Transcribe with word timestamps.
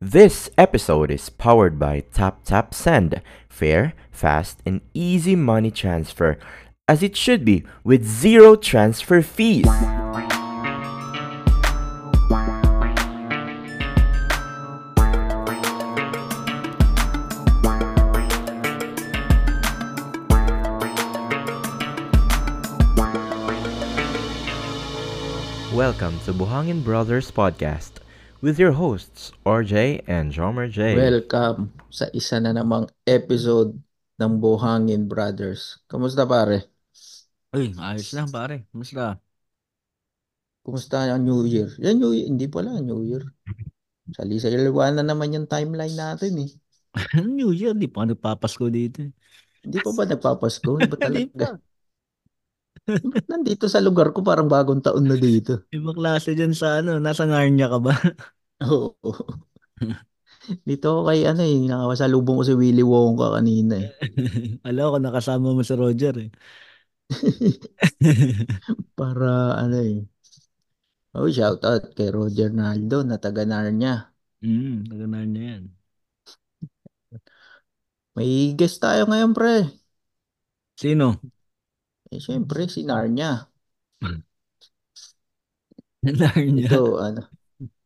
This 0.00 0.48
episode 0.56 1.10
is 1.10 1.28
powered 1.28 1.76
by 1.76 2.06
Tap 2.14 2.44
Tap 2.44 2.72
Send. 2.72 3.20
Fair, 3.48 3.94
fast, 4.12 4.62
and 4.64 4.80
easy 4.94 5.34
money 5.34 5.72
transfer. 5.72 6.38
As 6.86 7.02
it 7.02 7.16
should 7.16 7.44
be, 7.44 7.64
with 7.82 8.06
zero 8.06 8.54
transfer 8.54 9.22
fees. 9.22 9.66
Welcome 25.74 26.20
to 26.20 26.32
Buhangin 26.32 26.84
Brothers 26.84 27.32
Podcast 27.32 27.98
with 28.40 28.58
your 28.58 28.70
hosts, 28.70 29.34
RJ 29.42 30.06
and 30.06 30.30
Jomer 30.30 30.70
J. 30.70 30.94
Welcome 30.94 31.74
sa 31.90 32.06
isa 32.14 32.38
na 32.38 32.54
namang 32.54 32.86
episode 33.02 33.74
ng 34.18 34.32
Buhangin 34.38 35.10
Brothers. 35.10 35.82
Kamusta 35.90 36.22
pare? 36.22 36.70
Uy, 37.50 37.74
ayos 37.74 38.14
lang 38.14 38.30
pare. 38.30 38.66
Kamusta? 38.70 39.18
Kumusta 40.62 41.08
ang 41.08 41.24
New 41.26 41.48
Year? 41.48 41.72
Yan 41.82 41.98
New 41.98 42.14
Year. 42.14 42.28
Hindi 42.30 42.46
pala 42.46 42.78
New 42.78 43.02
Year. 43.02 43.24
Sali 44.14 44.38
sa 44.38 44.52
na 44.52 45.02
naman 45.02 45.34
yung 45.34 45.50
timeline 45.50 45.96
natin 45.96 46.46
eh. 46.46 46.50
New 47.38 47.50
Year, 47.50 47.74
di 47.74 47.90
pa 47.90 48.06
nagpapasko 48.06 48.70
dito. 48.70 49.02
eh. 49.02 49.12
Hindi 49.66 49.78
pa 49.82 49.90
ba 49.90 50.04
nagpapasko? 50.06 50.70
Pa. 50.90 50.96
talaga. 50.96 51.58
Ba't 52.88 53.28
nandito 53.28 53.68
sa 53.68 53.84
lugar 53.84 54.16
ko 54.16 54.24
parang 54.24 54.48
bagong 54.48 54.80
taon 54.80 55.04
na 55.04 55.16
dito. 55.20 55.68
Iba 55.68 55.92
klase 55.92 56.32
dyan 56.32 56.56
sa 56.56 56.80
ano, 56.80 56.96
nasa 56.96 57.28
Narnia 57.28 57.68
ka 57.68 57.78
ba? 57.84 57.92
Oo. 58.62 58.94
Dito 60.68 60.88
kay 61.06 61.20
ano 61.28 61.42
eh, 61.44 61.56
nakasalubong 61.68 62.40
ko 62.40 62.44
si 62.46 62.54
Willy 62.56 62.82
Wonka 62.84 63.26
kanina 63.36 63.74
eh. 63.84 63.90
Alam 64.68 64.86
ko, 64.92 64.96
nakasama 65.02 65.48
mo 65.56 65.62
si 65.66 65.74
Roger 65.76 66.14
eh. 66.24 66.30
Para 68.98 69.56
ano 69.62 69.76
eh. 69.80 70.04
Oh, 71.16 71.28
shout 71.36 71.60
out 71.70 71.84
kay 71.96 72.08
Roger 72.16 72.48
Naldo 72.58 72.98
na 73.08 73.16
taga 73.24 73.42
Narnia. 73.50 73.94
mm, 74.44 74.88
taga 74.90 75.06
Narnia 75.12 75.42
yan. 75.52 75.64
May 78.16 78.52
guest 78.58 78.76
tayo 78.84 79.02
ngayon 79.08 79.32
pre. 79.36 79.54
Sino? 80.76 81.20
Eh 82.14 82.20
syempre 82.26 82.62
si 82.74 82.80
Narnia. 82.88 83.30
Narnia. 86.02 86.68
Ito 86.68 86.80
ano. 86.98 87.22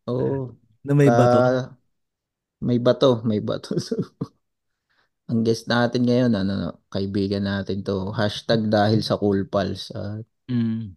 Oo. 0.09 0.57
Na 0.85 0.93
may 0.95 1.11
bato. 1.11 1.39
Ah, 1.39 1.77
may 2.67 2.79
bato, 2.79 3.23
may 3.29 3.41
bato. 3.41 3.75
Ang 5.31 5.41
guest 5.47 5.65
natin 5.71 6.03
ngayon, 6.07 6.33
ano, 6.37 6.83
kaibigan 6.93 7.45
natin 7.47 7.83
to. 7.87 8.11
Hashtag 8.15 8.69
dahil 8.71 9.01
sa 9.03 9.17
Cool 9.19 9.47
Pals. 9.49 9.91
Ah, 9.95 10.21
Mm. 10.51 10.97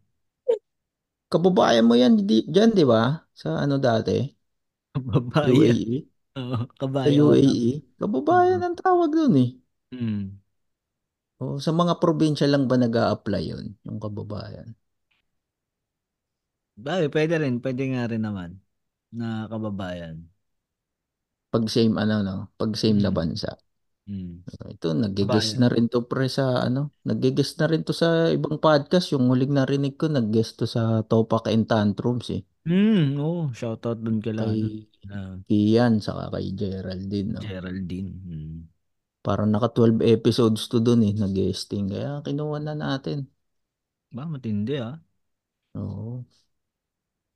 kababayan 1.31 1.86
mo 1.89 1.94
yan 2.02 2.13
di, 2.30 2.38
dyan, 2.53 2.72
di 2.78 2.83
ba? 2.91 3.02
Sa 3.39 3.47
ano 3.63 3.75
dati? 3.88 4.16
Babae. 5.08 5.52
UAE? 5.52 5.95
Oo, 6.39 6.58
Sa 7.03 7.09
kabayo. 7.09 7.22
UAE? 7.22 7.72
Kababayan 8.00 8.61
ang 8.63 8.75
tawag 8.81 9.11
dun 9.16 9.36
eh. 9.44 9.50
Mm. 9.94 10.38
O, 11.44 11.45
sa 11.66 11.72
mga 11.80 11.94
probinsya 12.03 12.47
lang 12.52 12.63
ba 12.69 12.75
nag 12.80 12.95
apply 13.16 13.44
yun? 13.52 13.66
Yung 13.88 14.00
kababayan? 14.03 14.67
Bagay, 16.86 17.08
pwede 17.16 17.36
rin. 17.44 17.56
Pwede 17.63 17.83
nga 17.91 18.03
rin 18.11 18.23
naman. 18.28 18.52
Na 19.16 19.48
kababayan. 19.48 20.28
Pag 21.54 21.72
same 21.72 21.96
ano, 21.96 22.16
no? 22.20 22.36
Pag 22.60 22.76
same 22.76 23.00
na 23.00 23.12
Mm. 23.12 23.16
bansa. 23.16 23.52
Mm. 24.06 24.46
Ito, 24.76 24.94
nag-guest 24.94 25.58
na 25.58 25.72
rin 25.72 25.90
to 25.90 26.06
pre 26.06 26.30
sa 26.30 26.62
ano, 26.62 26.94
nag-guest 27.08 27.58
na 27.58 27.66
rin 27.72 27.82
to 27.82 27.96
sa 27.96 28.30
ibang 28.30 28.62
podcast. 28.62 29.09
Yung 29.16 29.31
huling 29.31 29.56
narinig 29.56 29.98
ko, 29.98 30.06
nag-guest 30.12 30.62
to 30.62 30.66
sa 30.70 31.02
Topak 31.02 31.50
and 31.50 31.66
Tantrums 31.66 32.30
eh. 32.30 32.44
Mm, 32.70 33.18
oo, 33.18 33.50
shoutout 33.56 33.98
dun 34.04 34.22
kila 34.22 34.46
ano, 34.46 34.54
Kay 34.54 34.62
ah, 35.09 35.36
Kian, 35.48 35.94
saka 36.04 36.34
kay 36.34 36.54
Geraldine. 36.54 37.30
No? 37.34 37.42
Geraldine. 37.42 38.12
Mm. 38.25 38.58
Parang 39.25 39.50
naka 39.50 39.74
12 39.74 40.06
episodes 40.06 40.70
to 40.70 40.78
dun 40.78 41.02
eh, 41.02 41.14
nag-guesting. 41.16 41.90
Kaya 41.90 42.22
kinuha 42.22 42.62
na 42.62 42.78
natin. 42.78 43.25
Ba, 44.14 44.30
matindi 44.30 44.78
ah. 44.78 45.02
Oo. 45.81 46.22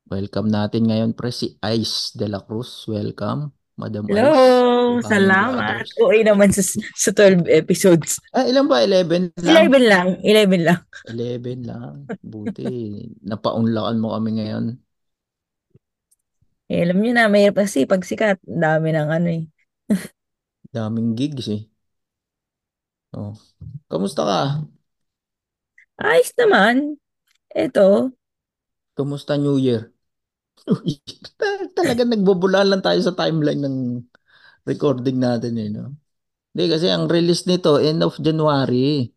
Welcome 0.09 0.49
natin 0.49 0.89
ngayon 0.89 1.13
pre 1.13 1.29
si 1.29 1.53
Ice 1.77 2.17
de 2.17 2.25
la 2.25 2.41
Cruz. 2.41 2.89
Welcome, 2.89 3.53
Madam 3.77 4.09
Hello! 4.09 4.25
Ice. 4.25 5.05
Buhangin 5.05 5.05
Salamat! 5.05 5.85
Okay 5.85 6.21
naman 6.25 6.49
sa, 6.49 6.65
sa 6.97 7.13
12 7.13 7.45
episodes. 7.45 8.17
Ah, 8.33 8.49
ilan 8.49 8.65
ba? 8.65 8.81
11 8.81 9.29
lang? 9.37 9.69
11 9.69 9.85
lang. 9.85 10.07
11 10.25 10.65
lang. 10.65 10.81
11 11.13 11.61
lang. 11.61 11.93
Buti. 12.25 13.05
Napaunlakan 13.29 14.01
mo 14.01 14.17
kami 14.17 14.41
ngayon. 14.41 14.65
Eh, 16.73 16.81
alam 16.89 16.97
nyo 17.05 17.13
na, 17.13 17.29
mahirap 17.29 17.61
kasi 17.61 17.85
pag 17.85 18.01
sikat, 18.01 18.41
dami 18.41 18.89
ng 18.89 19.09
ano 19.13 19.29
eh. 19.29 19.45
Daming 20.73 21.13
gigs 21.13 21.53
eh. 21.53 21.69
Oh. 23.13 23.37
Kamusta 23.85 24.25
ka? 24.25 24.41
Ayos 26.01 26.33
naman. 26.33 26.97
Eto, 27.53 28.17
Kamusta 28.97 29.37
New 29.37 29.55
Year? 29.55 29.95
Ta- 31.39 31.69
Talaga 31.77 32.03
nagbubula 32.05 32.61
lang 32.67 32.81
tayo 32.85 32.99
sa 33.03 33.15
timeline 33.17 33.61
ng 33.63 33.77
recording 34.69 35.17
natin 35.21 35.53
eh, 35.59 35.69
no? 35.73 35.95
Hindi 36.53 36.65
kasi 36.73 36.87
ang 36.91 37.05
release 37.11 37.45
nito 37.49 37.77
end 37.81 38.01
of 38.05 38.17
January. 38.21 39.09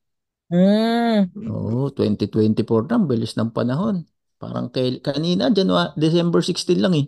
mm, 0.51 1.33
Oo, 1.51 1.89
2024 1.97 2.83
na, 2.91 2.97
bilis 3.11 3.33
ng 3.39 3.51
panahon. 3.57 3.97
Parang 4.41 4.67
kay, 4.75 4.89
kanina, 5.07 5.45
January, 5.57 5.91
December 6.03 6.41
16 6.49 6.79
lang 6.85 6.95
eh. 7.01 7.07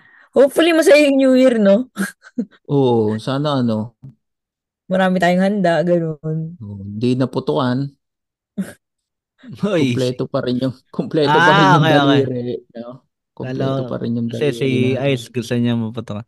hopefully 0.34 0.72
masaya 0.72 1.08
yung 1.08 1.16
New 1.18 1.34
Year, 1.36 1.56
no? 1.58 1.88
Oo, 2.68 3.18
sana 3.18 3.48
ano, 3.60 3.96
Marami 4.92 5.16
tayong 5.22 5.42
handa, 5.46 5.72
ganun. 5.88 6.38
oh, 6.62 6.76
hindi 6.88 7.08
naputukan, 7.18 7.78
Hoy, 9.62 9.86
kumpleto 9.94 10.24
pa 10.30 10.38
rin 10.46 10.56
yung, 10.62 10.74
kumpleto 10.94 11.42
pa 11.42 11.52
rin 11.56 11.68
Ah, 11.68 11.74
yung 11.74 11.82
okay, 11.82 11.96
okay. 11.98 12.22
daliri. 12.24 12.62
No? 12.76 13.06
Kumpleto 13.34 13.82
Lalo, 13.82 13.88
pa 13.88 13.96
rin 14.02 14.16
yung 14.18 14.30
kasi 14.30 14.52
si 14.54 14.66
daliri. 14.66 14.96
Ice 15.10 15.26
gusto 15.34 15.54
niya 15.56 15.74
maputokan. 15.78 16.26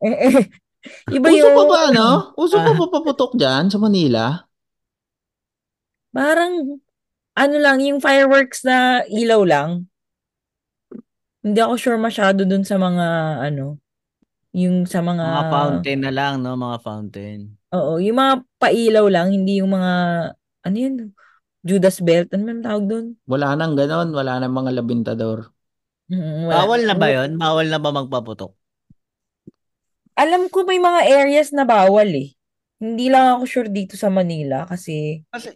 Eh, 0.00 0.16
eh, 0.28 0.50
iba 1.16 1.28
Uso 1.30 1.46
yung, 1.46 1.56
pa 1.56 1.62
ba, 1.70 1.76
ano? 1.90 2.06
Uso 2.42 2.56
pa 2.64 2.72
Ah. 2.72 2.78
ba 2.78 2.86
paputok 2.92 3.32
dyan 3.40 3.64
sa 3.72 3.78
Manila? 3.84 4.24
parang, 6.14 6.80
ano 7.38 7.56
lang, 7.64 7.78
yung 7.82 8.00
fireworks 8.04 8.62
na 8.68 9.02
ilaw 9.10 9.42
lang. 9.46 9.70
Hindi 11.44 11.58
ako 11.64 11.74
sure 11.80 11.98
masyado 12.00 12.44
dun 12.44 12.64
sa 12.68 12.76
mga, 12.76 13.06
ano, 13.48 13.80
yung 14.56 14.86
sa 14.88 15.00
mga, 15.04 15.26
Mga 15.28 15.42
fountain 15.52 15.98
na 16.04 16.10
lang, 16.18 16.34
no? 16.44 16.52
Mga 16.64 16.78
fountain. 16.86 17.40
oo, 17.74 17.92
yung 18.02 18.18
mga 18.18 18.34
pailaw 18.62 19.06
lang, 19.10 19.28
hindi 19.34 19.60
yung 19.62 19.70
mga, 19.74 19.92
ano 20.66 20.76
yun, 20.76 20.94
Judas 21.60 22.00
Belt, 22.00 22.32
ano 22.32 22.48
man 22.48 22.64
tawag 22.64 22.84
dun? 22.88 23.06
Wala 23.28 23.52
nang 23.52 23.76
ganon, 23.76 24.16
wala 24.16 24.40
nang 24.40 24.54
mga 24.56 24.72
labintador. 24.80 25.52
Mm, 26.08 26.48
wala. 26.48 26.56
Bawal 26.64 26.80
na 26.88 26.94
ba 26.96 27.08
yun? 27.12 27.30
Bawal 27.36 27.66
na 27.68 27.78
ba 27.78 27.90
magpaputok? 27.92 28.52
Alam 30.16 30.48
ko 30.48 30.64
may 30.64 30.80
mga 30.80 31.00
areas 31.06 31.52
na 31.52 31.64
bawal 31.64 32.08
eh. 32.12 32.32
Hindi 32.80 33.12
lang 33.12 33.36
ako 33.36 33.44
sure 33.44 33.70
dito 33.70 33.94
sa 33.96 34.08
Manila 34.08 34.64
kasi 34.64 35.20
Kasi 35.28 35.52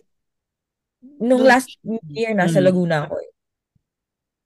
nung 1.21 1.41
Doon- 1.41 1.49
last 1.49 1.73
year 2.13 2.33
nasa 2.37 2.61
Mm. 2.61 2.67
Laguna 2.69 2.97
ako 3.09 3.15
eh. 3.21 3.31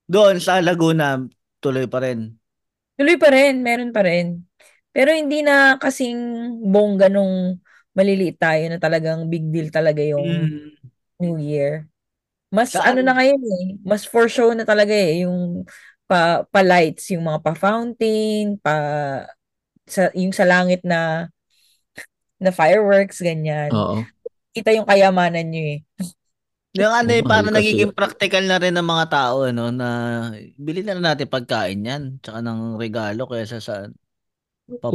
doon 0.09 0.37
sa 0.41 0.63
Laguna, 0.63 1.21
tuloy 1.61 1.85
pa 1.91 2.01
rin. 2.01 2.33
Tuloy 2.97 3.19
pa 3.21 3.29
rin, 3.31 3.61
meron 3.61 3.93
pa 3.93 4.03
rin. 4.07 4.43
Pero 4.91 5.13
hindi 5.13 5.45
na 5.45 5.77
kasing 5.77 6.17
bongga 6.65 7.13
nung 7.13 7.61
maliliit 7.93 8.39
tayo 8.41 8.63
na 8.71 8.79
talagang 8.81 9.27
big 9.29 9.51
deal 9.53 9.69
talaga 9.69 10.01
yung 10.01 10.23
Mm. 10.25 10.78
New 11.21 11.37
Year. 11.39 11.89
Mas 12.53 12.75
Saan? 12.75 12.83
ano 12.83 13.03
na 13.05 13.13
ngayon 13.17 13.41
eh, 13.43 13.67
mas 13.85 14.05
for 14.09 14.29
show 14.31 14.53
na 14.57 14.65
talaga 14.65 14.93
eh, 14.95 15.25
yung 15.27 15.65
pa, 16.09 16.45
pa 16.49 16.61
lights, 16.65 17.13
yung 17.13 17.27
mga 17.29 17.41
pa 17.45 17.53
fountain, 17.59 18.57
pa 18.63 18.75
sa, 19.89 20.13
yung 20.15 20.33
sa 20.35 20.45
langit 20.49 20.81
na 20.85 21.29
na 22.39 22.51
fireworks, 22.55 23.19
ganyan. 23.23 23.71
Oo. 23.73 24.09
Kita 24.55 24.75
yung 24.75 24.89
kayamanan 24.89 25.47
nyo 25.51 25.63
eh. 25.79 25.81
Yung 26.77 26.93
ano 26.95 27.11
eh, 27.11 27.25
kasi. 27.51 27.51
nagiging 27.51 27.91
practical 27.97 28.45
na 28.47 28.61
rin 28.63 28.77
ng 28.77 28.85
mga 28.87 29.07
tao, 29.11 29.37
ano, 29.51 29.73
na 29.73 29.89
bili 30.61 30.85
na 30.85 30.95
lang 30.95 31.05
natin 31.17 31.27
pagkain 31.33 31.81
yan, 31.89 32.03
tsaka 32.23 32.39
ng 32.45 32.77
regalo 32.79 33.25
kaysa 33.27 33.59
sa 33.59 33.89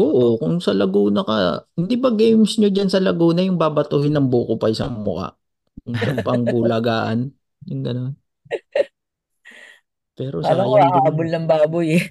Oo, 0.02 0.22
paputok. 0.22 0.42
kung 0.42 0.58
sa 0.66 0.72
Laguna 0.80 1.22
ka, 1.30 1.36
hindi 1.80 1.96
ba 2.04 2.10
games 2.22 2.52
nyo 2.58 2.70
dyan 2.76 2.90
sa 2.94 3.02
Laguna 3.08 3.42
yung 3.48 3.58
babatuhin 3.62 4.14
ng 4.16 4.28
buko 4.34 4.54
pa 4.62 4.68
isang 4.74 4.94
mukha? 5.06 5.28
Yung 6.08 6.22
pang 6.26 6.44
bulagaan. 6.52 7.20
Yung 7.70 7.82
gano'n. 7.86 8.14
Pero 10.18 10.40
Kala 10.44 10.64
ko 10.70 10.76
sayang 10.76 10.82
din. 10.84 10.96
hahabol 10.96 11.28
ng 11.32 11.46
baboy 11.50 11.88
eh. 11.98 12.04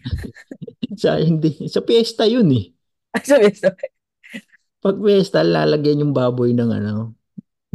Sayang 1.03 1.39
din. 1.43 1.69
Sa 1.73 1.81
piyesta 1.87 2.25
yun 2.29 2.49
eh. 2.53 2.65
Sabi, 3.25 3.55
sabi. 3.55 3.87
Pag 4.83 4.97
piyesta, 5.03 5.41
lalagyan 5.55 6.03
yung 6.03 6.15
baboy 6.19 6.51
ng 6.55 6.71
ano, 6.79 6.95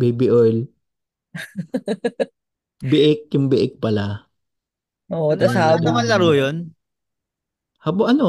baby 0.02 0.28
oil. 0.42 0.60
Biik, 2.90 3.20
yung 3.34 3.46
biik 3.52 3.74
pala. 3.84 4.06
Oo, 5.14 5.32
Ano, 5.40 5.40
tapos 5.40 5.56
ano 5.72 5.80
habol. 5.82 5.88
naman 5.88 6.06
laro 6.10 6.30
yun? 6.42 6.56
Habo 7.86 8.04
ano, 8.12 8.26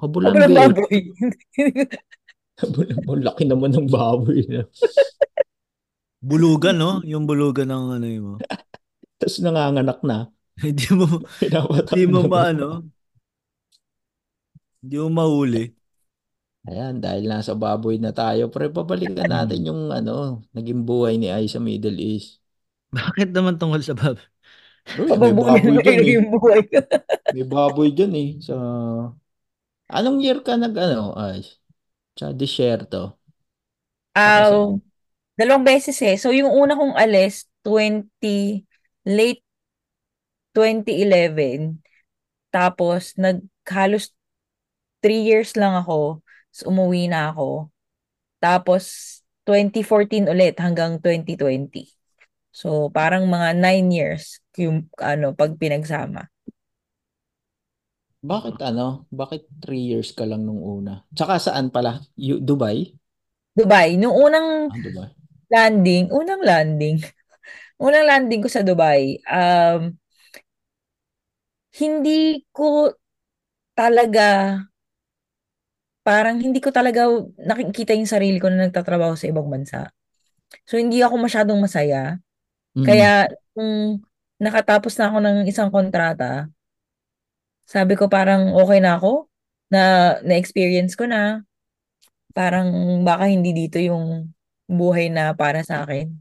habulan 0.00 0.36
Habol 0.36 0.42
ng 0.42 0.50
biik. 0.50 0.74
baboy. 0.76 0.96
Habulan 2.60 2.98
mo, 3.06 3.12
laki 3.16 3.44
naman 3.46 3.70
ng 3.74 3.86
baboy 3.90 4.42
na. 4.50 4.62
Bulugan, 6.22 6.76
no? 6.82 6.90
Yung 7.10 7.24
bulugan 7.28 7.68
ng 7.70 7.84
ano 7.98 8.06
yun 8.06 8.24
mo. 8.30 8.36
Tapos 9.18 9.36
nanganganak 9.44 9.98
na. 10.08 10.16
Hindi 10.62 10.86
mo, 10.98 11.06
hindi 11.88 12.02
mo 12.10 12.20
ma, 12.26 12.50
ano? 12.50 12.90
Hindi 14.82 14.96
mo 15.02 15.08
mahuli. 15.10 15.62
Ayan, 16.68 16.94
dahil 17.04 17.24
nasa 17.32 17.52
baboy 17.62 17.96
na 17.98 18.10
tayo, 18.20 18.42
pre, 18.52 18.66
babalikan 18.76 19.28
natin 19.34 19.60
yung 19.68 19.82
ano, 19.98 20.12
naging 20.56 20.80
buhay 20.88 21.14
ni 21.18 21.26
Ai 21.36 21.46
sa 21.48 21.58
Middle 21.66 21.98
East. 22.10 22.30
Bakit 22.96 23.28
naman 23.36 23.56
tungkol 23.60 23.82
sa 23.84 23.94
bab? 23.96 24.16
Uy, 25.00 25.12
may 25.22 25.34
Pababunin 25.34 25.44
baboy 25.44 25.78
dyan 25.84 26.00
eh. 26.10 26.16
yung 26.16 26.28
buhay. 26.32 26.60
May 27.32 27.44
baboy 27.52 27.88
dyan 27.96 28.12
eh. 28.22 28.28
Sa... 28.46 28.54
Anong 29.96 30.18
year 30.24 30.38
ka 30.46 30.52
nag 30.62 30.74
ano, 30.84 31.02
Ay? 31.24 31.40
Sa 32.18 32.26
disyerto? 32.40 33.02
Ah, 34.14 34.44
sa- 34.44 34.60
dalawang 35.38 35.64
beses 35.66 35.98
eh. 36.02 36.16
So, 36.20 36.34
yung 36.34 36.50
una 36.52 36.74
kong 36.78 36.94
alis, 36.98 37.46
20, 37.62 38.66
late 39.06 39.42
2011. 40.54 41.82
Tapos, 42.54 43.14
naghalos 43.20 44.12
3 45.04 45.22
years 45.24 45.54
lang 45.58 45.74
ako. 45.78 46.22
So, 46.54 46.70
umuwi 46.72 47.10
na 47.12 47.30
ako. 47.32 47.70
Tapos, 48.42 48.84
2014 49.46 50.26
ulit 50.30 50.56
hanggang 50.60 51.00
2020. 51.02 51.88
So, 52.52 52.90
parang 52.92 53.28
mga 53.30 53.56
9 53.58 53.88
years 53.94 54.40
yung 54.58 54.90
ano, 55.00 55.32
pag 55.36 55.56
pinagsama. 55.60 56.28
Bakit 58.30 58.56
ano? 58.70 58.86
Bakit 59.20 59.42
3 59.62 59.82
years 59.90 60.10
ka 60.18 60.24
lang 60.30 60.42
nung 60.46 60.62
una? 60.76 60.94
Tsaka 61.16 61.34
saan 61.46 61.66
pala? 61.74 61.92
Dubai? 62.48 62.78
Dubai, 63.58 63.96
nung 64.00 64.14
unang 64.16 64.48
Ah, 64.70 64.76
Dubai. 64.84 65.17
Landing, 65.48 66.12
unang 66.12 66.42
landing, 66.44 67.00
unang 67.84 68.06
landing 68.06 68.40
ko 68.44 68.48
sa 68.48 68.64
Dubai, 68.64 69.20
um, 69.24 69.96
hindi 71.78 72.44
ko 72.52 72.92
talaga, 73.76 74.60
parang 76.02 76.40
hindi 76.40 76.58
ko 76.58 76.72
talaga 76.72 77.06
nakikita 77.36 77.92
yung 77.92 78.08
sarili 78.08 78.40
ko 78.40 78.48
na 78.48 78.68
nagtatrabaho 78.68 79.14
sa 79.14 79.28
ibang 79.28 79.48
bansa. 79.48 79.92
So, 80.64 80.80
hindi 80.80 81.04
ako 81.04 81.20
masyadong 81.20 81.60
masaya. 81.60 82.16
Mm. 82.72 82.86
Kaya, 82.88 83.28
nung 83.52 84.00
nakatapos 84.40 84.96
na 84.96 85.12
ako 85.12 85.18
ng 85.20 85.38
isang 85.44 85.68
kontrata, 85.68 86.48
sabi 87.68 88.00
ko 88.00 88.08
parang 88.08 88.56
okay 88.56 88.80
na 88.80 88.96
ako, 88.96 89.28
na 89.68 90.16
na-experience 90.24 90.96
ko 90.96 91.04
na, 91.04 91.44
parang 92.32 92.72
baka 93.04 93.28
hindi 93.28 93.52
dito 93.52 93.76
yung 93.76 94.32
buhay 94.68 95.08
na 95.08 95.32
para 95.32 95.64
sa 95.64 95.82
akin. 95.82 96.12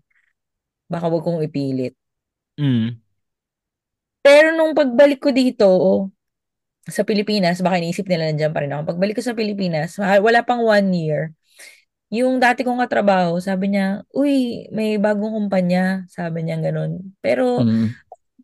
Baka 0.88 1.11
wag 1.11 1.23
kong 1.23 1.44
ipilit. 1.44 1.94
Mm. 2.57 2.97
Pero 4.23 4.55
nung 4.55 4.73
pagbalik 4.73 5.19
ko 5.21 5.29
dito 5.35 5.67
sa 6.88 7.03
Pilipinas, 7.03 7.59
baka 7.59 7.83
iniisip 7.83 8.07
nila 8.07 8.31
nandiyan 8.31 8.55
pa 8.55 8.63
rin 8.63 8.71
ako. 8.71 8.95
Pagbalik 8.95 9.19
ko 9.19 9.23
sa 9.23 9.35
Pilipinas, 9.35 9.99
wala 9.99 10.39
pang 10.47 10.63
one 10.63 10.89
year, 10.95 11.21
yung 12.07 12.39
dati 12.39 12.63
kong 12.63 12.79
katrabaho, 12.79 13.35
sabi 13.44 13.75
niya, 13.75 14.07
uy, 14.15 14.67
may 14.71 14.95
bagong 14.95 15.35
kumpanya. 15.35 16.07
Sabi 16.07 16.47
niya 16.47 16.55
ganun. 16.63 17.11
Pero 17.19 17.59
Mm. 17.59 17.91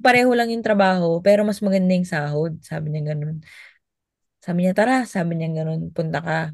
pareho 0.03 0.31
lang 0.35 0.51
yung 0.51 0.65
trabaho, 0.65 1.23
pero 1.23 1.47
mas 1.47 1.63
maganda 1.63 1.95
yung 1.95 2.07
sahod. 2.07 2.59
Sabi 2.59 2.91
niya 2.91 3.15
ganun. 3.15 3.39
Sabi 4.43 4.67
niya, 4.67 4.75
tara, 4.75 5.07
sabi 5.07 5.39
niya 5.39 5.63
ganun, 5.63 5.95
punta 5.95 6.19
ka. 6.19 6.51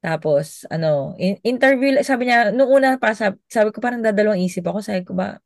Tapos, 0.00 0.64
ano, 0.72 1.12
in- 1.20 1.40
interview, 1.44 2.00
sabi 2.00 2.28
niya, 2.28 2.50
nung 2.56 2.72
una 2.72 2.96
pa, 2.96 3.12
sabi, 3.12 3.36
sabi 3.52 3.68
ko 3.72 3.78
parang 3.84 4.00
dadalawang 4.00 4.40
isip 4.40 4.64
ako, 4.64 4.80
sabi 4.80 5.04
ko 5.04 5.12
ba, 5.12 5.36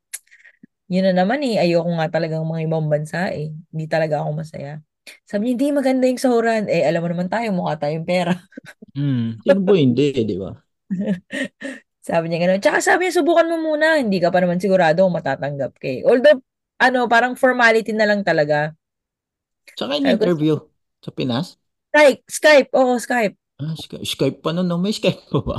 yun 0.87 1.05
na 1.05 1.13
naman 1.25 1.41
eh, 1.41 1.57
ayoko 1.57 1.89
nga 1.97 2.07
talagang 2.13 2.45
mga 2.45 2.61
ibang 2.69 2.85
bansa 2.87 3.33
eh. 3.33 3.51
Hindi 3.73 3.85
talaga 3.89 4.21
ako 4.21 4.29
masaya. 4.45 4.81
Sabi 5.25 5.49
niya, 5.49 5.53
hindi 5.57 5.67
maganda 5.73 6.05
yung 6.09 6.21
sahuran. 6.21 6.63
Eh, 6.69 6.85
alam 6.85 7.01
mo 7.01 7.09
naman 7.09 7.29
tayo, 7.29 7.49
mukha 7.53 7.77
tayong 7.81 8.05
pera. 8.05 8.33
Mm. 8.95 9.41
Sino 9.43 9.59
ba 9.65 9.73
hindi, 9.75 10.05
di 10.29 10.35
ba? 10.41 10.51
Sabi 12.07 12.29
niya 12.29 12.39
gano'n. 12.45 12.61
Tsaka 12.61 12.79
sabi 12.85 13.09
niya, 13.09 13.17
subukan 13.21 13.49
mo 13.49 13.57
muna. 13.73 13.97
Hindi 13.97 14.21
ka 14.21 14.29
pa 14.29 14.39
naman 14.41 14.61
sigurado 14.61 15.01
kung 15.05 15.17
matatanggap 15.17 15.73
ka 15.81 15.87
eh. 15.89 16.01
Although, 16.05 16.37
ano, 16.77 17.09
parang 17.09 17.33
formality 17.33 17.91
na 17.97 18.05
lang 18.05 18.21
talaga. 18.21 18.77
Tsaka 19.75 19.93
Sabi 20.03 20.15
ko, 20.19 20.25
in-interview 20.29 20.55
sa 21.03 21.11
Pinas? 21.17 21.47
Skype, 21.93 22.21
Skype, 22.29 22.69
oo, 22.75 22.93
Skype. 22.99 23.35
Ah, 23.61 23.75
Skype, 23.83 24.03
Skype 24.13 24.37
pa 24.43 24.49
nun, 24.51 24.67
no? 24.67 24.77
May 24.83 24.91
Skype 24.95 25.21
pa 25.31 25.39
ba? 25.47 25.57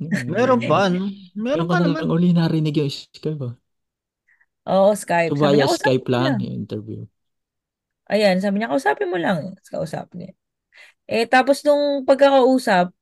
Meron 0.32 0.60
pa, 0.70 0.88
no? 0.92 1.04
Meron 1.44 1.66
Meron 1.66 1.68
pa 1.70 1.76
ka 1.80 1.84
naman. 1.84 2.04
lang 2.04 2.08
uli 2.14 2.28
narinig 2.36 2.76
yung 2.80 2.92
Skype, 2.92 3.42
ah. 3.48 3.54
Oo, 4.66 4.94
Skype. 4.94 5.34
So, 5.34 5.34
Sabi 5.38 5.54
via 5.54 5.58
niya, 5.58 5.68
Skype 5.76 6.06
kausapin 6.06 6.12
mo 6.12 6.18
lang 6.22 6.34
lang. 6.34 6.40
yung 6.42 6.54
interview. 6.62 7.00
Ayan, 8.12 8.36
sabi 8.42 8.60
niya, 8.60 8.70
kausapin 8.72 9.10
mo 9.10 9.18
lang. 9.18 9.56
Kausapin 9.70 10.16
niya. 10.20 10.32
Eh, 11.10 11.26
tapos 11.28 11.62
nung 11.66 12.04
pagkakausap, 12.08 12.92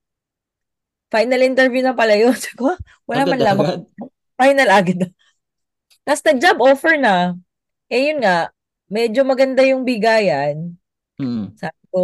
final 1.10 1.40
interview 1.42 1.82
na 1.84 1.94
pala 1.96 2.14
yun. 2.16 2.34
Sabi 2.42 2.56
ko, 2.58 2.70
wala 3.10 3.22
man 3.26 3.40
lamang. 3.42 3.68
Agad-agad. 3.70 4.10
Final 4.40 4.68
agad 4.70 4.96
na. 5.00 5.08
Tapos 6.06 6.22
nag-job 6.26 6.58
offer 6.62 6.94
na. 7.00 7.36
Eh, 7.90 8.10
yun 8.12 8.22
nga, 8.22 8.50
medyo 8.90 9.22
maganda 9.26 9.62
yung 9.66 9.82
bigayan. 9.86 10.78
Mm. 11.20 11.58
Sabi 11.58 11.82
ko, 11.92 12.00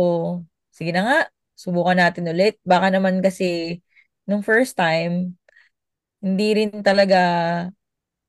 sige 0.75 0.91
na 0.95 1.03
nga, 1.07 1.19
subukan 1.57 1.99
natin 1.99 2.29
ulit. 2.31 2.61
Baka 2.69 2.93
naman 2.95 3.25
kasi, 3.25 3.81
nung 4.29 4.45
first 4.47 4.77
time, 4.79 5.35
hindi 6.25 6.49
rin 6.59 6.71
talaga, 6.85 7.19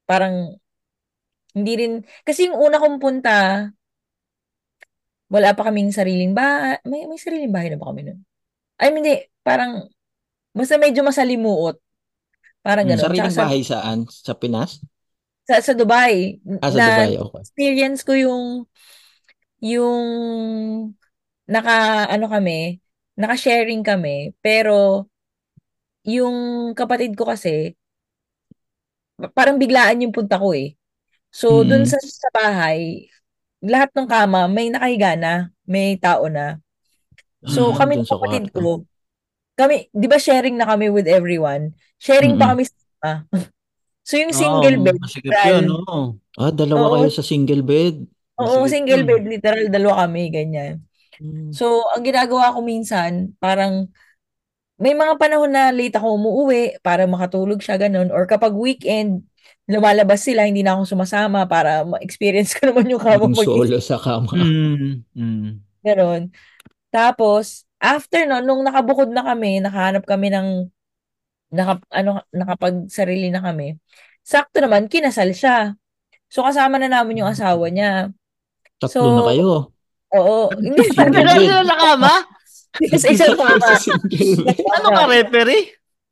parang, 0.09 0.56
hindi 1.57 1.74
rin, 1.79 1.94
kasi 2.27 2.50
yung 2.51 2.57
una 2.59 2.77
kong 2.81 2.97
punta, 3.01 3.69
wala 5.31 5.51
pa 5.56 5.68
kaming 5.71 5.91
sariling 5.95 6.31
bahay. 6.35 6.79
May, 6.88 7.03
may 7.09 7.19
sariling 7.19 7.51
bahay 7.51 7.69
na 7.74 7.79
ba 7.79 7.91
kami 7.91 8.07
nun? 8.07 8.19
Ay, 8.79 8.91
hindi, 8.95 9.15
parang, 9.45 9.87
basta 10.56 10.78
medyo 10.81 11.04
masalimuot. 11.06 11.78
Parang 12.66 12.85
Mm. 12.85 12.92
gano'n. 12.92 13.11
Sariling 13.11 13.16
Tsaka 13.16 13.31
sa, 13.33 13.44
bahay 13.44 13.61
saan? 13.66 13.99
Sa 14.09 14.33
Pinas? 14.37 14.81
sa, 15.47 15.63
sa 15.63 15.71
Dubai, 15.71 16.44
Ah, 16.61 16.71
sa 16.71 16.78
na 16.78 16.83
Dubai, 16.83 17.18
okay. 17.18 17.44
experience 17.44 18.04
ko 18.04 18.11
yung, 18.11 18.68
yung, 19.63 20.06
naka, 21.47 22.07
ano 22.11 22.28
kami, 22.31 22.80
naka-sharing 23.18 23.81
kami, 23.86 24.33
pero, 24.45 25.09
yung 26.07 26.71
kapatid 26.78 27.14
ko 27.19 27.30
kasi, 27.30 27.76
parang 29.38 29.57
biglaan 29.62 30.02
yung 30.06 30.14
punta 30.16 30.38
ko 30.42 30.54
eh. 30.56 30.76
So, 31.33 31.64
dun 31.68 31.83
Mm. 31.83 31.90
sa, 31.90 31.97
sa 32.02 32.30
bahay, 32.33 33.09
lahat 33.64 33.92
ng 33.95 34.07
kama, 34.09 34.47
may 34.52 34.69
nakahiga 34.74 35.16
na, 35.19 35.50
may 35.68 35.97
tao 36.00 36.28
na. 36.31 36.59
So, 37.47 37.71
Ah, 37.71 37.78
kami 37.78 38.00
dun 38.00 38.04
ng 38.04 38.09
kapatid 38.09 38.52
ko, 38.56 38.86
kami, 39.59 39.90
di 39.94 40.07
ba 40.09 40.18
sharing 40.21 40.56
na 40.59 40.68
kami 40.69 40.90
with 40.94 41.07
everyone? 41.09 41.74
Sharing 42.02 42.38
pa 42.40 42.52
Mm-mm. 42.52 42.54
kami 42.56 42.66
sa 42.68 42.76
kama. 43.02 43.14
So, 44.07 44.18
yung 44.19 44.36
Oo, 44.36 44.71
single 44.71 44.78
bed, 44.83 45.00
masikip 45.02 45.38
yun, 45.47 45.66
oo. 45.71 46.19
Ah, 46.40 46.52
dalawa 46.52 46.86
Oo, 46.86 47.00
kayo 47.00 47.07
sa 47.07 47.24
single 47.24 47.64
bed. 47.64 47.95
oo, 48.42 48.59
Masikip 48.59 48.71
single 48.71 49.04
yun. 49.04 49.07
bed, 49.07 49.24
literal, 49.28 49.66
dalawa 49.74 50.07
kami, 50.07 50.24
ganyan. 50.33 50.86
Mm. 51.21 51.52
So, 51.54 51.86
ang 51.94 52.04
ginagawa 52.06 52.54
ko 52.54 52.59
minsan, 52.62 53.33
parang, 53.42 53.90
may 54.78 54.94
mga 54.94 55.18
panahon 55.18 55.50
na 55.50 55.74
late 55.74 55.97
ako 55.97 56.21
umuwi 56.21 56.78
para 56.86 57.09
makatulog 57.09 57.57
siya, 57.62 57.81
ganun. 57.81 58.14
Or 58.14 58.30
kapag 58.30 58.54
weekend, 58.54 59.26
lumalabas 59.66 60.21
sila, 60.21 60.45
hindi 60.45 60.62
na 60.62 60.78
ako 60.78 60.94
sumasama 60.94 61.50
para 61.50 61.81
ma-experience 61.81 62.54
ko 62.54 62.66
naman 62.69 62.86
yung 62.86 63.02
kama 63.02 63.26
Yung 63.26 63.33
mag 63.33 63.47
solo 63.47 63.78
sa 63.81 63.97
kama. 63.97 64.31
Mm. 64.38 65.02
Mm. 65.18 65.52
Ganon. 65.81 66.21
Tapos, 66.94 67.66
after 67.81 68.30
no, 68.30 68.42
nung 68.42 68.62
nakabukod 68.62 69.09
na 69.09 69.26
kami, 69.26 69.59
nakahanap 69.62 70.06
kami 70.06 70.30
ng, 70.30 70.69
naka, 71.54 71.81
ano, 71.90 72.21
nakapagsarili 72.30 73.33
na 73.33 73.42
kami, 73.42 73.81
sakto 74.21 74.62
naman, 74.62 74.86
kinasal 74.92 75.33
siya. 75.33 75.74
So, 76.28 76.44
kasama 76.44 76.78
na 76.78 76.92
namin 76.92 77.24
yung 77.24 77.31
asawa 77.31 77.71
niya. 77.71 78.12
Tatlo 78.78 78.94
So, 78.94 79.02
na 79.09 79.24
kayo. 79.31 79.50
Oo. 80.14 80.47
Hindi 80.56 80.81
bed. 80.87 81.26
sila 81.26 81.64
na 81.64 81.76
kama? 81.76 82.14
sa 82.94 83.07
isang 83.09 83.33
Tatlo 83.33 83.44
kama. 83.47 83.69
Ano 84.78 84.87
ka, 84.94 85.04
referee? 85.09 85.66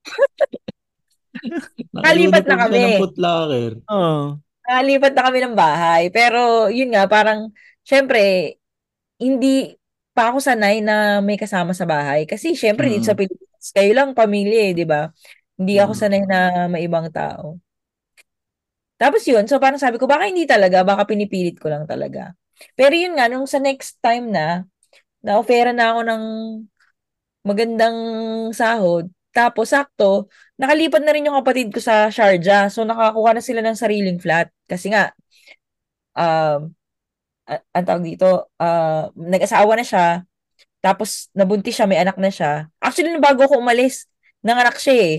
Nakalipat 1.95 2.43
na 2.47 2.55
kami. 2.65 2.79
ng 2.79 3.01
footlocker. 3.01 3.71
Oo. 3.91 4.39
Nakalipat 4.65 5.13
na 5.13 5.21
kami 5.29 5.39
ng 5.43 5.55
bahay. 5.55 6.03
Pero, 6.09 6.67
yun 6.73 6.89
nga, 6.89 7.05
parang, 7.05 7.53
syempre, 7.85 8.55
hindi 9.21 9.77
pa 10.15 10.31
ako 10.31 10.39
sanay 10.41 10.79
na 10.81 11.19
may 11.21 11.37
kasama 11.37 11.75
sa 11.75 11.85
bahay. 11.85 12.23
Kasi 12.25 12.55
syempre, 12.55 12.87
dito 12.89 13.05
sa 13.05 13.13
Mm. 13.13 13.19
Pilipinas, 13.27 13.67
kayo 13.71 13.91
lang 13.93 14.15
pamilya 14.15 14.71
eh, 14.71 14.73
di 14.73 14.85
ba? 14.87 15.11
Hindi 15.55 15.75
ako 15.77 15.93
Mm. 15.93 15.99
sanay 16.01 16.21
na 16.25 16.39
may 16.65 16.87
ibang 16.87 17.07
tao. 17.11 17.59
Tapos 18.95 19.21
yun, 19.27 19.43
so 19.45 19.59
parang 19.59 19.77
sabi 19.77 19.99
ko, 19.99 20.07
baka 20.07 20.31
hindi 20.31 20.47
talaga, 20.47 20.87
baka 20.87 21.03
pinipilit 21.03 21.59
ko 21.59 21.67
lang 21.67 21.83
talaga. 21.83 22.31
Pero 22.77 22.93
yun 22.95 23.15
nga, 23.17 23.27
nung 23.31 23.47
sa 23.49 23.59
next 23.61 23.99
time 24.03 24.31
na, 24.31 24.63
na-offera 25.25 25.71
na 25.75 25.93
ako 25.95 26.01
ng 26.07 26.23
magandang 27.45 27.97
sahod, 28.55 29.05
tapos 29.35 29.75
sakto, 29.75 30.31
nakalipat 30.55 31.03
na 31.03 31.11
rin 31.13 31.27
yung 31.27 31.37
kapatid 31.43 31.69
ko 31.75 31.79
sa 31.83 32.07
Sharjah. 32.07 32.71
So 32.71 32.87
nakakuha 32.87 33.35
na 33.35 33.43
sila 33.43 33.59
ng 33.61 33.75
sariling 33.77 34.17
flat. 34.23 34.47
Kasi 34.65 34.89
nga, 34.95 35.11
um, 36.15 36.73
a- 37.49 37.63
ang 37.75 37.85
tawag 37.87 38.05
dito, 38.05 38.49
ah, 38.61 39.09
nag-asawa 39.15 39.73
na 39.79 39.85
siya, 39.87 40.07
tapos 40.83 41.29
nabuntis 41.35 41.75
siya, 41.77 41.89
may 41.89 41.99
anak 42.01 42.17
na 42.19 42.31
siya. 42.31 42.69
Actually, 42.81 43.11
nung 43.13 43.23
bago 43.25 43.45
ako 43.45 43.59
umalis, 43.61 44.07
nanganak 44.45 44.77
siya 44.79 44.95
eh. 44.97 45.15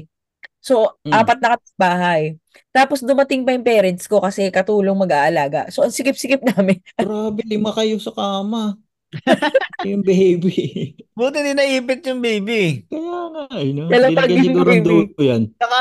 So, 0.66 0.98
Mm. 1.06 1.14
apat 1.14 1.38
na 1.38 1.54
bahay. 1.78 2.34
Tapos 2.74 2.98
dumating 2.98 3.46
pa 3.46 3.54
yung 3.54 3.62
parents 3.62 4.10
ko 4.10 4.18
kasi 4.18 4.50
katulong 4.50 4.98
mag-aalaga. 4.98 5.70
So, 5.70 5.86
ang 5.86 5.94
sikip-sikip 5.94 6.42
namin. 6.50 6.82
Grabe, 6.98 7.46
lima 7.46 7.70
kayo 7.70 8.02
sa 8.02 8.10
kama. 8.10 8.74
Yung 9.86 10.02
baby. 10.02 10.92
Buti 11.14 11.38
din 11.38 11.54
naipit 11.54 12.02
yung 12.10 12.18
baby. 12.18 12.82
Kaya 12.90 13.16
nga, 13.30 13.42
eh, 13.62 13.70
no? 13.70 13.86
Pag- 13.86 14.34
siguro 14.34 14.70
dulo 14.82 15.14
yan. 15.22 15.42
Saka 15.54 15.78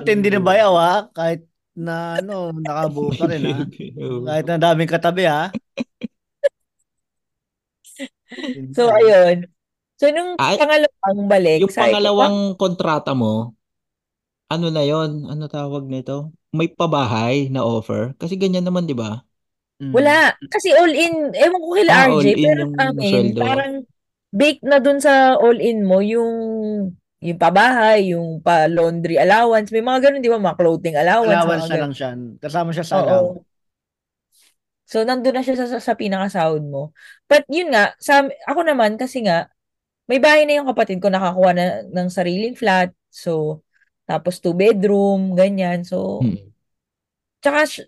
tindi 0.00 0.32
na 0.32 0.40
bayaw 0.40 0.72
ha. 0.74 0.94
Kahit 1.12 1.44
na 1.76 2.18
ano, 2.18 2.48
nakabuo 2.56 3.12
pa 3.12 3.28
rin 3.28 3.44
ha. 3.52 3.68
Kahit 4.32 4.46
na 4.48 4.56
daming 4.56 4.88
katabi 4.88 5.28
ha. 5.28 5.52
So, 8.72 8.88
ayun. 8.88 9.44
So, 10.00 10.08
nung 10.08 10.38
Ay, 10.40 10.56
pangalawang 10.56 11.20
balik, 11.28 11.58
Yung 11.62 11.74
pangalawang 11.74 12.38
kontrata 12.56 13.12
mo, 13.12 13.57
ano 14.48 14.66
na 14.72 14.82
yon? 14.84 15.28
Ano 15.28 15.44
tawag 15.48 15.84
nito? 15.88 16.32
May 16.52 16.68
pabahay 16.72 17.52
na 17.52 17.64
offer? 17.64 18.16
Kasi 18.16 18.34
ganyan 18.40 18.64
naman, 18.64 18.88
di 18.88 18.96
ba? 18.96 19.20
Mm. 19.78 19.92
Wala. 19.94 20.34
Kasi 20.50 20.74
all-in, 20.74 21.30
ewan 21.36 21.60
ko 21.62 21.70
kila 21.76 21.92
Ah, 21.92 22.06
RJ, 22.10 22.26
all-in 22.34 22.44
pero 22.44 22.60
yung 22.64 22.74
sa 22.74 22.84
amin, 22.90 23.10
sweldo. 23.12 23.40
parang 23.40 23.74
baked 24.34 24.64
na 24.66 24.78
dun 24.82 24.98
sa 25.00 25.38
all-in 25.38 25.84
mo 25.86 26.02
yung 26.02 26.32
yung 27.18 27.38
pabahay, 27.38 28.14
yung 28.14 28.38
pa-laundry 28.38 29.18
allowance, 29.18 29.74
may 29.74 29.82
mga 29.82 30.06
ganun, 30.06 30.22
di 30.22 30.30
ba? 30.30 30.38
Mga 30.38 30.58
clothing 30.58 30.94
allowance, 30.94 31.34
Allowance 31.34 31.66
mga 31.66 31.66
na 31.66 31.74
ganun. 31.74 31.82
lang 31.82 31.94
siya. 31.94 32.10
Kasama 32.38 32.70
siya 32.70 32.86
sa 32.86 32.96
allowance. 33.02 33.42
Oo. 33.42 33.46
So, 34.88 35.04
nandun 35.04 35.36
na 35.36 35.44
siya 35.44 35.56
sa, 35.58 35.66
sa, 35.68 35.78
sa 35.84 35.94
pinakasahod 35.98 36.64
mo. 36.64 36.96
But, 37.28 37.44
yun 37.52 37.68
nga, 37.74 37.92
sa, 38.00 38.24
ako 38.48 38.60
naman, 38.64 38.96
kasi 38.96 39.20
nga, 39.26 39.52
may 40.08 40.18
bahay 40.22 40.44
na 40.48 40.60
yung 40.62 40.68
kapatid 40.70 41.00
ko, 41.02 41.08
nakakuha 41.12 41.52
na 41.56 41.64
ng 41.88 42.08
sariling 42.08 42.56
flat. 42.56 42.92
So, 43.12 43.62
tapos 44.08 44.40
two 44.40 44.56
bedroom, 44.56 45.36
ganyan. 45.36 45.84
So, 45.84 46.24
Hmm. 46.24 46.48
tsaka, 47.44 47.84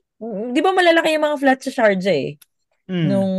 di 0.53 0.61
ba 0.61 0.71
malalaki 0.71 1.17
yung 1.17 1.25
mga 1.25 1.41
flat 1.41 1.59
sa 1.65 1.73
Sharjah 1.73 2.13
eh? 2.13 2.37
Mm. 2.91 3.07
nung, 3.07 3.33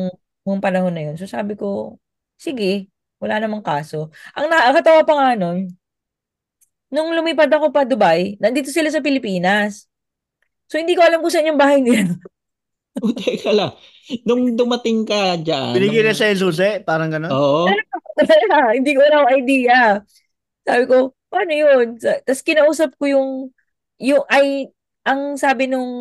nung 0.48 0.64
panahon 0.64 0.96
na 0.96 1.12
yun. 1.12 1.16
So 1.20 1.28
sabi 1.28 1.54
ko, 1.54 2.00
sige, 2.40 2.88
wala 3.20 3.38
namang 3.38 3.62
kaso. 3.62 4.08
Ang 4.32 4.48
nakakatawa 4.48 5.04
pa 5.04 5.14
nga 5.14 5.30
nun, 5.36 5.68
nung 6.88 7.12
lumipad 7.12 7.52
ako 7.52 7.70
pa 7.70 7.84
Dubai, 7.84 8.40
nandito 8.40 8.72
sila 8.72 8.88
sa 8.88 9.04
Pilipinas. 9.04 9.92
So 10.72 10.80
hindi 10.80 10.96
ko 10.96 11.04
alam 11.04 11.20
kung 11.20 11.30
saan 11.30 11.52
yung 11.52 11.60
bahay 11.60 11.84
nila. 11.84 12.16
O, 13.00 13.08
teka 13.16 13.56
lang. 13.56 13.72
Nung 14.28 14.52
dumating 14.52 15.08
ka 15.08 15.40
dyan, 15.40 15.72
Binigyan 15.72 16.04
na 16.04 16.12
nung- 16.12 16.20
siya 16.20 16.36
yung 16.36 16.44
susi, 16.44 16.84
parang 16.84 17.08
gano'n. 17.08 17.32
Oo. 17.32 17.72
hindi 18.76 18.92
ko 18.92 19.00
alam 19.00 19.32
idea. 19.32 20.04
Sabi 20.68 20.84
ko, 20.86 21.14
paano 21.32 21.52
yun? 21.54 21.98
Tapos 21.98 22.42
kinausap 22.46 22.94
ko 22.98 23.06
yung, 23.10 23.30
yung, 23.98 24.24
ay, 24.30 24.70
ang 25.02 25.36
sabi 25.38 25.66
nung, 25.66 25.92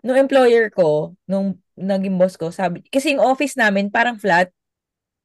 nung 0.00 0.16
employer 0.16 0.72
ko, 0.72 1.12
nung 1.28 1.60
naging 1.76 2.16
boss 2.16 2.36
ko, 2.40 2.48
sabi, 2.48 2.80
kasi 2.88 3.16
yung 3.16 3.24
office 3.24 3.56
namin 3.56 3.92
parang 3.92 4.16
flat, 4.16 4.48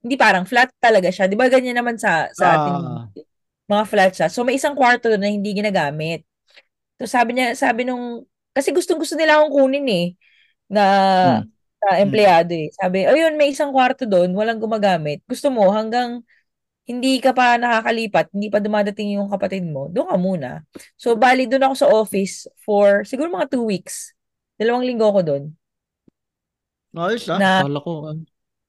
hindi 0.04 0.16
parang 0.20 0.46
flat 0.46 0.70
talaga 0.78 1.10
siya. 1.10 1.26
Di 1.32 1.36
ba 1.40 1.48
ganyan 1.50 1.80
naman 1.80 1.96
sa, 1.98 2.30
sa 2.36 2.48
Ah. 2.60 3.08
mga 3.66 3.84
flat 3.90 4.12
siya. 4.14 4.28
So 4.30 4.46
may 4.46 4.60
isang 4.60 4.78
kwarto 4.78 5.10
na 5.18 5.32
hindi 5.32 5.56
ginagamit. 5.56 6.22
So 7.02 7.10
sabi 7.10 7.36
niya, 7.36 7.56
sabi 7.58 7.88
nung, 7.88 8.28
kasi 8.54 8.72
gustong 8.72 9.02
gusto 9.02 9.18
nila 9.18 9.42
akong 9.42 9.52
kunin 9.56 9.88
eh, 9.90 10.08
na, 10.70 10.84
Hmm. 11.42 11.50
na 11.82 11.90
empleyado 12.04 12.54
eh. 12.54 12.70
Sabi, 12.76 13.08
ayun, 13.08 13.36
may 13.40 13.52
isang 13.52 13.74
kwarto 13.74 14.06
doon, 14.06 14.32
walang 14.38 14.62
gumagamit. 14.62 15.24
Gusto 15.26 15.50
mo, 15.50 15.72
hanggang 15.74 16.22
hindi 16.86 17.18
ka 17.18 17.34
pa 17.34 17.58
nakakalipat, 17.58 18.30
hindi 18.30 18.48
pa 18.54 18.62
dumadating 18.62 19.18
yung 19.18 19.30
kapatid 19.30 19.66
mo, 19.66 19.90
doon 19.90 20.06
ka 20.06 20.18
muna. 20.22 20.50
So, 20.94 21.18
bali, 21.18 21.50
doon 21.50 21.66
ako 21.66 21.76
sa 21.76 21.90
office 21.90 22.46
for 22.62 23.02
siguro 23.10 23.34
mga 23.34 23.50
two 23.50 23.66
weeks. 23.66 24.14
Dalawang 24.62 24.86
linggo 24.86 25.10
ako 25.10 25.22
doon. 25.26 25.44
Ayos 26.96 27.26
ah. 27.28 27.42
Na, 27.42 27.52
Akala 27.66 27.80
ko, 27.82 27.92
ah, 28.08 28.18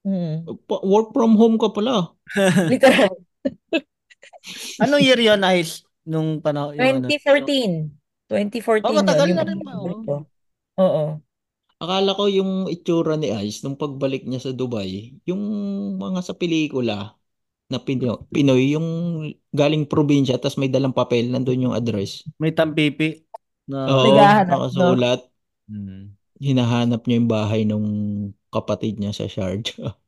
mm, 0.09 0.49
work 0.89 1.13
from 1.13 1.37
home 1.37 1.61
ka 1.61 1.71
pala. 1.71 2.17
literal, 2.73 3.21
Anong 4.83 5.03
year 5.03 5.21
yun, 5.21 5.43
Ice? 5.59 5.83
Nung 6.07 6.41
panahon, 6.41 6.79
yung 6.79 7.05
ano? 7.05 7.09
2014. 7.11 7.93
2014 8.31 8.87
Oh, 8.87 8.95
matagal 8.95 9.27
yun, 9.31 9.37
na 9.37 9.43
yung 9.43 9.51
rin 9.51 9.61
ba, 9.61 9.71
pagbalik 9.75 9.99
oh? 9.99 10.05
ko. 10.07 10.17
Oo. 10.81 11.05
Akala 11.77 12.17
ko 12.17 12.25
yung 12.33 12.53
itsura 12.73 13.21
ni 13.21 13.29
Ice 13.45 13.61
nung 13.61 13.77
pagbalik 13.77 14.25
niya 14.25 14.41
sa 14.41 14.53
Dubai, 14.57 15.13
yung 15.29 15.43
mga 16.01 16.25
sa 16.25 16.33
pelikula 16.33 17.16
na 17.67 17.83
Pino, 17.83 18.31
Pinoy, 18.31 18.79
yung 18.79 18.89
galing 19.51 19.91
probinsya 19.91 20.39
tapos 20.39 20.59
may 20.59 20.71
dalang 20.71 20.95
papel, 20.95 21.27
nandun 21.27 21.71
yung 21.71 21.75
address. 21.75 22.23
May 22.39 22.55
tampipi. 22.55 23.27
Na, 23.67 23.91
Oo, 23.91 24.15
nakasulat. 24.15 25.27
Hmm. 25.67 26.15
Hinahanap 26.39 27.09
niya 27.09 27.17
yung 27.19 27.31
bahay 27.33 27.61
nung 27.67 27.89
kapatid 28.55 29.03
niya 29.03 29.11
sa 29.11 29.27
Sharjah. 29.27 29.97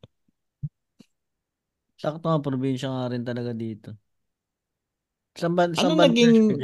Sakto 1.99 2.31
nga, 2.31 2.38
probinsya 2.38 2.88
nga 2.95 3.11
rin 3.11 3.27
talaga 3.27 3.50
dito. 3.50 3.91
Saan 5.35 5.55
ba, 5.59 5.67
saan 5.75 5.95
Ano 5.95 5.99
ba 5.99 6.07
naging-? 6.07 6.62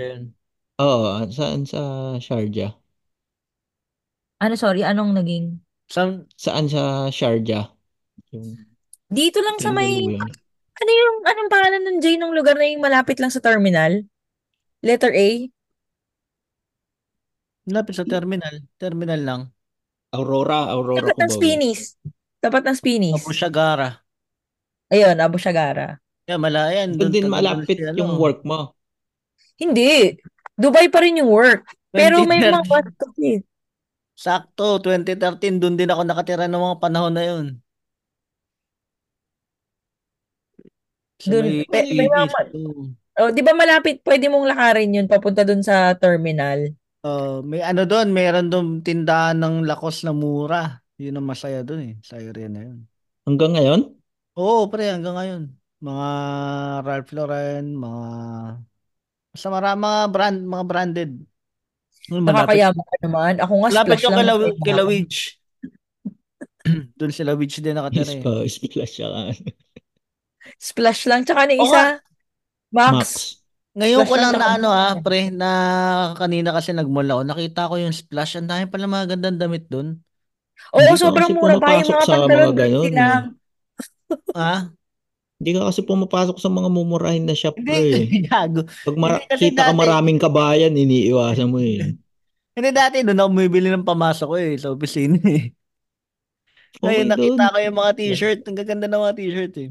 Oo, 0.78 1.10
saan 1.30 1.66
sa 1.66 2.14
Sharjah? 2.22 2.70
Ano, 4.38 4.54
sorry, 4.54 4.86
anong 4.86 5.14
naging? 5.14 5.58
Saan, 5.90 6.26
Saan 6.38 6.66
sa 6.70 7.10
Sharjah? 7.10 7.70
Yung 8.34 8.58
Dito 9.10 9.38
lang 9.42 9.58
sa 9.62 9.70
may, 9.70 10.02
Tinggalo 10.02 10.18
yun. 10.18 10.30
Ano 10.74 10.90
yung, 10.90 11.16
anong 11.26 11.50
pangalan 11.50 11.82
ng 11.86 11.98
J 12.02 12.18
ng 12.18 12.32
lugar 12.34 12.58
na 12.58 12.66
yung 12.66 12.82
malapit 12.82 13.18
lang 13.22 13.30
sa 13.30 13.42
terminal? 13.42 14.02
Letter 14.84 15.14
A? 15.14 15.28
lapit 17.64 17.96
sa 17.96 18.04
terminal. 18.04 18.60
Terminal 18.76 19.20
lang. 19.24 19.40
Aurora, 20.12 20.68
Aurora 20.70 21.00
Tapat 21.00 21.16
ng. 21.16 21.32
Spinis. 21.32 21.96
Tapat 22.38 22.62
ng 22.68 22.76
Spinis. 22.76 23.16
Abu 23.16 23.32
Shagara. 23.32 24.04
Ayun, 24.92 25.16
Abu 25.18 25.40
Shagara. 25.40 25.96
Yeah, 26.28 26.40
malayan. 26.40 26.96
Doon 26.96 27.12
din 27.12 27.28
malapit 27.28 27.76
si 27.76 27.84
ano, 27.84 27.96
yung 27.96 28.14
work 28.20 28.44
mo. 28.44 28.76
Hindi. 29.56 30.16
Dubai 30.54 30.88
pa 30.92 31.02
rin 31.02 31.20
yung 31.20 31.32
work. 31.32 31.66
Pero 31.90 32.22
may 32.28 32.40
mga 32.40 32.62
2013. 32.64 32.70
bus 32.70 32.86
kasi. 33.00 33.28
Sakto, 34.14 34.78
2013, 34.78 35.58
doon 35.58 35.74
din 35.74 35.90
ako 35.90 36.06
nakatira 36.06 36.46
ng 36.46 36.62
mga 36.62 36.76
panahon 36.78 37.14
na 37.14 37.24
yun. 37.26 37.46
Sa 41.24 41.32
Dun, 41.32 41.44
may 41.44 41.64
may, 41.72 41.84
may 41.96 42.06
Ibis. 42.06 42.12
mga, 42.12 42.44
Oo. 42.60 42.82
oh, 43.24 43.30
di 43.32 43.40
ba 43.40 43.52
malapit, 43.56 44.04
pwede 44.04 44.28
mong 44.28 44.46
lakarin 44.52 44.92
yun 44.92 45.08
papunta 45.08 45.40
dun 45.42 45.64
sa 45.64 45.96
terminal. 45.96 46.68
Uh, 47.04 47.40
may 47.44 47.60
ano 47.60 47.84
doon, 47.84 48.12
mayroon 48.12 48.48
doon 48.48 48.66
tindahan 48.84 49.36
ng 49.40 49.64
lakos 49.64 50.04
na 50.04 50.12
mura. 50.12 50.80
Yun 51.00 51.20
ang 51.20 51.26
masaya 51.28 51.60
doon 51.64 51.80
eh, 51.80 51.94
sa 52.04 52.16
area 52.20 52.48
na 52.48 52.64
yun. 52.64 52.78
Hanggang 53.24 53.52
ngayon? 53.56 53.80
Oo, 54.36 54.68
pre, 54.68 54.92
hanggang 54.92 55.16
ngayon. 55.16 55.42
Mga 55.84 56.08
Ralph 56.84 57.12
Lauren, 57.12 57.66
mga 57.76 58.02
mara, 59.52 59.70
mga 59.76 60.00
brand, 60.12 60.38
mga 60.44 60.64
branded. 60.64 61.10
Malapit. 62.08 62.28
Nakakayaman 62.28 62.84
ka 62.84 62.96
naman. 63.00 63.32
Ako 63.40 63.52
nga, 63.56 63.68
Malapit 63.72 63.88
splash 63.96 64.04
yung 64.04 64.16
lang. 64.16 64.28
ako. 64.28 64.44
kila 64.60 64.82
Witch. 64.84 65.18
doon 66.96 67.12
sila 67.12 67.32
Witch 67.36 67.60
din 67.60 67.76
nakatira 67.76 68.12
eh. 68.12 68.20
Spa, 68.20 68.32
splash 68.48 68.92
siya. 69.00 69.08
Splash 70.64 71.04
lang. 71.04 71.28
Tsaka 71.28 71.44
na 71.44 71.54
isa, 71.54 71.82
Max. 72.72 72.92
Max. 72.96 73.08
Ngayon 73.74 74.06
ko 74.06 74.14
Splash 74.14 74.22
lang 74.22 74.32
lang 74.32 74.40
na 74.40 74.48
ano 74.56 74.68
ha, 74.70 74.88
pre, 75.02 75.20
na 75.28 75.50
kanina 76.14 76.54
kasi 76.54 76.70
nag-mall 76.70 77.10
ako, 77.10 77.22
nakita 77.26 77.68
ko 77.68 77.74
yung 77.76 77.92
splash. 77.92 78.38
Ang 78.38 78.48
dami 78.48 78.64
pala 78.70 78.86
mga 78.86 79.06
gandang 79.18 79.36
damit 79.36 79.66
doon. 79.68 79.98
Oo, 80.72 80.78
Hindi 80.80 81.02
sobrang 81.02 81.28
kasi 81.28 81.36
mura 81.36 81.54
pa 81.58 81.70
yung 81.74 81.90
mga 81.90 82.06
sa 82.06 82.14
pantalon 82.16 82.54
20 82.54 82.94
lang. 82.94 83.24
Ha? 84.32 84.54
Hindi 85.34 85.50
ka 85.50 85.60
kasi 85.66 85.80
pumapasok 85.82 86.36
sa 86.38 86.48
mga 86.48 86.68
mumurahin 86.70 87.26
na 87.26 87.34
shop, 87.34 87.58
Hindi, 87.58 87.66
pre. 87.66 88.06
gago. 88.30 88.60
Pag 88.64 88.96
mara- 88.96 89.18
Hindi 89.18 89.28
kasi 89.34 89.44
kita 89.50 89.62
ka 89.66 89.72
maraming 89.74 90.18
kabayan, 90.22 90.72
iniiwasan 90.78 91.50
mo 91.50 91.58
eh. 91.58 91.98
Hindi 92.54 92.70
dati 92.70 93.02
doon 93.02 93.18
ako 93.18 93.28
bumibili 93.34 93.68
ng 93.74 93.82
pamasok 93.82 94.28
ko 94.30 94.36
eh, 94.38 94.54
sa 94.54 94.70
opisina 94.70 95.18
eh. 95.18 95.50
Ngayon 96.78 97.06
Okay 97.10 97.10
nakita 97.10 97.42
dun. 97.42 97.52
ko 97.52 97.58
yung 97.58 97.76
mga 97.82 97.92
t-shirt. 97.98 98.40
Ang 98.46 98.56
gaganda 98.56 98.86
ng 98.86 99.02
mga 99.02 99.14
t-shirt 99.18 99.54
eh. 99.58 99.70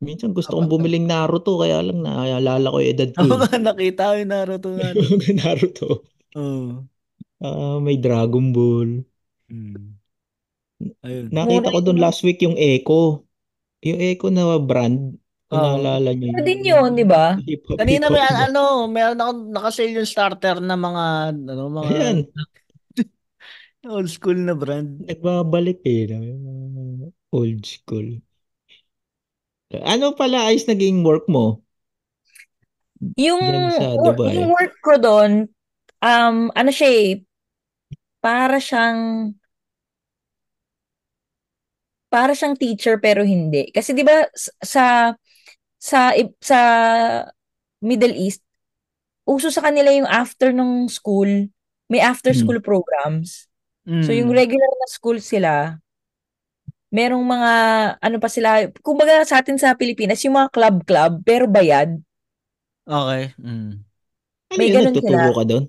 Minsan 0.00 0.32
gusto 0.32 0.56
kong 0.56 0.68
bumiling 0.72 1.04
Naruto 1.04 1.60
kaya 1.60 1.84
lang 1.84 2.00
naalala 2.00 2.72
ko 2.72 2.78
yung 2.80 2.92
edad 2.92 3.10
ko. 3.12 3.24
Oo 3.28 3.44
eh. 3.44 3.60
nakita 3.68 4.02
ko 4.08 4.14
yung 4.16 4.32
Naruto 4.32 4.68
nga. 4.72 4.88
Naruto. 5.40 5.88
Oo. 6.36 6.84
Ah, 7.40 7.76
may 7.80 8.00
Dragon 8.00 8.52
Ball. 8.52 9.04
Hmm. 9.52 9.96
Ayun. 11.04 11.32
Nakita 11.32 11.72
ko 11.72 11.80
doon 11.84 12.00
last 12.00 12.24
week 12.24 12.40
yung 12.40 12.56
Echo. 12.56 13.24
Yung 13.84 14.00
Echo 14.00 14.32
na 14.32 14.56
brand. 14.56 15.16
Kung 15.46 15.62
Oo. 15.62 15.78
naalala 15.78 16.10
niyo 16.10 16.34
Ano 16.34 16.42
din 16.42 16.60
yun, 16.66 16.90
di 16.98 17.06
ba? 17.06 17.38
Kanina 17.78 18.10
may 18.10 18.24
ano, 18.24 18.90
meron 18.90 19.20
ako 19.22 19.30
nakasale 19.54 19.94
yung 19.94 20.08
starter 20.08 20.58
na 20.58 20.74
mga 20.74 21.04
ano, 21.54 21.62
mga 21.70 21.88
Ayan, 21.94 22.18
old 23.94 24.10
school 24.10 24.34
na 24.34 24.58
brand. 24.58 25.06
nagbabalik 25.06 25.78
eh. 25.86 26.10
no? 26.10 26.18
Yung 26.18 26.42
mga 26.42 27.06
Old 27.30 27.62
school. 27.62 28.18
Ano 29.84 30.14
pala 30.18 30.48
ayos 30.48 30.64
naging 30.70 31.02
work 31.06 31.24
mo? 31.28 31.60
Yung, 33.16 33.44
yung 34.24 34.46
work 34.52 34.74
ko 34.84 34.94
doon, 35.00 35.32
um, 36.00 36.36
ano 36.52 36.70
siya 36.72 36.88
eh, 36.92 37.10
para 38.20 38.58
siyang, 38.60 39.32
para 42.10 42.32
siyang 42.34 42.56
teacher 42.56 42.96
pero 43.02 43.22
hindi. 43.26 43.68
Kasi 43.74 43.92
'di 43.92 44.04
ba 44.06 44.24
sa 44.64 45.14
sa 45.80 46.12
sa 46.42 46.60
Middle 47.84 48.16
East, 48.16 48.42
uso 49.28 49.50
sa 49.52 49.64
kanila 49.64 49.92
yung 49.94 50.08
after 50.08 50.52
nung 50.54 50.88
school, 50.90 51.48
may 51.90 52.00
after 52.02 52.32
Hmm. 52.32 52.38
school 52.38 52.60
programs. 52.62 53.48
So 54.00 54.12
yung 54.12 54.30
Mm. 54.30 54.36
regular 54.36 54.70
na 54.80 54.88
school 54.90 55.18
sila, 55.22 55.78
merong 56.96 57.24
mga 57.24 57.52
ano 58.00 58.16
pa 58.22 58.28
sila, 58.32 58.64
kumbaga 58.80 59.20
sa 59.28 59.44
atin 59.44 59.60
sa 59.60 59.76
Pilipinas, 59.76 60.24
yung 60.24 60.40
mga 60.40 60.52
club-club 60.56 61.12
pero 61.28 61.44
bayad. 61.44 62.00
Okay. 62.86 63.34
Mm. 63.42 63.82
Ano 64.52 64.62
May 64.62 64.68
yun, 64.70 64.74
ganun 64.74 64.96
nagtuturo 64.96 65.04
sila. 65.04 65.36
ka 65.36 65.42
doon? 65.50 65.64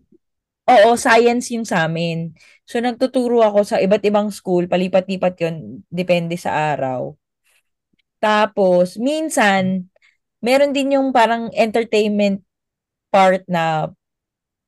Oo, 0.68 1.00
science 1.00 1.48
yung 1.56 1.64
sa 1.64 1.88
amin. 1.88 2.36
So, 2.68 2.84
nagtuturo 2.84 3.40
ako 3.40 3.60
sa 3.64 3.80
iba't 3.80 4.04
ibang 4.04 4.28
school, 4.36 4.68
palipat-lipat 4.68 5.34
yun, 5.40 5.56
depende 5.88 6.36
sa 6.36 6.76
araw. 6.76 7.16
Tapos, 8.20 8.98
minsan, 9.00 9.88
meron 10.44 10.74
din 10.76 10.98
yung 10.98 11.14
parang 11.16 11.50
entertainment 11.54 12.42
part 13.14 13.44
na 13.48 13.92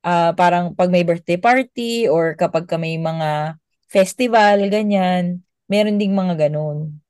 ah, 0.04 0.32
parang 0.36 0.72
pag 0.76 0.88
may 0.92 1.04
birthday 1.04 1.36
party 1.40 2.08
or 2.08 2.34
kapag 2.38 2.66
ka 2.70 2.76
may 2.80 2.96
mga 2.96 3.56
festival, 3.90 4.56
ganyan, 4.70 5.42
meron 5.70 5.96
ding 6.00 6.12
mga 6.12 6.34
ganun. 6.48 7.00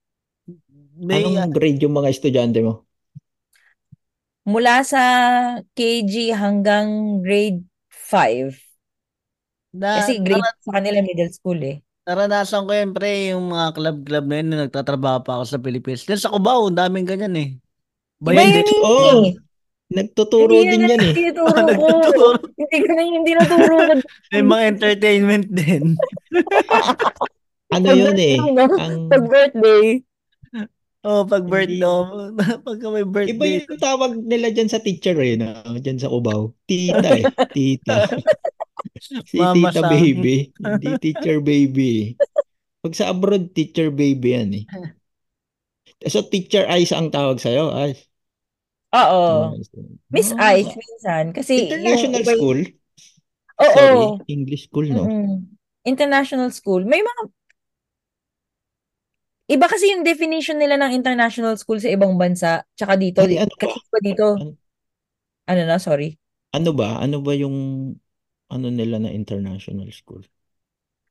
May 1.01 1.25
Anong 1.25 1.51
grade 1.57 1.81
yung 1.85 1.97
mga 1.97 2.13
estudyante 2.13 2.61
mo? 2.61 2.85
Mula 4.45 4.85
sa 4.85 5.03
KG 5.77 6.33
hanggang 6.37 7.21
grade 7.25 7.65
5. 7.89 8.53
na, 9.73 9.89
Kasi 10.03 10.13
grade 10.21 10.45
nara- 10.45 10.61
sa 10.65 10.71
kanila 10.77 10.99
middle 11.05 11.31
school 11.33 11.61
eh. 11.63 11.77
naranasan 12.07 12.67
ko 12.67 12.73
yun, 12.75 12.91
pre, 12.97 13.31
yung 13.33 13.45
mga 13.55 13.67
club-club 13.77 14.25
na 14.27 14.35
yun 14.41 14.47
nung 14.51 14.63
nagtatrabaho 14.67 15.19
pa 15.23 15.33
ako 15.39 15.45
sa 15.47 15.59
Pilipinas. 15.63 16.03
Diyan 16.05 16.21
sa 16.21 16.33
Cubao, 16.35 16.67
ang 16.67 16.79
daming 16.79 17.07
ganyan 17.07 17.35
eh. 17.39 17.49
Yun 18.21 18.51
din. 18.51 18.67
Oo. 18.83 19.25
eh. 19.31 19.35
Nagtuturo 19.91 20.55
Hindi 20.55 20.71
din 20.71 20.83
yun 20.87 20.91
yan 20.91 21.03
eh. 21.03 21.15
tinuturo 21.15 21.51
ko. 21.55 21.87
Nagtuturo. 21.91 22.39
Hindi 22.59 22.77
ko 22.83 22.89
na 22.95 23.03
yung 23.07 23.27
tinuturo 23.27 23.75
ko. 23.79 23.93
May 24.31 24.43
mga 24.43 24.63
entertainment 24.71 25.47
din. 25.51 25.83
Ano 27.71 27.87
Pag 27.87 27.99
yun 27.99 28.19
eh? 28.19 28.37
no? 28.37 28.47
Ang 28.77 28.97
Pag 29.13 29.25
birthday. 29.27 29.85
Oh, 31.01 31.25
pag 31.25 31.49
birthday, 31.49 31.81
oh, 31.81 32.29
pagka 32.61 32.87
may 32.93 33.01
iba 33.01 33.09
birthday. 33.09 33.65
yung 33.65 33.81
tawag 33.81 34.21
nila 34.21 34.53
dyan 34.53 34.69
sa 34.69 34.85
teacher 34.85 35.17
eh, 35.17 35.33
no? 35.33 35.49
Dyan 35.73 35.97
sa 35.97 36.13
Cubao. 36.13 36.53
Tita 36.69 37.09
eh. 37.17 37.25
Tita. 37.57 38.05
Si 39.25 39.41
Mama 39.41 39.73
Tita 39.73 39.81
Sang. 39.81 39.89
Baby. 39.89 40.53
Hindi 40.53 40.89
teacher 41.09 41.41
baby. 41.41 42.21
Pag 42.85 42.93
sa 42.93 43.09
abroad, 43.09 43.49
teacher 43.51 43.89
baby 43.89 44.37
yan 44.37 44.51
eh. 44.53 44.65
So, 46.05 46.21
teacher 46.23 46.69
Ice 46.77 46.93
ang 46.93 47.09
tawag 47.09 47.41
sa'yo, 47.41 47.73
Ice. 47.89 48.05
Oo. 48.93 49.57
Miss 50.13 50.37
Ah, 50.37 50.53
Ice, 50.53 50.69
minsan. 50.69 51.33
Kasi 51.33 51.65
International 51.65 51.97
yung, 52.13 52.29
iba- 52.29 52.37
school? 52.37 52.61
Oo. 53.57 53.73
Sorry, 53.73 54.05
English 54.29 54.69
school, 54.69 54.85
no? 54.85 55.05
Mm-mm. 55.05 55.49
International 55.81 56.53
school. 56.53 56.85
May 56.85 57.01
mga 57.01 57.23
Iba 59.51 59.67
kasi 59.67 59.91
yung 59.91 60.07
definition 60.07 60.63
nila 60.63 60.79
ng 60.79 60.95
international 60.95 61.59
school 61.59 61.83
sa 61.83 61.91
ibang 61.91 62.15
bansa, 62.15 62.63
tsaka 62.79 62.95
dito. 62.95 63.27
Ay, 63.27 63.43
ano 63.43 63.51
ba? 63.59 63.67
Kasi 63.67 63.83
iba 63.83 63.99
dito. 63.99 64.27
Ano? 65.51 65.63
Na, 65.67 65.83
sorry. 65.83 66.15
Ano 66.55 66.71
ba? 66.71 67.03
Ano 67.03 67.19
ba 67.19 67.35
yung 67.35 67.57
ano 68.47 68.67
nila 68.71 69.03
na 69.03 69.11
international 69.11 69.91
school? 69.91 70.23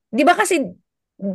Di 0.08 0.23
ba 0.23 0.39
kasi 0.39 0.63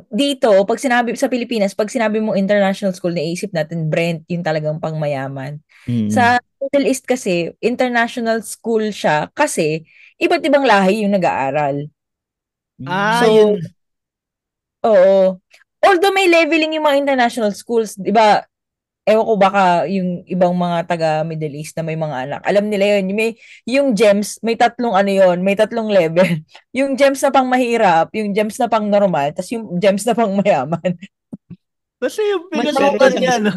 dito, 0.08 0.48
pag 0.64 0.80
sinabi 0.80 1.12
sa 1.12 1.28
Pilipinas, 1.28 1.76
pag 1.76 1.92
sinabi 1.92 2.16
mo 2.16 2.32
international 2.32 2.96
school, 2.96 3.12
naisip 3.12 3.52
natin 3.52 3.92
Brent, 3.92 4.24
yung 4.32 4.40
talagang 4.40 4.80
pangmayaman. 4.80 5.60
Mm. 5.84 6.08
Sa 6.08 6.40
Middle 6.56 6.88
East 6.88 7.04
kasi, 7.04 7.52
international 7.60 8.40
school 8.40 8.88
siya 8.88 9.28
kasi 9.36 9.84
iba't 10.16 10.40
ibang 10.40 10.64
lahi 10.64 11.04
yung 11.04 11.12
nag-aaral. 11.12 11.84
Ah, 12.88 13.20
So, 13.20 13.28
yun. 13.28 13.60
Oo. 14.88 15.36
Although 15.84 16.16
may 16.16 16.26
leveling 16.32 16.80
yung 16.80 16.88
mga 16.88 17.00
international 17.04 17.52
schools, 17.52 18.00
'di 18.00 18.10
ba? 18.10 18.40
Ewan 19.04 19.28
ko 19.28 19.34
baka 19.36 19.84
yung 19.84 20.24
ibang 20.24 20.56
mga 20.56 20.88
taga 20.88 21.08
Middle 21.28 21.60
East 21.60 21.76
na 21.76 21.84
may 21.84 21.92
mga 21.92 22.24
anak. 22.24 22.40
Alam 22.48 22.72
nila 22.72 22.96
yun. 22.96 23.12
May, 23.12 23.36
yung 23.68 23.92
GEMS, 23.92 24.40
may 24.40 24.56
tatlong 24.56 24.96
ano 24.96 25.12
yun, 25.12 25.44
may 25.44 25.52
tatlong 25.52 25.92
level. 25.92 26.24
Yung 26.78 26.96
GEMS 26.96 27.20
na 27.28 27.30
pang 27.30 27.44
mahirap, 27.44 28.08
yung 28.16 28.32
GEMS 28.32 28.56
na 28.64 28.68
pang 28.72 28.88
normal, 28.88 29.28
tapos 29.36 29.52
yung 29.52 29.76
GEMS 29.76 30.08
na 30.08 30.14
pang 30.16 30.32
mayaman. 30.32 30.96
Kasi 32.00 32.20
yung 32.32 32.48
pinasukan 32.48 33.12
niya, 33.20 33.36
ano? 33.44 33.52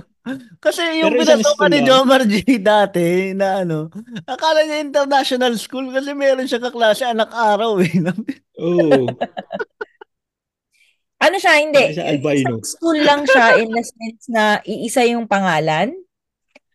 Kasi 0.60 0.82
yung 1.00 1.16
pinasukan 1.16 1.72
ni. 1.72 1.80
Jomar 1.88 2.24
J 2.28 2.36
dati 2.60 3.32
na 3.32 3.64
ano, 3.64 3.88
akala 4.28 4.68
niya 4.68 4.84
international 4.84 5.56
school 5.56 5.88
kasi 5.96 6.12
meron 6.12 6.48
siya 6.48 6.60
kaklase 6.60 7.08
anak 7.08 7.32
araw 7.32 7.80
eh. 7.80 7.92
Oo. 8.60 9.08
Ano 11.18 11.36
siya, 11.42 11.54
hindi. 11.58 11.82
Kaya 11.82 11.98
siya 11.98 12.08
albino. 12.14 12.62
School 12.62 13.00
lang 13.02 13.26
siya 13.26 13.46
in 13.62 13.74
the 13.74 13.84
sense 13.84 14.24
na 14.30 14.62
iisa 14.62 15.02
yung 15.10 15.26
pangalan, 15.26 15.98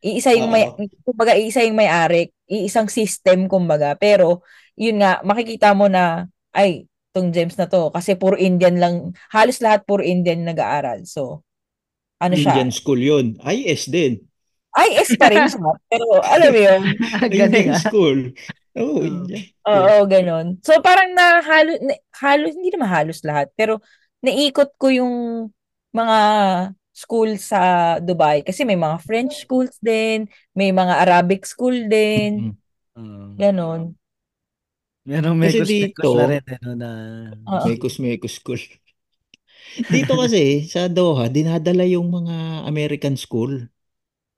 iisa 0.02 0.35
yung 0.35 0.50
may, 0.50 0.66
Oo. 0.66 0.83
kumbaga 1.07 1.38
iisa 1.38 1.62
yung 1.62 1.78
may-ari, 1.78 2.35
iisang 2.50 2.90
system 2.90 3.46
kumbaga. 3.46 3.94
Pero, 3.94 4.42
yun 4.74 4.98
nga, 4.98 5.22
makikita 5.22 5.70
mo 5.78 5.87
na, 5.87 6.26
ay, 6.50 6.90
tong 7.14 7.31
GEMS 7.31 7.61
na 7.61 7.68
to, 7.70 7.92
kasi 7.94 8.18
puro 8.18 8.35
Indian 8.35 8.76
lang, 8.83 8.94
halos 9.31 9.62
lahat 9.62 9.87
puro 9.87 10.02
Indian 10.02 10.42
nag-aaral. 10.42 11.07
So, 11.07 11.46
ano 12.18 12.35
siya? 12.35 12.59
Indian 12.59 12.72
school 12.74 12.98
yun. 12.98 13.38
IS 13.46 13.87
din. 13.87 14.18
IS 14.72 15.20
pa 15.20 15.31
rin 15.31 15.46
siya. 15.46 15.70
Pero, 15.92 16.07
alam 16.18 16.50
mo 16.50 16.61
yun, 16.61 16.83
Indian 17.31 17.78
school. 17.78 18.18
Oo, 18.74 18.98
Oo. 18.98 19.05
Indian. 19.05 19.44
Oo, 19.68 19.96
ganun. 20.09 20.46
So, 20.64 20.81
parang 20.83 21.12
na 21.14 21.44
halos, 21.44 21.78
na, 21.78 21.94
halos, 22.18 22.57
hindi 22.57 22.72
naman 22.72 22.88
halos 22.90 23.20
lahat, 23.22 23.52
pero 23.55 23.78
naikot 24.22 24.70
ko 24.78 24.87
yung 24.88 25.14
mga 25.92 26.18
school 26.92 27.37
sa 27.37 27.61
Dubai 27.98 28.44
kasi 28.44 28.62
may 28.62 28.76
mga 28.76 29.00
French 29.02 29.44
schools 29.44 29.76
din, 29.80 30.28
may 30.52 30.70
mga 30.70 31.02
Arabic 31.02 31.42
school 31.44 31.74
din, 31.88 32.52
Mm. 32.52 32.56
Oo. 32.94 33.24
ganun. 33.37 33.82
Merong 35.02 35.35
Kasi 35.42 35.58
mekos-mekos 35.66 36.04
dito- 36.06 36.14
na 36.14 36.26
rin 36.30 36.44
ano 36.46 36.70
na 36.78 36.90
Oo. 37.35 37.64
Mekos 37.66 37.96
Mekos 37.98 38.35
school. 38.38 38.61
Dito 39.88 40.12
kasi 40.14 40.68
sa 40.68 40.87
Doha, 40.87 41.26
dinadala 41.26 41.82
yung 41.88 42.12
mga 42.12 42.66
American 42.68 43.16
school. 43.16 43.66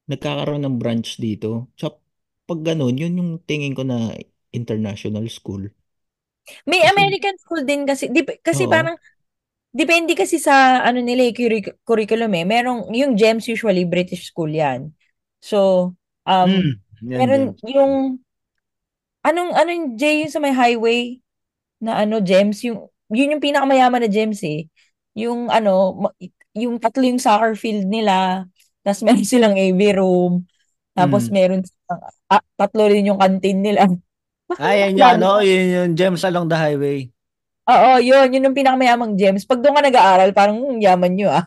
Nagkakaroon 0.06 0.62
ng 0.62 0.76
branch 0.78 1.18
dito. 1.18 1.68
So 1.76 2.00
pag 2.44 2.60
ganun, 2.62 2.96
yun 2.96 3.16
yung 3.18 3.30
tingin 3.42 3.72
ko 3.72 3.82
na 3.82 4.12
international 4.52 5.26
school. 5.28 5.68
May 6.68 6.80
Kasi- 6.80 6.92
American 6.92 7.36
school 7.40 7.62
din 7.64 7.82
kasi, 7.84 8.12
dip, 8.12 8.28
kasi 8.44 8.68
Oo. 8.68 8.70
parang, 8.70 8.96
depende 9.74 10.14
kasi 10.14 10.38
sa, 10.38 10.80
ano 10.86 11.02
nila, 11.02 11.26
eh, 11.28 11.34
curric- 11.34 11.76
curriculum 11.84 12.32
eh. 12.38 12.46
Merong, 12.46 12.88
yung 12.94 13.18
GEMS 13.18 13.50
usually, 13.50 13.84
British 13.84 14.30
school 14.30 14.50
yan. 14.50 14.94
So, 15.42 15.92
um, 16.24 16.50
Mm, 16.50 16.80
yan 17.10 17.20
meron 17.20 17.32
din. 17.32 17.58
yung, 17.66 18.22
anong, 19.24 19.50
anong 19.56 19.82
J 19.98 20.24
yung 20.26 20.32
sa 20.32 20.40
may 20.42 20.54
highway, 20.54 21.18
na 21.82 22.02
ano, 22.04 22.20
GEMS, 22.24 22.64
yung, 22.68 22.88
yun 23.12 23.32
yung 23.36 23.44
pinakamayaman 23.44 24.04
na 24.06 24.10
GEMS 24.10 24.40
eh. 24.46 24.60
Yung, 25.18 25.50
ano, 25.52 26.00
yung 26.56 26.78
tatlo 26.80 27.04
yung 27.06 27.22
soccer 27.22 27.54
field 27.58 27.86
nila, 27.88 28.46
tapos 28.86 29.02
meron 29.06 29.26
silang 29.28 29.56
AV 29.58 29.80
room, 29.96 30.34
tapos 30.96 31.28
Mm. 31.28 31.34
meron 31.34 31.62
silang, 31.66 32.00
ah, 32.32 32.44
tatlo 32.58 32.82
rin 32.90 33.08
yung 33.10 33.20
canteen 33.20 33.60
nila. 33.62 33.86
Ah, 34.58 34.74
yan 34.78 34.94
yung 34.98 35.10
ano, 35.18 35.42
yun 35.42 35.66
yung 35.74 35.90
gems 35.98 36.22
along 36.26 36.46
the 36.50 36.54
highway. 36.58 37.10
Oo, 37.64 37.90
yun. 38.00 38.28
Yun 38.28 38.46
yung 38.52 38.56
pinakamayamang 38.58 39.16
gems. 39.16 39.48
Pag 39.48 39.64
doon 39.64 39.76
ka 39.76 39.82
nag-aaral, 39.84 40.30
parang 40.36 40.56
hmm, 40.60 40.80
yaman 40.84 41.12
nyo 41.16 41.28
ah. 41.32 41.44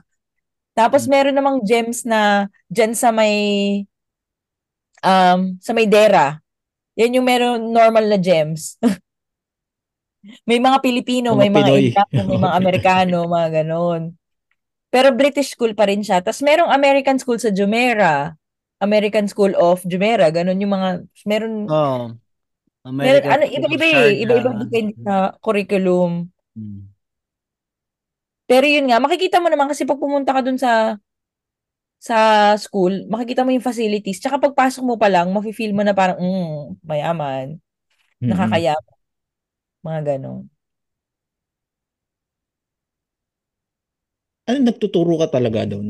Tapos 0.78 1.06
Hmm. 1.06 1.12
meron 1.14 1.36
namang 1.38 1.60
gems 1.66 2.06
na 2.06 2.48
dyan 2.70 2.94
sa 2.98 3.10
may 3.14 3.34
um, 5.04 5.58
sa 5.62 5.72
may 5.74 5.86
Dera. 5.90 6.38
Yan 6.98 7.18
yung 7.22 7.28
meron 7.28 7.62
normal 7.74 8.10
na 8.10 8.18
gems. 8.18 8.78
may 10.50 10.58
mga 10.60 10.78
Pilipino, 10.82 11.34
Mga 11.34 11.40
may 11.40 11.50
mga. 11.54 11.70
Indiano, 11.78 12.20
may 12.26 12.40
mga 12.42 12.56
Amerikano, 12.62 13.18
mga 13.30 13.48
ganon. 13.64 14.02
Pero 14.90 15.12
British 15.14 15.54
school 15.54 15.76
pa 15.78 15.86
rin 15.88 16.02
siya. 16.02 16.24
Tapos 16.24 16.42
merong 16.42 16.72
American 16.72 17.20
school 17.22 17.38
sa 17.38 17.52
Jumeirah. 17.54 18.34
American 18.78 19.26
School 19.26 19.58
of 19.58 19.82
Jumeirah. 19.90 20.30
Ganon 20.30 20.62
yung 20.62 20.74
mga, 20.74 20.90
meron, 21.26 21.66
Meron 22.98 23.24
American 23.24 23.32
ano, 23.34 23.44
iba-iba 23.46 23.86
eh. 24.08 24.12
Iba-iba 24.24 24.50
depende 24.58 24.94
sa 25.06 25.36
curriculum. 25.44 26.12
Hmm. 26.56 26.90
Pero 28.48 28.66
yun 28.66 28.88
nga, 28.88 28.98
makikita 29.04 29.44
mo 29.44 29.52
naman 29.52 29.68
kasi 29.72 29.84
pag 29.84 30.00
pumunta 30.00 30.32
ka 30.32 30.42
dun 30.46 30.56
sa 30.60 30.96
sa 31.98 32.18
school, 32.62 33.10
makikita 33.10 33.42
mo 33.44 33.50
yung 33.52 33.66
facilities. 33.66 34.22
Tsaka 34.22 34.38
pagpasok 34.38 34.84
mo 34.86 34.96
pa 35.02 35.10
lang, 35.10 35.34
mafe-feel 35.34 35.74
mo 35.74 35.82
na 35.82 35.98
parang, 35.98 36.18
mm, 36.22 36.80
mayaman, 36.86 37.58
Mm-mm. 38.22 38.30
nakakayaman. 38.32 38.96
Mga 39.86 40.02
ganon. 40.06 40.50
Ano, 44.48 44.60
nagtuturo 44.68 45.14
ka 45.22 45.28
talaga 45.36 45.62
doon? 45.72 45.88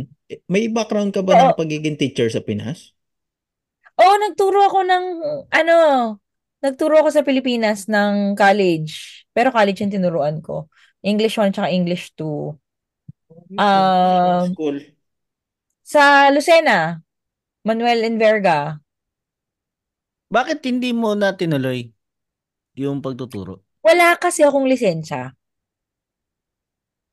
May 0.51 0.65
background 0.77 1.12
ka 1.15 1.21
ba 1.27 1.33
Oo. 1.38 1.53
ng 1.53 1.57
pagiging 1.60 1.97
teacher 2.01 2.27
sa 2.33 2.41
Pinas? 2.47 2.79
Oo, 3.97 4.13
nagturo 4.21 4.60
ako 4.69 4.79
ng, 4.86 5.05
ano, 5.53 5.75
nagturo 6.63 6.97
ako 6.99 7.09
sa 7.13 7.21
Pilipinas 7.21 7.85
ng 7.85 8.33
college. 8.33 9.25
Pero 9.31 9.53
college 9.53 9.85
yung 9.85 9.93
tinuruan 9.93 10.41
ko. 10.41 10.67
English 11.05 11.37
1 11.37 11.53
tsaka 11.53 11.69
English 11.69 12.11
2. 12.17 12.57
Um, 13.59 14.51
School. 14.51 14.77
sa 15.85 16.27
Lucena, 16.33 16.99
Manuel 17.63 18.03
Enverga. 18.07 18.81
Bakit 20.27 20.59
hindi 20.67 20.91
mo 20.91 21.15
na 21.15 21.37
tinuloy 21.37 21.87
yung 22.75 22.99
pagtuturo? 22.99 23.63
Wala 23.85 24.17
kasi 24.19 24.43
akong 24.43 24.67
lisensya. 24.67 25.37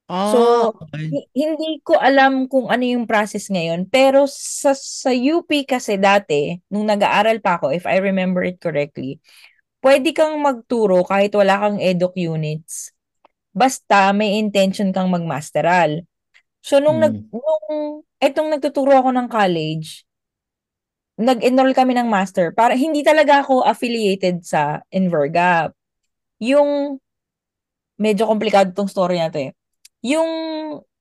Ah, 0.09 0.33
So, 0.33 0.73
okay. 0.83 1.13
hi- 1.13 1.29
hindi 1.37 1.81
ko 1.85 1.99
alam 2.01 2.49
kung 2.49 2.69
ano 2.73 2.85
yung 2.85 3.05
process 3.09 3.49
ngayon. 3.53 3.89
Pero 3.93 4.25
sa, 4.29 4.73
sa 4.77 5.13
UP 5.13 5.65
kasi 5.69 6.01
dati, 6.01 6.57
nung 6.73 6.89
nag-aaral 6.89 7.41
pa 7.45 7.61
ako, 7.61 7.73
if 7.77 7.85
I 7.85 8.01
remember 8.01 8.41
it 8.45 8.59
correctly, 8.63 9.21
pwede 9.85 10.13
kang 10.17 10.41
magturo 10.43 11.05
kahit 11.07 11.33
wala 11.37 11.61
kang 11.61 11.79
eduk 11.83 12.15
units. 12.19 12.93
Basta 13.55 14.13
may 14.17 14.39
intention 14.41 14.91
kang 14.95 15.11
magmasteral. 15.13 16.05
So, 16.65 16.81
nung, 16.83 17.01
nag, 17.03 17.15
Mm. 17.17 17.31
nung 17.33 18.03
etong 18.21 18.51
nagtuturo 18.53 18.93
ako 18.97 19.11
ng 19.15 19.29
college, 19.31 20.05
nag-enroll 21.19 21.75
kami 21.77 21.95
ng 21.95 22.09
master. 22.11 22.51
Para 22.55 22.75
hindi 22.75 23.03
talaga 23.07 23.43
ako 23.43 23.63
affiliated 23.63 24.43
sa 24.43 24.83
Enverga. 24.91 25.71
Yung 26.43 26.99
medyo 28.05 28.25
komplikado 28.31 28.71
tong 28.75 28.91
story 28.91 29.19
na 29.19 29.31
to 29.35 29.39
eh. 29.51 29.53
Yung 30.05 30.31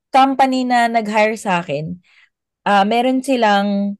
company 0.08 0.64
na 0.64 0.88
nag-hire 0.88 1.36
sa 1.36 1.60
akin, 1.60 2.00
ah 2.64 2.82
meron 2.88 3.20
silang 3.20 3.98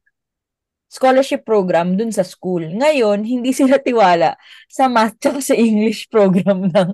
scholarship 0.88 1.42
program 1.42 1.98
dun 1.98 2.14
sa 2.14 2.22
school. 2.22 2.62
Ngayon, 2.62 3.26
hindi 3.26 3.50
sila 3.58 3.76
tiwala 3.82 4.38
sa 4.70 4.86
math 4.86 5.18
tsaka 5.20 5.42
sa 5.42 5.54
English 5.58 6.06
program 6.08 6.66
ng 6.74 6.90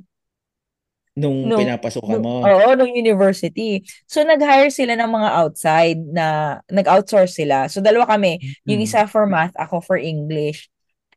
Nung 1.20 1.50
nung, 1.50 1.58
pinapasukan 1.66 2.22
mo. 2.22 2.40
oo, 2.46 2.68
nung 2.78 2.94
university. 2.94 3.82
So, 4.06 4.22
nag-hire 4.22 4.70
sila 4.72 4.94
ng 4.96 5.10
mga 5.10 5.28
outside 5.42 6.00
na 6.06 6.56
nag-outsource 6.70 7.34
sila. 7.34 7.66
So, 7.66 7.82
dalawa 7.82 8.08
kami. 8.16 8.38
Yung 8.64 8.80
Mm. 8.80 8.86
isa 8.86 9.04
for 9.10 9.26
math, 9.26 9.52
ako 9.58 9.82
for 9.84 9.98
English. 10.00 10.70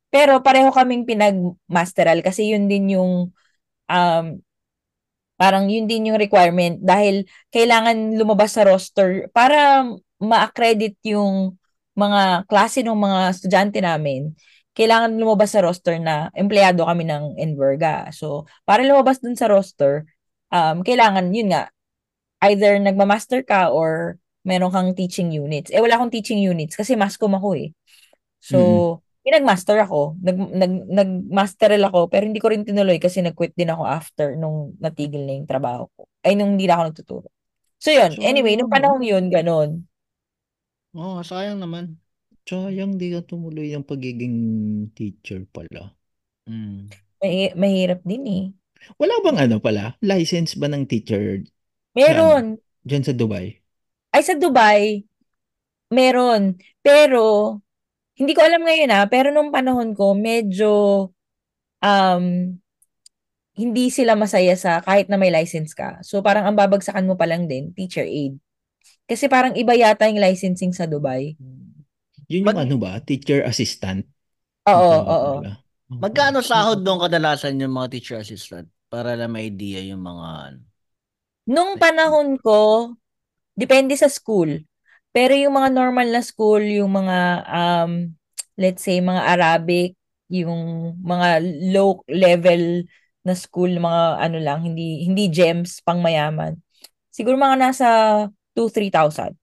Pero 0.09 0.41
pareho 0.41 0.73
kaming 0.73 1.05
pinag-masteral 1.07 2.19
kasi 2.25 2.51
yun 2.51 2.65
din 2.67 2.97
yung 2.97 3.31
um, 3.87 4.25
parang 5.35 5.67
yun 5.67 5.89
din 5.89 6.13
yung 6.13 6.19
requirement 6.19 6.77
dahil 6.79 7.25
kailangan 7.49 8.15
lumabas 8.15 8.55
sa 8.55 8.63
roster 8.65 9.27
para 9.33 9.83
ma-accredit 10.21 10.95
yung 11.03 11.57
mga 11.93 12.47
klase 12.49 12.81
ng 12.81 12.97
mga 12.97 13.19
estudyante 13.33 13.79
namin. 13.83 14.33
Kailangan 14.73 15.13
lumabas 15.13 15.53
sa 15.53 15.61
roster 15.61 16.01
na 16.01 16.33
empleyado 16.33 16.81
kami 16.89 17.05
ng 17.05 17.37
Enverga. 17.37 18.09
So, 18.09 18.49
para 18.65 18.81
lumabas 18.81 19.21
dun 19.21 19.37
sa 19.37 19.45
roster, 19.45 20.09
um, 20.49 20.81
kailangan, 20.81 21.29
yun 21.29 21.53
nga, 21.53 21.69
either 22.49 22.81
nagma-master 22.81 23.45
ka 23.45 23.69
or 23.69 24.17
meron 24.41 24.73
kang 24.73 24.91
teaching 24.97 25.29
units. 25.29 25.69
Eh, 25.69 25.77
wala 25.79 26.01
akong 26.01 26.09
teaching 26.09 26.41
units 26.41 26.73
kasi 26.73 26.97
mascom 26.97 27.37
ako 27.37 27.53
eh. 27.53 27.69
So, 28.41 29.02
pinag-master 29.23 29.79
ako. 29.87 30.19
Nag, 30.19 30.37
nag, 30.37 30.73
nag-masteral 30.91 31.81
ako, 31.87 32.11
pero 32.11 32.27
hindi 32.27 32.43
ko 32.43 32.51
rin 32.51 32.67
tinuloy 32.67 32.99
kasi 32.99 33.23
nag-quit 33.23 33.55
din 33.55 33.71
ako 33.71 33.83
after 33.87 34.35
nung 34.35 34.75
natigil 34.83 35.23
na 35.23 35.39
yung 35.39 35.47
trabaho 35.47 35.87
ko. 35.95 36.05
Ay, 36.21 36.35
nung 36.35 36.59
hindi 36.59 36.67
na 36.67 36.75
ako 36.77 36.83
nagtuturo. 36.91 37.27
So, 37.79 37.89
yun. 37.95 38.11
So, 38.15 38.21
Anyway, 38.21 38.59
nung 38.59 38.71
panahon 38.71 39.03
yun, 39.03 39.31
ganun. 39.31 39.87
Oo, 40.93 41.23
sayang 41.23 41.57
naman. 41.57 41.97
Sayang 42.43 42.99
di 42.99 43.15
ka 43.15 43.23
tumuloy 43.23 43.71
yung 43.71 43.87
pagiging 43.87 44.37
teacher 44.91 45.47
pala. 45.49 45.95
Mm. 46.43 46.91
May, 47.23 47.55
mahirap 47.55 48.03
din 48.03 48.23
eh. 48.27 48.43
Wala 48.99 49.15
bang 49.23 49.47
ano 49.47 49.63
pala? 49.63 49.95
License 50.03 50.59
ba 50.59 50.67
ng 50.67 50.83
teacher 50.83 51.39
Meron. 51.95 52.59
dyan 52.83 53.03
sa 53.07 53.15
Dubai? 53.15 53.63
Ay, 54.11 54.21
sa 54.27 54.35
Dubai, 54.35 55.07
meron. 55.89 56.59
Pero, 56.83 57.57
hindi 58.19 58.33
ko 58.37 58.41
alam 58.45 58.61
ngayon 58.61 58.91
ah, 58.93 59.05
pero 59.09 59.33
nung 59.33 59.49
panahon 59.49 59.97
ko, 59.97 60.13
medyo, 60.13 60.71
um, 61.81 62.25
hindi 63.53 63.93
sila 63.93 64.17
masaya 64.17 64.57
sa 64.57 64.81
kahit 64.81 65.09
na 65.13 65.17
may 65.17 65.29
license 65.29 65.77
ka. 65.77 66.01
So, 66.01 66.25
parang 66.25 66.49
ang 66.49 66.57
babagsakan 66.57 67.05
mo 67.05 67.13
pa 67.13 67.29
lang 67.29 67.45
din, 67.45 67.69
teacher 67.77 68.05
aid. 68.05 68.41
Kasi 69.05 69.29
parang 69.29 69.53
iba 69.53 69.77
yata 69.77 70.09
yung 70.09 70.21
licensing 70.21 70.73
sa 70.73 70.89
Dubai. 70.89 71.37
Yun 72.31 72.41
yung 72.41 72.47
Mag- 72.49 72.65
ano 72.65 72.75
ba? 72.81 72.97
Teacher 73.03 73.45
assistant? 73.45 74.07
Oo, 74.65 74.93
oo. 75.05 75.31
Okay. 75.43 75.53
Magkano 75.93 76.41
sahod 76.41 76.81
doon 76.81 77.05
kadalasan 77.05 77.61
yung 77.61 77.75
mga 77.75 77.91
teacher 77.93 78.17
assistant? 78.17 78.65
Para 78.89 79.13
lang 79.13 79.35
may 79.35 79.53
idea 79.53 79.83
yung 79.85 80.01
mga 80.01 80.27
ano. 80.49 80.61
Nung 81.45 81.75
panahon 81.75 82.39
ko, 82.39 82.89
depende 83.53 83.93
sa 83.99 84.09
school. 84.09 84.63
Pero 85.13 85.37
yung 85.37 85.53
mga 85.53 85.69
normal 85.69 86.09
na 86.09 86.25
school, 86.25 86.65
yung 86.65 86.89
mga, 86.89 87.45
um, 87.45 88.17
let's 88.57 88.81
say, 88.81 88.97
mga 88.97 89.21
Arabic, 89.37 89.93
yung 90.33 90.97
mga 91.05 91.37
low 91.69 92.01
level 92.09 92.89
na 93.21 93.37
school, 93.37 93.69
mga 93.69 94.03
ano 94.19 94.37
lang, 94.41 94.65
hindi 94.65 95.05
hindi 95.05 95.29
gems 95.29 95.79
pang 95.85 96.01
mayaman. 96.01 96.57
Siguro 97.13 97.37
mga 97.37 97.57
nasa 97.61 97.87
2-3,000. 98.57 99.37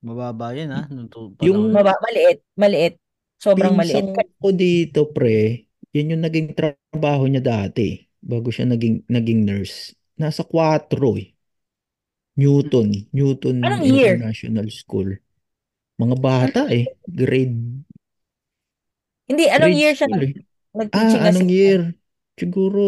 Mababa 0.00 0.56
yun 0.56 0.72
ha. 0.72 0.88
Nung 0.88 1.12
tu- 1.12 1.36
Yung- 1.44 1.70
panahon. 1.70 1.92
Maba, 1.92 1.94
maliit, 2.00 2.40
maliit. 2.56 2.94
Sobrang 3.38 3.76
maliit. 3.76 4.02
Pinsan 4.02 4.32
ko 4.40 4.48
dito, 4.50 5.00
pre, 5.12 5.68
yun 5.94 6.16
yung 6.16 6.22
naging 6.24 6.56
trabaho 6.56 7.28
niya 7.28 7.44
dati. 7.44 8.00
Bago 8.18 8.50
siya 8.50 8.66
naging, 8.66 9.06
naging 9.06 9.46
nurse. 9.46 9.94
Nasa 10.18 10.42
4 10.42 11.14
eh. 11.20 11.37
Newton. 12.38 12.88
Newton 13.12 13.56
Anong 13.66 13.84
year? 13.84 14.14
International 14.16 14.66
School. 14.70 15.08
Mga 16.00 16.16
bata 16.22 16.62
eh. 16.70 16.86
Grade, 17.04 17.56
Hindi, 19.28 19.44
anong 19.50 19.74
grade 19.74 19.80
year 19.82 19.94
siya 19.94 20.08
school 20.08 20.22
eh. 20.24 20.32
nag-teaching 20.78 21.20
Ah, 21.20 21.28
anong 21.28 21.48
assistant? 21.50 21.50
year? 21.52 21.80
Siguro 22.38 22.82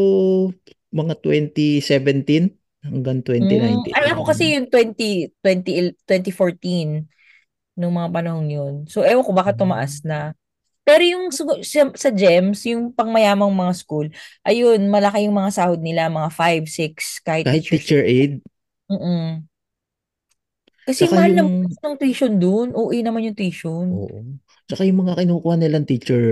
mga 0.91 1.15
2017 1.23 2.57
hanggang 2.83 3.21
Mm, 3.21 3.27
2019. 3.27 3.93
ay, 3.93 4.07
ako 4.15 4.23
kasi 4.25 4.45
yung 4.57 4.67
20, 4.73 5.31
20, 5.45 5.93
2014 6.07 7.05
nung 7.77 7.95
mga 7.97 8.11
panahon 8.13 8.49
yun. 8.49 8.75
So, 8.89 9.05
ewan 9.05 9.25
ko 9.25 9.33
baka 9.33 9.53
tumaas 9.57 10.05
na. 10.05 10.33
Pero 10.85 11.05
yung 11.05 11.31
sugo- 11.31 11.63
sa, 11.63 11.89
sa 11.95 12.11
GEMS, 12.11 12.67
yung 12.73 12.91
pangmayamang 12.93 13.53
mga 13.53 13.75
school, 13.77 14.09
ayun, 14.43 14.89
malaki 14.91 15.29
yung 15.29 15.37
mga 15.37 15.53
sahod 15.55 15.81
nila, 15.81 16.09
mga 16.11 16.31
5, 16.35 16.67
6, 16.67 17.21
kahit, 17.23 17.47
Kahit 17.47 17.63
teacher. 17.63 17.77
teacher 17.79 18.03
aid. 18.05 18.41
Mm-mm. 18.91 19.49
Kasi 20.87 21.03
Saka 21.07 21.15
mahal 21.17 21.33
yung- 21.39 21.69
naman 21.71 21.81
ng 21.85 21.97
tuition 22.01 22.33
dun. 22.43 22.69
OA 22.77 22.97
naman 23.05 23.25
yung 23.27 23.37
tuition. 23.39 23.87
Oo. 23.97 24.19
Saka 24.71 24.83
yung 24.87 25.01
mga 25.03 25.19
kinukuha 25.19 25.55
nilang 25.59 25.87
teacher 25.91 26.23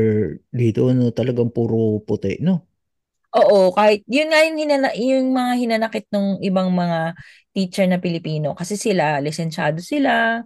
dito, 0.55 0.81
no, 0.94 1.11
talagang 1.11 1.51
puro 1.51 1.99
puti, 2.07 2.38
no? 2.47 2.55
Oo, 3.37 3.77
kahit 3.77 4.01
yun 4.09 4.33
nga 4.33 4.40
yung, 4.49 4.57
hinana, 4.57 4.88
yung 4.97 5.37
mga 5.37 5.53
hinanakit 5.61 6.05
ng 6.09 6.40
ibang 6.40 6.73
mga 6.73 7.12
teacher 7.53 7.85
na 7.85 8.01
Pilipino 8.01 8.57
kasi 8.57 8.81
sila, 8.81 9.21
lisensyado 9.21 9.85
sila, 9.85 10.40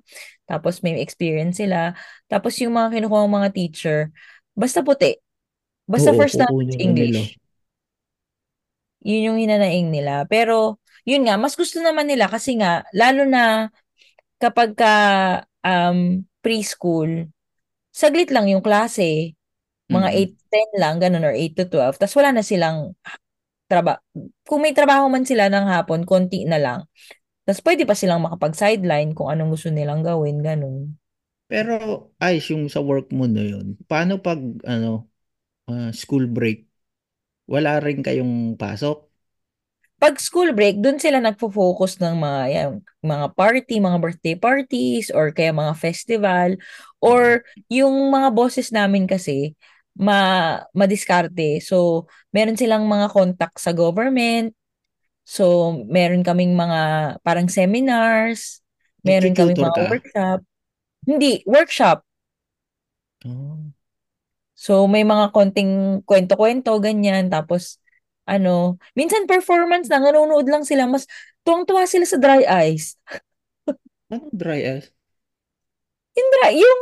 tapos 0.50 0.82
may 0.82 0.98
experience 0.98 1.62
sila, 1.62 1.94
tapos 2.26 2.58
yung 2.58 2.74
mga 2.74 2.98
kinukuha 2.98 3.22
mga 3.30 3.50
teacher, 3.54 3.98
basta 4.58 4.82
puti. 4.82 5.14
Basta 5.86 6.10
Oo, 6.10 6.18
first 6.18 6.38
language 6.42 6.74
kukunin 6.74 6.82
na 6.86 6.92
nila. 6.98 7.22
English. 7.22 7.38
Yun 9.02 9.34
yung 9.34 9.38
hinanaing 9.42 9.90
nila. 9.90 10.26
Pero, 10.30 10.78
yun 11.08 11.26
nga, 11.26 11.36
mas 11.40 11.54
gusto 11.58 11.78
naman 11.82 12.06
nila 12.08 12.26
kasi 12.30 12.56
nga, 12.58 12.86
lalo 12.94 13.26
na 13.26 13.70
kapag 14.42 14.74
ka 14.78 14.94
um, 15.64 16.22
preschool, 16.44 17.28
saglit 17.94 18.30
lang 18.34 18.48
yung 18.50 18.64
klase. 18.64 19.34
Mga 19.92 20.08
Mm. 20.08 20.16
8 20.16 20.32
to 20.36 20.44
10 20.52 20.70
lang, 20.80 20.96
ganun, 21.02 21.24
or 21.28 21.34
8 21.36 21.54
to 21.58 21.66
12. 21.68 21.96
Tapos 22.00 22.16
wala 22.18 22.32
na 22.34 22.44
silang 22.46 22.94
trabaho. 23.70 24.00
Kung 24.46 24.60
may 24.64 24.74
trabaho 24.76 25.08
man 25.12 25.24
sila 25.28 25.48
ng 25.52 25.66
hapon, 25.70 26.04
konti 26.08 26.44
na 26.48 26.58
lang. 26.60 26.80
Tapos 27.46 27.62
pwede 27.66 27.84
pa 27.88 27.96
silang 27.98 28.22
makapag-sideline 28.24 29.12
kung 29.16 29.28
anong 29.32 29.54
gusto 29.58 29.70
nilang 29.72 30.02
gawin, 30.06 30.40
ganun. 30.44 30.96
Pero 31.50 31.72
ayos 32.22 32.46
yung 32.52 32.64
sa 32.72 32.80
work 32.80 33.12
mo 33.12 33.24
na 33.28 33.42
yun. 33.44 33.76
Paano 33.90 34.12
pag 34.24 34.40
ano 34.64 35.06
ah, 35.70 35.90
school 35.94 36.26
break? 36.30 36.68
Wala 37.50 37.80
rin 37.84 38.00
kayong 38.06 38.56
pasok? 38.60 39.11
Pag 40.02 40.18
school 40.18 40.50
break, 40.50 40.82
dun 40.82 40.98
sila 40.98 41.22
nagfo-focus 41.22 42.02
ng 42.02 42.18
mga 42.18 42.42
yan, 42.50 42.70
mga 43.06 43.26
party, 43.38 43.78
mga 43.78 43.98
birthday 44.02 44.34
parties, 44.34 45.14
or 45.14 45.30
kaya 45.30 45.54
mga 45.54 45.78
festival, 45.78 46.58
or 46.98 47.46
yung 47.70 48.10
mga 48.10 48.34
bosses 48.34 48.74
namin 48.74 49.06
kasi, 49.06 49.54
ma 49.94 50.58
madiskarte. 50.74 51.62
So, 51.62 52.10
meron 52.34 52.58
silang 52.58 52.90
mga 52.90 53.14
contact 53.14 53.62
sa 53.62 53.70
government. 53.70 54.58
So, 55.22 55.70
meron 55.86 56.26
kaming 56.26 56.58
mga 56.58 56.80
parang 57.22 57.46
seminars, 57.46 58.58
meron 59.06 59.38
kaming 59.38 59.62
mga 59.62 59.70
ka? 59.70 59.86
workshop. 59.86 60.40
Hindi, 61.06 61.32
workshop. 61.46 61.98
Oh. 63.22 63.70
So, 64.58 64.86
may 64.86 65.02
mga 65.02 65.34
konting 65.34 66.02
kwento-kwento, 66.06 66.74
ganyan. 66.78 67.30
Tapos, 67.30 67.81
ano, 68.26 68.78
minsan 68.94 69.26
performance 69.26 69.90
na, 69.90 69.98
nanonood 69.98 70.46
lang 70.46 70.62
sila. 70.62 70.86
Mas 70.86 71.06
tuwang-tuwa 71.42 71.86
sila 71.86 72.06
sa 72.06 72.18
dry 72.18 72.46
ice. 72.70 72.94
Anong 74.12 74.34
dry 74.34 74.60
ice? 74.78 74.88
Yung 76.12 76.30
dry, 76.38 76.52
yung, 76.60 76.80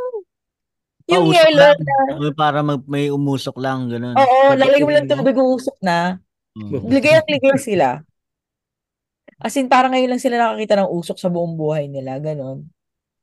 yung 1.07 1.25
Pausok 1.31 1.35
yellow 1.39 1.71
lang. 1.71 1.79
na, 2.19 2.31
para 2.35 2.59
mag, 2.61 2.81
may 2.85 3.07
umusok 3.07 3.55
lang, 3.57 3.87
ganun. 3.87 4.15
oo, 4.15 4.53
ko 4.53 4.85
mo 4.85 4.91
lang 4.91 5.07
tubig, 5.07 5.37
uusok 5.39 5.77
na. 5.79 6.19
Mm. 6.51 6.91
Ligay 6.91 7.15
ang 7.15 7.29
ligay 7.31 7.55
sila. 7.55 8.03
As 9.41 9.57
in, 9.57 9.71
parang 9.71 9.95
ngayon 9.95 10.11
lang 10.11 10.21
sila 10.21 10.37
nakakita 10.37 10.83
ng 10.83 10.91
usok 10.91 11.17
sa 11.17 11.31
buong 11.31 11.57
buhay 11.57 11.89
nila, 11.89 12.21
ganon. 12.21 12.69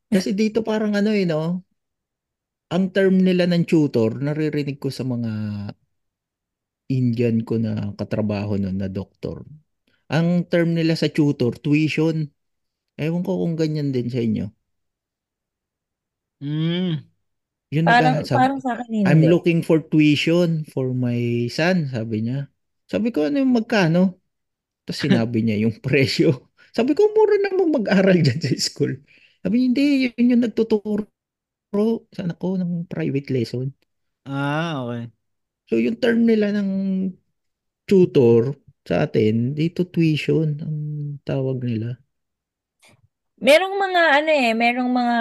Kasi 0.09 0.33
dito 0.33 0.64
parang 0.64 0.96
ano 0.96 1.12
eh, 1.12 1.28
no? 1.28 1.62
Ang 2.72 2.90
term 2.90 3.20
nila 3.20 3.44
ng 3.46 3.64
tutor, 3.68 4.18
naririnig 4.18 4.81
ko 4.81 4.88
sa 4.88 5.04
mga 5.04 5.31
Indian 6.88 7.44
ko 7.48 7.55
na 7.61 7.92
katrabaho 7.98 8.57
nun 8.61 8.77
na 8.81 8.88
doktor. 8.88 9.44
Ang 10.12 10.46
term 10.51 10.72
nila 10.77 10.94
sa 10.98 11.09
tutor, 11.12 11.57
tuition. 11.61 12.29
Ewan 13.01 13.22
ko 13.27 13.33
kung 13.44 13.55
ganyan 13.61 13.90
din 13.94 14.09
sa 14.12 14.20
inyo. 14.22 14.46
Mm. 16.40 17.05
Yun 17.74 17.87
Parang, 17.87 18.16
parang 18.35 18.59
sa 18.64 18.70
akin 18.77 18.92
I'm 19.07 19.22
hindi. 19.22 19.29
looking 19.29 19.62
for 19.64 19.81
tuition 19.81 20.64
for 20.68 20.92
my 20.94 21.48
son, 21.53 21.88
sabi 21.92 22.24
niya. 22.27 22.48
Sabi 22.90 23.09
ko, 23.14 23.29
ano 23.29 23.40
yung 23.42 23.57
magkano? 23.57 24.20
Tapos 24.87 25.01
sinabi 25.05 25.44
niya 25.44 25.57
yung 25.68 25.77
presyo. 25.87 26.53
Sabi 26.77 26.94
ko, 26.98 27.09
mura 27.16 27.37
namang 27.42 27.72
mag-aral 27.83 28.18
dyan 28.22 28.40
sa 28.42 28.51
school. 28.61 28.94
Sabi 29.44 29.55
niya, 29.61 29.66
hindi, 29.72 29.85
yun 30.18 30.33
yung 30.38 30.42
nagtuturo 30.46 31.09
sa 32.14 32.20
anak 32.27 32.38
ko 32.42 32.57
ng 32.61 32.87
private 32.90 33.29
lesson. 33.35 33.68
Ah, 34.27 34.85
okay. 34.87 35.11
So 35.68 35.76
yung 35.76 36.00
term 36.02 36.24
nila 36.24 36.50
ng 36.57 36.70
tutor 37.88 38.57
sa 38.88 39.04
atin, 39.09 39.52
dito 39.59 39.85
tuition 39.85 40.57
ang 40.64 40.76
tawag 41.28 41.61
nila. 41.64 42.00
Merong 43.38 43.74
mga, 43.78 44.02
ano 44.18 44.31
eh, 44.35 44.50
merong 44.57 44.90
mga 44.90 45.16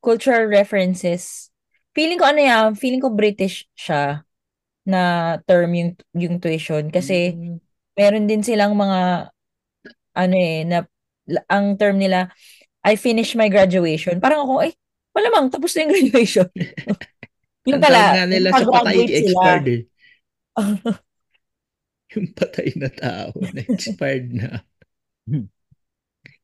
cultural 0.00 0.46
references. 0.48 1.50
Feeling 1.96 2.20
ko 2.20 2.26
ano 2.28 2.40
yan, 2.40 2.66
feeling 2.76 3.00
ko 3.02 3.12
British 3.12 3.66
siya 3.76 4.24
na 4.86 5.00
term 5.48 5.72
yung, 5.74 5.92
yung 6.16 6.36
tuition. 6.42 6.90
Kasi 6.92 7.34
Mm. 7.36 7.60
meron 7.98 8.26
din 8.28 8.42
silang 8.44 8.74
mga, 8.76 9.30
ano 10.16 10.34
eh, 10.36 10.64
na, 10.68 10.84
ang 11.50 11.76
term 11.80 11.98
nila, 12.00 12.30
I 12.84 12.96
finished 12.96 13.36
my 13.36 13.48
graduation. 13.52 14.20
Parang 14.22 14.46
ako, 14.46 14.66
eh, 14.68 14.74
malamang, 15.16 15.50
tapos 15.52 15.74
na 15.76 15.86
yung 15.86 15.92
graduation. 15.96 16.48
yung 17.66 17.82
pala, 17.82 17.98
nga 18.14 18.24
nila 18.30 18.48
sa 18.54 18.64
patay 18.64 18.96
expired 19.10 19.66
eh. 19.68 19.82
Yung 22.14 22.30
patay 22.32 22.70
na 22.78 22.88
tao 22.88 23.34
na 23.54 23.60
expired 23.66 24.30
na. 24.30 24.62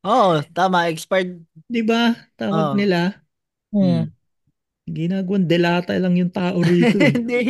Oo, 0.02 0.42
tama, 0.50 0.90
expired. 0.90 1.38
Di 1.70 1.86
ba? 1.86 2.12
Tawag 2.34 2.74
Oo. 2.74 2.76
nila. 2.76 3.22
Hmm. 3.70 4.10
Ginagawang 4.90 5.46
delata 5.46 5.94
lang 5.94 6.18
yung 6.18 6.34
tao 6.34 6.58
rito. 6.66 6.98
eh. 6.98 7.14
Hindi. 7.14 7.42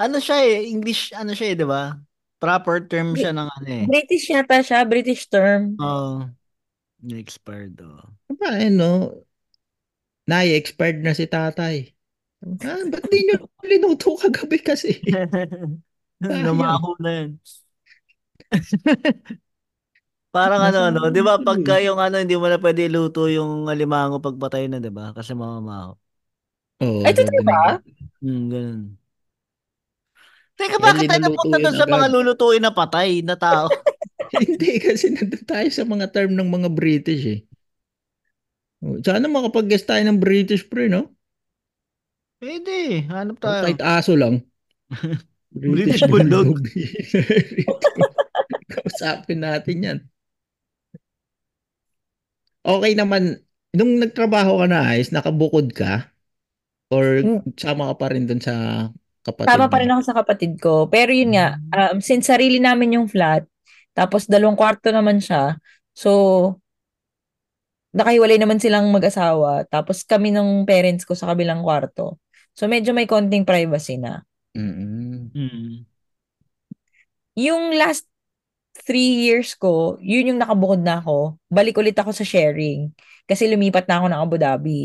Ano 0.00 0.16
siya 0.16 0.40
eh, 0.40 0.64
English, 0.72 1.12
ano 1.12 1.36
siya 1.36 1.52
eh, 1.52 1.56
di 1.60 1.66
ba? 1.68 1.92
Proper 2.40 2.88
term 2.88 3.12
siya 3.14 3.30
ng 3.36 3.46
ano 3.46 3.68
eh. 3.68 3.84
British 3.86 4.32
yata 4.32 4.64
siya, 4.64 4.82
British 4.88 5.28
term. 5.28 5.76
Oo. 5.78 6.26
expired, 7.12 7.76
oh. 7.84 8.08
Diba, 8.32 8.50
eh, 8.58 8.72
no? 8.72 9.22
Nay, 10.26 10.56
expired 10.56 11.04
na 11.04 11.12
si 11.12 11.28
tatay. 11.28 11.92
Ah, 12.42 12.82
ba't 12.90 13.04
di 13.06 13.18
nyo 13.26 13.38
linuto 13.62 14.18
kagabi 14.18 14.58
kasi? 14.58 14.98
Namaho 16.20 16.90
na 17.02 17.10
yun. 17.22 17.30
Parang 20.32 20.64
ano, 20.64 20.78
ano, 20.88 21.00
di 21.12 21.20
ba 21.20 21.36
ano 21.36 21.44
pagka 21.44 21.76
yung 21.84 22.00
ano, 22.00 22.16
hindi 22.16 22.32
mo 22.40 22.48
na 22.48 22.56
pwede 22.56 22.88
iluto 22.88 23.28
yung 23.28 23.68
alimango 23.68 24.16
pagpatay 24.16 24.64
na, 24.64 24.80
di 24.80 24.88
ba? 24.88 25.12
Kasi 25.12 25.36
mamamaho. 25.36 25.92
Oo, 26.80 27.04
Ay, 27.04 27.12
totoo 27.12 27.42
ba? 27.44 27.78
Hmm, 28.24 28.48
ganun. 28.48 28.80
Teka, 30.56 30.76
bakit 30.80 31.04
tayo 31.08 31.20
napunta 31.20 31.56
doon 31.60 31.76
sa 31.76 31.84
mga 31.88 32.06
lulutuin 32.12 32.62
na 32.64 32.72
patay 32.72 33.20
na 33.20 33.36
tao? 33.36 33.68
Hindi, 34.32 34.80
kasi 34.80 35.12
nandun 35.12 35.44
tayo 35.44 35.68
sa 35.68 35.84
mga 35.84 36.06
term 36.12 36.32
ng 36.32 36.48
mga 36.48 36.68
British 36.72 37.22
eh. 37.28 37.40
Sana 39.06 39.26
makapag-guess 39.30 39.86
tayo 39.86 40.02
ng 40.06 40.18
British 40.18 40.66
pre, 40.66 40.90
no? 40.90 41.12
Pwede, 42.42 43.06
hanap 43.06 43.38
tayo. 43.38 43.62
kahit 43.70 43.78
aso 43.78 44.18
lang. 44.18 44.42
British 45.54 46.02
Bulldog. 46.10 46.58
Kausapin 48.74 49.46
natin 49.46 49.76
yan. 49.78 49.98
Okay 52.66 52.98
naman, 52.98 53.38
nung 53.70 54.02
nagtrabaho 54.02 54.58
ka 54.58 54.66
na 54.66 54.90
ayos, 54.90 55.14
nakabukod 55.14 55.70
ka? 55.70 56.10
Or 56.90 57.22
Hmm. 57.22 57.46
sama 57.54 57.90
ka 57.90 57.94
pa 57.94 58.06
rin 58.10 58.26
dun 58.26 58.42
sa 58.42 58.86
kapatid 59.22 59.48
Tama 59.54 59.66
pa 59.70 59.78
rin 59.78 59.90
ako 59.94 60.02
sa 60.02 60.16
kapatid 60.18 60.52
ko. 60.58 60.86
Pero 60.90 61.14
yun 61.14 61.38
nga, 61.38 61.62
um, 61.78 62.02
since 62.02 62.26
sarili 62.26 62.58
namin 62.58 62.98
yung 62.98 63.06
flat, 63.06 63.46
tapos 63.94 64.26
dalawang 64.26 64.58
kwarto 64.58 64.90
naman 64.90 65.22
siya, 65.22 65.58
so 65.94 66.10
nakahiwalay 67.92 68.40
naman 68.40 68.56
silang 68.56 68.88
mag-asawa, 68.88 69.68
tapos 69.68 70.00
kami 70.06 70.32
ng 70.32 70.64
parents 70.64 71.04
ko 71.04 71.12
sa 71.12 71.28
kabilang 71.28 71.60
kwarto. 71.60 72.21
So 72.52 72.68
medyo 72.68 72.92
may 72.92 73.08
konting 73.08 73.48
privacy 73.48 73.96
na. 73.96 74.22
Mm-mm. 74.52 75.32
Hmm. 75.32 75.88
Yung 77.32 77.72
last 77.80 78.04
three 78.76 79.28
years 79.28 79.56
ko, 79.56 79.96
yun 80.00 80.32
yung 80.32 80.40
nakabukod 80.40 80.80
na 80.80 81.00
ako. 81.00 81.40
Balik 81.48 81.80
ulit 81.80 81.96
ako 81.96 82.12
sa 82.12 82.24
sharing. 82.24 82.92
Kasi 83.24 83.48
lumipat 83.48 83.88
na 83.88 84.00
ako 84.00 84.06
ng 84.12 84.20
Abu 84.20 84.36
Dhabi. 84.36 84.80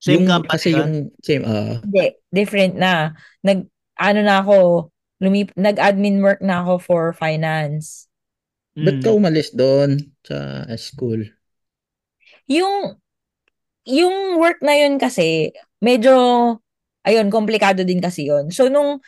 Same 0.00 0.24
Yung, 0.24 0.26
company 0.26 0.50
kasi 0.50 0.68
yung 0.72 0.94
same, 1.20 1.44
ah, 1.44 1.78
Hindi, 1.84 2.16
different 2.32 2.74
na. 2.74 3.12
Nag, 3.44 3.68
ano 4.00 4.20
na 4.24 4.40
ako, 4.40 4.88
lumip, 5.20 5.52
nag-admin 5.54 6.24
work 6.24 6.40
na 6.40 6.64
ako 6.64 6.72
for 6.80 7.02
finance. 7.12 8.08
ba't 8.74 9.04
ka 9.04 9.12
umalis 9.12 9.52
doon 9.52 10.00
sa 10.24 10.64
school? 10.80 11.20
Yung, 12.48 12.96
yung 13.84 14.40
work 14.40 14.64
na 14.64 14.74
yun 14.74 14.96
kasi, 14.96 15.52
medyo, 15.80 16.14
ayun, 17.04 17.28
komplikado 17.32 17.82
din 17.84 17.98
kasi 18.00 18.28
yun. 18.28 18.52
So, 18.52 18.68
nung, 18.68 19.00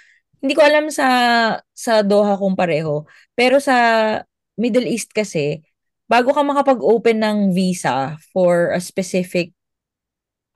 hindi 0.42 0.52
ko 0.58 0.62
alam 0.64 0.90
sa, 0.90 1.06
sa 1.72 2.02
Doha 2.02 2.34
kung 2.40 2.58
pareho, 2.58 3.06
pero 3.38 3.62
sa 3.62 3.76
Middle 4.58 4.90
East 4.90 5.14
kasi, 5.14 5.62
bago 6.10 6.34
ka 6.34 6.42
makapag-open 6.44 7.22
ng 7.22 7.38
visa 7.54 8.18
for 8.34 8.74
a 8.74 8.80
specific 8.82 9.54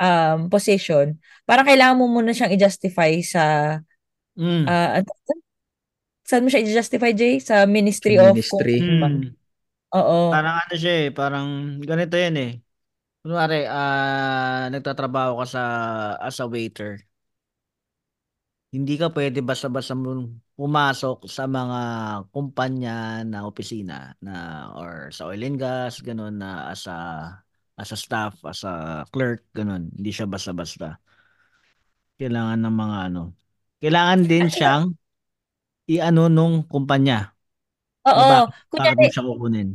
um, 0.01 0.49
position, 0.53 1.17
parang 1.49 1.65
kailangan 1.65 1.97
mo 1.97 2.11
muna 2.11 2.35
siyang 2.35 2.53
i-justify 2.53 3.23
sa, 3.23 3.45
ah, 4.69 5.01
ano- 5.01 5.17
saan 6.27 6.43
mo 6.43 6.51
siya 6.51 6.67
i-justify, 6.67 7.15
Jay? 7.15 7.39
Sa 7.39 7.65
Ministry 7.71 8.19
Sa 8.19 8.27
of 8.27 8.35
ministry. 8.35 8.83
Hmm. 8.83 9.31
Oo. 9.95 10.35
Parang 10.35 10.59
ano 10.59 10.75
siya 10.75 10.95
eh, 11.07 11.09
parang 11.15 11.79
ganito 11.87 12.19
yan 12.19 12.37
eh. 12.37 12.53
Kunwari, 13.27 13.67
ah, 13.67 14.71
nagtatrabaho 14.71 15.43
ka 15.43 15.47
sa 15.51 15.63
as 16.23 16.39
a 16.39 16.47
waiter. 16.47 17.03
Hindi 18.71 18.95
ka 18.95 19.11
pwede 19.11 19.43
basta-basta 19.43 19.99
mo 19.99 20.31
pumasok 20.55 21.27
sa 21.27 21.51
mga 21.51 21.81
kumpanya 22.31 23.27
na 23.27 23.43
opisina 23.43 24.15
na 24.23 24.71
or 24.79 25.11
sa 25.11 25.27
oil 25.27 25.43
and 25.43 25.59
gas, 25.59 25.99
ganun 26.07 26.39
na 26.39 26.71
as 26.71 26.87
a 26.87 26.95
as 27.75 27.91
a 27.91 27.99
staff, 27.99 28.39
as 28.47 28.63
a 28.63 29.03
clerk, 29.11 29.43
ganun. 29.51 29.91
Hindi 29.91 30.15
siya 30.15 30.31
basta-basta. 30.31 30.95
Kailangan 32.23 32.63
ng 32.63 32.77
mga 32.79 32.99
ano. 33.11 33.23
Kailangan 33.83 34.21
din 34.23 34.47
siyang 34.47 34.95
i-ano 35.91 36.31
nung 36.31 36.63
kumpanya. 36.63 37.35
Oo. 38.07 38.55
Kunyari, 38.71 39.03
mo 39.03 39.11
siya 39.11 39.27
kukunin? 39.27 39.69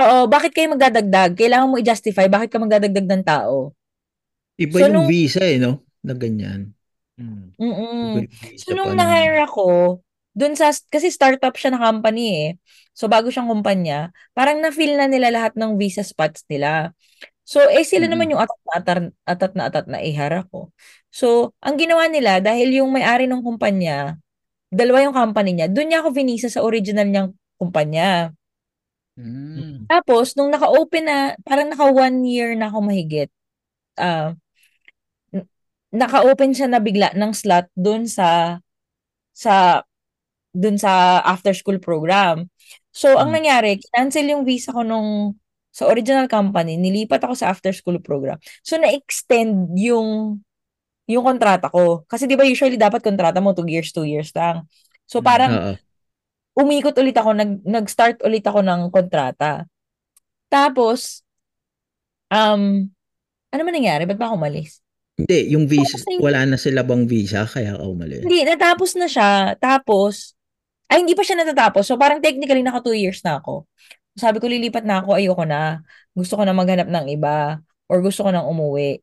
Oo, 0.00 0.18
bakit 0.32 0.52
kayo 0.54 0.72
magdadagdag? 0.74 1.30
Kailangan 1.38 1.68
mo 1.70 1.76
i-justify 1.80 2.26
bakit 2.30 2.48
ka 2.52 2.58
magdadagdag 2.62 3.06
ng 3.08 3.24
tao. 3.26 3.74
Iba 4.64 4.78
So, 4.78 4.86
yung 4.86 4.94
nung- 4.94 5.08
visa 5.08 5.40
eh, 5.52 5.56
no? 5.64 5.72
Na 6.06 6.14
ganyan. 6.22 6.60
Iba 8.04 8.16
Mm-mm. 8.18 8.26
yung 8.26 8.36
visa 8.42 8.70
So, 8.70 8.74
nung 8.78 8.94
na-hire 8.94 9.42
ako, 9.42 9.98
dun 10.38 10.54
sa, 10.54 10.70
kasi 10.70 11.10
startup 11.10 11.54
siya 11.58 11.74
na 11.74 11.82
company 11.82 12.24
eh. 12.30 12.50
So, 12.94 13.10
bago 13.10 13.30
siyang 13.34 13.50
kumpanya, 13.50 14.14
parang 14.34 14.62
na-fill 14.62 14.94
na 14.94 15.10
nila 15.10 15.34
lahat 15.34 15.58
ng 15.58 15.74
visa 15.74 16.06
spots 16.06 16.46
nila. 16.46 16.94
So, 17.42 17.66
eh 17.66 17.82
sila 17.86 18.06
Mm-mm. 18.06 18.10
naman 18.10 18.30
yung 18.34 18.42
atat 18.42 18.60
na 18.66 18.72
atat, 18.78 19.00
atat 19.26 19.52
na 19.58 19.62
atat 19.70 19.86
na 19.90 19.98
ihara 20.02 20.46
ko. 20.50 20.70
So, 21.10 21.54
ang 21.62 21.78
ginawa 21.78 22.06
nila, 22.10 22.38
dahil 22.42 22.82
yung 22.82 22.90
may-ari 22.94 23.26
ng 23.26 23.42
kumpanya, 23.42 24.18
dalawa 24.70 25.02
yung 25.06 25.16
company 25.16 25.56
niya, 25.58 25.68
dun 25.70 25.90
niya 25.90 26.02
ako 26.04 26.10
vinisa 26.14 26.48
sa 26.52 26.62
original 26.66 27.06
niyang 27.08 27.30
kumpanya. 27.58 28.32
Mm. 29.18 29.90
Tapos, 29.90 30.38
nung 30.38 30.54
naka-open 30.54 31.02
na, 31.02 31.18
parang 31.42 31.66
naka 31.74 31.90
one 31.90 32.22
year 32.22 32.54
na 32.54 32.70
ako 32.70 32.78
mahigit, 32.86 33.26
ah, 33.98 34.38
n- 35.34 35.48
naka-open 35.90 36.54
siya 36.54 36.70
na 36.70 36.78
bigla 36.78 37.10
ng 37.18 37.34
slot 37.34 37.66
dun 37.74 38.06
sa, 38.06 38.62
sa, 39.34 39.82
dun 40.54 40.78
sa 40.78 41.18
after 41.26 41.50
school 41.50 41.82
program. 41.82 42.46
So, 42.94 43.18
ang 43.18 43.34
Mm. 43.34 43.36
nangyari, 43.42 43.70
cancel 43.90 44.30
yung 44.30 44.46
visa 44.46 44.70
ko 44.70 44.86
nung, 44.86 45.34
sa 45.74 45.86
original 45.90 46.26
company, 46.30 46.74
nilipat 46.78 47.22
ako 47.22 47.34
sa 47.38 47.50
after 47.50 47.70
school 47.74 47.98
program. 47.98 48.38
So, 48.62 48.78
na-extend 48.78 49.74
yung, 49.78 50.40
yung 51.10 51.24
kontrata 51.26 51.70
ko. 51.70 52.06
Kasi 52.06 52.26
di 52.30 52.34
ba 52.38 52.46
usually 52.46 52.78
dapat 52.78 53.02
kontrata 53.02 53.38
mo 53.42 53.50
2 53.54 53.66
years, 53.66 53.90
2 53.90 54.06
years 54.06 54.30
lang. 54.34 54.66
So, 55.10 55.18
Mm. 55.18 55.26
parang, 55.26 55.52
Oo. 55.54 55.74
Umikot 56.58 56.94
ulit 56.98 57.14
ako, 57.14 57.30
nag, 57.38 57.62
nag-start 57.62 58.18
ulit 58.26 58.42
ako 58.42 58.66
ng 58.66 58.90
kontrata. 58.90 59.62
Tapos, 60.50 61.22
um, 62.34 62.90
ano 63.48 63.60
man 63.62 63.74
nangyari? 63.74 64.04
Ba't 64.04 64.18
ba 64.18 64.26
ako 64.32 64.42
umalis? 64.42 64.82
Hindi, 65.18 65.54
yung 65.54 65.66
visa, 65.66 65.98
Kasi- 65.98 66.18
wala 66.22 66.46
na 66.46 66.58
sila 66.58 66.82
bang 66.82 67.06
visa, 67.06 67.42
kaya 67.46 67.74
ka 67.78 67.84
umalis. 67.86 68.22
Hindi, 68.22 68.42
natapos 68.46 68.94
na 68.98 69.06
siya. 69.10 69.54
Tapos, 69.58 70.34
ay, 70.88 71.02
hindi 71.04 71.12
pa 71.14 71.22
siya 71.26 71.38
natatapos. 71.42 71.84
So, 71.84 71.98
parang 71.98 72.22
technically, 72.22 72.62
naka 72.62 72.80
two 72.82 72.94
years 72.96 73.20
na 73.26 73.38
ako. 73.42 73.66
Sabi 74.18 74.38
ko, 74.42 74.46
lilipat 74.50 74.82
na 74.82 75.02
ako, 75.02 75.18
ayoko 75.18 75.44
na. 75.46 75.82
Gusto 76.14 76.38
ko 76.38 76.42
na 76.42 76.54
maghanap 76.56 76.88
ng 76.90 77.06
iba. 77.12 77.60
Or 77.86 78.02
gusto 78.02 78.24
ko 78.26 78.30
nang 78.34 78.46
umuwi. 78.50 78.98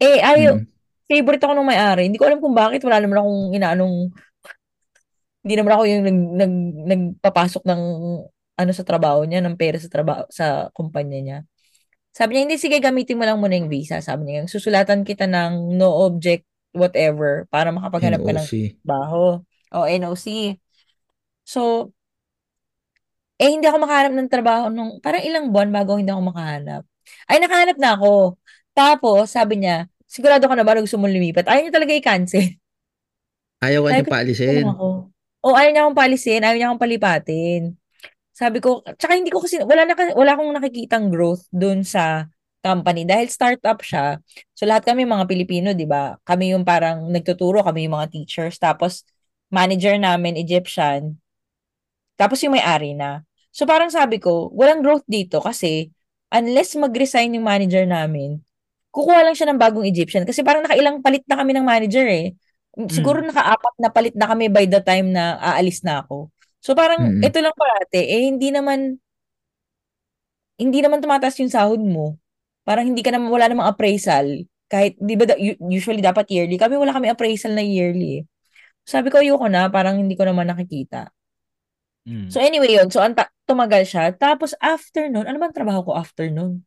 Eh, 0.00 0.20
ayaw, 0.22 0.60
Mm. 0.60 0.64
favorite 1.08 1.42
ako 1.44 1.52
nung 1.56 1.68
may-ari. 1.68 2.08
Hindi 2.08 2.20
ko 2.20 2.28
alam 2.28 2.40
kung 2.40 2.54
bakit. 2.56 2.80
Wala 2.84 3.00
naman 3.00 3.20
akong 3.20 3.42
inaanong, 3.56 3.94
hindi 5.46 5.62
naman 5.62 5.78
ako 5.78 5.82
yung 5.86 6.02
nag, 6.02 6.18
nag, 6.42 6.54
nagpapasok 6.90 7.62
ng 7.62 7.82
ano 8.58 8.70
sa 8.74 8.82
trabaho 8.82 9.22
niya, 9.22 9.38
ng 9.46 9.54
pera 9.54 9.78
sa 9.78 9.86
trabaho, 9.86 10.26
sa 10.26 10.74
kumpanya 10.74 11.22
niya. 11.22 11.38
Sabi 12.10 12.34
niya, 12.34 12.42
hindi, 12.50 12.56
sige, 12.58 12.82
gamitin 12.82 13.14
mo 13.14 13.22
lang 13.22 13.38
muna 13.38 13.54
yung 13.54 13.70
visa. 13.70 14.02
Sabi 14.02 14.26
niya, 14.26 14.50
susulatan 14.50 15.06
kita 15.06 15.30
ng 15.30 15.78
no 15.78 16.02
object, 16.02 16.42
whatever, 16.74 17.46
para 17.46 17.70
makapaghanap 17.70 18.26
ka 18.26 18.32
ng 18.34 18.42
NOC. 18.42 18.52
trabaho. 18.82 19.38
O, 19.70 19.86
NOC. 19.86 20.58
So, 21.46 21.94
eh, 23.38 23.52
hindi 23.54 23.70
ako 23.70 23.86
makahanap 23.86 24.12
ng 24.18 24.32
trabaho 24.32 24.64
nung, 24.66 24.98
parang 24.98 25.22
ilang 25.22 25.54
buwan 25.54 25.70
bago 25.70 25.94
hindi 25.94 26.10
ako 26.10 26.26
makahanap. 26.26 26.82
Ay, 27.30 27.38
nakahanap 27.38 27.78
na 27.78 27.94
ako. 27.94 28.34
Tapos, 28.74 29.30
sabi 29.30 29.62
niya, 29.62 29.86
sigurado 30.10 30.42
ka 30.50 30.58
na 30.58 30.66
ba 30.66 30.74
gusto 30.74 30.98
mong 30.98 31.14
lumipat? 31.14 31.46
Ayaw 31.46 31.70
niya 31.70 31.74
talaga 31.78 31.94
i-cancel. 31.94 32.50
Ayaw 33.62 33.86
ka 33.86 33.90
niya 33.94 34.10
paalisin. 34.10 34.66
Ako? 34.66 35.14
O, 35.46 35.54
ayaw 35.54 35.70
niya 35.70 35.82
akong 35.86 35.98
palisin, 36.02 36.42
ayaw 36.42 36.56
niya 36.58 36.66
akong 36.74 36.82
palipatin. 36.82 37.62
Sabi 38.34 38.58
ko, 38.58 38.82
tsaka 38.98 39.14
hindi 39.14 39.30
ko 39.30 39.38
kasi, 39.38 39.62
wala, 39.62 39.86
na, 39.86 39.94
wala 40.18 40.34
akong 40.34 40.52
nakikitang 40.58 41.06
growth 41.06 41.46
dun 41.54 41.86
sa 41.86 42.26
company. 42.66 43.06
Dahil 43.06 43.30
startup 43.30 43.78
siya, 43.78 44.18
so 44.58 44.66
lahat 44.66 44.82
kami 44.82 45.06
mga 45.06 45.24
Pilipino, 45.30 45.70
di 45.70 45.86
ba? 45.86 46.18
Kami 46.26 46.50
yung 46.50 46.66
parang 46.66 47.06
nagtuturo, 47.14 47.62
kami 47.62 47.86
yung 47.86 47.94
mga 47.94 48.10
teachers. 48.10 48.58
Tapos, 48.58 49.06
manager 49.54 49.94
namin, 50.02 50.34
Egyptian. 50.34 51.22
Tapos 52.16 52.40
yung 52.42 52.56
may-ari 52.56 52.96
na. 52.96 53.22
So 53.52 53.68
parang 53.68 53.92
sabi 53.92 54.20
ko, 54.20 54.48
walang 54.52 54.80
growth 54.80 55.04
dito 55.06 55.40
kasi 55.40 55.92
unless 56.32 56.74
mag-resign 56.76 57.36
yung 57.36 57.46
manager 57.46 57.84
namin, 57.84 58.40
kukuha 58.92 59.24
lang 59.24 59.36
siya 59.36 59.52
ng 59.52 59.60
bagong 59.60 59.84
Egyptian. 59.84 60.24
Kasi 60.24 60.40
parang 60.40 60.64
nakailang 60.64 61.04
palit 61.04 61.22
na 61.28 61.36
kami 61.40 61.52
ng 61.52 61.64
manager 61.64 62.08
eh. 62.08 62.32
Siguro 62.92 63.24
nakaapat 63.24 63.74
na 63.80 63.88
palit 63.88 64.14
na 64.16 64.28
kami 64.28 64.52
by 64.52 64.68
the 64.68 64.80
time 64.84 65.08
na 65.16 65.40
aalis 65.40 65.80
na 65.80 66.04
ako. 66.04 66.28
So 66.60 66.76
parang 66.76 67.00
Mm-mm. 67.02 67.22
ito 67.24 67.38
lang 67.40 67.56
parate, 67.56 68.04
eh 68.04 68.28
hindi 68.28 68.52
naman 68.52 69.00
hindi 70.56 70.78
naman 70.80 71.00
tumataas 71.04 71.36
yung 71.40 71.52
sahod 71.52 71.80
mo. 71.80 72.16
Parang 72.66 72.88
hindi 72.88 73.00
ka 73.04 73.12
naman 73.14 73.28
wala 73.30 73.46
namang 73.48 73.68
appraisal. 73.70 74.26
Kahit 74.66 74.98
'di 74.98 75.14
ba 75.14 75.24
da- 75.28 75.38
usually 75.62 76.02
dapat 76.02 76.26
yearly. 76.32 76.56
Kami 76.58 76.74
wala 76.80 76.92
kami 76.96 77.08
appraisal 77.12 77.54
na 77.54 77.62
yearly. 77.62 78.22
eh. 78.22 78.26
Sabi 78.86 79.08
ko 79.12 79.20
ayoko 79.22 79.46
na, 79.50 79.68
parang 79.70 80.00
hindi 80.02 80.14
ko 80.18 80.24
naman 80.26 80.48
nakikita. 80.50 81.10
Hmm. 82.06 82.28
So 82.32 82.38
anyway 82.42 82.70
yun, 82.78 82.88
so 82.94 83.00
anta, 83.02 83.30
tumagal 83.50 83.82
siya. 83.86 84.04
Tapos 84.14 84.54
after 84.62 85.06
nun, 85.10 85.26
ano 85.26 85.38
bang 85.42 85.54
trabaho 85.56 85.80
ko 85.86 85.92
after 85.98 86.26
nun? 86.30 86.62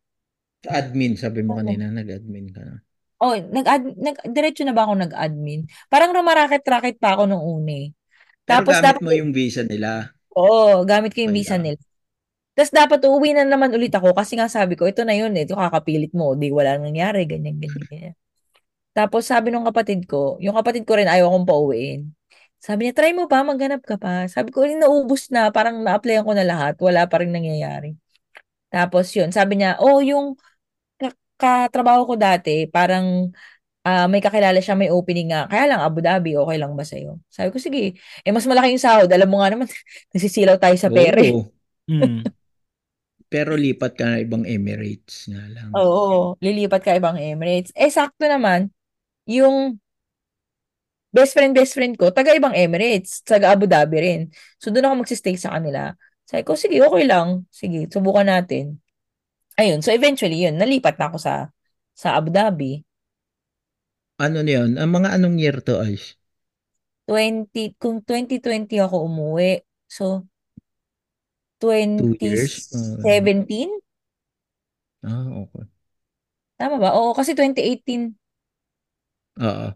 Admin, 0.80 1.14
sabi 1.24 1.40
mo 1.46 1.52
Oo. 1.52 1.60
kanina, 1.60 1.86
nag-admin 1.98 2.48
ka 2.56 2.62
na. 2.68 2.76
Oh, 3.20 3.36
nag-ad, 3.36 3.84
nag 4.00 4.18
diretso 4.32 4.64
na 4.64 4.72
ba 4.72 4.88
ako 4.88 4.96
nag-admin? 4.96 5.68
Parang 5.92 6.16
rumaraket-raket 6.16 6.96
pa 7.04 7.20
ako 7.20 7.28
nung 7.28 7.44
una 7.44 7.72
eh. 7.84 7.88
Pero 8.48 8.64
Tapos 8.64 8.66
gamit 8.68 8.98
dapat 8.98 9.04
mo 9.04 9.12
yung 9.16 9.32
visa 9.36 9.62
nila. 9.64 10.12
Oo, 10.38 10.86
gamit 10.88 11.12
ko 11.16 11.20
yung 11.26 11.34
Okay 11.36 11.40
visa 11.40 11.58
nila. 11.60 11.80
Tapos 12.58 12.72
dapat 12.76 13.00
uuwi 13.08 13.32
na 13.38 13.46
naman 13.48 13.72
ulit 13.72 13.94
ako 13.96 14.12
kasi 14.14 14.36
nga 14.38 14.52
sabi 14.52 14.76
ko, 14.76 14.86
ito 14.90 15.04
na 15.08 15.16
yun 15.16 15.32
eh, 15.40 15.48
ito 15.48 15.56
kakapilit 15.56 16.12
mo, 16.14 16.36
di 16.36 16.52
wala 16.52 16.76
nang 16.78 16.92
nangyari, 16.92 17.24
ganyan, 17.26 17.56
ganyan, 17.58 17.86
ganyan. 17.88 18.16
Tapos 18.94 19.28
sabi 19.30 19.50
nung 19.54 19.66
kapatid 19.68 20.06
ko, 20.10 20.38
yung 20.44 20.58
kapatid 20.60 20.84
ko 20.86 20.98
rin 21.00 21.08
ayaw 21.10 21.32
akong 21.32 21.48
pauwiin. 21.50 22.02
Sabi 22.60 22.90
niya, 22.90 22.94
try 22.98 23.12
mo 23.16 23.28
pa, 23.32 23.44
maghanap 23.46 23.84
ka 23.86 23.96
pa. 24.02 24.28
Sabi 24.28 24.52
ko, 24.52 24.64
"Eh, 24.68 24.76
naubos 24.76 25.32
na, 25.32 25.50
parang 25.54 25.80
na-applyan 25.86 26.24
ko 26.28 26.34
na 26.36 26.44
lahat, 26.48 26.76
wala 26.84 27.08
pa 27.08 27.22
rin 27.24 27.32
nangyayari. 27.34 27.96
Tapos 28.70 29.10
yun, 29.18 29.34
sabi 29.34 29.62
niya, 29.62 29.82
oh, 29.82 30.00
yung 30.04 30.38
katrabaho 31.40 32.04
ko 32.04 32.14
dati, 32.20 32.68
parang 32.68 33.32
ah, 33.88 34.06
may 34.12 34.20
kakilala 34.20 34.60
siya, 34.60 34.76
may 34.76 34.92
opening 34.92 35.32
nga. 35.32 35.48
Kaya 35.48 35.72
lang, 35.72 35.82
Abu 35.82 36.04
Dhabi, 36.04 36.36
okay 36.36 36.58
lang 36.60 36.76
ba 36.76 36.84
sa'yo? 36.84 37.18
Sabi 37.32 37.50
ko, 37.50 37.58
sige. 37.58 37.96
Eh, 38.22 38.32
mas 38.36 38.46
malaki 38.46 38.76
yung 38.76 38.84
sahod. 38.84 39.10
Alam 39.10 39.30
mo 39.32 39.38
nga 39.42 39.50
naman, 39.56 39.68
nasisilaw 40.14 40.60
tayo 40.60 40.76
sa 40.76 40.92
pera. 40.92 41.18
eh. 41.24 41.34
Oo. 41.34 41.50
Hmm. 41.90 42.22
Pero 43.30 43.54
lipat 43.54 43.94
ka 43.94 44.06
na 44.10 44.18
ibang 44.22 44.42
Emirates 44.46 45.30
nga 45.30 45.42
lang. 45.50 45.70
Oo, 45.74 46.34
lilipat 46.42 46.82
ka 46.82 46.98
ibang 46.98 47.18
Emirates. 47.18 47.70
Eh, 47.78 47.94
sakto 47.94 48.26
naman, 48.26 48.74
yung 49.30 49.78
best 51.14 51.38
friend, 51.38 51.54
best 51.54 51.74
friend 51.78 51.94
ko, 51.98 52.10
taga 52.10 52.34
ibang 52.34 52.58
Emirates, 52.58 53.22
taga 53.22 53.54
Abu 53.54 53.70
Dhabi 53.70 53.98
rin. 54.02 54.22
So, 54.58 54.74
doon 54.74 54.86
ako 54.90 54.96
magsistay 55.06 55.38
sa 55.38 55.54
kanila. 55.58 55.94
Sabi 56.26 56.42
ko, 56.46 56.54
sige, 56.58 56.82
okay 56.82 57.06
lang. 57.06 57.46
Sige, 57.50 57.86
subukan 57.90 58.26
natin. 58.26 58.82
Ayun, 59.60 59.80
so 59.86 59.92
eventually, 59.98 60.40
yun, 60.46 60.56
nalipat 60.62 60.96
na 60.98 61.06
ako 61.12 61.18
sa 61.26 61.34
sa 62.02 62.16
Abu 62.18 62.30
Dhabi. 62.32 62.72
Ano 64.26 64.40
na 64.46 64.52
yun? 64.58 64.72
Ang 64.82 64.92
mga 64.96 65.10
anong 65.18 65.36
year 65.44 65.58
to, 65.68 65.74
Ice? 65.92 66.08
20, 67.08 67.76
kung 67.82 67.98
2020 68.08 68.78
ako 68.86 68.96
umuwi, 69.08 69.52
so, 69.98 70.06
Two 71.98 72.16
years? 72.22 72.70
Uh, 72.74 73.06
2017? 73.06 73.70
ah, 75.04 75.28
okay. 75.44 75.66
Tama 76.60 76.76
ba? 76.84 76.90
Oo, 77.00 77.12
kasi 77.18 77.32
2018, 77.38 78.02
Oo. 79.40 79.68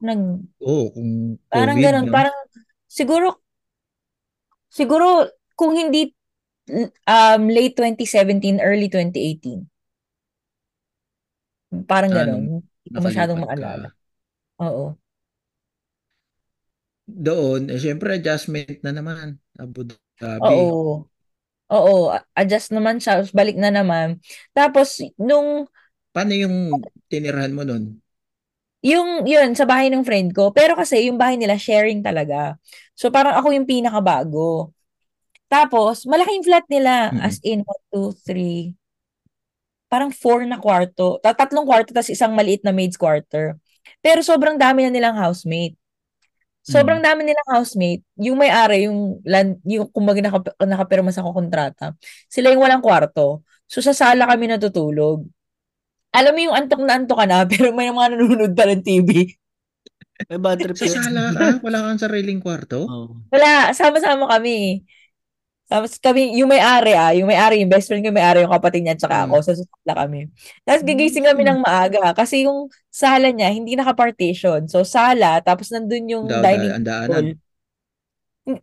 nag, 0.00 0.20
Oo, 0.68 0.84
kung 0.94 1.12
Parang 1.52 1.78
COVID, 1.78 1.84
ganun, 1.84 2.06
no? 2.06 2.14
parang 2.14 2.36
siguro 2.88 3.40
siguro 4.72 5.28
kung 5.58 5.72
hindi 5.76 6.12
um 7.08 7.42
late 7.48 7.74
2017, 7.76 8.60
early 8.60 8.88
2018. 8.88 9.68
Parang 11.90 12.12
Ah, 12.12 12.16
ganun. 12.16 12.44
Hindi 12.84 12.88
ko 12.94 13.00
masyadong 13.04 13.40
nakalipat 13.40 13.50
ka. 13.56 13.64
maalala. 13.64 13.88
Oo. 14.64 14.98
Doon, 17.08 17.72
eh, 17.72 17.80
syempre 17.80 18.08
adjustment 18.20 18.78
na 18.84 18.92
naman. 18.92 19.40
Abu 19.56 19.80
Dhabi. 20.20 20.76
Oo. 20.76 21.08
Oo, 21.72 21.94
adjust 22.38 22.70
naman 22.76 23.00
siya, 23.02 23.24
balik 23.34 23.56
na 23.58 23.72
naman. 23.74 24.20
Tapos 24.54 25.00
nung 25.18 25.66
Paano 26.14 26.32
yung 26.42 26.56
tinirahan 27.10 27.52
mo 27.56 27.62
nun? 27.68 28.00
Yung, 28.86 29.26
yun, 29.26 29.58
sa 29.58 29.66
bahay 29.66 29.90
ng 29.90 30.06
friend 30.06 30.30
ko. 30.30 30.54
Pero 30.54 30.78
kasi, 30.78 31.10
yung 31.10 31.18
bahay 31.18 31.34
nila, 31.34 31.58
sharing 31.58 31.98
talaga. 31.98 32.54
So, 32.94 33.10
parang 33.10 33.34
ako 33.34 33.50
yung 33.50 33.66
pinakabago. 33.66 34.70
Tapos, 35.48 36.04
malaking 36.04 36.44
flat 36.44 36.64
nila. 36.68 37.08
Mm-mm. 37.10 37.24
As 37.24 37.40
in, 37.40 37.64
1, 37.64 37.92
2, 37.92 38.12
3, 38.24 38.76
parang 39.88 40.12
4 40.12 40.44
na 40.44 40.60
kwarto. 40.60 41.16
Ta- 41.24 41.34
Tatlong 41.34 41.64
kwarto, 41.64 41.96
tapos 41.96 42.12
isang 42.12 42.36
maliit 42.36 42.60
na 42.62 42.70
maid's 42.76 43.00
quarter. 43.00 43.56
Pero 44.04 44.20
sobrang 44.20 44.60
dami 44.60 44.84
na 44.84 44.92
nilang 44.92 45.16
housemate. 45.16 45.74
Sobrang 46.60 47.00
dami 47.00 47.24
nilang 47.24 47.48
housemate. 47.48 48.04
Yung 48.20 48.36
may-ari, 48.36 48.84
yung, 48.84 49.24
land, 49.24 49.56
yung 49.64 49.88
kumbaga 49.88 50.20
nakap- 50.20 50.52
nakapirma 50.60 51.08
sa 51.08 51.24
kontrata, 51.24 51.96
sila 52.28 52.52
yung 52.52 52.60
walang 52.60 52.84
kwarto. 52.84 53.40
So, 53.64 53.80
sa 53.80 53.96
sala 53.96 54.28
kami 54.28 54.52
natutulog. 54.52 55.24
Alam 56.12 56.32
mo 56.36 56.40
yung 56.44 56.56
antok 56.56 56.80
na 56.84 57.00
antok 57.00 57.24
ka 57.24 57.26
na, 57.28 57.44
pero 57.50 57.72
may 57.72 57.88
mga 57.88 58.20
nanonood 58.20 58.52
pa 58.52 58.68
ng 58.68 58.84
TV. 58.84 59.32
May 60.28 60.40
bad 60.42 60.60
trip 60.60 60.76
Sa 60.76 61.08
sala 61.08 61.32
ka? 61.32 61.64
Wala 61.64 61.78
kang 61.88 62.00
sariling 62.04 62.44
kwarto? 62.44 62.84
Oo. 62.84 63.16
Wala, 63.32 63.72
sama-sama 63.72 64.28
kami. 64.28 64.84
Tapos 65.68 66.00
kami, 66.00 66.32
yung 66.40 66.48
may-ari 66.48 66.96
ah, 66.96 67.12
yung 67.12 67.28
may-ari, 67.28 67.60
yung 67.60 67.68
best 67.68 67.92
friend 67.92 68.00
ko 68.00 68.08
yung 68.08 68.16
may-ari, 68.16 68.40
yung 68.40 68.50
kapatid 68.50 68.80
niya, 68.82 68.96
tsaka 68.96 69.28
ako, 69.28 69.36
Mm. 69.36 69.44
so 69.44 69.50
susala 69.52 69.92
kami. 70.00 70.20
Tapos 70.64 70.82
gigising 70.82 71.28
kami 71.28 71.44
ng 71.44 71.60
maaga 71.60 72.16
kasi 72.16 72.48
yung 72.48 72.72
sala 72.88 73.28
niya, 73.28 73.52
hindi 73.52 73.76
naka-partition. 73.76 74.64
So 74.66 74.80
sala, 74.80 75.44
tapos 75.44 75.68
nandun 75.68 76.08
yung 76.08 76.24
Da- 76.24 76.40
dining 76.40 76.80
da- 76.80 77.04
table. 77.04 77.36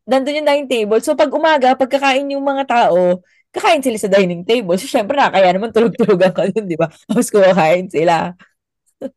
Nandun 0.01 0.37
yung 0.41 0.47
dining 0.49 0.65
table. 0.69 0.97
So 0.99 1.13
pag 1.13 1.29
umaga, 1.29 1.77
pagkakain 1.77 2.25
yung 2.33 2.41
mga 2.41 2.65
tao, 2.65 3.21
kakain 3.53 3.85
sila 3.85 4.01
sa 4.01 4.09
dining 4.09 4.41
table. 4.41 4.73
So 4.81 4.89
syempre 4.89 5.13
na, 5.13 5.29
kaya 5.29 5.53
naman 5.53 5.69
tulog-tulogan 5.69 6.33
ka 6.33 6.41
dun, 6.49 6.65
di 6.65 6.73
ba? 6.73 6.89
Tapos 6.89 7.29
kumakain 7.29 7.85
sila. 7.87 8.33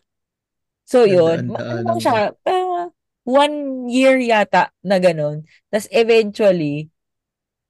So 0.88 1.04
yun, 1.04 1.52
ano 1.52 2.00
siya, 2.00 2.32
parang 2.40 2.88
one 3.20 3.56
year 3.92 4.16
yata 4.16 4.72
na 4.80 4.96
ganun. 4.96 5.44
Tapos 5.68 5.84
eventually, 5.92 6.88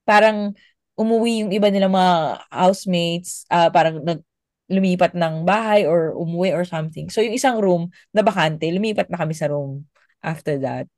parang 0.09 0.57
umuwi 0.97 1.45
yung 1.45 1.53
iba 1.53 1.69
nilang 1.69 1.93
mga 1.93 2.15
housemates, 2.49 3.45
ah 3.53 3.69
parang 3.69 4.01
nag 4.01 4.25
lumipat 4.69 5.17
ng 5.17 5.49
bahay 5.49 5.85
or 5.89 6.13
umuwi 6.17 6.53
or 6.53 6.65
something. 6.65 7.09
So 7.13 7.21
yung 7.25 7.37
isang 7.37 7.57
room 7.61 7.89
na 8.13 8.21
bakante, 8.25 8.69
lumipat 8.69 9.09
na 9.13 9.21
kami 9.21 9.33
sa 9.37 9.49
room 9.53 9.85
after 10.25 10.57
that. 10.61 10.89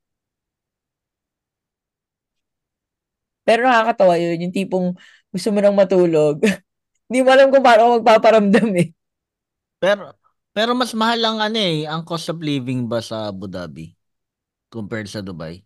Pero 3.47 3.65
nakakatawa 3.65 4.15
yun, 4.21 4.37
yung 4.47 4.55
tipong 4.55 4.87
gusto 5.33 5.49
mo 5.49 5.59
nang 5.59 5.75
matulog. 5.77 6.39
Hindi 7.07 7.19
mo 7.25 7.29
alam 7.33 7.49
kung 7.51 7.65
paano 7.65 7.99
magpaparamdam 7.99 8.69
eh. 8.79 8.89
Pero 9.81 10.15
pero 10.51 10.71
mas 10.75 10.91
mahal 10.91 11.23
ang 11.23 11.39
ano 11.39 11.57
eh, 11.59 11.87
ang 11.87 12.03
cost 12.03 12.27
of 12.27 12.43
living 12.43 12.83
ba 12.87 12.99
sa 12.99 13.31
Abu 13.31 13.47
Dhabi 13.47 13.95
compared 14.71 15.07
sa 15.07 15.23
Dubai? 15.23 15.63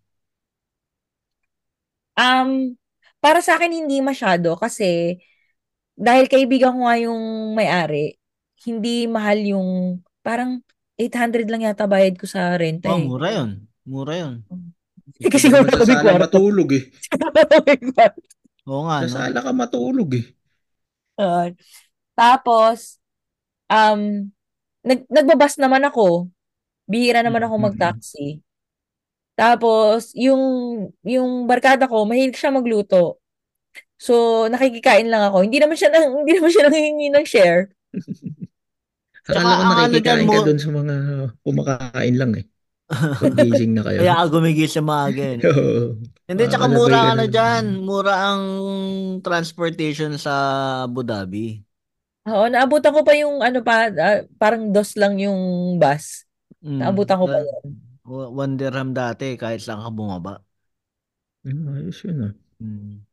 Um, 2.17 2.77
para 3.25 3.41
sa 3.41 3.57
akin 3.57 3.73
hindi 3.73 3.97
masyado 4.05 4.53
kasi 4.61 5.17
dahil 5.97 6.29
kaibigan 6.29 6.75
ko 6.77 6.85
nga 6.85 6.97
yung 7.01 7.21
may-ari, 7.57 8.19
hindi 8.67 9.09
mahal 9.09 9.39
yung 9.41 9.69
parang 10.21 10.61
800 10.99 11.49
lang 11.49 11.65
yata 11.65 11.89
bayad 11.89 12.15
ko 12.21 12.29
sa 12.29 12.53
renta 12.55 12.91
Oh, 12.93 12.99
eh. 13.01 13.05
mura 13.09 13.29
'yun. 13.33 13.49
Mura 13.87 14.13
'yun. 14.19 14.33
Kasi 15.25 15.47
Ikaw 15.49 15.61
wala 15.65 15.73
kami 15.73 15.85
sala 15.95 16.01
kwarto. 16.05 16.21
matulog 16.29 16.69
eh. 16.77 16.83
Oo 18.69 18.81
nga, 18.89 18.97
Sa 19.05 19.07
no? 19.07 19.13
sala 19.29 19.39
ka 19.45 19.51
matulog 19.53 20.11
eh. 20.21 20.25
Uh, 21.15 21.47
tapos, 22.17 22.99
um, 23.71 24.29
nag, 24.85 24.99
nagbabas 25.09 25.57
naman 25.57 25.83
ako. 25.87 26.29
Bihira 26.85 27.25
naman 27.25 27.41
ako 27.45 27.55
mag-taxi. 27.57 28.44
Tapos, 29.35 30.15
yung, 30.15 30.41
yung 31.03 31.43
barkada 31.45 31.91
ko, 31.91 32.07
mahilig 32.07 32.39
siya 32.39 32.55
magluto. 32.55 33.19
So, 33.99 34.47
nakikikain 34.47 35.07
lang 35.11 35.27
ako. 35.31 35.43
Hindi 35.43 35.59
naman 35.59 35.75
siya, 35.75 35.91
nang, 35.91 36.23
hindi 36.23 36.33
naman 36.39 36.51
siya 36.51 36.63
nanghihingi 36.67 37.07
ng 37.11 37.25
share. 37.27 37.71
Tsaka 39.27 39.41
Akala 39.41 39.55
ko 39.57 39.61
ang 39.61 39.71
ano 39.71 39.79
nakikikain 39.91 40.29
ka 40.31 40.39
mo, 40.39 40.45
dun 40.45 40.59
sa 40.61 40.69
mga 40.71 40.95
kumakain 41.43 42.15
lang 42.15 42.31
eh. 42.39 42.45
Paggising 43.23 43.73
na 43.73 43.81
kayo. 43.81 43.99
kaya 44.03 44.13
ako 44.21 44.27
gumigising 44.39 44.85
maaga 44.85 45.23
eh. 45.35 45.39
Oo. 45.49 45.97
Hindi, 46.25 46.43
tsaka 46.49 46.65
Makakalabay 46.69 46.77
mura 46.79 46.99
ka 47.01 47.09
ano 47.11 47.25
na. 47.25 47.31
dyan. 47.33 47.63
Mura 47.81 48.13
ang 48.33 48.43
transportation 49.25 50.11
sa 50.21 50.33
Abu 50.85 51.01
Dhabi. 51.01 51.59
Oo, 52.25 52.49
naabutan 52.49 52.93
ko 52.93 53.01
pa 53.05 53.13
yung, 53.13 53.41
ano 53.41 53.61
pa, 53.61 53.89
ah, 53.93 54.25
parang 54.41 54.73
dos 54.73 54.97
lang 54.97 55.17
yung 55.21 55.37
bus. 55.77 56.25
Mm. 56.65 56.81
Naabutan 56.81 57.17
ko 57.21 57.25
pa 57.29 57.37
yun. 57.41 57.84
Wa- 58.11 58.29
One 58.43 58.53
dirham 58.59 58.89
dati 58.99 59.27
kahit 59.41 59.59
saan 59.65 59.81
ka 59.85 59.89
bumaba. 59.97 60.33
Ah, 61.47 61.75
ayos 61.77 61.99
yun 62.03 62.19
ah. 62.27 62.33
Mm. 62.61 63.05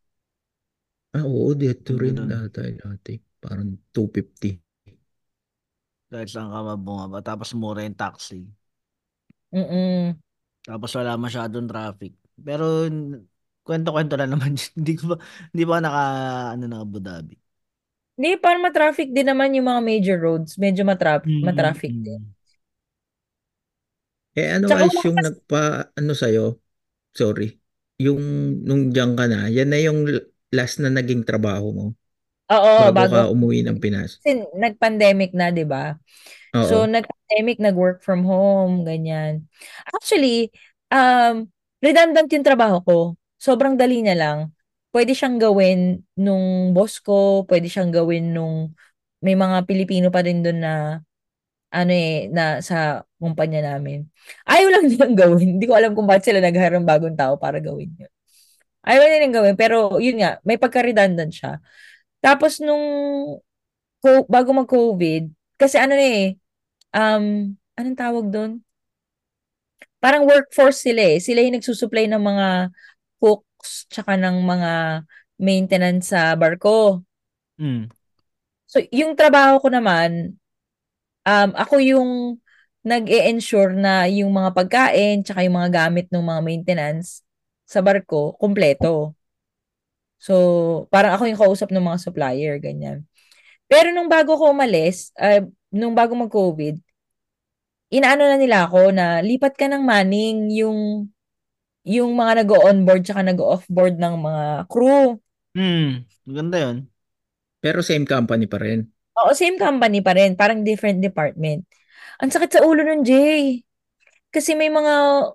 Ah, 1.16 1.24
oo, 1.32 1.50
dito 1.60 1.90
rin 2.02 2.16
Ganun. 2.16 2.30
dati. 2.32 2.60
dati. 2.82 3.12
Parang 3.42 3.68
250. 3.94 4.50
Kahit 6.10 6.28
saan 6.32 6.48
ka 6.54 6.60
bumaba. 6.86 7.18
Tapos 7.28 7.50
mura 7.60 7.80
yung 7.86 7.98
taxi. 8.02 8.40
Mm-mm. 9.52 10.16
Tapos 10.66 10.90
wala 10.98 11.18
masyadong 11.18 11.66
traffic. 11.70 12.12
Pero 12.46 12.86
n- 12.86 13.26
kwento-kwento 13.66 14.14
na 14.18 14.26
naman. 14.30 14.54
yun. 14.58 14.70
hindi 14.78 14.92
ko 14.98 15.04
ba, 15.14 15.16
hindi 15.52 15.62
ba 15.66 15.76
naka, 15.82 16.02
ano 16.54 16.64
na 16.70 16.78
Abu 16.84 16.98
Dhabi? 17.02 17.34
Hindi, 18.16 18.36
parang 18.44 18.62
matraffic 18.68 19.08
din 19.16 19.24
naman 19.28 19.56
yung 19.56 19.66
mga 19.72 19.82
major 19.82 20.18
roads. 20.20 20.60
Medyo 20.60 20.84
matraf 20.84 21.24
Mm, 21.24 21.30
matraffic 21.40 21.96
mm, 21.96 22.04
din. 22.04 22.22
Eh 24.32 24.48
ano 24.48 24.66
Tsaka 24.68 24.84
wala 24.88 25.00
yung 25.04 25.18
nagpa 25.20 25.62
ano 25.92 26.12
sa'yo? 26.16 26.56
Sorry. 27.12 27.60
Yung 28.00 28.20
nung 28.64 28.88
diyan 28.88 29.12
ka 29.14 29.24
na, 29.28 29.52
yan 29.52 29.68
na 29.68 29.78
yung 29.78 30.08
last 30.52 30.80
na 30.80 30.88
naging 30.88 31.24
trabaho 31.24 31.72
mo 31.72 31.86
oo, 32.52 32.72
bago 32.92 32.92
bago, 32.92 33.14
ka 33.16 33.32
umuwi 33.32 33.64
ng 33.64 33.78
Pinas. 33.80 34.20
kasi 34.20 34.44
nag-pandemic 34.56 35.32
na, 35.32 35.48
di 35.48 35.64
ba? 35.64 35.96
So, 36.52 36.84
nag-pandemic, 36.84 37.58
nag-work 37.64 38.04
from 38.04 38.28
home, 38.28 38.84
ganyan. 38.84 39.48
Actually, 39.88 40.52
um, 40.92 41.48
redundant 41.80 42.28
yung 42.28 42.44
trabaho 42.44 42.84
ko. 42.84 42.98
Sobrang 43.40 43.74
dali 43.80 44.04
niya 44.04 44.14
lang. 44.14 44.38
Pwede 44.92 45.16
siyang 45.16 45.40
gawin 45.40 46.04
nung 46.20 46.76
boss 46.76 47.00
ko, 47.00 47.48
pwede 47.48 47.72
siyang 47.72 47.88
gawin 47.88 48.36
nung 48.36 48.76
may 49.24 49.32
mga 49.32 49.64
Pilipino 49.64 50.12
pa 50.12 50.20
rin 50.20 50.44
doon 50.44 50.60
na 50.60 50.74
ano 51.72 51.92
eh, 51.92 52.28
na 52.28 52.60
sa 52.60 53.02
kumpanya 53.16 53.74
namin. 53.74 54.04
Ayaw 54.44 54.68
lang 54.68 54.84
nilang 54.92 55.16
gawin. 55.16 55.48
Hindi 55.58 55.64
ko 55.64 55.74
alam 55.74 55.96
kung 55.96 56.04
bakit 56.04 56.28
sila 56.28 56.44
nag-hire 56.44 56.76
ng 56.76 56.88
bagong 56.88 57.16
tao 57.16 57.40
para 57.40 57.58
gawin 57.58 57.90
yun. 57.96 58.12
Ayaw 58.84 59.00
nilang 59.08 59.34
gawin, 59.34 59.56
pero 59.56 59.96
yun 59.96 60.20
nga, 60.20 60.42
may 60.44 60.60
pagka-redundant 60.60 61.32
siya. 61.32 61.62
Tapos 62.20 62.60
nung 62.60 62.84
ko, 64.02 64.26
bago 64.26 64.50
mag-COVID, 64.52 65.30
kasi 65.56 65.78
ano 65.78 65.94
na 65.94 66.06
eh, 66.06 66.26
um, 66.92 67.54
anong 67.78 67.98
tawag 67.98 68.26
doon? 68.28 68.52
Parang 70.02 70.26
workforce 70.26 70.82
sila 70.82 71.14
eh. 71.14 71.22
Sila 71.22 71.46
yung 71.46 71.54
nagsusupply 71.54 72.10
ng 72.10 72.18
mga 72.18 72.48
cooks 73.22 73.86
tsaka 73.86 74.18
ng 74.18 74.42
mga 74.42 74.72
maintenance 75.38 76.10
sa 76.10 76.34
barko. 76.34 77.06
Mm. 77.62 77.86
So, 78.66 78.82
yung 78.90 79.14
trabaho 79.14 79.62
ko 79.62 79.70
naman, 79.70 80.34
um, 81.26 81.50
ako 81.54 81.78
yung 81.82 82.10
nag-e-ensure 82.82 83.78
na 83.78 84.10
yung 84.10 84.34
mga 84.34 84.50
pagkain 84.58 85.22
tsaka 85.22 85.46
yung 85.46 85.54
mga 85.54 85.70
gamit 85.70 86.06
ng 86.10 86.22
mga 86.22 86.40
maintenance 86.42 87.22
sa 87.66 87.78
barko, 87.78 88.34
kumpleto. 88.36 89.14
So, 90.22 90.34
parang 90.90 91.14
ako 91.18 91.26
yung 91.30 91.40
kausap 91.40 91.70
ng 91.70 91.82
mga 91.82 91.98
supplier, 91.98 92.54
ganyan. 92.58 93.06
Pero 93.66 93.90
nung 93.90 94.10
bago 94.10 94.36
ko 94.38 94.50
umalis, 94.52 95.10
uh, 95.18 95.42
nung 95.72 95.96
bago 95.96 96.14
mag-COVID, 96.14 96.78
inaano 97.88 98.28
na 98.28 98.36
nila 98.36 98.68
ako 98.68 98.92
na 98.92 99.24
lipat 99.24 99.56
ka 99.56 99.66
ng 99.66 99.82
manning 99.82 100.52
yung 100.52 101.08
yung 101.82 102.14
mga 102.14 102.44
nag-o-onboard 102.44 103.02
tsaka 103.02 103.26
nag-o-offboard 103.26 103.98
ng 103.98 104.14
mga 104.22 104.44
crew. 104.70 105.18
Mm. 105.58 106.06
Maganda 106.28 106.56
yun. 106.62 106.76
Pero 107.58 107.82
same 107.82 108.06
company 108.06 108.46
pa 108.46 108.62
rin. 108.62 108.91
Oo, 109.20 109.30
same 109.36 109.60
company 109.60 110.00
pa 110.00 110.16
rin, 110.16 110.32
parang 110.32 110.64
different 110.64 111.04
department. 111.04 111.68
Ang 112.22 112.30
sakit 112.32 112.50
sa 112.58 112.64
ulo 112.64 112.80
nun, 112.80 113.04
Jay. 113.04 113.60
Kasi 114.32 114.56
may 114.56 114.72
mga 114.72 114.94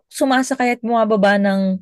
sumasakay 0.09 0.77
at 0.77 0.81
bumababa 0.81 1.37
ng 1.37 1.77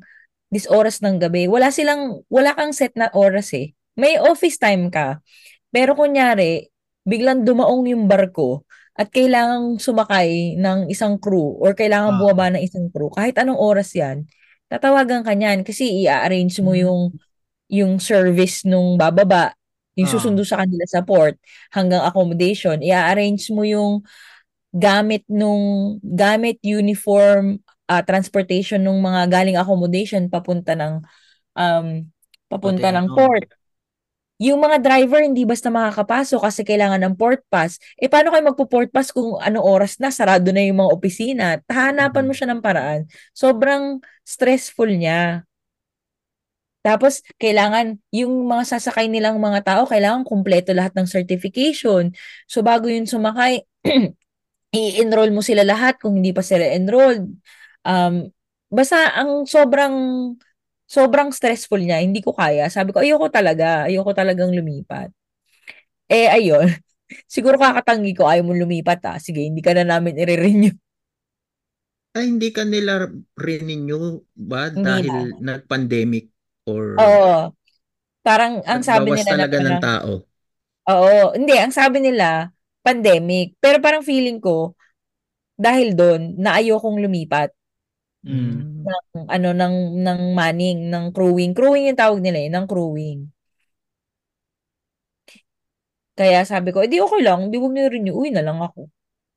this 0.52 0.68
oras 0.68 1.00
ng 1.00 1.16
gabi. 1.16 1.48
Wala 1.48 1.72
silang, 1.72 2.20
wala 2.28 2.52
kang 2.52 2.76
set 2.76 2.92
na 2.94 3.08
oras 3.16 3.50
eh. 3.56 3.72
May 3.96 4.20
office 4.20 4.60
time 4.60 4.92
ka. 4.92 5.24
Pero 5.72 5.96
kunyari, 5.96 6.68
biglang 7.08 7.48
dumaong 7.48 7.88
yung 7.88 8.04
barko 8.04 8.68
at 8.92 9.08
kailangang 9.08 9.80
sumakay 9.80 10.60
ng 10.60 10.92
isang 10.92 11.16
crew 11.16 11.56
or 11.60 11.72
kailangan 11.72 12.16
Ah. 12.16 12.18
bumaba 12.20 12.52
ng 12.52 12.62
isang 12.64 12.88
crew, 12.92 13.08
kahit 13.12 13.36
anong 13.40 13.56
oras 13.60 13.92
yan, 13.96 14.28
tatawagan 14.68 15.24
ka 15.24 15.32
niyan 15.32 15.64
kasi 15.64 16.04
i-arrange 16.04 16.60
mo 16.60 16.72
Mm. 16.76 16.80
yung 16.84 17.02
yung 17.66 17.92
service 17.98 18.62
nung 18.62 18.94
bababa, 18.94 19.50
yung 19.96 20.06
Ah. 20.06 20.08
susundo 20.08 20.44
sa 20.44 20.60
kanila 20.64 20.84
sa 20.88 21.02
port 21.02 21.36
hanggang 21.72 22.04
accommodation, 22.04 22.80
i-arrange 22.84 23.48
mo 23.52 23.64
yung 23.64 24.04
gamit 24.76 25.24
nung 25.30 25.96
gamit 26.04 26.60
uniform 26.64 27.60
ah, 27.88 28.02
transportation 28.04 28.82
nung 28.82 29.00
mga 29.00 29.30
galing 29.32 29.56
accommodation 29.56 30.28
papunta 30.28 30.74
ng 30.76 31.00
um 31.58 31.86
papunta 32.50 32.88
Pati 32.88 32.92
ng 32.92 33.08
ano. 33.08 33.14
port. 33.14 33.48
Yung 34.42 34.60
mga 34.60 34.82
driver 34.84 35.24
hindi 35.24 35.48
basta 35.48 35.72
makakapasok 35.72 36.44
kasi 36.44 36.60
kailangan 36.66 37.00
ng 37.08 37.14
port 37.16 37.40
pass. 37.48 37.80
Eh 37.96 38.10
paano 38.10 38.34
kayo 38.34 38.44
magpo-port 38.50 38.92
pass 38.92 39.08
kung 39.14 39.40
anong 39.40 39.64
oras 39.64 39.96
na 40.02 40.12
sarado 40.12 40.52
na 40.52 40.60
yung 40.66 40.82
mga 40.84 40.92
opisina? 40.92 41.46
Hahanapan 41.70 42.26
mo 42.26 42.32
Mhm. 42.32 42.36
siya 42.36 42.52
ng 42.52 42.60
paraan. 42.60 43.08
Sobrang 43.32 44.02
stressful 44.28 44.92
niya. 44.92 45.45
Tapos, 46.86 47.18
kailangan, 47.42 47.98
yung 48.14 48.46
mga 48.46 48.78
sasakay 48.78 49.10
nilang 49.10 49.42
mga 49.42 49.66
tao, 49.66 49.82
kailangan 49.90 50.22
kumpleto 50.22 50.70
lahat 50.70 50.94
ng 50.94 51.10
certification. 51.10 52.14
So, 52.46 52.62
bago 52.62 52.86
yun 52.86 53.10
sumakay, 53.10 53.66
i-enroll 54.78 55.34
mo 55.34 55.42
sila 55.42 55.66
lahat 55.66 55.98
kung 55.98 56.22
hindi 56.22 56.30
pa 56.30 56.46
sila 56.46 56.62
enrolled. 56.62 57.26
Um, 57.82 58.30
basta, 58.70 59.18
ang 59.18 59.50
sobrang, 59.50 59.94
sobrang 60.86 61.34
stressful 61.34 61.82
niya. 61.82 61.98
Hindi 62.06 62.22
ko 62.22 62.30
kaya. 62.30 62.70
Sabi 62.70 62.94
ko, 62.94 63.02
ayoko 63.02 63.34
talaga. 63.34 63.90
Ayoko 63.90 64.14
talagang 64.14 64.54
lumipat. 64.54 65.10
Eh, 66.06 66.30
ayun. 66.30 66.70
Siguro 67.34 67.58
kakatanggi 67.58 68.14
ko, 68.14 68.30
ayaw 68.30 68.46
mo 68.46 68.54
lumipat 68.54 69.02
ah. 69.10 69.18
Sige, 69.18 69.42
hindi 69.42 69.58
ka 69.58 69.74
na 69.74 69.82
namin 69.82 70.22
i-renew. 70.22 70.70
Ay, 72.14 72.30
hindi 72.30 72.48
ka 72.54 72.62
nila 72.62 73.10
renew 73.36 74.22
ba 74.38 74.70
Hindi 74.70 74.86
dahil 74.86 75.36
nag-pandemic 75.42 76.35
or 76.66 76.98
Oo. 76.98 77.54
Parang, 78.26 78.62
ang 78.66 78.82
sabi 78.82 79.10
nagbawas 79.10 79.22
nila 79.22 79.32
na 79.32 79.46
talaga 79.46 79.56
ng 79.62 79.78
parang, 79.78 79.82
tao? 79.82 80.10
Oo, 80.90 81.34
hindi, 81.38 81.54
ang 81.58 81.74
sabi 81.74 81.98
nila, 82.02 82.50
pandemic. 82.82 83.54
Pero 83.62 83.78
parang 83.82 84.02
feeling 84.06 84.38
ko, 84.42 84.74
dahil 85.58 85.94
doon, 85.96 86.36
na 86.38 86.58
ayokong 86.60 87.00
lumipat 87.02 87.52
Mm. 88.26 88.86
ng, 88.86 89.26
ano, 89.30 89.48
ng, 89.54 89.76
ng 90.02 90.20
manning, 90.34 90.90
ng 90.90 91.04
crewing. 91.14 91.52
Crewing 91.54 91.90
yung 91.94 91.98
tawag 92.00 92.20
nila 92.22 92.38
eh, 92.42 92.50
ng 92.50 92.66
crewing. 92.66 93.30
Kaya 96.16 96.40
sabi 96.48 96.72
ko, 96.72 96.80
edi 96.80 96.96
okay 96.96 97.20
lang, 97.20 97.52
di 97.52 97.60
wag 97.60 97.72
niyo 97.76 97.92
renew, 97.92 98.16
uwi 98.16 98.32
na 98.32 98.40
lang 98.40 98.56
ako. 98.64 98.88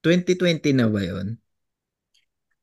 2020 0.03 0.71
na 0.75 0.87
ba 0.87 1.01
yon? 1.03 1.39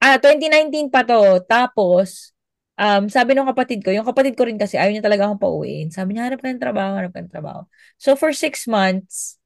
Ah, 0.00 0.20
2019 0.20 0.92
pa 0.92 1.02
to. 1.08 1.40
Tapos, 1.48 2.35
um, 2.80 3.08
sabi 3.12 3.32
ng 3.36 3.48
kapatid 3.52 3.80
ko, 3.84 3.90
yung 3.92 4.06
kapatid 4.08 4.34
ko 4.38 4.44
rin 4.48 4.56
kasi, 4.60 4.76
ayaw 4.80 4.92
niya 4.92 5.04
talaga 5.04 5.28
akong 5.28 5.42
pauwiin. 5.42 5.88
Sabi 5.92 6.16
niya, 6.16 6.28
hanap 6.30 6.40
ka 6.40 6.48
ng 6.52 6.62
trabaho, 6.62 6.92
hanap 7.00 7.12
ka 7.12 7.20
ng 7.24 7.32
trabaho. 7.32 7.60
So, 8.00 8.14
for 8.16 8.32
six 8.32 8.64
months, 8.68 9.36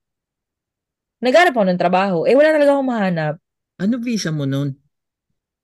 naghanap 1.25 1.53
ako 1.57 1.65
ng 1.69 1.81
trabaho. 1.81 2.19
Eh, 2.29 2.35
wala 2.37 2.53
talaga 2.53 2.73
akong 2.77 2.91
mahanap. 2.91 3.35
Ano 3.83 3.97
visa 4.07 4.31
mo 4.37 4.45
noon? 4.53 4.69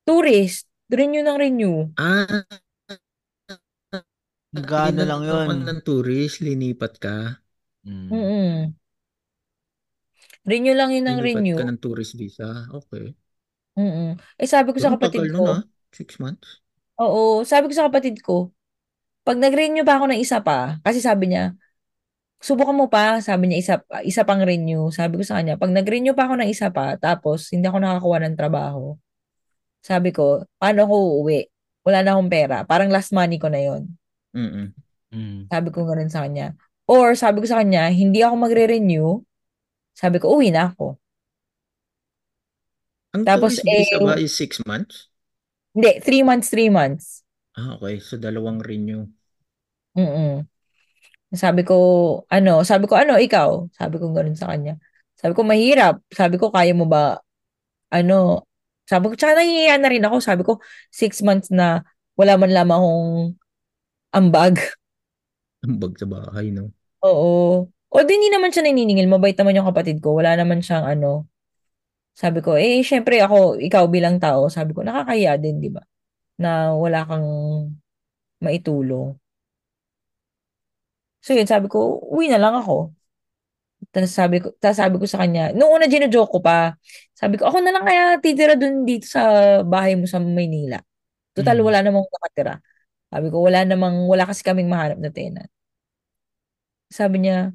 Tourist, 0.06 0.66
renew 0.90 1.22
ng 1.22 1.38
renew. 1.38 1.76
Ah, 1.98 2.46
Gano 4.70 5.02
lang 5.10 5.22
yun. 5.30 5.56
ng 5.66 5.78
tourist, 5.86 6.36
linipat 6.46 6.92
ka. 7.04 7.16
Mm. 7.86 8.10
Mm-mm. 8.10 8.74
Renew 10.50 10.74
lang 10.78 10.90
yun 10.96 11.04
ng 11.06 11.18
Linipat 11.18 11.26
renew. 11.26 11.58
ka 11.58 11.62
ng 11.66 11.78
tourist 11.82 12.12
visa. 12.20 12.48
Okay. 12.78 13.04
Mm-mm. 13.76 14.16
Eh, 14.40 14.48
sabi 14.48 14.72
ko 14.72 14.78
sa 14.80 14.88
Ang 14.88 14.96
kapatid 14.96 15.24
tagal 15.24 15.26
ko, 15.36 15.44
nun 15.44 15.48
ah. 15.56 15.62
Six 15.98 16.18
months. 16.22 16.48
Oo, 17.01 17.44
sabi 17.44 17.70
ko 17.70 17.74
sa 17.76 17.88
kapatid 17.88 18.20
ko, 18.20 18.51
pag 19.26 19.36
nag-renew 19.40 19.82
pa 19.82 19.99
ako 19.99 20.12
ng 20.12 20.20
isa 20.22 20.38
pa, 20.40 20.78
kasi 20.86 21.03
sabi 21.03 21.32
niya, 21.34 21.57
subukan 22.40 22.76
mo 22.76 22.86
pa, 22.86 23.18
sabi 23.18 23.51
niya, 23.51 23.59
isa, 23.59 23.74
isa 24.07 24.22
pang 24.22 24.40
renew. 24.44 24.92
Sabi 24.92 25.18
ko 25.18 25.24
sa 25.26 25.40
kanya, 25.40 25.59
pag 25.59 25.72
nag-renew 25.72 26.14
pa 26.14 26.30
ako 26.30 26.38
ng 26.40 26.49
isa 26.51 26.70
pa, 26.70 26.94
tapos 27.01 27.51
hindi 27.51 27.66
ako 27.66 27.78
nakakuha 27.82 28.18
ng 28.22 28.36
trabaho, 28.38 28.94
sabi 29.82 30.11
ko, 30.11 30.42
paano 30.59 30.86
ako 30.86 30.94
uuwi? 30.94 31.47
Wala 31.86 32.03
na 32.03 32.18
akong 32.18 32.30
pera. 32.30 32.66
Parang 32.66 32.90
last 32.90 33.14
money 33.14 33.38
ko 33.38 33.47
na 33.47 33.62
yon. 33.62 33.86
Mm-mm. 34.34 34.74
Mm. 35.14 35.47
Sabi 35.47 35.68
ko 35.70 35.86
ganun 35.86 36.11
sa 36.11 36.26
kanya. 36.26 36.59
Or 36.90 37.14
sabi 37.14 37.42
ko 37.42 37.47
sa 37.47 37.62
kanya, 37.62 37.86
hindi 37.94 38.22
ako 38.22 38.34
magre-renew. 38.34 39.22
Sabi 39.94 40.18
ko, 40.18 40.34
uwi 40.38 40.51
na 40.51 40.74
ako. 40.74 40.99
Ang 43.14 43.22
Tapos, 43.22 43.62
visa 43.62 43.97
eh, 43.97 44.03
ba 44.03 44.18
is 44.18 44.34
six 44.34 44.59
months? 44.66 45.09
Hindi, 45.76 46.00
three 46.00 46.24
months, 46.24 46.48
three 46.48 46.72
months. 46.72 47.20
Ah, 47.52 47.76
okay. 47.76 48.00
So, 48.00 48.16
dalawang 48.16 48.64
renew. 48.64 49.04
Mm-mm. 49.92 50.48
Sabi 51.36 51.68
ko, 51.68 51.76
ano, 52.32 52.64
sabi 52.64 52.88
ko, 52.88 52.96
ano, 52.96 53.20
ikaw? 53.20 53.68
Sabi 53.76 54.00
ko 54.00 54.08
ganun 54.16 54.32
sa 54.32 54.48
kanya. 54.48 54.80
Sabi 55.20 55.36
ko, 55.36 55.44
mahirap. 55.44 56.00
Sabi 56.08 56.40
ko, 56.40 56.48
kaya 56.48 56.72
mo 56.72 56.88
ba, 56.88 57.20
ano, 57.92 58.48
sabi 58.88 59.12
ko, 59.12 59.14
tsaka 59.20 59.36
nahihiya 59.36 59.76
na 59.76 59.92
rin 59.92 60.04
ako. 60.08 60.16
Sabi 60.24 60.42
ko, 60.48 60.64
six 60.88 61.20
months 61.20 61.52
na 61.52 61.84
wala 62.16 62.40
man 62.40 62.56
lamang 62.56 62.80
akong 62.80 63.12
ambag. 64.16 64.56
Ambag 65.66 65.92
sa 66.00 66.08
bahay, 66.08 66.56
no? 66.56 66.72
Oo. 67.04 67.68
O, 67.68 67.96
di, 68.00 68.12
hindi 68.16 68.32
naman 68.32 68.48
siya 68.48 68.64
naniningil. 68.64 69.12
Mabait 69.12 69.36
naman 69.36 69.60
yung 69.60 69.68
kapatid 69.68 70.00
ko. 70.00 70.16
Wala 70.16 70.40
naman 70.40 70.64
siyang, 70.64 70.88
ano, 70.88 71.28
sabi 72.16 72.38
ko, 72.44 72.50
eh, 72.56 72.80
syempre 72.80 73.20
ako, 73.20 73.60
ikaw 73.60 73.84
bilang 73.94 74.16
tao, 74.24 74.48
sabi 74.56 74.72
ko, 74.76 74.80
nakakahiya 74.86 75.36
din, 75.42 75.60
di 75.64 75.68
ba? 75.76 75.82
Na 76.42 76.74
wala 76.76 77.00
kang 77.08 77.28
maitulong. 78.44 79.18
So 81.24 81.34
yun, 81.36 81.46
sabi 81.50 81.66
ko, 81.68 82.00
uwi 82.14 82.26
na 82.32 82.38
lang 82.40 82.54
ako. 82.56 82.94
Tapos 83.92 84.12
sabi 84.12 84.36
ko, 84.42 84.48
tapos 84.60 84.78
sabi 84.80 84.96
ko 85.00 85.06
sa 85.08 85.20
kanya, 85.24 85.52
noong 85.56 85.72
una 85.80 85.86
gino-joke 85.88 86.30
ko 86.36 86.38
pa, 86.44 86.76
sabi 87.16 87.36
ko, 87.40 87.48
ako 87.48 87.58
na 87.64 87.72
lang 87.74 87.84
kaya 87.86 88.02
titira 88.20 88.54
dun 88.58 88.84
dito 88.88 89.06
sa 89.08 89.22
bahay 89.64 89.96
mo 89.96 90.04
sa 90.08 90.20
Maynila. 90.20 90.80
Total, 91.36 91.56
Mm. 91.60 91.64
wala 91.68 91.80
namang 91.84 92.06
nakatira. 92.08 92.54
Sabi 93.12 93.28
ko, 93.32 93.38
wala 93.46 93.60
namang, 93.68 93.96
wala 94.10 94.24
kasi 94.28 94.42
kaming 94.44 94.68
mahanap 94.72 94.98
na 95.00 95.10
tenant. 95.12 95.50
Sabi 96.90 97.16
niya, 97.22 97.50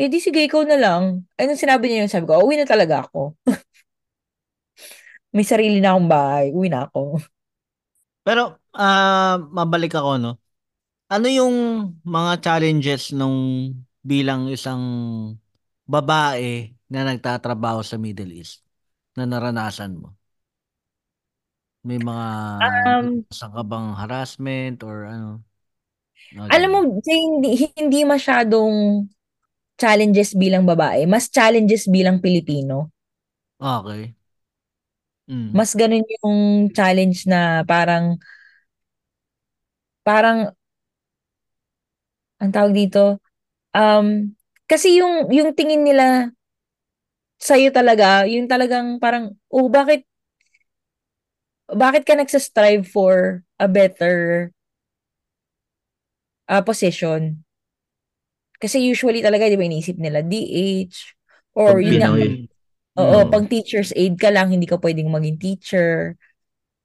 eh 0.00 0.08
di 0.12 0.18
sige, 0.22 0.40
ikaw 0.46 0.62
na 0.68 0.78
lang. 0.80 1.04
Ay, 1.38 1.46
nung 1.50 1.60
sinabi 1.60 1.88
niya 1.90 2.06
yun, 2.06 2.12
sabi 2.12 2.26
ko, 2.28 2.40
uwi 2.44 2.56
na 2.60 2.68
talaga 2.68 3.04
ako. 3.06 3.36
May 5.34 5.44
sarili 5.48 5.78
na 5.80 5.92
akong 5.96 6.08
bahay, 6.12 6.46
uwi 6.56 6.68
na 6.72 6.88
ako. 6.88 7.20
Pero, 8.26 8.42
ah, 8.76 9.38
mabalik 9.50 9.92
ako, 9.98 10.10
no? 10.22 10.30
Ano 11.12 11.26
yung 11.30 11.54
mga 12.06 12.32
challenges 12.44 13.12
nung 13.14 13.38
bilang 14.02 14.48
isang 14.50 14.82
babae 15.86 16.72
na 16.92 17.00
nagtatrabaho 17.08 17.80
sa 17.86 17.96
Middle 18.00 18.32
East 18.34 18.62
na 19.18 19.24
naranasan 19.28 19.98
mo? 20.00 20.08
May 21.86 21.98
mga 21.98 22.26
Um, 22.60 23.24
ka 23.32 23.62
bang 23.70 23.88
harassment 23.98 24.76
or 24.86 24.96
ano? 25.10 25.42
Mga 26.32 26.48
alam 26.54 26.70
mo, 26.74 26.78
hindi, 27.06 27.50
hindi 27.78 28.00
masyadong 28.06 29.06
challenges 29.80 30.30
bilang 30.42 30.64
babae. 30.70 31.02
Mas 31.12 31.28
challenges 31.36 31.84
bilang 31.90 32.18
Pilipino. 32.24 32.90
Okay. 33.60 34.14
Mm. 35.30 35.54
Mas 35.54 35.70
ganun 35.78 36.02
yung 36.22 36.38
challenge 36.74 37.26
na 37.30 37.62
parang, 37.62 38.18
parang, 40.02 40.50
ang 42.42 42.50
tawag 42.50 42.74
dito, 42.74 43.22
um, 43.70 44.34
kasi 44.66 44.98
yung, 44.98 45.30
yung 45.30 45.54
tingin 45.54 45.86
nila 45.86 46.34
sa'yo 47.38 47.70
talaga, 47.70 48.26
yung 48.26 48.50
talagang 48.50 48.98
parang, 48.98 49.34
oh, 49.50 49.70
bakit, 49.70 50.06
bakit 51.70 52.02
ka 52.04 52.18
nagsastrive 52.18 52.84
for 52.84 53.46
a 53.62 53.66
better 53.70 54.50
uh, 56.50 56.62
position? 56.62 57.46
Kasi 58.62 58.78
usually 58.78 59.22
talaga, 59.22 59.50
di 59.50 59.58
ba, 59.58 59.66
inisip 59.66 59.98
nila 59.98 60.22
DH, 60.22 61.18
or 61.58 61.78
Pag 61.78 61.86
yun 61.86 61.98
Pinoy. 61.98 62.51
Oo, 62.98 63.24
Oo. 63.24 63.30
pang 63.30 63.46
teacher's 63.48 63.90
aide 63.96 64.16
ka 64.20 64.28
lang, 64.32 64.52
hindi 64.52 64.66
ka 64.68 64.76
pwedeng 64.80 65.08
maging 65.12 65.36
teacher, 65.40 66.16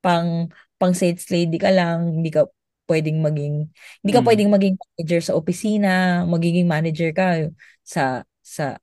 pang, 0.03 0.49
pang 0.79 0.93
sales 0.95 1.27
lady 1.33 1.57
ka 1.59 1.71
lang, 1.73 2.21
hindi 2.21 2.29
ka 2.31 2.47
pwedeng 2.87 3.19
maging, 3.19 3.67
hindi 4.03 4.11
ka 4.15 4.21
Mm. 4.23 4.27
pwedeng 4.27 4.49
maging 4.53 4.75
manager 4.79 5.21
sa 5.23 5.35
opisina, 5.35 6.23
magiging 6.27 6.67
manager 6.69 7.11
ka 7.11 7.51
sa, 7.83 8.23
sa, 8.43 8.79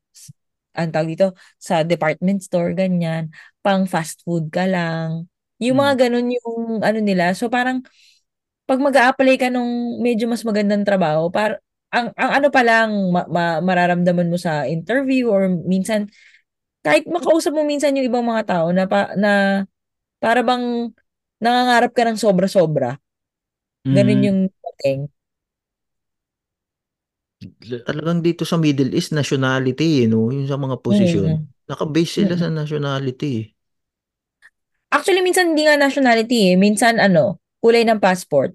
ang 0.75 0.91
tawag 0.93 1.15
dito, 1.17 1.29
sa 1.57 1.83
department 1.87 2.43
store, 2.43 2.75
ganyan, 2.77 3.31
pang 3.65 3.87
fast 3.89 4.21
food 4.27 4.51
ka 4.53 4.67
lang. 4.69 5.31
Yung 5.63 5.79
Mm. 5.79 5.83
mga 5.83 5.95
ganun 6.09 6.29
yung 6.35 6.55
ano 6.83 6.99
nila. 7.01 7.33
So 7.33 7.49
parang, 7.49 7.81
pag 8.65 8.81
mag 8.81 8.97
apply 8.97 9.37
ka 9.41 9.49
nung 9.53 10.01
medyo 10.01 10.25
mas 10.29 10.43
magandang 10.45 10.85
trabaho, 10.89 11.29
par 11.29 11.61
ang, 11.95 12.11
ang 12.19 12.31
ano 12.43 12.49
pa 12.51 12.63
lang, 12.67 12.91
ma, 13.13 13.23
ma- 13.31 13.61
mararamdaman 13.63 14.29
mo 14.33 14.37
sa 14.41 14.67
interview 14.67 15.31
or 15.31 15.47
minsan, 15.49 16.11
kahit 16.85 17.09
makausap 17.09 17.57
mo 17.57 17.65
minsan 17.65 17.97
yung 17.97 18.07
ibang 18.07 18.23
mga 18.25 18.45
tao 18.45 18.67
na, 18.71 18.85
pa, 18.85 19.17
na 19.17 19.65
para 20.21 20.45
bang 20.45 20.93
nangangarap 21.41 21.93
ka 21.97 22.05
ng 22.07 22.21
sobra-sobra. 22.21 23.01
Ganun 23.85 24.21
Mm. 24.21 24.27
yung 24.29 24.41
dating. 24.49 25.01
Talagang 27.85 28.25
dito 28.25 28.49
sa 28.49 28.57
Middle 28.57 28.95
East, 28.97 29.13
nationality, 29.13 30.05
eh, 30.05 30.09
no? 30.09 30.33
Yung 30.33 30.49
sa 30.49 30.57
mga 30.57 30.81
posisyon. 30.81 31.45
Mm. 31.45 31.69
Naka-base 31.69 32.13
sila 32.25 32.35
Mm. 32.37 32.41
sa 32.41 32.49
nationality. 32.53 33.33
eh. 33.41 33.47
Actually, 34.95 35.21
minsan 35.27 35.53
hindi 35.53 35.67
nga 35.67 35.77
nationality 35.77 36.55
eh. 36.55 36.57
Minsan 36.57 37.03
ano, 37.03 37.43
kulay 37.61 37.83
ng 37.85 37.99
passport. 38.01 38.55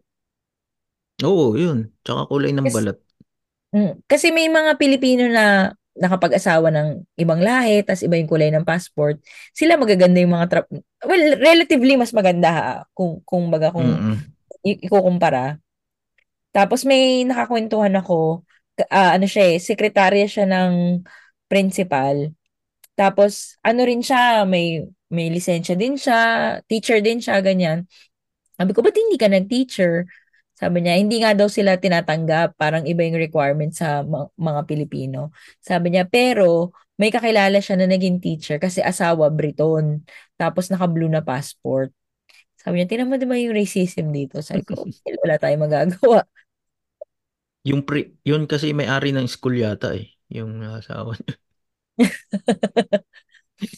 Oo, 1.21 1.53
yun. 1.59 1.91
Tsaka 2.01 2.31
kulay 2.31 2.55
ng 2.55 2.71
Kasi, 2.71 2.75
balat. 2.79 2.97
mm, 3.75 3.93
kasi 4.07 4.27
may 4.31 4.47
mga 4.47 4.71
Pilipino 4.79 5.27
na 5.27 5.75
nakapag-asawa 5.99 6.71
ng 6.71 6.87
ibang 7.19 7.43
lahi, 7.43 7.83
tas 7.83 8.01
iba 8.01 8.15
yung 8.15 8.31
kulay 8.31 8.49
ng 8.55 8.63
passport. 8.67 9.19
Sila 9.53 9.75
magaganda 9.75 10.19
yung 10.23 10.33
mga 10.35 10.47
tra- 10.51 10.71
well, 11.05 11.25
relatively 11.39 11.99
mas 11.99 12.15
maganda 12.15 12.49
ha, 12.51 12.67
kung 12.95 13.19
kung 13.27 13.51
baga 13.51 13.69
kung 13.75 13.85
Mm-mm. 13.85 14.15
i- 14.65 14.79
ikukumpara. 14.87 15.59
Tapos 16.55 16.81
may 16.87 17.23
nakakwentuhan 17.27 17.93
ako, 17.99 18.43
ah, 18.89 19.13
ano 19.17 19.25
siya 19.29 19.55
eh, 19.55 19.57
sekretarya 19.61 20.25
siya 20.25 20.45
ng 20.49 21.03
principal. 21.51 22.33
Tapos 22.97 23.57
ano 23.65 23.81
rin 23.87 24.01
siya, 24.05 24.45
may 24.47 24.85
may 25.09 25.29
lisensya 25.33 25.73
din 25.77 25.95
siya, 25.97 26.19
teacher 26.69 26.99
din 27.01 27.19
siya, 27.23 27.41
ganyan. 27.41 27.87
Sabi 28.59 28.71
ko, 28.75 28.81
ba't 28.85 28.95
hindi 28.97 29.17
ka 29.17 29.27
nag-teacher? 29.31 30.05
Sabi 30.59 30.83
niya, 30.83 30.99
hindi 30.99 31.23
nga 31.23 31.31
daw 31.31 31.47
sila 31.47 31.79
tinatanggap. 31.79 32.59
Parang 32.59 32.83
iba 32.83 32.99
yung 33.07 33.15
requirement 33.15 33.71
sa 33.71 34.03
mga 34.35 34.61
Pilipino. 34.67 35.31
Sabi 35.63 35.95
niya, 35.95 36.03
pero 36.03 36.75
may 36.99 37.09
kakilala 37.15 37.63
siya 37.63 37.79
na 37.79 37.87
naging 37.87 38.19
teacher 38.19 38.59
kasi 38.59 38.83
asawa 38.83 39.31
Briton. 39.31 40.03
Tapos 40.35 40.67
naka-blue 40.67 41.07
na 41.07 41.23
passport. 41.23 41.95
Sabi 42.59 42.83
niya, 42.83 42.87
tinan 42.91 43.07
mo 43.07 43.15
diba 43.15 43.39
yung 43.39 43.55
racism 43.55 44.11
dito? 44.11 44.43
Sabi 44.43 44.67
ko, 44.67 44.75
"Well, 45.07 45.17
wala 45.23 45.39
tayong 45.39 45.63
magagawa. 45.63 46.27
Yung 47.69 47.81
pre, 47.87 48.15
yun 48.29 48.43
kasi 48.51 48.71
may-ari 48.75 49.11
ng 49.15 49.27
school 49.27 49.55
yata 49.59 49.95
eh. 49.95 50.07
Yung 50.31 50.63
asawa 50.63 51.15
niya. 51.19 51.35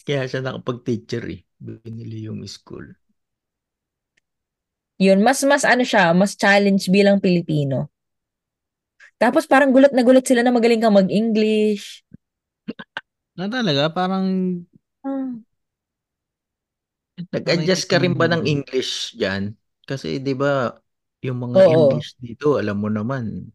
Kaya 0.06 0.22
siya 0.30 0.40
nakapag-teacher 0.44 1.22
eh. 1.34 1.40
Binili 1.62 2.26
yung 2.26 2.40
school. 2.46 2.86
Yun, 5.02 5.18
mas 5.26 5.38
mas 5.50 5.64
ano 5.66 5.82
siya, 5.82 6.04
mas 6.14 6.38
challenge 6.38 6.86
bilang 6.96 7.18
Pilipino. 7.18 7.90
Tapos 9.22 9.44
parang 9.50 9.70
gulat 9.74 9.92
na 9.94 10.02
gulat 10.06 10.24
sila 10.26 10.42
na 10.42 10.54
magaling 10.54 10.82
kang 10.82 10.94
mag-English. 10.98 12.02
Na 13.38 13.46
talaga, 13.50 13.90
parang 13.90 14.26
Ah. 15.02 15.34
Nag-adjust 17.34 17.90
ka 17.90 17.98
rin 18.00 18.14
ba 18.14 18.30
ng. 18.30 18.46
English 18.46 19.18
dyan? 19.18 19.52
Kasi 19.84 20.22
di 20.22 20.32
ba 20.32 20.70
yung 21.22 21.38
mga 21.38 21.58
Oo. 21.66 21.70
English 21.98 22.14
dito, 22.22 22.56
alam 22.58 22.78
mo 22.78 22.88
naman, 22.88 23.50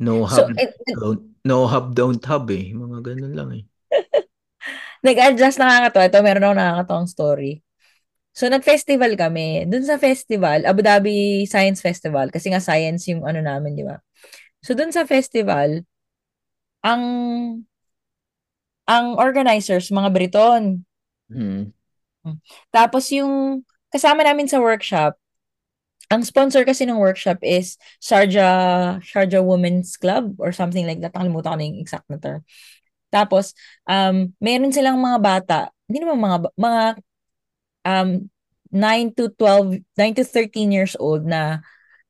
no 0.00 0.24
So, 0.28 0.48
hub, 0.48 0.56
eh, 0.56 0.68
don't, 0.96 1.22
no 1.44 1.68
hub, 1.68 1.92
don't 1.96 2.22
hub 2.24 2.48
eh. 2.52 2.72
Mga 2.72 2.98
ganun 3.04 3.34
lang 3.36 3.50
eh. 3.56 3.64
nag-adjust 5.06 5.58
nakakatawa. 5.60 6.04
Ito, 6.08 6.18
meron 6.24 6.44
ako 6.46 6.54
nakakatawang 6.56 7.08
story. 7.10 7.52
So, 8.30 8.46
nag-festival 8.46 9.18
kami. 9.18 9.66
Dun 9.66 9.82
sa 9.82 9.98
festival, 9.98 10.62
Abu 10.64 10.80
Dhabi 10.86 11.44
Science 11.50 11.82
Festival, 11.82 12.30
kasi 12.30 12.50
nga 12.50 12.62
science 12.62 13.10
yung 13.10 13.26
ano 13.26 13.42
namin, 13.42 13.74
di 13.74 13.82
ba? 13.82 13.98
So, 14.62 14.72
dun 14.78 14.94
sa 14.94 15.04
festival, 15.08 15.82
ang 16.84 17.02
ang 18.90 19.06
organizers, 19.18 19.94
mga 19.94 20.10
Briton. 20.10 20.82
Hmm. 21.30 21.70
Tapos 22.74 23.08
yung 23.14 23.62
kasama 23.88 24.26
namin 24.26 24.50
sa 24.50 24.58
workshop, 24.58 25.14
ang 26.10 26.26
sponsor 26.26 26.66
kasi 26.66 26.84
ng 26.90 26.98
workshop 26.98 27.38
is 27.46 27.78
Sharjah, 28.02 28.98
Sharjah 28.98 29.46
Women's 29.46 29.94
Club 29.94 30.34
or 30.42 30.50
something 30.50 30.82
like 30.90 30.98
that. 30.98 31.14
Nakalimutan 31.14 31.54
ko 31.54 31.56
na 31.56 31.66
yung 31.70 31.78
exact 31.78 32.06
na 32.10 32.18
term. 32.18 32.42
Tapos, 33.14 33.54
um, 33.86 34.34
meron 34.42 34.74
silang 34.74 34.98
mga 34.98 35.18
bata, 35.22 35.58
hindi 35.86 36.02
naman 36.02 36.18
mga, 36.18 36.38
mga 36.58 36.82
um, 37.84 38.30
9 38.70 39.14
to 39.18 39.34
12, 39.34 39.82
9 39.98 40.14
to 40.14 40.24
13 40.24 40.70
years 40.70 40.94
old 40.98 41.26
na, 41.26 41.60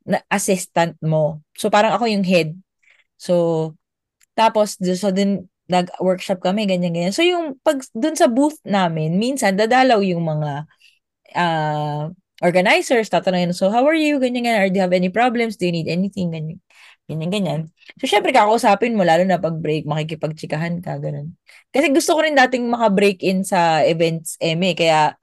na 0.05 0.21
assistant 0.29 0.97
mo. 1.01 1.41
So, 1.57 1.73
parang 1.73 1.97
ako 1.97 2.05
yung 2.09 2.25
head. 2.25 2.57
So, 3.17 3.75
tapos, 4.37 4.77
so 4.81 5.13
din, 5.13 5.49
nag-workshop 5.71 6.43
kami, 6.43 6.67
ganyan-ganyan. 6.67 7.15
So, 7.15 7.23
yung 7.25 7.57
pag 7.63 7.81
dun 7.95 8.19
sa 8.19 8.27
booth 8.27 8.59
namin, 8.67 9.17
minsan, 9.17 9.55
dadalaw 9.57 10.03
yung 10.03 10.27
mga 10.27 10.67
uh, 11.39 12.11
organizers, 12.43 13.09
tatanungin, 13.09 13.55
so, 13.55 13.71
how 13.73 13.87
are 13.87 13.97
you? 13.97 14.21
Ganyan-ganyan. 14.21 14.61
Or 14.61 14.69
do 14.69 14.77
you 14.77 14.85
have 14.85 14.97
any 14.97 15.09
problems? 15.09 15.57
Do 15.57 15.71
you 15.71 15.75
need 15.75 15.89
anything? 15.89 16.35
Ganyan. 16.35 16.61
Ganyan-ganyan. 17.09 17.71
So, 17.99 18.07
syempre, 18.11 18.31
kakausapin 18.31 18.95
mo, 18.95 19.03
lalo 19.03 19.25
na 19.25 19.41
pag 19.41 19.57
break, 19.59 19.89
makikipagtsikahan 19.89 20.79
ka, 20.85 20.99
ganun. 21.01 21.35
Kasi 21.75 21.91
gusto 21.91 22.15
ko 22.15 22.21
rin 22.23 22.39
dating 22.39 22.71
maka-break 22.71 23.23
in 23.25 23.43
sa 23.43 23.83
events 23.83 24.39
eme, 24.39 24.75
kaya 24.79 25.19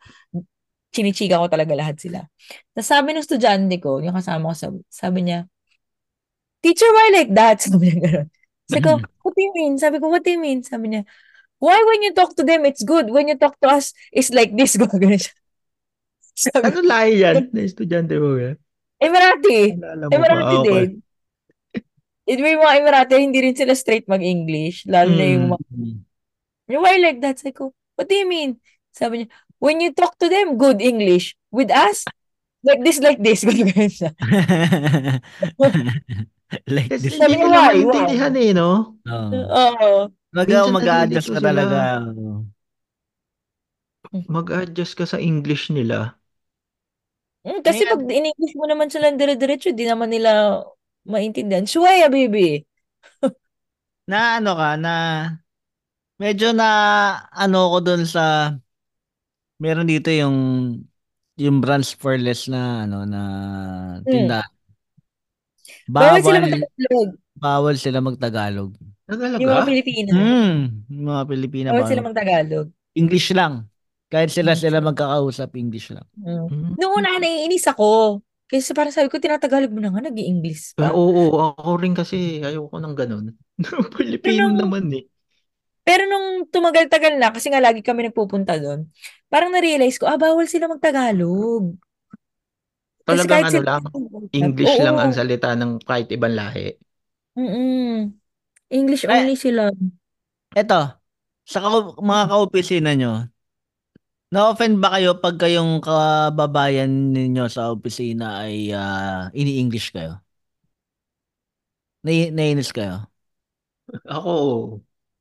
chinichika 0.94 1.38
ko 1.42 1.48
talaga 1.52 1.74
lahat 1.78 1.98
sila. 2.00 2.26
Tapos 2.74 2.88
sabi 2.88 3.14
ng 3.14 3.24
estudyante 3.24 3.76
ko, 3.82 4.00
yung 4.00 4.16
kasama 4.16 4.52
ko, 4.52 4.56
sabi, 4.56 4.78
sabi 4.88 5.20
niya, 5.28 5.40
Teacher, 6.64 6.90
why 6.90 7.08
like 7.14 7.32
that? 7.38 7.62
Sabi 7.66 7.94
niya 7.94 8.02
gano'n. 8.02 8.28
Sabi 8.68 8.82
ko, 8.82 8.92
what 9.24 9.34
do 9.38 9.42
you 9.46 9.54
mean? 9.54 9.74
Sabi 9.78 10.02
ko, 10.02 10.10
what 10.10 10.26
do 10.26 10.32
you 10.34 10.42
mean? 10.42 10.66
Sabi 10.66 10.90
niya, 10.90 11.02
why 11.62 11.78
when 11.78 12.02
you 12.04 12.12
talk 12.18 12.34
to 12.36 12.44
them, 12.44 12.66
it's 12.66 12.82
good. 12.84 13.14
When 13.14 13.30
you 13.30 13.38
talk 13.38 13.56
to 13.62 13.70
us, 13.70 13.94
it's 14.12 14.34
like 14.34 14.58
this. 14.58 14.74
Gano'n 14.82 15.22
siya. 15.22 15.34
Sabi 16.38 16.70
Ano 16.70 16.82
lahi 16.86 17.22
yan? 17.22 17.50
Na 17.54 17.62
estudyante 17.62 18.18
mo 18.18 18.38
yan? 18.38 18.58
Emirati. 18.98 19.78
Emirati 20.10 20.56
Okay. 20.60 20.66
din. 20.66 20.90
It 22.28 22.44
may 22.44 22.60
mga 22.60 22.74
Emirati, 22.84 23.16
hindi 23.24 23.40
rin 23.40 23.56
sila 23.56 23.74
straight 23.78 24.10
mag-English. 24.10 24.84
Lalo 24.90 25.14
na 25.16 25.26
yung 25.30 25.46
mga, 25.56 25.64
Hmm. 25.72 25.98
why 26.84 27.00
like 27.00 27.22
that? 27.24 27.40
Sabi 27.40 27.56
ko, 27.56 27.72
what 27.96 28.10
do 28.10 28.18
you 28.18 28.28
mean? 28.28 28.60
Sabi 28.92 29.24
niya, 29.24 29.28
when 29.60 29.82
you 29.82 29.94
talk 29.94 30.18
to 30.20 30.30
them, 30.30 30.58
good 30.58 30.82
English. 30.82 31.36
With 31.52 31.72
us, 31.72 32.06
like 32.64 32.84
this, 32.84 33.00
like 33.00 33.24
this. 33.24 33.44
Like 36.68 36.88
Kasi 36.88 37.12
this. 37.12 37.20
Sabi 37.20 37.36
nila 37.36 37.52
why? 37.52 37.76
maintindihan 37.76 38.32
eh, 38.40 38.56
no? 38.56 38.96
Oo. 39.04 39.36
Oo. 39.36 40.08
Mag 40.32 40.48
nalilito 40.48 41.36
ka 41.36 41.44
talaga. 41.44 42.08
Mag-adjust 44.32 44.96
ka 44.96 45.04
sa 45.04 45.20
English 45.20 45.68
nila. 45.68 46.16
Mm, 47.44 47.60
kasi 47.64 47.84
pag 47.84 48.00
in-English 48.00 48.56
mo 48.56 48.64
naman 48.68 48.88
sila 48.88 49.12
dire-diretso, 49.12 49.76
di 49.76 49.84
naman 49.88 50.12
nila 50.12 50.64
maintindihan. 51.04 51.68
Shuaya, 51.68 52.08
baby. 52.08 52.64
Na 54.12 54.40
ano 54.40 54.56
ka, 54.56 54.80
na 54.80 54.94
medyo 56.16 56.56
na 56.56 56.68
ano 57.36 57.76
ko 57.76 57.78
dun 57.84 58.08
sa 58.08 58.56
meron 59.58 59.88
dito 59.88 60.10
yung 60.10 60.38
yung 61.38 61.58
branch 61.62 61.94
for 61.98 62.18
less 62.18 62.50
na 62.50 62.86
ano 62.86 63.06
na 63.06 63.22
Mm. 64.02 64.10
tinda. 64.10 64.40
Bawal 65.88 66.20
sila 66.22 66.40
Bawal 66.40 66.52
magtagalog. 66.52 67.10
bawal 67.38 67.76
sila 67.78 68.00
magtagalog. 68.02 68.72
Talaga? 69.08 69.36
Yung 69.40 69.52
mga 69.54 69.68
Pilipino. 69.68 70.10
Hmm, 70.12 70.58
yung 70.90 71.06
mga 71.08 71.24
Pilipina 71.30 71.70
Bawal 71.72 71.88
sila 71.88 72.02
bawal. 72.02 72.10
magtagalog. 72.12 72.68
English 72.94 73.28
lang. 73.32 73.54
Kahit 74.08 74.32
sila 74.32 74.56
English 74.56 74.64
sila 74.64 74.78
magkakausap 74.80 75.50
English 75.54 75.88
lang. 75.92 76.08
Mm. 76.18 76.48
Hmm. 76.48 76.72
Noong 76.80 76.94
una, 76.98 77.20
naiinis 77.20 77.68
ako. 77.68 78.20
Kasi 78.48 78.72
parang 78.72 78.96
sabi 78.96 79.12
ko, 79.12 79.20
tinatagalog 79.20 79.76
mo 79.76 79.84
na 79.84 79.92
nga, 79.92 80.08
nag-i-English 80.08 80.80
pa. 80.80 80.96
oo, 80.96 81.36
ako 81.52 81.72
rin 81.84 81.92
kasi 81.92 82.40
ayoko 82.40 82.80
ng 82.80 82.96
ganun. 82.96 83.36
Pilipino 84.00 84.48
naman 84.48 84.88
eh. 84.96 85.04
Pero 85.88 86.04
nung 86.04 86.44
tumagal-tagal 86.52 87.16
na, 87.16 87.32
kasi 87.32 87.48
nga 87.48 87.64
lagi 87.64 87.80
kami 87.80 88.12
nagpupunta 88.12 88.60
doon, 88.60 88.92
parang 89.32 89.56
na-realize 89.56 89.96
ko, 89.96 90.04
ah, 90.04 90.20
bawal 90.20 90.44
sila 90.44 90.68
magtagalog. 90.68 91.80
Talagang 93.08 93.48
ano 93.48 93.52
sila- 93.56 93.80
lang, 93.80 93.84
English 94.36 94.76
Oo. 94.76 94.84
lang 94.84 94.98
ang 95.00 95.16
salita 95.16 95.56
ng 95.56 95.80
kahit 95.88 96.12
ibang 96.12 96.36
lahi. 96.36 96.76
Mm-mm. 97.40 98.12
English 98.68 99.08
Eh, 99.08 99.16
only 99.16 99.40
sila. 99.40 99.72
Eto, 100.52 101.00
sa 101.48 101.58
ka- 101.64 101.96
mga 102.04 102.24
kaopisina 102.28 102.92
nyo, 103.00 103.32
na-offend 104.28 104.84
ba 104.84 105.00
kayo 105.00 105.16
pag 105.24 105.40
kayong 105.40 105.80
kababayan 105.80 107.16
ninyo 107.16 107.48
sa 107.48 107.72
opisina 107.72 108.44
ay 108.44 108.76
ah, 108.76 109.32
ini-English 109.32 109.96
kayo? 109.96 110.20
Nai- 112.04 112.32
nainis 112.36 112.76
kayo? 112.76 113.08
Ako, 114.04 114.32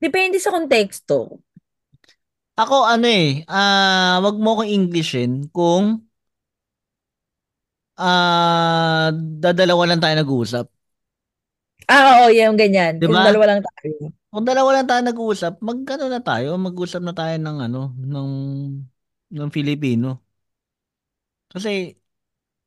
Depende 0.05 0.37
sa 0.41 0.53
konteksto. 0.53 1.41
Ako 2.57 2.89
ano 2.89 3.05
eh, 3.09 3.45
ah 3.53 4.17
wag 4.25 4.37
mo 4.41 4.57
akong 4.57 4.73
Englishin 4.73 5.33
kung 5.53 6.09
ah 7.97 9.09
dadalawa 9.43 9.83
lang 9.89 10.01
tayo 10.03 10.15
nag-uusap. 10.21 10.67
Ah, 11.87 12.27
oo, 12.27 12.35
yung 12.35 12.59
ganyan. 12.59 12.99
Diba? 12.99 13.15
Kung 13.15 13.27
dalawa 13.31 13.45
lang 13.47 13.61
tayo. 13.63 14.11
Kung 14.33 14.45
dalawa 14.45 14.71
lang 14.77 14.87
tayo 14.91 15.01
nag-uusap, 15.07 15.53
magkano 15.65 16.05
na 16.13 16.21
tayo, 16.21 16.59
mag-usap 16.61 17.01
na 17.05 17.15
tayo 17.17 17.35
ng 17.41 17.57
ano, 17.63 17.81
ng 17.97 18.31
ng 19.33 19.51
Filipino. 19.55 20.23
Kasi 21.53 21.71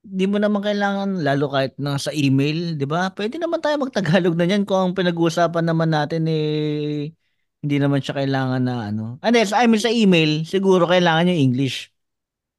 di 0.04 0.26
mo 0.26 0.40
naman 0.40 0.64
kailangan 0.64 1.22
lalo 1.22 1.52
kahit 1.52 1.76
na 1.78 2.00
sa 2.00 2.12
email, 2.16 2.76
'di 2.80 2.86
ba? 2.88 3.12
Pwede 3.12 3.36
naman 3.38 3.60
tayo 3.60 3.76
magtagalog 3.82 4.36
na 4.36 4.48
niyan 4.48 4.64
kung 4.64 4.92
ang 4.92 4.98
pinag-uusapan 4.98 5.66
naman 5.68 5.92
natin 5.92 6.26
eh 6.26 7.12
hindi 7.60 7.76
naman 7.76 8.00
siya 8.00 8.16
kailangan 8.24 8.62
na 8.64 8.76
ano. 8.92 9.20
Unless 9.20 9.52
I 9.52 9.68
mean 9.68 9.84
sa 9.84 9.92
email, 9.92 10.48
siguro 10.48 10.88
kailangan 10.88 11.28
yung 11.28 11.52
English. 11.52 11.92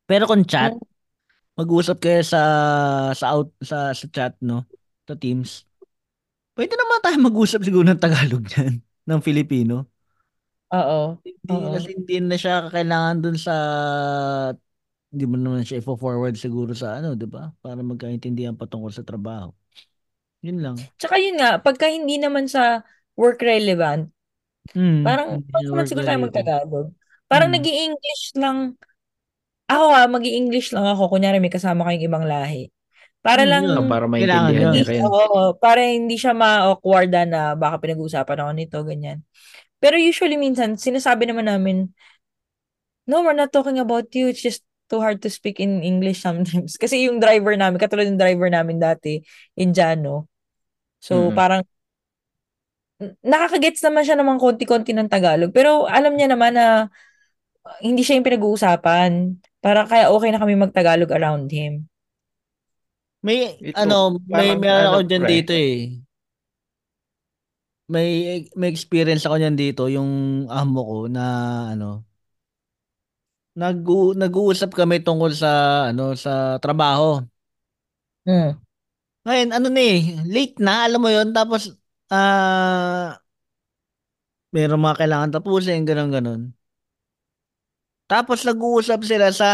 Pero 0.04 0.28
kung 0.28 0.44
chat, 0.44 0.76
mag-usap 1.56 2.00
kayo 2.00 2.20
sa 2.24 2.40
sa 3.16 3.26
out 3.32 3.52
sa 3.64 3.96
sa 3.96 4.06
chat 4.12 4.36
no, 4.44 4.68
sa 5.08 5.16
Teams. 5.16 5.64
Pwede 6.52 6.76
naman 6.76 7.00
tayo 7.00 7.16
mag-usap 7.24 7.64
siguro 7.64 7.88
ng 7.88 8.02
Tagalog 8.02 8.44
diyan, 8.44 8.74
ng 9.08 9.20
Filipino. 9.24 9.88
Oo. 10.70 11.18
Hindi 11.24 11.54
Oo. 11.56 11.72
kasi 11.74 11.88
hindi 11.96 12.16
na 12.22 12.36
siya 12.38 12.68
kailangan 12.70 13.16
dun 13.24 13.36
sa 13.40 13.54
hindi 15.10 15.24
mo 15.26 15.36
naman 15.36 15.66
siya 15.66 15.82
i-forward 15.82 16.38
siguro 16.38 16.70
sa 16.70 17.02
ano, 17.02 17.18
'di 17.18 17.26
ba? 17.26 17.50
Para 17.58 17.82
magkaintindihan 17.82 18.54
patungkol 18.54 18.94
sa 18.94 19.02
trabaho. 19.02 19.50
Yun 20.40 20.58
lang. 20.62 20.76
Tsaka 20.96 21.20
yun 21.20 21.36
nga, 21.36 21.60
pagka 21.60 21.90
hindi 21.90 22.16
naman 22.16 22.48
sa 22.48 22.86
work 23.18 23.42
relevant, 23.44 24.08
Mm, 24.70 25.02
parang 25.02 25.42
siya 25.42 25.66
naman 25.66 25.86
siguro 25.90 26.06
tayo 26.06 26.20
magtagalog. 26.22 26.86
Parang 27.26 27.50
Mm. 27.50 27.54
nag 27.58 27.66
english 27.66 28.24
lang. 28.38 28.58
Ako 29.66 29.84
ah, 29.90 30.06
mag 30.06 30.22
english 30.26 30.70
lang 30.70 30.86
ako. 30.86 31.10
Kunyari 31.10 31.42
may 31.42 31.50
kasama 31.50 31.86
kayong 31.86 32.06
ibang 32.06 32.24
lahi. 32.26 32.70
Para 33.20 33.42
Mm, 33.44 33.50
lang, 33.50 33.62
yun. 33.66 33.76
Oh, 33.76 33.90
para 33.90 34.06
maintindihan 34.06 34.70
niya 34.72 35.04
oo, 35.04 35.40
para 35.58 35.80
hindi 35.84 36.16
siya 36.16 36.32
ma-awkward 36.32 37.10
na 37.28 37.52
baka 37.58 37.82
pinag-uusapan 37.82 38.38
ako 38.46 38.50
nito, 38.54 38.78
ganyan. 38.86 39.18
Pero 39.82 39.98
usually 39.98 40.38
minsan, 40.38 40.78
sinasabi 40.78 41.26
naman 41.28 41.50
namin, 41.50 41.90
no, 43.06 43.22
we're 43.22 43.36
not 43.36 43.52
talking 43.52 43.78
about 43.78 44.08
you. 44.14 44.30
It's 44.30 44.42
just 44.42 44.62
too 44.90 44.98
hard 44.98 45.22
to 45.22 45.30
speak 45.30 45.62
in 45.62 45.80
English 45.86 46.20
sometimes. 46.20 46.74
Kasi 46.82 47.06
yung 47.06 47.22
driver 47.22 47.54
namin, 47.54 47.78
katulad 47.78 48.10
ng 48.10 48.18
driver 48.20 48.50
namin 48.50 48.82
dati, 48.82 49.22
Indiano. 49.54 50.26
So, 51.00 51.30
Mm. 51.30 51.36
parang, 51.38 51.62
nakakagets 53.24 53.80
naman 53.80 54.04
siya 54.04 54.16
naman 54.20 54.36
konti-konti 54.36 54.92
ng 54.92 55.08
Tagalog. 55.08 55.54
Pero 55.56 55.88
alam 55.88 56.12
niya 56.18 56.28
naman 56.34 56.52
na 56.58 56.66
uh, 57.64 57.78
hindi 57.84 58.02
siya 58.04 58.20
yung 58.20 58.26
pinag-uusapan. 58.28 59.40
Para 59.60 59.84
kaya 59.88 60.08
okay 60.12 60.30
na 60.32 60.40
kami 60.40 60.56
mag-Tagalog 60.56 61.10
around 61.12 61.48
him. 61.52 61.88
May 63.20 63.60
Ito, 63.60 63.76
ano, 63.76 64.16
may 64.32 64.56
parang 64.56 64.60
meron 64.60 64.88
ano, 64.88 64.90
ako 64.96 65.00
diyan 65.08 65.24
pre. 65.24 65.28
dito 65.28 65.52
eh. 65.52 66.00
May 67.90 68.08
may 68.54 68.70
experience 68.70 69.26
ako 69.26 69.36
niyan 69.42 69.56
dito 69.58 69.90
yung 69.90 70.10
amo 70.46 70.80
ko 70.86 70.98
na 71.10 71.24
ano 71.74 72.06
nag 73.58 73.82
nag-uusap 74.16 74.70
kami 74.74 75.02
tungkol 75.02 75.32
sa 75.34 75.50
ano 75.90 76.14
sa 76.14 76.56
trabaho. 76.62 77.18
Mm. 78.28 78.60
Ngayon 79.26 79.50
ano 79.52 79.68
na 79.72 79.82
eh, 79.82 80.00
late 80.28 80.56
na 80.62 80.86
alam 80.88 81.00
mo 81.02 81.08
'yon 81.12 81.30
tapos 81.36 81.74
ah 82.12 83.20
meron 84.54 84.82
mga 84.82 84.98
kailangan 85.00 85.30
tapusin 85.34 85.86
ganun 85.86 86.10
ganun. 86.10 86.40
Tapos 88.10 88.42
nag-uusap 88.42 89.06
sila 89.06 89.30
sa 89.30 89.48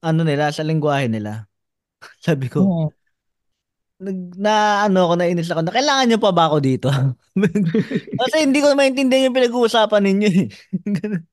ano 0.00 0.20
nila 0.24 0.48
sa 0.56 0.64
lengguwahe 0.64 1.04
nila. 1.12 1.44
Sabi 2.26 2.48
ko, 2.48 2.64
Mm. 2.64 2.88
nag 4.00 4.18
na 4.40 4.54
ano 4.88 5.08
ako 5.12 5.14
nainis 5.20 5.52
ako 5.52 5.60
na 5.60 5.76
kailangan 5.76 6.06
niyo 6.08 6.18
pa 6.20 6.32
ba 6.32 6.48
ako 6.48 6.58
dito? 6.64 6.88
Kasi 8.20 8.36
hindi 8.48 8.64
ko 8.64 8.72
maintindihan 8.72 9.28
yung 9.28 9.36
pinag-uusapan 9.36 10.02
ninyo 10.08 10.28
eh. 10.32 10.48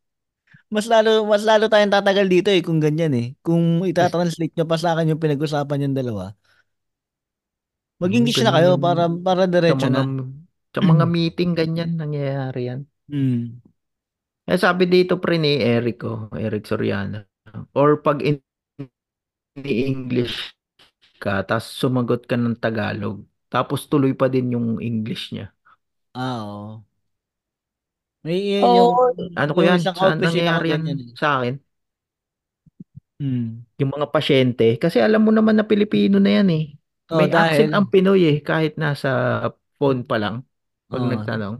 Mas 0.67 0.85
lalo 0.91 1.23
mas 1.23 1.47
lalo 1.47 1.71
tayong 1.71 1.95
tatagal 1.95 2.27
dito 2.27 2.51
eh 2.51 2.59
kung 2.59 2.83
ganyan 2.83 3.15
eh. 3.15 3.27
Kung 3.39 3.87
ita-translate 3.87 4.51
niyo 4.51 4.65
pa 4.67 4.75
sa 4.75 4.91
akin 4.95 5.15
yung 5.15 5.21
pinag-usapan 5.23 5.87
yung 5.87 5.95
dalawa. 5.95 6.35
Mag-English 7.97 8.43
na 8.45 8.53
kayo 8.53 8.77
para 8.77 9.09
para 9.09 9.49
diretso 9.49 9.89
na. 9.89 10.05
sa 10.75 10.81
mga 10.83 11.05
meeting, 11.15 11.57
ganyan, 11.57 11.97
nangyayari 11.97 12.61
yan. 12.69 12.79
Mm. 13.09 13.63
Eh, 14.47 14.59
sabi 14.59 14.87
dito 14.87 15.17
pre 15.19 15.41
ni 15.41 15.59
Eric, 15.59 16.03
oh, 16.07 16.29
Eric 16.35 16.69
Soriano. 16.69 17.25
Or 17.73 17.99
pag 17.99 18.21
in, 18.21 18.39
english 19.65 20.53
ka, 21.17 21.41
tapos 21.43 21.73
sumagot 21.73 22.29
ka 22.29 22.37
ng 22.37 22.55
Tagalog, 22.61 23.25
tapos 23.49 23.89
tuloy 23.89 24.13
pa 24.13 24.29
din 24.29 24.53
yung 24.53 24.77
English 24.77 25.33
niya. 25.33 25.49
Ah, 26.13 26.43
oo. 26.45 26.86
May 28.25 28.37
yun 28.49 28.65
Oo. 28.65 28.73
yung 28.77 28.91
Ano 29.37 29.51
ko 29.55 29.59
yung 29.65 29.77
yan? 29.77 29.79
isang 29.79 29.95
Saan 29.97 30.17
ko 30.21 30.25
nangyayari 30.25 30.73
yan 30.73 30.81
ganyan 30.85 30.99
eh. 31.05 31.11
sa 31.17 31.41
akin? 31.41 31.55
Mm. 33.21 33.65
Yung 33.81 33.91
mga 33.93 34.07
pasyente. 34.13 34.77
Kasi 34.81 34.97
alam 35.01 35.21
mo 35.25 35.31
naman 35.33 35.57
na 35.57 35.65
Pilipino 35.65 36.17
na 36.21 36.41
yan 36.41 36.49
eh. 36.53 36.63
Oh, 37.07 37.17
May 37.17 37.29
dahil 37.31 37.71
accent 37.71 37.71
ang 37.71 37.87
Pinoy 37.87 38.21
eh, 38.27 38.37
kahit 38.43 38.75
nasa 38.75 39.09
phone 39.79 40.03
pa 40.03 40.17
lang. 40.19 40.43
Pag 40.91 41.01
Oo. 41.01 41.07
nagtanong. 41.07 41.55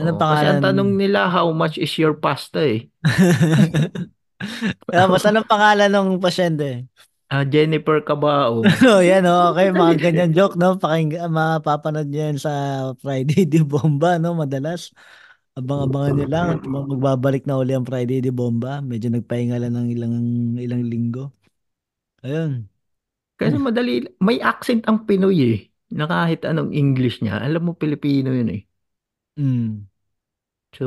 Anong 0.00 0.18
Oo, 0.18 0.24
kasi 0.26 0.44
ang 0.48 0.60
pangalan? 0.60 0.64
tanong 0.64 0.90
nila, 0.96 1.28
how 1.28 1.48
much 1.52 1.76
is 1.76 1.92
your 2.00 2.16
pasta 2.16 2.60
eh? 2.64 2.88
Tapos 4.90 5.22
anong 5.26 5.46
pangalan 5.48 5.90
ng 5.92 6.08
pasyente? 6.22 6.86
Ah, 7.30 7.44
Jennifer 7.46 8.02
Cabao. 8.02 8.62
oh, 8.90 9.00
yan 9.00 9.22
oh, 9.30 9.54
okay, 9.54 9.70
mga 9.70 9.94
ganyan 10.02 10.30
joke, 10.34 10.58
no? 10.58 10.74
Pakinggan, 10.82 11.30
mapapanood 11.30 12.10
niyo 12.10 12.20
yan 12.34 12.38
sa 12.42 12.52
Friday 12.98 13.46
di 13.46 13.62
Bomba, 13.62 14.18
no? 14.18 14.34
Madalas. 14.34 14.90
Abang-abangan 15.58 16.12
niyo 16.14 16.26
lang. 16.30 16.48
Magbabalik 16.62 17.44
na 17.44 17.58
uli 17.58 17.74
ang 17.74 17.86
Friday 17.86 18.22
di 18.22 18.30
Bomba. 18.30 18.78
Medyo 18.80 19.10
nagpahinga 19.10 19.58
lang 19.58 19.74
ng 19.74 19.88
ilang, 19.92 20.14
ilang 20.56 20.82
linggo. 20.86 21.34
Ayun. 22.22 22.70
Kasi 23.40 23.56
madali, 23.56 24.04
may 24.20 24.38
accent 24.44 24.84
ang 24.84 25.08
Pinoy 25.08 25.38
eh. 25.40 25.58
Na 25.96 26.06
kahit 26.06 26.46
anong 26.46 26.70
English 26.70 27.24
niya, 27.24 27.40
alam 27.42 27.66
mo 27.66 27.72
Pilipino 27.74 28.30
yun 28.30 28.52
eh. 28.52 28.62
Mm. 29.40 29.90
So, 30.76 30.84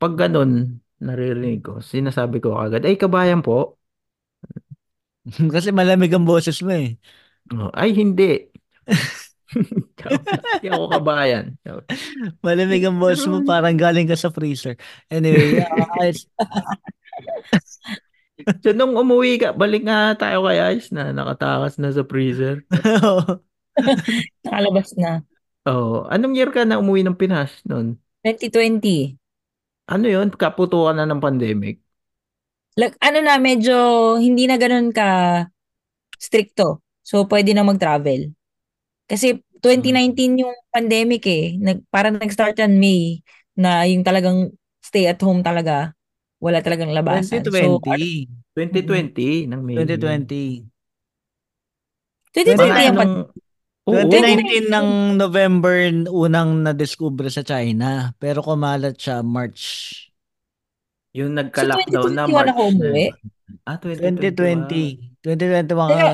pag 0.00 0.18
ganun, 0.18 0.82
naririnig 0.98 1.62
ko, 1.62 1.78
sinasabi 1.78 2.42
ko 2.42 2.58
agad, 2.58 2.82
ay 2.82 2.98
kabayan 2.98 3.44
po. 3.46 3.78
Kasi 5.54 5.70
malamig 5.70 6.10
ang 6.12 6.24
boses 6.26 6.58
mo 6.64 6.72
eh. 6.72 6.96
Oh, 7.52 7.70
ay 7.74 7.90
hindi. 7.94 8.50
Hindi 10.60 10.68
ako 10.70 10.86
kabayan. 10.90 11.58
Malamig 12.44 12.86
ang 12.86 12.98
boses 13.02 13.26
mo, 13.26 13.42
parang 13.42 13.74
galing 13.74 14.06
ka 14.06 14.14
sa 14.14 14.30
freezer. 14.30 14.78
Anyway, 15.10 15.60
uh, 15.66 16.14
So, 18.64 18.72
nung 18.72 18.96
umuwi 18.96 19.36
ka, 19.36 19.52
balik 19.52 19.84
nga 19.84 20.16
tayo 20.16 20.48
kay 20.48 20.58
Ice 20.76 20.88
na 20.92 21.12
nakatakas 21.12 21.76
na 21.76 21.92
sa 21.92 22.02
freezer. 22.08 22.64
Nakalabas 24.44 24.96
na. 24.96 25.20
Oh, 25.68 26.08
anong 26.08 26.36
year 26.36 26.48
ka 26.48 26.64
na 26.64 26.80
umuwi 26.80 27.04
ng 27.04 27.18
Pinas 27.20 27.52
noon? 27.68 28.00
2020. 28.24 29.16
Ano 29.92 30.06
yun? 30.08 30.32
Kaputukan 30.32 30.96
na 30.96 31.04
ng 31.04 31.20
pandemic. 31.20 31.84
Like, 32.78 32.96
ano 33.02 33.20
na, 33.20 33.36
medyo 33.36 33.76
hindi 34.16 34.48
na 34.48 34.56
ganun 34.56 34.94
ka 34.94 35.44
stricto. 36.16 36.80
So, 37.04 37.28
pwede 37.28 37.52
na 37.52 37.66
mag-travel. 37.66 38.32
Kasi 39.10 39.42
2019 39.58 40.38
yung 40.46 40.54
pandemic 40.70 41.26
eh. 41.26 41.58
Nag, 41.58 41.82
parang 41.90 42.14
nag-start 42.14 42.62
yan 42.62 42.78
May 42.78 43.18
na 43.58 43.82
yung 43.90 44.06
talagang 44.06 44.54
stay 44.78 45.10
at 45.10 45.18
home 45.18 45.42
talaga. 45.42 45.92
Wala 46.38 46.62
talagang 46.62 46.94
labasan. 46.94 47.42
So, 47.42 47.82
2020. 47.82 48.30
2020 48.54 49.50
ng 49.50 49.60
May. 49.60 49.76
2020. 49.82 50.64
2020 52.30 52.56
Mga 52.56 52.80
yan 52.86 52.94
pa. 52.94 53.04
anong- 53.04 53.28
Oo, 53.90 54.06
2019 54.06 54.70
ng 54.70 54.88
November 55.18 55.74
unang 56.14 56.62
na-discover 56.62 57.26
sa 57.26 57.42
China. 57.42 58.14
Pero 58.22 58.38
kumalat 58.40 58.94
siya 58.94 59.24
March 59.26 59.62
Yung 61.10 61.34
So, 61.34 61.38
nagka-lockdown 61.42 62.12
na 62.14 62.24
2021 62.30 62.30
March 62.30 62.50
ako 62.54 62.64
na. 62.78 62.86
Ah, 63.66 63.76
2021. 63.82 64.70
2020. 64.70 65.09
2021 65.20 65.68
Teka, 65.68 66.00
ka. 66.00 66.10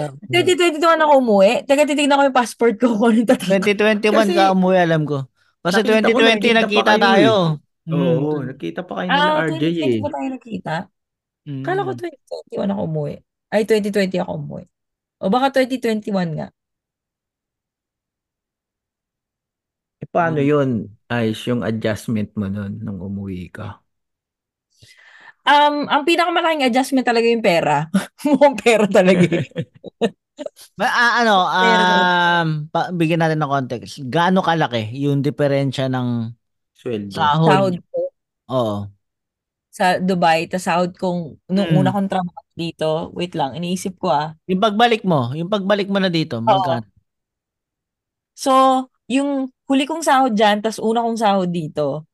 2021 0.82 0.98
ako 0.98 1.12
umuwi. 1.22 1.52
Teka, 1.62 1.82
titignan 1.86 2.18
ko 2.18 2.24
yung 2.26 2.34
passport 2.36 2.74
ko 2.74 2.86
kung 2.98 3.14
ano 3.14 3.22
tatak. 3.22 3.48
2021 3.62 4.02
Kasi- 4.12 4.34
ka 4.34 4.50
umuwi, 4.50 4.76
alam 4.76 5.02
ko. 5.06 5.18
Kasi 5.62 5.82
Nakita 5.82 6.10
ko, 6.10 6.18
2020 6.18 6.26
nakita 6.26 6.58
nagkita 6.58 6.82
pa 6.82 6.94
kayo 6.94 7.02
tayo. 7.06 7.34
Oo, 7.86 8.30
Mm. 8.34 8.44
nakita 8.50 8.80
pa 8.82 8.92
kayo 8.98 9.08
Ah, 9.10 9.46
RJ 9.46 9.58
2020 9.62 9.86
eh. 9.86 10.00
pa 10.02 10.10
tayo 10.10 10.28
nakita. 10.30 10.74
Mm. 11.46 11.62
Kala 11.62 11.80
ko 11.80 11.90
2021 11.94 12.70
ako 12.70 12.82
umuwi. 12.82 13.14
Ay, 13.46 13.62
2020 13.62 14.18
ako 14.18 14.32
umuwi. 14.36 14.64
O 15.16 15.30
baka 15.30 15.46
2021 15.54 16.30
nga. 16.34 16.48
Eh, 20.02 20.08
paano 20.10 20.42
Mm. 20.42 20.46
yun, 20.46 20.68
Ice, 21.22 21.46
yung 21.46 21.62
adjustment 21.62 22.34
mo 22.34 22.50
nun 22.50 22.82
nung 22.82 22.98
umuwi 22.98 23.46
ka? 23.48 23.78
Um, 25.46 25.86
ang 25.86 26.02
pinakamalaking 26.02 26.66
adjustment 26.66 27.06
talaga 27.06 27.26
yung 27.30 27.44
pera. 27.44 27.86
Mukhang 28.26 28.58
pera 28.58 28.84
talaga. 28.90 29.26
Ma- 30.74 30.90
ah, 31.00 31.12
ano, 31.22 31.34
um, 31.48 32.48
pa, 32.68 32.90
bigyan 32.90 33.22
natin 33.22 33.38
ng 33.40 33.52
context. 33.52 34.02
Gaano 34.10 34.42
kalaki 34.42 34.90
yung 34.98 35.22
diferensya 35.22 35.86
ng 35.86 36.34
Sweldo. 36.74 37.14
sahod? 37.14 37.48
Sahod 37.48 37.74
ko 37.88 38.00
Oo. 38.50 38.76
sa 39.70 40.00
Dubai, 40.00 40.48
tas 40.48 40.64
sahod 40.64 40.96
kong, 40.96 41.36
nung 41.52 41.68
Mm. 41.68 41.76
una 41.84 41.92
kong 41.92 42.08
trabaho 42.08 42.40
dito, 42.56 43.12
wait 43.12 43.36
lang, 43.36 43.52
iniisip 43.60 44.00
ko 44.00 44.08
ah. 44.08 44.32
Yung 44.48 44.62
pagbalik 44.62 45.04
mo, 45.04 45.36
yung 45.36 45.52
pagbalik 45.52 45.92
mo 45.92 46.00
na 46.00 46.08
dito, 46.08 46.40
magkano? 46.40 46.88
So, 48.36 48.52
yung 49.08 49.52
huli 49.68 49.84
kong 49.84 50.00
sahod 50.04 50.32
dyan, 50.36 50.60
tas 50.64 50.80
una 50.80 51.04
kong 51.04 51.18
sahod 51.20 51.50
dito, 51.52 52.08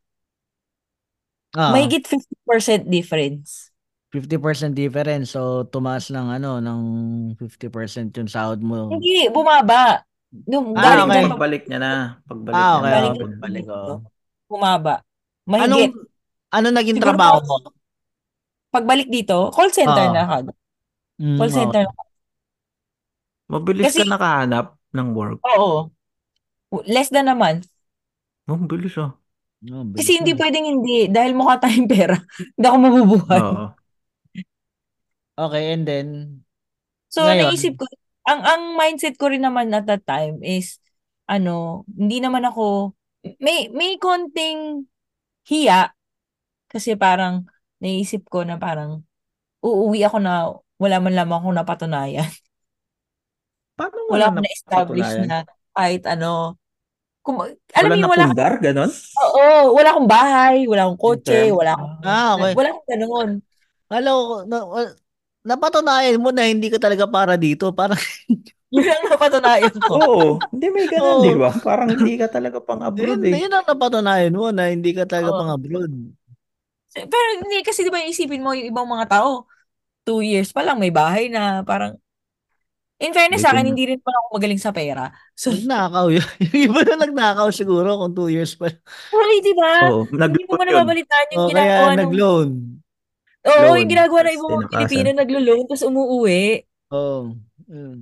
Ah, 1.53 1.73
mahigit 1.73 2.05
50% 2.05 2.89
difference. 2.89 3.69
50% 4.13 4.73
difference. 4.73 5.33
So, 5.33 5.65
tumaas 5.65 6.13
ng 6.13 6.29
ano, 6.33 6.61
ng 6.61 6.81
50% 7.37 8.13
yung 8.17 8.29
sahod 8.29 8.61
mo. 8.61 8.93
Hindi, 8.93 9.29
bumaba. 9.33 10.05
Nung 10.49 10.73
Ah, 10.73 10.81
galing 10.81 11.05
okay. 11.05 11.13
dyan, 11.13 11.33
Pagbalik 11.33 11.63
niya 11.69 11.79
na. 11.81 11.93
Pagbalik 12.25 12.57
Ah, 12.57 12.61
niya 12.61 12.73
okay. 12.73 12.83
na. 12.83 12.93
Galing 12.93 13.13
okay. 13.13 13.21
dyan, 13.21 13.33
Balik, 13.41 13.65
oh. 13.69 13.99
bumaba. 14.49 14.95
Anong, 15.45 15.69
Mahigit. 15.69 15.93
ano 16.53 16.67
naging 16.73 16.97
Siguro 17.01 17.09
trabaho 17.13 17.39
mo? 17.45 17.57
Pagbalik 18.73 19.09
dito, 19.09 19.37
call 19.53 19.69
center 19.73 20.07
Oo. 20.09 20.15
na 20.17 20.25
kagad. 20.25 20.57
Mm, 21.21 21.37
Call 21.37 21.53
center 21.53 21.83
na 21.85 21.93
Mabilis 23.53 23.85
Kasi- 23.93 24.01
ka 24.01 24.09
nakahanap 24.09 24.67
ng 24.97 25.09
work. 25.13 25.39
Oo. 25.45 25.93
Less 26.89 27.13
than 27.13 27.29
a 27.29 27.37
month. 27.37 27.69
Oh, 28.49 28.57
bilis 28.57 28.97
ah. 28.97 29.13
Oh, 29.13 29.22
bilis 29.63 29.99
Kasi 30.03 30.11
hindi 30.19 30.33
pwedeng 30.35 30.67
hindi. 30.67 31.07
Dahil 31.07 31.33
mukha 31.39 31.63
tayong 31.63 31.87
pera. 31.87 32.19
hindi 32.59 32.67
ako 32.67 32.77
mabubuhay. 32.83 33.41
Oo. 33.41 33.67
Okay, 35.33 35.73
and 35.73 35.89
then, 35.89 36.09
So, 37.09 37.25
Ngayon? 37.25 37.53
naisip 37.53 37.77
ko, 37.77 37.85
ang 38.25 38.41
ang 38.45 38.63
mindset 38.77 39.17
ko 39.21 39.29
rin 39.29 39.45
naman 39.45 39.73
at 39.77 39.85
that 39.85 40.05
time 40.09 40.41
is, 40.41 40.81
ano, 41.29 41.85
hindi 41.89 42.21
naman 42.25 42.45
ako, 42.45 42.97
may, 43.41 43.69
may 43.73 44.01
konting 44.01 44.89
hiya. 45.45 45.93
Kasi 46.73 46.97
parang, 46.97 47.45
naisip 47.85 48.29
ko 48.33 48.49
na 48.49 48.57
parang, 48.57 49.05
uuwi 49.61 50.05
ako 50.09 50.19
na 50.21 50.53
wala 50.81 50.97
man 50.99 51.15
lamang 51.15 51.39
akong 51.45 51.57
napatunayan. 51.57 52.31
Paano 53.77 54.09
Wala 54.09 54.13
wala 54.13 54.25
akong 54.33 54.45
na-establish 54.45 55.13
na 55.29 55.37
kahit 55.73 56.03
ano. 56.09 56.57
Kum, 57.23 57.39
alam 57.39 57.55
Wala 57.87 57.95
mo, 58.03 58.11
wala, 58.11 58.27
pundar, 58.27 58.53
ganon? 58.59 58.91
oo, 59.23 59.79
wala 59.79 59.89
akong 59.95 60.11
bahay, 60.11 60.57
wala 60.67 60.91
akong 60.91 60.99
kotse, 60.99 61.55
wala 61.55 61.79
akong, 61.79 61.95
ah, 62.03 62.35
okay. 62.35 62.53
wala 62.59 62.69
akong 62.75 62.87
ganun. 62.91 63.31
Hello, 63.87 64.15
na, 64.43 64.57
napatunayan 65.47 66.19
mo 66.19 66.35
na 66.35 66.51
hindi 66.51 66.67
ka 66.67 66.83
talaga 66.83 67.07
para 67.07 67.39
dito. 67.39 67.71
Parang, 67.71 67.95
Yun 68.75 68.89
ang 68.91 69.07
napatunayan 69.07 69.77
ko. 69.87 69.95
Oo. 70.03 70.27
Hindi 70.51 70.67
may 70.75 70.87
ganon, 70.91 71.23
Oo. 71.23 71.23
di 71.23 71.35
ba? 71.39 71.51
Parang 71.63 71.89
hindi 71.95 72.19
ka 72.19 72.27
talaga 72.27 72.59
pang 72.59 72.83
abroad 72.83 73.23
yun, 73.23 73.31
eh. 73.31 73.37
yun 73.47 73.53
ang 73.55 73.67
napatunayan 73.71 74.35
mo 74.35 74.51
na 74.51 74.73
hindi 74.75 74.91
ka 74.91 75.07
talaga 75.07 75.31
Oo. 75.31 75.39
pang 75.39 75.53
abroad. 75.55 75.93
Pero 76.91 77.27
hindi, 77.39 77.63
kasi 77.63 77.87
di 77.87 77.93
ba 77.95 78.03
isipin 78.03 78.43
mo 78.43 78.51
yung 78.51 78.69
ibang 78.75 78.89
mga 78.91 79.07
tao, 79.15 79.47
two 80.03 80.27
years 80.27 80.51
pa 80.51 80.67
lang, 80.67 80.83
may 80.83 80.91
bahay 80.91 81.31
na, 81.31 81.63
parang, 81.63 81.95
in 83.03 83.11
fairness 83.11 83.43
sa 83.43 83.51
akin, 83.51 83.67
na. 83.67 83.71
hindi 83.75 83.85
rin 83.91 83.99
pa 83.99 84.15
ako 84.15 84.39
magaling 84.39 84.63
sa 84.63 84.71
pera. 84.71 85.11
So, 85.35 85.51
Nagnakaw 85.51 86.07
yun. 86.15 86.29
Yung 86.47 86.57
iba 86.71 86.81
na 86.87 86.95
nagnakaw 87.03 87.51
siguro 87.51 87.99
kung 87.99 88.15
two 88.15 88.31
years 88.31 88.55
pa. 88.55 88.71
Holy, 89.11 89.37
di 89.43 89.55
ba? 89.59 89.91
Oo. 89.91 90.07
Hindi 90.07 90.43
mo 90.47 90.55
nababalitaan 90.55 91.27
yung 91.35 91.43
O 91.43 91.49
ginagawa 91.51 91.75
kaya 91.75 91.91
ng... 91.91 92.01
nag-loan. 92.07 92.49
Oo, 93.43 93.63
loan, 93.67 93.79
yung 93.83 93.93
ginagawa 93.93 94.21
ng 94.23 94.35
ibang 94.39 94.51
mga. 94.55 94.71
Pilipino, 94.71 95.09
naglo-loan, 95.19 95.63
tapos 95.67 95.85
umuuwi. 95.85 96.45
Oo. 96.95 97.21
yun. 97.67 97.99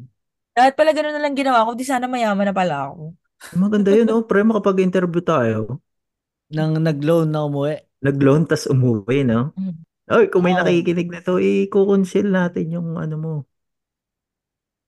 Dapat 0.52 0.74
pala 0.76 0.90
ganun 0.92 1.14
na 1.16 1.22
lang 1.24 1.34
ginawa 1.38 1.64
ko, 1.64 1.70
di 1.72 1.86
sana 1.88 2.04
mayaman 2.04 2.52
na 2.52 2.54
pala 2.54 2.92
ako. 2.92 3.16
Maganda 3.56 3.90
yun, 3.96 4.12
oh. 4.12 4.20
Pre, 4.28 4.44
makapag-interview 4.44 5.24
tayo. 5.24 5.80
Nang 6.52 6.76
nag-loan 6.76 7.32
na 7.32 7.48
umuwi. 7.48 7.80
Nag-loan, 8.04 8.44
tas 8.44 8.68
umuwi, 8.68 9.24
no? 9.24 9.56
Mm. 9.56 9.80
Oy, 10.10 10.26
kung 10.26 10.42
may 10.42 10.58
Oo. 10.58 10.66
nakikinig 10.66 11.08
na 11.08 11.22
to, 11.22 11.38
i-conceal 11.38 12.28
natin 12.28 12.74
yung 12.74 12.98
ano 12.98 13.16
mo. 13.16 13.34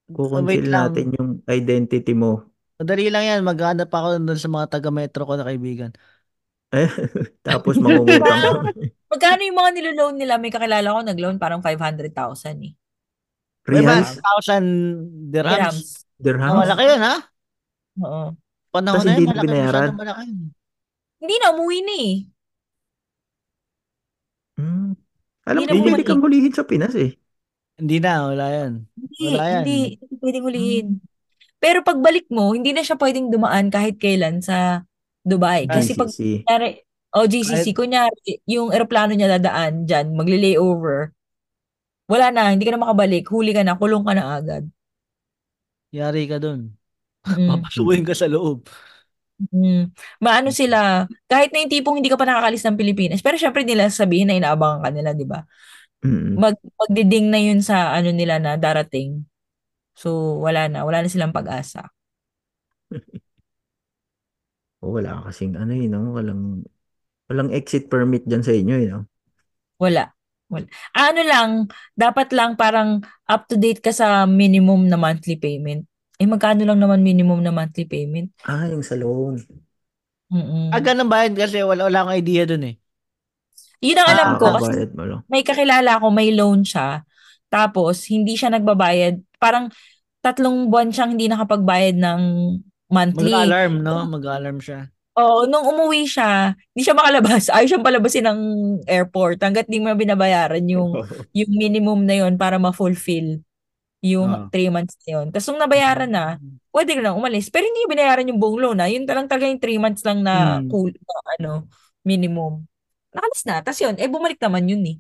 So, 0.09 0.15
Kukonceal 0.17 0.47
wait 0.49 0.67
lang. 0.67 0.93
natin 0.93 1.07
yung 1.17 1.31
identity 1.49 2.13
mo. 2.13 2.51
Madali 2.81 3.09
lang 3.13 3.25
yan. 3.25 3.41
Maghanap 3.47 3.89
ako 3.89 4.19
doon 4.19 4.41
sa 4.41 4.51
mga 4.51 4.67
taga-metro 4.73 5.23
ko 5.25 5.35
na 5.39 5.47
kaibigan. 5.47 5.91
Tapos 7.47 7.77
mangungutang. 7.77 8.73
Magkano 9.13 9.41
yung 9.45 9.59
mga 9.61 9.71
nilo-loan 9.77 10.17
nila? 10.17 10.35
May 10.41 10.49
kakilala 10.53 10.89
ko, 10.89 11.01
nag-loan 11.05 11.37
parang 11.37 11.61
500,000 11.61 12.57
eh. 12.65 12.73
Reals? 13.69 14.19
1,000 14.19 14.65
dirhams. 15.31 15.77
Dirhams. 15.79 16.07
Ah, 16.43 16.55
Dirhams? 16.57 16.59
malaki 16.59 16.85
yun, 16.87 17.01
ha? 17.03 17.15
Oo. 18.03 18.23
Panahon 18.73 18.97
Tas 18.97 19.05
na 19.05 19.13
hindi 19.13 19.23
yun, 19.23 19.29
na 19.29 19.37
malaki 19.37 19.47
binayaran? 19.47 19.91
masyadong 19.93 19.99
malaki. 20.01 20.23
yun. 20.27 20.41
Hindi 21.23 21.35
na, 21.39 21.47
umuwi 21.55 21.79
na 21.87 21.95
eh. 21.97 22.15
Hmm. 24.57 24.93
Alam 25.49 25.63
Hindi 25.63 25.67
ko, 25.67 25.75
na 25.75 25.77
bumalik. 25.83 26.07
kang 26.09 26.23
hulihin 26.25 26.55
sa 26.55 26.65
Pinas 26.69 26.95
eh. 26.97 27.11
Hindi 27.79 27.97
na, 28.01 28.13
wala 28.31 28.47
yan. 28.57 28.73
Hindi, 29.13 29.37
Wala 29.37 29.45
yan. 29.45 29.63
hindi, 29.63 29.79
hindi 30.01 30.15
pwedeng 30.19 30.45
hulihin. 30.49 30.87
Pero 31.63 31.79
pagbalik 31.85 32.27
mo, 32.33 32.57
hindi 32.57 32.73
na 32.73 32.83
siya 32.83 32.97
pwedeng 32.99 33.29
dumaan 33.31 33.69
kahit 33.69 34.01
kailan 34.01 34.41
sa 34.41 34.83
Dubai. 35.23 35.71
Kasi 35.71 35.95
pag 35.95 36.11
GCC. 36.11 36.43
kunyari, 36.43 36.69
o 37.15 37.29
GCC, 37.29 37.71
Kahit- 37.71 37.77
kunyari, 37.79 38.31
yung 38.51 38.75
eroplano 38.75 39.15
niya 39.15 39.39
dadaan 39.39 39.87
dyan, 39.87 40.17
magli-layover, 40.19 41.15
wala 42.11 42.35
na, 42.35 42.51
hindi 42.51 42.67
ka 42.67 42.75
na 42.75 42.83
makabalik, 42.83 43.31
huli 43.31 43.55
ka 43.55 43.63
na, 43.63 43.79
kulong 43.79 44.03
ka 44.03 44.13
na 44.19 44.43
agad. 44.43 44.67
Yari 45.95 46.27
ka 46.27 46.43
doon. 46.43 46.75
Mm. 47.23 47.49
Papasukin 47.63 48.03
ka 48.03 48.17
sa 48.17 48.27
loob. 48.27 48.67
Mm. 49.55 49.95
Maano 50.19 50.51
sila, 50.51 51.07
kahit 51.31 51.55
na 51.55 51.63
yung 51.63 51.73
tipong 51.73 51.97
hindi 52.03 52.11
ka 52.11 52.19
pa 52.19 52.27
nakakalis 52.27 52.67
ng 52.67 52.79
Pilipinas, 52.79 53.23
pero 53.23 53.39
syempre 53.39 53.63
nila 53.63 53.87
sabihin 53.91 54.27
na 54.27 54.39
inaabangan 54.39 54.83
ka 54.83 54.91
nila, 54.91 55.11
di 55.15 55.27
ba? 55.27 55.47
Mm. 56.03 56.35
Mag, 56.39 56.57
magdiding 56.79 57.31
na 57.31 57.39
yun 57.39 57.61
sa 57.63 57.95
ano 57.95 58.11
nila 58.11 58.43
na 58.43 58.59
darating. 58.59 59.27
So, 59.95 60.41
wala 60.43 60.67
na. 60.67 60.83
Wala 60.83 61.05
na 61.05 61.09
silang 61.13 61.35
pag-asa. 61.35 61.91
Oh, 64.83 64.99
wala 64.99 65.23
kasing 65.31 65.55
ano 65.55 65.73
eh, 65.79 65.87
no? 65.87 66.11
Walang, 66.19 66.67
walang 67.31 67.55
exit 67.55 67.87
permit 67.87 68.27
dyan 68.27 68.43
sa 68.43 68.51
inyo 68.51 68.77
eh, 68.83 68.89
no? 68.91 69.07
Wala. 69.79 70.11
Wala. 70.51 70.67
Ano 70.99 71.21
lang, 71.23 71.51
dapat 71.95 72.35
lang 72.35 72.59
parang 72.59 72.99
up 73.31 73.47
to 73.47 73.55
date 73.55 73.79
ka 73.79 73.95
sa 73.95 74.27
minimum 74.27 74.91
na 74.91 74.99
monthly 74.99 75.39
payment. 75.39 75.87
Eh, 76.19 76.27
magkano 76.27 76.67
lang 76.67 76.83
naman 76.83 77.07
minimum 77.07 77.47
na 77.47 77.55
monthly 77.55 77.87
payment? 77.87 78.35
Ah, 78.43 78.67
yung 78.67 78.83
sa 78.83 78.99
loan. 78.99 79.39
Mm-mm. 80.35 80.75
Ah, 80.75 80.83
ganun 80.83 81.07
ba 81.07 81.23
yun? 81.25 81.39
Kasi 81.39 81.63
wala, 81.63 81.87
wala 81.87 81.99
akong 82.03 82.19
idea 82.19 82.43
doon 82.43 82.75
eh. 82.75 82.82
Yun 83.83 83.99
ang 83.99 84.09
alam 84.15 84.29
Ah, 84.35 84.39
ko 84.39 84.47
kasi 84.57 84.73
may 85.27 85.43
kakilala 85.43 85.99
ko, 85.99 86.07
may 86.15 86.31
loan 86.31 86.63
siya. 86.63 87.03
Tapos, 87.51 88.07
hindi 88.09 88.39
siya 88.39 88.49
nagbabayad. 88.55 89.19
Parang 89.43 89.69
tatlong 90.23 90.71
buwan 90.71 90.95
siyang 90.95 91.19
hindi 91.19 91.27
nakapagbayad 91.27 91.99
ng 91.99 92.21
monthly. 92.89 93.35
Mag-alarm, 93.35 93.75
no? 93.83 94.07
Mag-alarm 94.07 94.59
siya. 94.63 94.89
Oo, 95.13 95.45
nung 95.45 95.67
umuwi 95.69 96.09
siya, 96.09 96.57
hindi 96.73 96.83
siya 96.89 96.97
makalabas. 96.97 97.53
Ayaw 97.53 97.67
siyang 97.69 97.85
palabasin 97.85 98.25
ng 98.25 98.41
airport 98.89 99.43
hanggat 99.45 99.69
di 99.69 99.77
mo 99.77 99.93
na 99.93 99.99
binabayaran 99.99 100.65
yung, 100.65 100.95
yung 101.37 101.53
minimum 101.53 102.07
na 102.09 102.17
yon 102.25 102.41
para 102.41 102.57
ma-fulfill 102.57 103.43
yung 104.03 104.31
Ah. 104.31 104.47
3 104.51 104.73
months 104.73 104.97
na 105.05 105.21
yun. 105.21 105.27
Tapos 105.31 105.47
nung 105.53 105.63
nabayaran 105.63 106.11
na, 106.11 106.41
pwede 106.73 106.97
ka 106.97 107.03
na 107.05 107.13
umalis. 107.15 107.53
Pero 107.53 107.69
hindi 107.69 107.85
niya 107.85 107.93
binayaran 107.93 108.29
yung 108.33 108.41
buong 108.41 108.59
loan 108.59 108.79
na. 108.81 108.89
Yun 108.91 109.05
talang 109.05 109.29
talaga 109.29 109.47
yung 109.47 109.61
3 109.63 109.79
months 109.79 110.03
lang 110.03 110.25
na 110.25 110.59
Hmm. 110.59 110.71
cool, 110.73 110.91
na 110.91 111.15
ano, 111.39 111.53
minimum. 112.03 112.65
Nakalis 113.15 113.43
na. 113.49 113.55
Tapos 113.65 113.81
yun, 113.85 113.97
eh 114.03 114.09
bumalik 114.13 114.39
naman 114.45 114.65
yun 114.71 114.83
eh. 114.93 114.97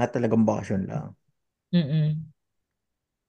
Ah, 0.00 0.08
talagang 0.14 0.44
bakasyon 0.48 0.82
lang. 0.90 1.06
Mm-mm. 1.72 2.26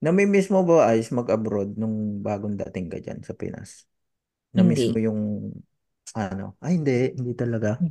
Namimiss 0.05 0.47
mo 0.53 0.61
ba, 0.67 0.93
Ice, 0.97 1.09
mag-abroad 1.17 1.73
nung 1.79 2.21
bagong 2.21 2.53
dating 2.61 2.87
ka 2.93 2.97
dyan 3.01 3.19
sa 3.25 3.33
Pinas? 3.33 3.89
Namiss 4.57 4.85
Hindi. 4.85 4.87
mo 4.91 4.99
yung, 5.01 5.21
ano? 6.17 6.45
Ay, 6.63 6.79
hindi. 6.81 7.13
Hindi 7.17 7.33
talaga. 7.37 7.83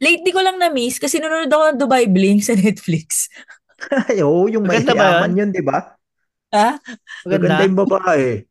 Lately 0.00 0.30
ko 0.32 0.40
lang 0.44 0.60
na-miss 0.60 1.00
kasi 1.00 1.16
nanonood 1.20 1.52
ako 1.52 1.62
ng 1.72 1.80
Dubai 1.80 2.04
Bling 2.08 2.40
sa 2.44 2.52
Netflix. 2.60 3.28
Ay, 4.08 4.18
oo, 4.24 4.48
yung 4.52 4.64
may 4.68 4.80
Maganda 4.80 4.92
ba 5.00 5.06
yaman 5.06 5.36
yun, 5.38 5.50
di 5.54 5.62
ba? 5.64 5.96
Ha? 6.52 6.78
Maganda 7.30 7.60
Maganda. 7.60 7.66
yung 7.66 7.76
babae. 7.80 8.46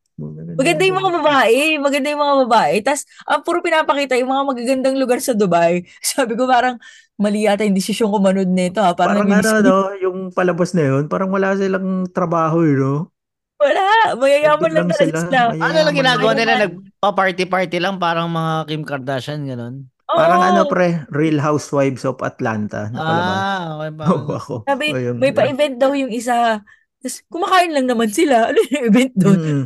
Maganda 0.56 0.84
yung 0.88 0.98
mga 1.00 1.12
babae. 1.22 1.60
Maganda 1.78 2.08
yung 2.10 2.24
mga 2.24 2.36
babae. 2.48 2.76
Tapos, 2.82 3.04
ang 3.28 3.42
puro 3.44 3.60
pinapakita 3.60 4.16
yung 4.18 4.32
mga 4.32 4.44
magagandang 4.48 4.98
lugar 4.98 5.20
sa 5.20 5.36
Dubai. 5.36 5.84
Sabi 6.04 6.34
ko 6.34 6.48
parang, 6.48 6.80
mali 7.16 7.48
yata 7.48 7.64
yung 7.64 7.78
desisyon 7.78 8.12
ko 8.12 8.20
manood 8.20 8.52
nito 8.52 8.84
ha. 8.84 8.96
Parang, 8.96 9.24
Parang 9.24 9.30
namimiss 9.32 9.52
ano, 9.52 9.92
no, 9.92 9.96
yung 10.00 10.18
palabas 10.36 10.76
na 10.76 10.84
yun, 10.84 11.04
parang 11.08 11.32
wala 11.32 11.56
silang 11.56 12.08
trabaho, 12.12 12.64
eh, 12.64 12.76
no? 12.76 13.12
Wala. 13.56 14.20
Mayayaman 14.20 14.72
lang 14.72 14.88
lang 14.92 15.00
sila. 15.00 15.20
sila. 15.24 15.40
Ano 15.56 15.78
lang 15.80 15.96
ginagawa 15.96 16.32
nila? 16.36 16.54
Nagpa-party-party 16.68 17.78
lang 17.80 17.96
parang 17.98 18.28
mga 18.28 18.68
Kim 18.68 18.84
Kardashian, 18.84 19.48
gano'n? 19.48 19.76
Oo. 20.06 20.18
Parang 20.22 20.42
ano, 20.44 20.62
pre, 20.70 21.08
Real 21.10 21.42
Housewives 21.42 22.06
of 22.06 22.22
Atlanta. 22.22 22.94
Ah, 22.94 23.80
okay 23.82 23.92
pa. 23.98 24.04
Ako. 24.38 24.56
Sabi, 24.70 24.94
Ayun. 24.94 25.18
may 25.18 25.34
pa-event 25.34 25.76
daw 25.82 25.98
yung 25.98 26.14
isa. 26.14 26.62
Tapos, 27.02 27.18
kumakain 27.32 27.74
lang 27.74 27.88
naman 27.90 28.12
sila. 28.14 28.36
Ano 28.54 28.60
yung 28.70 28.86
event 28.86 29.14
doon? 29.18 29.40
Mm, 29.40 29.64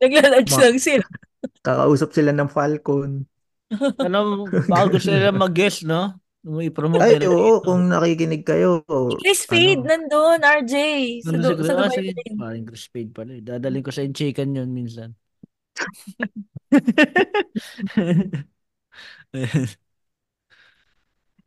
Nagla-lunch 0.00 0.50
Ma- 0.50 0.60
lang 0.60 0.76
sila. 0.80 1.04
kakausap 1.64 2.10
sila 2.16 2.30
ng 2.34 2.50
Falcon. 2.50 3.24
Ano, 4.00 4.46
baka 4.68 4.84
gusto 4.98 5.10
nila 5.12 5.30
mag-guest, 5.34 5.84
no? 5.86 6.16
Mo 6.44 6.58
i-promote 6.64 7.04
Ay, 7.04 7.12
nila. 7.12 7.28
oo, 7.28 7.60
kung 7.64 7.92
nakikinig 7.92 8.44
kayo. 8.48 8.80
Chris 9.10 9.40
Fade 9.50 9.76
ano, 9.80 9.84
nandun, 9.88 10.40
RJ. 10.42 10.74
Sa, 11.28 11.32
Ano 11.36 11.44
siguro? 11.44 11.68
sa 11.68 11.72
Ah, 11.76 11.88
Dubai. 11.90 11.92
Bling. 11.92 12.38
Parang 12.40 12.64
Chris 12.68 12.82
Spade 12.88 13.10
pala. 13.12 13.30
eh. 13.36 13.42
Dadaling 13.44 13.84
ko 13.84 13.90
sa 13.92 14.02
chicken 14.08 14.56
yun 14.56 14.70
minsan. 14.72 15.10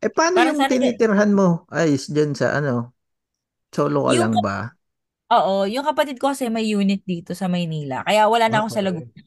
Eh, 0.04 0.12
paano 0.18 0.36
Para 0.38 0.44
yung 0.44 0.60
tinitirhan 0.70 1.32
mo? 1.40 1.48
Ayos 1.72 2.04
dyan 2.14 2.32
sa 2.40 2.48
ano? 2.60 2.92
Solo 3.76 4.00
ka 4.10 4.14
yung, 4.14 4.22
lang 4.22 4.36
ba? 4.46 4.58
Oo, 5.40 5.66
yung 5.70 5.86
kapatid 5.88 6.18
ko 6.22 6.32
kasi 6.34 6.48
may 6.52 6.66
unit 6.70 7.02
dito 7.08 7.32
sa 7.38 7.48
Maynila. 7.52 8.04
Kaya 8.08 8.28
wala 8.32 8.48
na 8.52 8.64
ako 8.64 8.70
sa 8.74 8.84
Okay. 8.86 8.86
Laguna. 8.86 9.24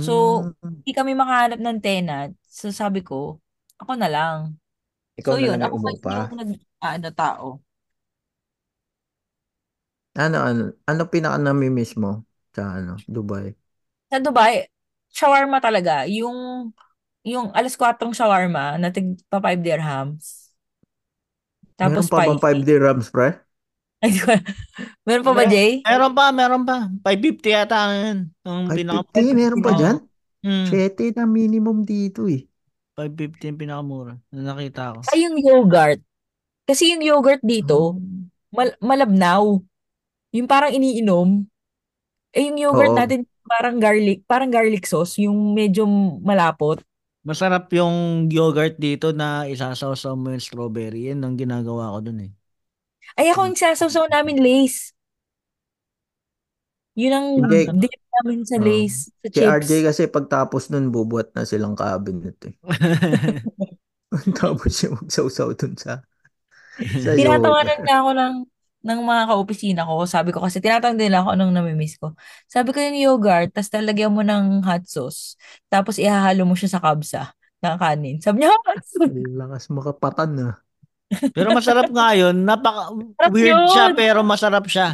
So, 0.00 0.12
Mm, 0.42 0.82
hindi 0.84 0.92
kami 0.96 1.12
makahanap 1.18 1.58
ng 1.60 1.78
tenant. 1.84 2.32
So, 2.48 2.72
sabi 2.72 3.04
ko, 3.04 3.40
ako 3.80 3.92
na 4.00 4.08
lang. 4.10 4.38
ikaw 5.20 5.34
So, 5.34 5.40
na 5.40 5.46
yun. 5.46 5.58
lang 5.58 5.62
Ako 5.62 5.76
yung 5.76 5.84
pa 5.84 5.90
umupa. 5.90 6.16
yung 6.16 6.28
nag, 6.38 6.50
ano, 6.84 7.08
tao. 7.14 7.46
Ano, 10.18 10.36
ano, 10.48 10.62
ano 10.90 11.02
pinaka 11.12 11.38
namimiss 11.38 11.92
mo 12.02 12.26
sa 12.54 12.62
ano, 12.78 12.92
Dubai? 13.06 13.54
Sa 14.10 14.18
Dubai, 14.18 14.66
shawarma 15.14 15.58
talaga. 15.62 16.06
Yung, 16.10 16.70
yung 17.26 17.50
alas 17.56 17.74
4 17.78 18.12
shawarma 18.14 18.78
na 18.80 18.90
tig 18.94 19.18
pa 19.30 19.38
5 19.42 19.60
dirhams. 19.62 20.50
Meron 21.86 22.06
Tapos 22.06 22.10
pa 22.12 22.18
bang 22.26 22.40
5 22.44 22.60
spicy. 22.60 22.68
dirhams, 22.68 23.10
pre? 23.14 23.28
Meron 25.06 25.24
pa 25.24 25.32
ba, 25.36 25.44
Jay? 25.44 25.84
meron 25.84 26.12
pa, 26.16 26.32
meron 26.32 26.64
pa. 26.64 26.88
550 27.04 27.52
yata 27.52 27.78
yun. 27.92 28.18
Ang 28.42 28.72
pinaka 28.72 29.12
550, 29.12 29.36
meron 29.36 29.60
pa 29.60 29.70
dyan? 29.76 29.96
Mm, 30.40 30.66
7 30.72 31.16
na 31.20 31.24
minimum 31.28 31.78
dito 31.84 32.24
eh. 32.24 32.48
550 32.96 33.48
yung 33.52 33.60
pinakamura 33.60 34.14
na 34.32 34.40
nakita 34.52 34.96
ko. 34.96 35.00
Ay, 35.12 35.28
yung 35.28 35.36
yogurt. 35.36 36.00
Kasi 36.64 36.96
yung 36.96 37.04
yogurt 37.04 37.44
dito, 37.44 37.92
Hmm. 37.92 38.32
mal 38.50 38.72
malabnaw. 38.80 39.60
Yung 40.32 40.48
parang 40.48 40.72
iniinom. 40.72 41.44
Eh, 42.32 42.46
yung 42.46 42.56
yogurt 42.56 42.94
Oo. 42.94 42.98
natin, 42.98 43.26
parang 43.42 43.76
garlic, 43.76 44.22
parang 44.24 44.48
garlic 44.48 44.86
sauce, 44.86 45.18
yung 45.18 45.52
medyo 45.52 45.84
malapot. 46.22 46.78
Masarap 47.20 47.68
yung 47.74 48.30
yogurt 48.30 48.78
dito 48.78 49.12
na 49.12 49.44
isasawsaw 49.44 50.16
mo 50.16 50.32
yung 50.32 50.40
strawberry. 50.40 51.10
Yan 51.12 51.20
ang 51.20 51.36
ginagawa 51.36 51.92
ko 51.92 52.00
dun 52.00 52.24
eh. 52.24 52.32
Ay, 53.18 53.30
ako 53.30 53.40
yung 53.50 53.58
sasawsaw 53.58 54.06
namin 54.10 54.38
lace. 54.42 54.92
Yun 56.98 57.12
ang 57.14 57.28
Hindi. 57.38 57.60
dip 57.80 57.94
namin 58.20 58.40
sa 58.46 58.56
Oo. 58.58 58.64
lace, 58.66 59.14
sa 59.22 59.28
Si 59.30 59.40
RJ 59.46 59.70
chips. 59.70 59.86
kasi 59.86 60.02
pagtapos 60.10 60.70
nun, 60.74 60.90
bubuhat 60.90 61.30
na 61.38 61.46
silang 61.46 61.78
cabinet 61.78 62.36
eh. 62.50 62.54
Tapos 64.38 64.74
siya 64.74 64.90
magsawsaw 64.94 65.54
dun 65.54 65.74
sa, 65.78 66.02
sa. 67.04 67.10
Tinatawanan 67.14 67.78
niya 67.84 67.96
ako 68.02 68.10
ng, 68.16 68.34
ng 68.86 69.00
mga 69.04 69.22
kaopisina 69.30 69.80
ko. 69.86 70.04
Sabi 70.08 70.30
ko 70.34 70.40
kasi, 70.42 70.58
tinatanong 70.62 70.98
nila 71.00 71.22
ako 71.22 71.28
anong 71.36 71.52
namimiss 71.54 71.96
ko. 72.00 72.14
Sabi 72.48 72.72
ko 72.74 72.78
yung 72.80 72.98
yogurt, 72.98 73.52
tapos 73.54 73.70
talagyan 73.72 74.12
mo 74.14 74.22
ng 74.24 74.64
hot 74.64 74.84
sauce. 74.88 75.36
Tapos 75.68 76.00
ihahalo 76.00 76.44
mo 76.48 76.54
siya 76.56 76.78
sa 76.78 76.82
kabsa 76.82 77.32
ng 77.62 77.76
kanin. 77.78 78.16
Sabi 78.24 78.44
niya, 78.44 78.54
hot 78.66 78.82
sauce. 78.86 79.14
Ang 79.14 79.36
Lakas 79.38 79.64
makapatan 79.72 80.30
na. 80.38 80.48
Pero 81.34 81.48
masarap 81.50 81.88
nga 81.90 82.08
yun. 82.14 82.36
Napaka 82.46 82.94
Sarap 83.18 83.32
weird 83.34 83.60
siya 83.66 83.86
yun. 83.90 83.96
pero 83.98 84.20
masarap 84.22 84.64
siya. 84.66 84.88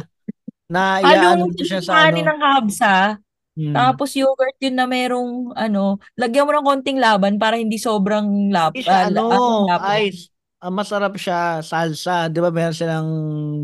Na 0.67 0.99
Halo 0.99 1.29
iaano 1.37 1.43
mo 1.49 1.53
siya 1.55 1.79
siya 1.79 1.79
sa 1.81 1.93
ano. 2.09 2.17
ng 2.25 2.39
kabsa. 2.41 2.93
Hmm. 3.57 3.73
Tapos 3.73 4.13
yogurt 4.13 4.57
yun 4.61 4.77
na 4.77 4.85
merong 4.85 5.53
ano, 5.57 5.97
lagyan 6.13 6.45
mo 6.45 6.51
ng 6.53 6.67
konting 6.67 6.99
laban 7.01 7.41
para 7.41 7.57
hindi 7.57 7.77
sobrang 7.81 8.53
lap, 8.53 8.77
siya 8.77 9.09
ah, 9.09 9.09
la- 9.09 9.25
ano, 9.25 9.65
lapot. 9.65 10.05
ice. 10.05 10.29
Ah, 10.57 10.73
masarap 10.73 11.13
siya 11.17 11.61
salsa. 11.61 12.29
'Di 12.29 12.39
ba 12.41 12.49
meron 12.49 12.73
silang 12.77 13.09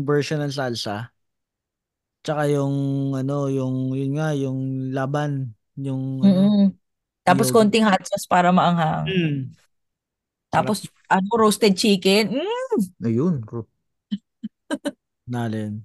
version 0.06 0.38
ng 0.42 0.54
salsa? 0.54 1.10
Tsaka 2.24 2.48
yung 2.48 2.74
ano, 3.12 3.52
yung 3.52 3.92
yun 3.92 4.16
nga, 4.16 4.32
yung 4.32 4.58
laban, 4.96 5.52
yung 5.76 6.24
ano, 6.24 6.40
Mm-mm. 6.40 6.66
Tapos 7.24 7.48
yogurt. 7.48 7.56
konting 7.56 7.84
hot 7.84 8.00
sauce 8.08 8.24
para 8.28 8.48
maanghang. 8.52 9.04
Mm. 9.08 9.40
Tapos 10.54 10.78
ano, 11.10 11.28
roasted 11.34 11.74
chicken. 11.74 12.38
Mm. 12.38 12.80
Ayun. 13.02 13.34
Nalin. 15.32 15.82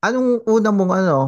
Anong 0.00 0.40
una 0.48 0.70
mong 0.72 0.92
ano, 1.04 1.18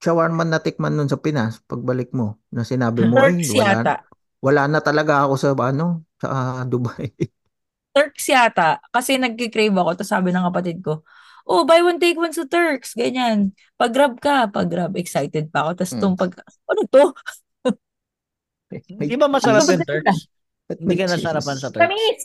shawarma 0.00 0.42
na 0.48 0.58
tikman 0.58 0.96
nun 0.96 1.06
sa 1.06 1.20
Pinas 1.20 1.60
pagbalik 1.68 2.10
mo 2.16 2.40
na 2.50 2.64
sinabi 2.64 3.04
mo 3.04 3.20
ay 3.20 3.44
Turks 3.44 3.52
wala 3.52 3.72
yata. 3.76 3.94
wala 4.40 4.62
na 4.66 4.80
talaga 4.80 5.28
ako 5.28 5.34
sa 5.36 5.48
ano 5.54 6.02
sa 6.16 6.64
Dubai. 6.64 7.12
Turks 7.94 8.26
yata. 8.30 8.80
Kasi 8.94 9.18
nagkikrave 9.20 9.74
ako. 9.74 9.90
Tapos 9.98 10.10
sabi 10.10 10.30
ng 10.30 10.46
kapatid 10.50 10.78
ko, 10.80 11.02
oh, 11.50 11.66
buy 11.66 11.82
one, 11.82 11.98
take 11.98 12.16
one 12.16 12.32
sa 12.32 12.46
Turks. 12.46 12.94
Ganyan. 12.94 13.50
Pag-grab 13.74 14.16
ka. 14.22 14.46
Pag-grab. 14.48 14.94
Excited 14.94 15.50
pa 15.50 15.66
ako. 15.66 15.70
Tapos 15.82 15.92
Hmm. 15.92 16.00
itong 16.00 16.16
pag... 16.16 16.30
Ano 16.70 16.80
to? 16.86 17.04
Di 19.02 19.18
ba 19.18 19.26
masarap 19.26 19.66
Ano 19.66 19.74
yung 19.74 19.82
Turks? 19.86 20.30
Ba't 20.70 20.78
Hindi 20.78 20.94
may 20.94 21.02
ka 21.02 21.10
nasarapan 21.10 21.58
sa 21.58 21.74
Turks? 21.74 21.82
Matamis. 21.82 22.20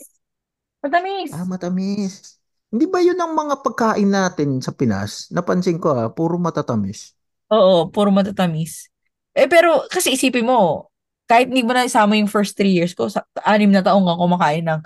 Matamis. 0.86 1.32
Ah, 1.34 1.42
matamis. 1.42 2.38
Hindi 2.70 2.86
ba 2.86 3.02
yun 3.02 3.18
ang 3.18 3.34
mga 3.34 3.58
pagkain 3.66 4.06
natin 4.06 4.62
sa 4.62 4.70
Pinas? 4.70 5.26
Napansin 5.34 5.82
ko 5.82 5.90
ah, 5.98 6.06
puro 6.14 6.38
matatamis. 6.38 7.10
Oo, 7.50 7.90
puro 7.90 8.14
matatamis. 8.14 8.86
Eh, 9.34 9.50
pero 9.50 9.82
kasi 9.90 10.14
isipin 10.14 10.46
mo, 10.46 10.90
kahit 11.26 11.50
hindi 11.50 11.66
mo 11.66 11.74
na 11.74 11.86
isama 11.86 12.14
yung 12.14 12.30
first 12.30 12.54
three 12.54 12.74
years 12.74 12.94
ko, 12.94 13.10
sa, 13.10 13.26
anim 13.42 13.70
na 13.70 13.82
taong 13.82 14.06
ka 14.06 14.14
kumakain 14.14 14.62
ng 14.62 14.80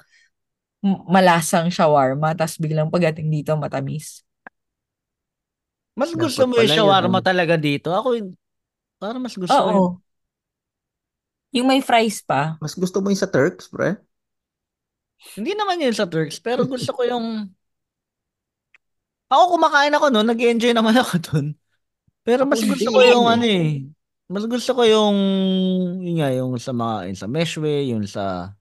malasang 1.08 1.68
shawarma, 1.68 2.32
tapos 2.32 2.56
biglang 2.56 2.88
pagdating 2.88 3.28
dito, 3.28 3.52
matamis. 3.60 4.24
Mas 5.92 6.16
Dapat 6.16 6.24
gusto 6.24 6.42
mo 6.48 6.56
yung 6.56 6.64
pala 6.64 6.72
yun, 6.72 6.78
shawarma 6.80 7.18
ano? 7.20 7.26
talaga 7.28 7.54
dito. 7.60 7.92
Ako, 7.92 8.08
parang 8.96 9.20
mas 9.20 9.36
gusto 9.36 9.52
ko 9.52 9.68
yung 9.68 9.84
Oo. 9.84 10.09
Yung 11.50 11.66
may 11.66 11.82
fries 11.82 12.22
pa. 12.22 12.54
Mas 12.62 12.78
gusto 12.78 13.02
mo 13.02 13.10
yung 13.10 13.18
sa 13.18 13.30
Turks, 13.30 13.66
pre? 13.66 13.98
Hindi 15.34 15.52
naman 15.52 15.82
yun 15.82 15.94
sa 15.94 16.06
Turks, 16.06 16.38
pero 16.38 16.64
gusto 16.64 16.94
ko 16.94 17.02
yung... 17.04 17.50
Ako 19.30 19.58
kumakain 19.58 19.94
ako 19.94 20.10
noon, 20.10 20.26
nag-enjoy 20.26 20.74
naman 20.74 20.94
ako 20.98 21.14
doon. 21.22 21.46
Pero 22.26 22.44
mas 22.46 22.62
gusto 22.62 22.88
ko 22.90 23.00
yung 23.02 23.26
eh. 23.26 23.34
ano 23.34 23.46
eh. 23.46 23.70
Mas 24.30 24.46
gusto 24.46 24.70
ko 24.78 24.82
yung 24.86 25.16
yun 25.98 26.22
nga 26.22 26.30
yung 26.30 26.54
sa 26.54 26.70
mga 26.70 27.10
yung 27.10 27.18
sa 27.18 27.26
Meshwe, 27.26 27.74
yung 27.90 28.06
sa 28.06 28.54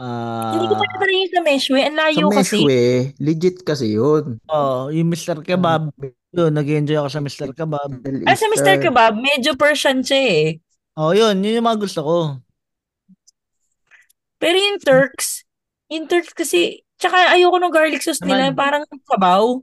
Hindi 0.00 0.64
ko 0.70 0.74
pa 0.80 0.86
ah 0.86 0.92
naman 0.96 1.10
yung 1.12 1.32
sa 1.34 1.42
Meshwe. 1.44 1.80
Ang 1.84 1.96
Sa 1.96 2.00
layo 2.00 2.24
kasi. 2.32 2.56
Meshwe, 2.56 2.82
legit 3.20 3.56
kasi 3.66 3.86
yun. 3.98 4.40
oh, 4.48 4.88
yung 4.88 5.10
Mr. 5.12 5.44
Kebab. 5.44 5.92
Doon, 6.28 6.52
nag-enjoy 6.54 6.96
ako 6.96 7.08
sa 7.10 7.20
Mr. 7.20 7.50
Kebab. 7.52 7.90
Ah, 8.24 8.36
sa 8.36 8.48
Mr. 8.48 8.78
Kebab, 8.80 9.16
medyo 9.18 9.58
Persian 9.58 10.00
siya 10.00 10.20
eh. 10.22 10.46
Oh, 10.98 11.14
yun, 11.14 11.38
yun 11.46 11.62
yung 11.62 11.68
mga 11.70 11.78
gusto 11.78 12.00
ko. 12.02 12.16
Pero 14.42 14.58
yung 14.58 14.82
Turks, 14.82 15.46
yung 15.86 16.10
Turks 16.10 16.34
kasi, 16.34 16.82
tsaka 16.98 17.38
ayoko 17.38 17.54
ng 17.58 17.70
garlic 17.74 18.02
sauce 18.02 18.18
nila, 18.26 18.50
Naman. 18.50 18.58
parang 18.58 18.82
sabaw. 19.06 19.62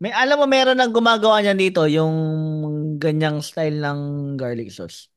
May 0.00 0.14
alam 0.16 0.40
mo 0.40 0.46
meron 0.48 0.78
nang 0.80 0.94
gumagawa 0.94 1.42
niyan 1.44 1.58
dito 1.60 1.84
yung 1.84 2.14
ganyang 2.96 3.42
style 3.44 3.78
ng 3.82 4.00
garlic 4.38 4.70
sauce. 4.72 5.10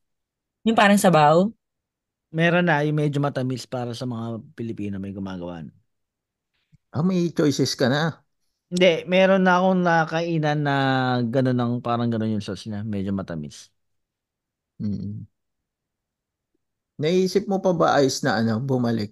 Yung 0.66 0.76
parang 0.76 1.00
sabaw. 1.00 1.48
Meron 2.34 2.66
na 2.66 2.82
yung 2.82 2.98
medyo 2.98 3.22
matamis 3.22 3.64
para 3.64 3.94
sa 3.94 4.04
mga 4.04 4.42
Pilipino 4.58 4.98
may 4.98 5.14
gumagawa. 5.14 5.62
Ah, 6.94 7.02
may 7.02 7.30
choices 7.34 7.74
ka 7.74 7.86
na. 7.90 8.22
Hindi, 8.70 9.06
meron 9.06 9.42
na 9.46 9.60
akong 9.62 9.80
nakainan 9.86 10.58
na 10.66 10.76
gano'n 11.22 11.54
ng 11.58 11.72
parang 11.84 12.10
gano'n 12.10 12.38
yung 12.38 12.44
sauce 12.44 12.66
niya, 12.66 12.82
medyo 12.82 13.14
matamis. 13.14 13.73
Mm. 14.84 15.24
Naisip 17.00 17.48
mo 17.50 17.58
pa 17.58 17.72
ba 17.74 17.96
ayos 17.98 18.20
na 18.22 18.38
ano, 18.38 18.60
bumalik? 18.60 19.10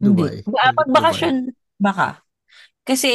Dubai. 0.00 0.40
Hindi. 0.40 0.48
Ba- 0.48 0.72
Pag 0.72 0.88
bakasyon, 0.88 1.36
baka. 1.76 2.08
Kasi 2.86 3.10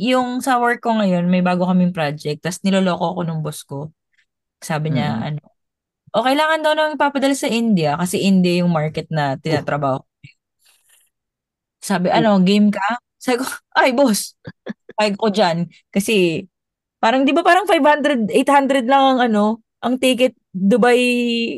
yung 0.00 0.40
sa 0.40 0.56
work 0.56 0.80
ko 0.80 0.96
ngayon, 0.96 1.28
may 1.28 1.44
bago 1.44 1.68
kaming 1.68 1.92
project, 1.92 2.40
tapos 2.40 2.64
niloloko 2.64 3.12
ako 3.12 3.20
ng 3.28 3.40
boss 3.44 3.60
ko. 3.66 3.92
Sabi 4.62 4.96
niya, 4.96 5.20
Mm. 5.20 5.24
ano, 5.28 5.40
o 6.16 6.24
kailangan 6.24 6.60
daw 6.64 6.72
nang 6.72 6.96
ipapadala 6.96 7.36
sa 7.36 7.44
India 7.50 7.92
kasi 8.00 8.24
India 8.24 8.64
yung 8.64 8.72
market 8.72 9.04
na 9.12 9.36
tinatrabaho. 9.36 10.00
ko. 10.00 10.08
Sabi, 11.84 12.08
Oh. 12.08 12.16
ano, 12.16 12.40
game 12.40 12.72
ka? 12.72 12.98
Sabi 13.20 13.44
ko, 13.44 13.44
ay 13.84 13.92
boss, 13.92 14.32
payag 14.96 15.16
ko 15.20 15.28
dyan. 15.28 15.68
Kasi, 15.92 16.46
parang, 16.98 17.28
di 17.28 17.36
ba 17.36 17.44
parang 17.44 17.68
500, 17.68 18.32
800 18.32 18.88
lang 18.88 19.02
ang 19.16 19.20
ano, 19.28 19.60
ang 19.86 19.96
ticket 20.02 20.34
Dubai, 20.50 20.98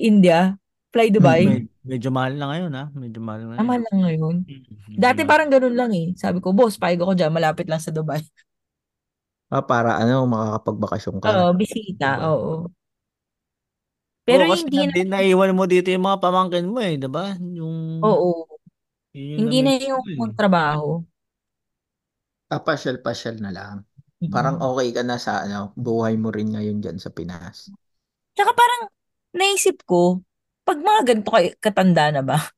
India, 0.05 0.55
fly 0.93 1.09
Dubai. 1.09 1.49
Med- 1.49 1.73
medyo 1.89 2.09
mahal 2.13 2.37
na 2.37 2.47
ngayon 2.53 2.73
ha, 2.77 2.85
medyo 2.93 3.21
mahal 3.25 3.41
na 3.49 3.57
Tama 3.57 3.73
ngayon. 3.73 3.85
lang 3.89 3.97
ngayon. 4.05 4.37
Medyo 4.45 4.71
Dati 5.01 5.21
mahal. 5.25 5.31
parang 5.33 5.49
ganun 5.49 5.77
lang 5.77 5.91
eh. 5.97 6.13
Sabi 6.13 6.39
ko, 6.45 6.53
boss, 6.53 6.77
payag 6.77 7.01
ako 7.01 7.13
dyan, 7.17 7.33
malapit 7.33 7.65
lang 7.65 7.81
sa 7.81 7.89
Dubai. 7.95 8.21
Ah, 9.49 9.65
para 9.65 9.97
ano, 9.97 10.29
makakapagbakasyon 10.29 11.17
ka. 11.25 11.29
Oo, 11.33 11.57
bisita, 11.57 12.21
Diba? 12.21 12.29
oo. 12.29 12.69
Pero 14.29 14.45
Oo, 14.45 14.53
kasi 14.53 14.69
hindi 14.69 14.85
na, 14.85 14.93
na, 14.93 15.17
naiwan 15.17 15.57
mo 15.57 15.65
dito 15.65 15.89
yung 15.89 16.05
mga 16.05 16.21
pamangkin 16.21 16.69
mo 16.69 16.85
eh, 16.85 17.01
'di 17.01 17.09
ba? 17.09 17.33
Yung 17.41 18.05
oo, 18.05 18.45
yun 19.17 19.25
yung 19.41 19.41
hindi 19.49 19.59
na 19.65 19.73
yung 19.81 20.05
eh. 20.05 20.17
magtrabaho. 20.21 21.01
Ah, 22.53 22.61
pasyal-pasyal 22.61 23.37
na 23.41 23.51
lang. 23.57 23.77
Mm. 24.21 24.29
Parang 24.33 24.57
okay 24.61 24.89
ka 24.93 25.01
na 25.01 25.17
sa 25.17 25.45
ano, 25.49 25.73
buhay 25.77 26.17
mo 26.21 26.29
rin 26.29 26.53
ngayon 26.53 26.85
dyan 26.85 26.99
sa 27.01 27.09
Pinas. 27.09 27.73
Tsaka 28.39 28.53
parang 28.55 28.83
naisip 29.35 29.83
ko, 29.83 30.23
pag 30.63 30.79
mga 30.79 31.01
ganito 31.11 31.31
kay 31.35 31.47
katanda 31.59 32.15
na 32.15 32.23
ba, 32.23 32.39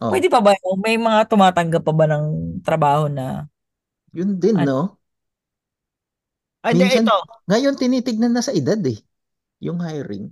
Oh, 0.00 0.12
Pwede 0.12 0.28
pa 0.30 0.38
ba? 0.44 0.52
May 0.84 0.96
mga 1.00 1.26
tumatanggap 1.30 1.82
pa 1.86 1.92
ba 1.94 2.06
ng 2.10 2.26
trabaho 2.62 3.08
na 3.10 3.48
yun 4.16 4.30
din, 4.42 4.56
Ano? 4.60 4.66
no? 4.66 4.98
Ay, 6.66 6.74
di, 6.78 6.84
Minsan, 6.84 7.04
ito. 7.06 7.16
ngayon 7.50 7.74
tinitignan 7.80 8.32
na 8.34 8.42
sa 8.44 8.54
edad 8.60 8.78
eh. 8.92 8.98
Yung 9.66 9.78
hiring. 9.82 10.26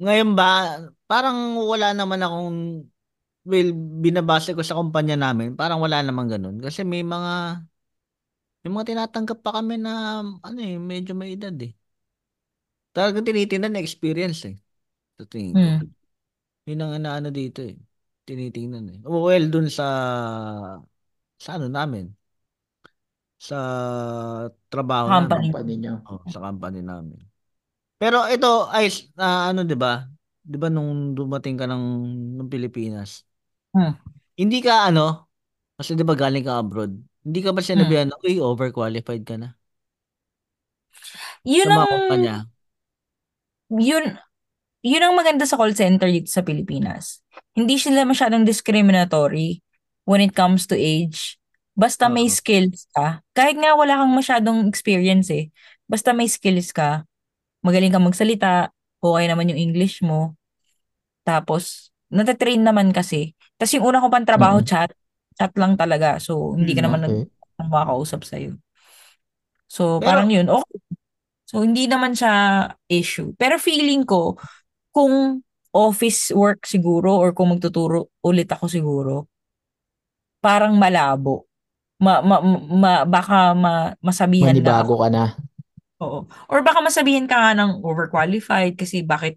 Ngayon 0.00 0.30
ba, 0.38 0.44
parang 1.10 1.60
wala 1.60 1.92
naman 1.92 2.20
akong, 2.24 2.50
well, 3.48 3.68
binabase 4.04 4.52
ko 4.56 4.62
sa 4.64 4.76
kumpanya 4.80 5.16
namin, 5.20 5.56
parang 5.60 5.80
wala 5.84 6.00
naman 6.04 6.26
ganun. 6.32 6.56
Kasi 6.64 6.84
may 6.88 7.04
mga, 7.04 7.32
may 8.62 8.70
mga 8.74 8.88
tinatanggap 8.92 9.38
pa 9.44 9.50
kami 9.56 9.74
na, 9.84 9.92
ano 10.46 10.58
eh, 10.60 10.76
medyo 10.90 11.12
may 11.16 11.32
edad 11.36 11.56
eh. 11.66 11.72
Talagang 12.94 13.26
tinitingnan 13.26 13.72
na 13.74 13.82
experience 13.82 14.44
eh. 14.50 14.56
Sa 15.18 15.24
tingin 15.28 15.58
ko. 15.62 15.68
Hmm. 15.68 15.90
Yun 16.68 16.80
ang 16.84 17.06
ano 17.06 17.28
dito 17.34 17.62
eh. 17.64 17.76
Tinitingnan 18.26 18.84
eh. 18.94 18.98
Well, 19.06 19.50
dun 19.50 19.68
sa, 19.70 19.86
sa 21.40 21.56
ano 21.58 21.66
namin. 21.70 22.14
Sa 23.40 23.56
trabaho 24.68 25.08
company? 25.08 25.48
namin. 25.48 25.52
Company 25.52 25.74
nyo. 25.82 25.94
Oh, 26.10 26.20
sa 26.28 26.38
company 26.44 26.80
namin. 26.84 27.20
Pero 28.00 28.24
ito 28.28 28.68
ay 28.72 28.88
ah, 29.20 29.52
ano 29.52 29.64
'di 29.64 29.76
ba? 29.76 30.08
'Di 30.44 30.56
ba 30.60 30.68
nung 30.72 31.12
dumating 31.16 31.56
ka 31.60 31.66
ng 31.68 31.84
ng 32.40 32.48
Pilipinas? 32.52 33.24
Hmm. 33.74 33.94
Hindi 34.38 34.58
ka 34.64 34.88
ano 34.88 35.28
kasi 35.78 35.96
'di 35.96 36.04
ba 36.06 36.14
galing 36.16 36.44
ka 36.46 36.60
abroad. 36.60 36.92
Hindi 37.24 37.40
ka 37.44 37.50
ba 37.56 37.60
sinabihan 37.64 38.08
na, 38.12 38.16
"Uy, 38.24 38.40
overqualified 38.40 39.24
ka 39.28 39.36
na." 39.40 39.56
Yun 41.44 41.68
Sa 41.68 41.72
mga 41.72 41.86
ang 41.86 41.92
kumpanya. 41.92 42.34
Yun 43.70 44.18
yun 44.80 45.02
ang 45.04 45.12
maganda 45.12 45.44
sa 45.44 45.60
call 45.60 45.76
center 45.76 46.08
dito 46.08 46.32
sa 46.32 46.40
Pilipinas. 46.40 47.20
Hindi 47.52 47.76
sila 47.76 48.08
masyadong 48.08 48.48
discriminatory 48.48 49.60
when 50.08 50.24
it 50.24 50.32
comes 50.32 50.64
to 50.64 50.74
age. 50.74 51.36
Basta 51.76 52.08
may 52.08 52.26
Oo. 52.28 52.32
skills 52.32 52.88
ka. 52.96 53.20
Kahit 53.36 53.60
nga 53.60 53.76
wala 53.76 54.00
kang 54.00 54.12
masyadong 54.12 54.68
experience 54.72 55.28
eh. 55.28 55.52
Basta 55.84 56.16
may 56.16 56.28
skills 56.32 56.72
ka. 56.72 57.04
Magaling 57.60 57.92
kang 57.92 58.08
magsalita. 58.08 58.72
Okay 59.00 59.24
naman 59.28 59.52
yung 59.52 59.60
English 59.60 60.00
mo. 60.00 60.36
Tapos, 61.24 61.92
natatrain 62.08 62.60
naman 62.60 62.92
kasi. 62.92 63.36
Tapos 63.60 63.72
yung 63.76 63.84
una 63.84 64.00
ko 64.00 64.08
pang 64.08 64.24
trabaho, 64.24 64.60
Mm. 64.60 64.66
chat. 64.66 64.90
Chat 65.36 65.52
lang 65.60 65.76
talaga. 65.76 66.16
So, 66.20 66.56
hindi 66.56 66.72
ka 66.72 66.84
naman 66.84 67.04
okay. 67.04 67.28
nag 67.28 67.68
makakausap 67.68 68.24
sa'yo. 68.24 68.56
So, 69.68 70.00
Pero- 70.00 70.08
parang 70.08 70.28
yun, 70.32 70.48
okay. 70.48 70.80
So, 71.50 71.66
hindi 71.66 71.90
naman 71.90 72.14
siya 72.14 72.34
issue. 72.86 73.34
Pero 73.34 73.58
feeling 73.58 74.06
ko, 74.06 74.38
kung 74.94 75.42
office 75.74 76.30
work 76.30 76.62
siguro 76.62 77.18
or 77.18 77.34
kung 77.34 77.50
magtuturo 77.58 78.14
ulit 78.22 78.46
ako 78.54 78.66
siguro, 78.70 79.14
parang 80.38 80.78
malabo. 80.78 81.50
Ma, 81.98 82.22
ma, 82.22 82.38
ma, 82.40 82.92
baka 83.04 83.52
ma, 83.52 83.92
masabihan 83.98 84.54
na 84.54 84.62
Manibago 84.62 84.94
ako. 84.94 85.02
ka 85.02 85.08
na. 85.10 85.24
Oo. 86.00 86.18
Or 86.48 86.58
baka 86.62 86.80
masabihin 86.80 87.26
ka 87.28 87.36
nga 87.36 87.52
ng 87.58 87.82
overqualified 87.84 88.78
kasi 88.78 89.02
bakit 89.04 89.36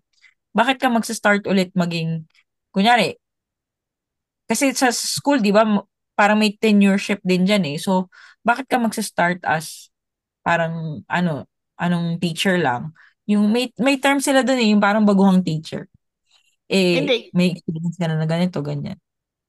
bakit 0.53 0.77
ka 0.79 0.87
magsa-start 0.87 1.43
ulit 1.49 1.73
maging 1.73 2.29
kunyari 2.71 3.17
kasi 4.47 4.71
sa 4.75 4.93
school 4.93 5.41
'di 5.41 5.51
ba 5.51 5.65
parang 6.13 6.37
may 6.39 6.53
tenureship 6.53 7.19
din 7.25 7.43
diyan 7.47 7.63
eh. 7.73 7.77
So 7.81 8.07
bakit 8.45 8.69
ka 8.69 8.77
magsa-start 8.77 9.41
as 9.43 9.89
parang 10.45 11.01
ano 11.09 11.47
anong 11.83 12.23
teacher 12.23 12.55
lang? 12.55 12.95
Yung 13.27 13.51
may 13.51 13.71
may 13.79 13.99
term 13.99 14.23
sila 14.23 14.43
doon 14.43 14.59
eh, 14.59 14.67
yung 14.71 14.83
parang 14.83 15.03
baguhang 15.03 15.43
teacher. 15.43 15.91
Eh 16.71 17.03
Hindi. 17.03 17.29
may 17.35 17.51
experience 17.51 17.99
ka 17.99 18.07
na 18.07 18.15
na 18.15 18.27
ganito 18.27 18.63
ganyan. 18.63 18.97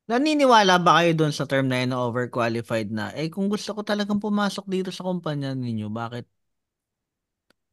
Naniniwala 0.04 0.76
ba 0.84 1.00
kayo 1.00 1.16
doon 1.16 1.32
sa 1.32 1.48
term 1.48 1.64
na 1.72 1.80
yun 1.80 1.96
na 1.96 2.04
overqualified 2.04 2.92
na? 2.92 3.08
Eh 3.16 3.32
kung 3.32 3.48
gusto 3.48 3.72
ko 3.72 3.80
talagang 3.80 4.20
pumasok 4.20 4.68
dito 4.68 4.90
sa 4.92 5.06
kumpanya 5.08 5.56
ninyo, 5.56 5.88
bakit? 5.88 6.28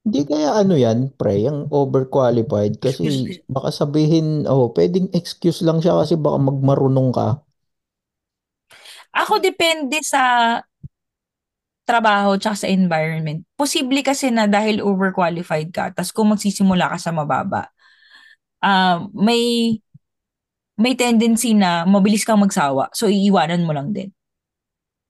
Hindi 0.01 0.25
kaya 0.25 0.57
ano 0.57 0.73
yan, 0.73 1.13
pre, 1.13 1.45
yung 1.45 1.69
overqualified 1.69 2.81
kasi 2.81 3.37
baka 3.45 3.69
sabihin, 3.69 4.49
oh, 4.49 4.73
pwedeng 4.73 5.13
excuse 5.13 5.61
lang 5.61 5.77
siya 5.77 5.93
kasi 6.01 6.17
baka 6.17 6.41
magmarunong 6.41 7.09
ka. 7.13 7.27
Ako 9.11 9.43
depende 9.43 9.99
sa 10.01 10.55
trabaho 11.91 12.39
tsaka 12.39 12.63
sa 12.63 12.67
environment. 12.71 13.43
Posible 13.59 13.99
kasi 13.99 14.31
na 14.31 14.47
dahil 14.47 14.79
overqualified 14.79 15.75
ka, 15.75 15.91
tas 15.91 16.15
kung 16.15 16.31
magsisimula 16.31 16.87
ka 16.95 16.97
sa 16.97 17.11
mababa, 17.11 17.67
ah 18.63 19.03
may 19.11 19.75
may 20.79 20.95
tendency 20.95 21.53
na 21.53 21.83
mabilis 21.85 22.23
kang 22.25 22.41
magsawa. 22.41 22.89
So, 22.95 23.05
iiwanan 23.11 23.67
mo 23.67 23.75
lang 23.75 23.93
din. 23.93 24.09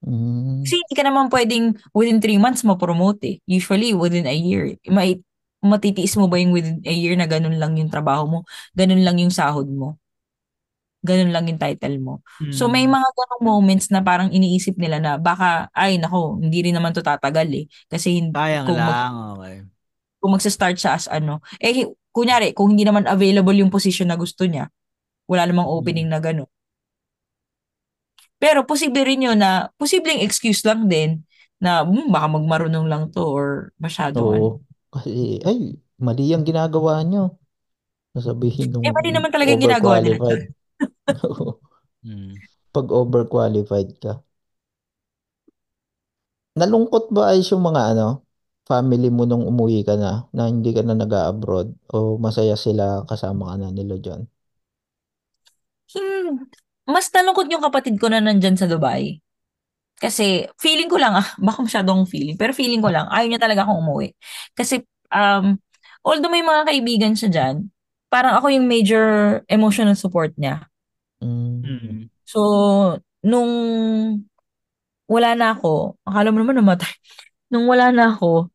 Mm. 0.04 0.66
Kasi 0.66 0.82
hindi 0.82 0.96
ka 0.98 1.04
naman 1.06 1.30
pwedeng 1.30 1.78
within 1.94 2.20
three 2.20 2.42
months 2.42 2.66
ma-promote 2.66 3.22
eh. 3.24 3.36
Usually, 3.46 3.94
within 3.94 4.26
a 4.28 4.36
year. 4.36 4.76
May, 4.90 5.22
matitiis 5.62 6.18
mo 6.18 6.26
ba 6.26 6.42
yung 6.42 6.52
within 6.52 6.82
a 6.84 6.92
year 6.92 7.14
na 7.14 7.30
ganun 7.30 7.56
lang 7.62 7.78
yung 7.78 7.94
trabaho 7.94 8.26
mo? 8.26 8.40
Ganun 8.74 9.06
lang 9.06 9.22
yung 9.22 9.32
sahod 9.32 9.70
mo? 9.70 10.01
Ganun 11.02 11.34
lang 11.34 11.50
yung 11.50 11.58
title 11.58 11.98
mo? 11.98 12.22
So, 12.54 12.70
may 12.70 12.86
Hmm. 12.86 12.94
mga 12.94 13.10
ganong 13.18 13.44
moments 13.44 13.90
na 13.90 14.06
parang 14.06 14.30
iniisip 14.30 14.78
nila 14.78 15.02
na 15.02 15.18
baka, 15.18 15.66
ay 15.74 15.98
nako, 15.98 16.38
hindi 16.38 16.62
rin 16.70 16.78
naman 16.78 16.94
to 16.94 17.02
tatagal 17.02 17.50
eh. 17.50 17.66
Kasi 17.90 18.22
hin- 18.22 18.34
Sayang 18.34 18.70
kung, 18.70 18.78
mag, 18.78 18.94
lang, 18.94 19.14
okay. 19.34 19.56
kung 20.22 20.32
magsa-start 20.38 20.78
siya 20.78 20.94
as 20.94 21.10
ano. 21.10 21.42
Eh, 21.58 21.90
kunyari, 22.14 22.54
kung 22.54 22.78
hindi 22.78 22.86
naman 22.86 23.10
available 23.10 23.58
yung 23.58 23.74
position 23.74 24.14
na 24.14 24.18
gusto 24.20 24.46
niya, 24.46 24.70
wala 25.26 25.50
namang 25.50 25.66
opening 25.70 26.06
na 26.06 26.22
gano'n. 26.22 26.50
Pero 28.42 28.66
posible 28.66 29.06
rin 29.06 29.26
yun 29.26 29.38
na, 29.38 29.70
posibleng 29.78 30.22
excuse 30.22 30.66
lang 30.66 30.90
din 30.90 31.22
na 31.62 31.86
hmm, 31.86 32.10
baka 32.10 32.26
magmarunong 32.30 32.90
lang 32.90 33.04
to 33.14 33.22
or 33.22 33.70
masyado 33.78 34.34
ano. 34.34 34.42
Oo. 34.42 34.50
Kasi, 34.92 35.40
ay, 35.46 35.78
mali 36.02 36.34
ang 36.34 36.44
ginagawa 36.44 37.00
nyo. 37.06 37.38
Sasabihin 38.12 38.76
nung 38.76 38.84
Eh, 38.84 38.92
mali 38.92 39.10
naman 39.14 39.32
talaga 39.32 39.56
yung 39.56 39.64
ginagawa 39.64 40.02
nila. 40.04 40.18
Hmm. 42.02 42.34
Pag 42.74 42.88
overqualified 42.90 43.90
ka. 44.02 44.26
Nalungkot 46.60 47.04
ba 47.16 47.32
ay 47.32 47.40
yung 47.50 47.64
mga 47.68 47.82
ano, 47.96 48.08
family 48.68 49.08
mo 49.12 49.24
nung 49.28 49.44
umuwi 49.52 49.84
ka 49.88 49.96
na, 50.00 50.12
na 50.36 50.44
hindi 50.52 50.72
ka 50.76 50.82
na 50.84 50.96
nag-abroad 50.96 51.68
o 51.96 52.16
masaya 52.26 52.56
sila 52.60 53.04
kasama 53.10 53.44
ka 53.52 53.56
na 53.60 53.70
nila 53.76 53.96
dyan? 54.04 54.22
Hmm, 55.92 56.48
mas 56.88 57.12
nalungkot 57.12 57.48
yung 57.52 57.64
kapatid 57.64 58.00
ko 58.00 58.08
na 58.08 58.24
nandyan 58.24 58.56
sa 58.56 58.68
Dubai. 58.70 59.20
Kasi 60.00 60.48
feeling 60.58 60.90
ko 60.90 60.98
lang 60.98 61.16
ah, 61.20 61.28
baka 61.48 61.62
masyadong 61.66 62.08
feeling, 62.08 62.40
pero 62.40 62.56
feeling 62.56 62.82
ko 62.82 62.90
lang, 62.94 63.08
ayaw 63.12 63.28
niya 63.30 63.42
talaga 63.44 63.68
akong 63.68 63.82
umuwi. 63.84 64.16
Kasi 64.56 64.82
um, 65.12 65.60
although 66.06 66.32
may 66.32 66.46
mga 66.46 66.64
kaibigan 66.72 67.14
siya 67.18 67.30
dyan, 67.32 67.56
parang 68.12 68.40
ako 68.40 68.52
yung 68.52 68.68
major 68.68 69.42
emotional 69.52 69.96
support 70.00 70.34
niya. 70.40 70.71
Mm. 71.22 71.62
Hmm. 71.62 72.00
So, 72.26 72.40
nung 73.22 73.52
wala 75.06 75.30
na 75.38 75.54
ako, 75.54 76.02
akala 76.08 76.34
mo 76.34 76.42
naman 76.42 76.58
namatay. 76.60 76.90
Nung 77.52 77.68
wala 77.68 77.92
na 77.92 78.16
ako, 78.16 78.48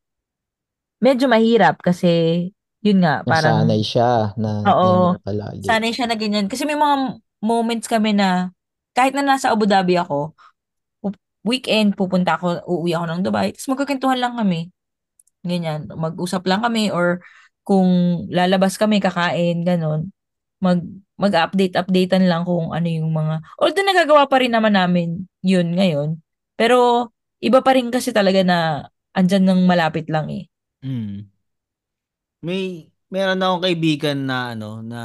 medyo 1.04 1.28
mahirap 1.28 1.84
kasi, 1.84 2.48
yun 2.80 3.04
nga, 3.04 3.20
parang, 3.28 3.68
Nasanay 3.68 3.84
siya 3.84 4.32
na 4.40 4.64
Oo. 4.64 5.20
palagi. 5.20 5.68
sanay 5.68 5.92
siya 5.92 6.08
na 6.08 6.16
ganyan. 6.16 6.48
Kasi 6.48 6.64
may 6.64 6.80
mga 6.80 7.20
moments 7.44 7.84
kami 7.84 8.16
na, 8.16 8.56
kahit 8.96 9.12
na 9.12 9.20
nasa 9.20 9.52
Abu 9.52 9.68
Dhabi 9.68 10.00
ako, 10.00 10.32
weekend, 11.46 11.94
pupunta 11.94 12.34
ako, 12.40 12.64
uuwi 12.66 12.96
ako 12.96 13.04
ng 13.06 13.22
Dubai, 13.22 13.52
tapos 13.54 13.70
magkakintuhan 13.76 14.18
lang 14.18 14.34
kami. 14.34 14.72
Ganyan, 15.46 15.86
mag-usap 15.92 16.42
lang 16.48 16.64
kami, 16.64 16.90
or 16.90 17.22
kung 17.62 17.86
lalabas 18.32 18.74
kami, 18.80 18.98
kakain, 18.98 19.62
ganun, 19.62 20.10
mag, 20.58 20.82
mag-update-updatean 21.16 22.28
lang 22.28 22.44
kung 22.44 22.72
ano 22.72 22.88
yung 22.88 23.12
mga, 23.12 23.40
although 23.56 23.84
nagagawa 23.84 24.28
pa 24.28 24.40
rin 24.40 24.52
naman 24.52 24.76
namin 24.76 25.24
yun 25.40 25.72
ngayon, 25.72 26.20
pero 26.56 27.10
iba 27.40 27.60
pa 27.64 27.76
rin 27.76 27.88
kasi 27.88 28.12
talaga 28.12 28.44
na 28.44 28.58
andyan 29.16 29.48
ng 29.48 29.60
malapit 29.64 30.08
lang 30.12 30.28
eh. 30.28 30.44
Hmm. 30.84 31.28
May 32.44 32.92
meron 33.08 33.40
akong 33.40 33.64
kaibigan 33.64 34.28
na 34.28 34.52
ano 34.52 34.84
na 34.84 35.00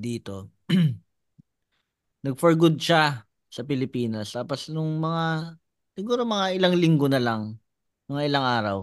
dito. 0.00 0.48
Nag 2.24 2.34
for 2.40 2.56
good 2.56 2.80
siya 2.80 3.20
sa 3.52 3.62
Pilipinas. 3.68 4.32
Tapos 4.32 4.72
nung 4.72 4.96
mga 4.96 5.54
siguro 5.92 6.24
mga 6.24 6.56
ilang 6.56 6.74
linggo 6.74 7.06
na 7.06 7.20
lang, 7.20 7.60
mga 8.08 8.22
ilang 8.26 8.46
araw. 8.48 8.78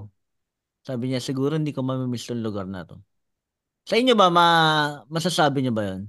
Sabi 0.86 1.10
niya 1.10 1.22
siguro 1.22 1.58
hindi 1.58 1.74
ko 1.74 1.82
mamimiss 1.82 2.30
tong 2.30 2.42
lugar 2.46 2.70
na 2.70 2.86
to. 2.86 3.02
Sa 3.90 3.98
inyo 3.98 4.14
ba 4.14 4.30
ma 4.30 4.48
masasabi 5.10 5.66
niyo 5.66 5.74
ba 5.74 5.84
'yon? 5.90 6.02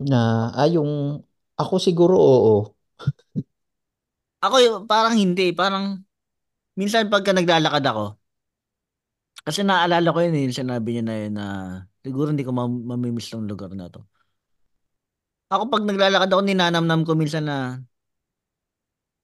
Na, 0.00 0.16
ah, 0.56 0.68
yung, 0.74 1.20
ako 1.60 1.74
siguro 1.76 2.14
oo. 2.16 2.54
Ako 4.44 4.56
parang 4.88 5.14
hindi, 5.20 5.52
parang 5.52 6.00
minsan 6.78 7.10
pagka 7.12 7.32
naglalakad 7.36 7.84
ako 7.86 8.04
kasi 9.46 9.60
naalala 9.64 10.08
ko 10.14 10.18
yun 10.24 10.36
eh, 10.36 10.42
yung 10.48 10.58
sinabi 10.60 10.88
niya 10.96 11.02
na 11.06 11.14
yun 11.20 11.32
na 11.38 11.46
siguro 12.04 12.28
hindi 12.32 12.44
ko 12.46 12.52
mam- 12.54 12.84
mamimiss 12.90 13.32
tong 13.32 13.48
lugar 13.50 13.72
na 13.72 13.88
to. 13.94 14.00
Ako 15.50 15.64
pag 15.72 15.82
naglalakad 15.86 16.30
ako, 16.30 16.42
ninanamnam 16.46 17.00
ko 17.06 17.12
minsan 17.18 17.44
na 17.50 17.56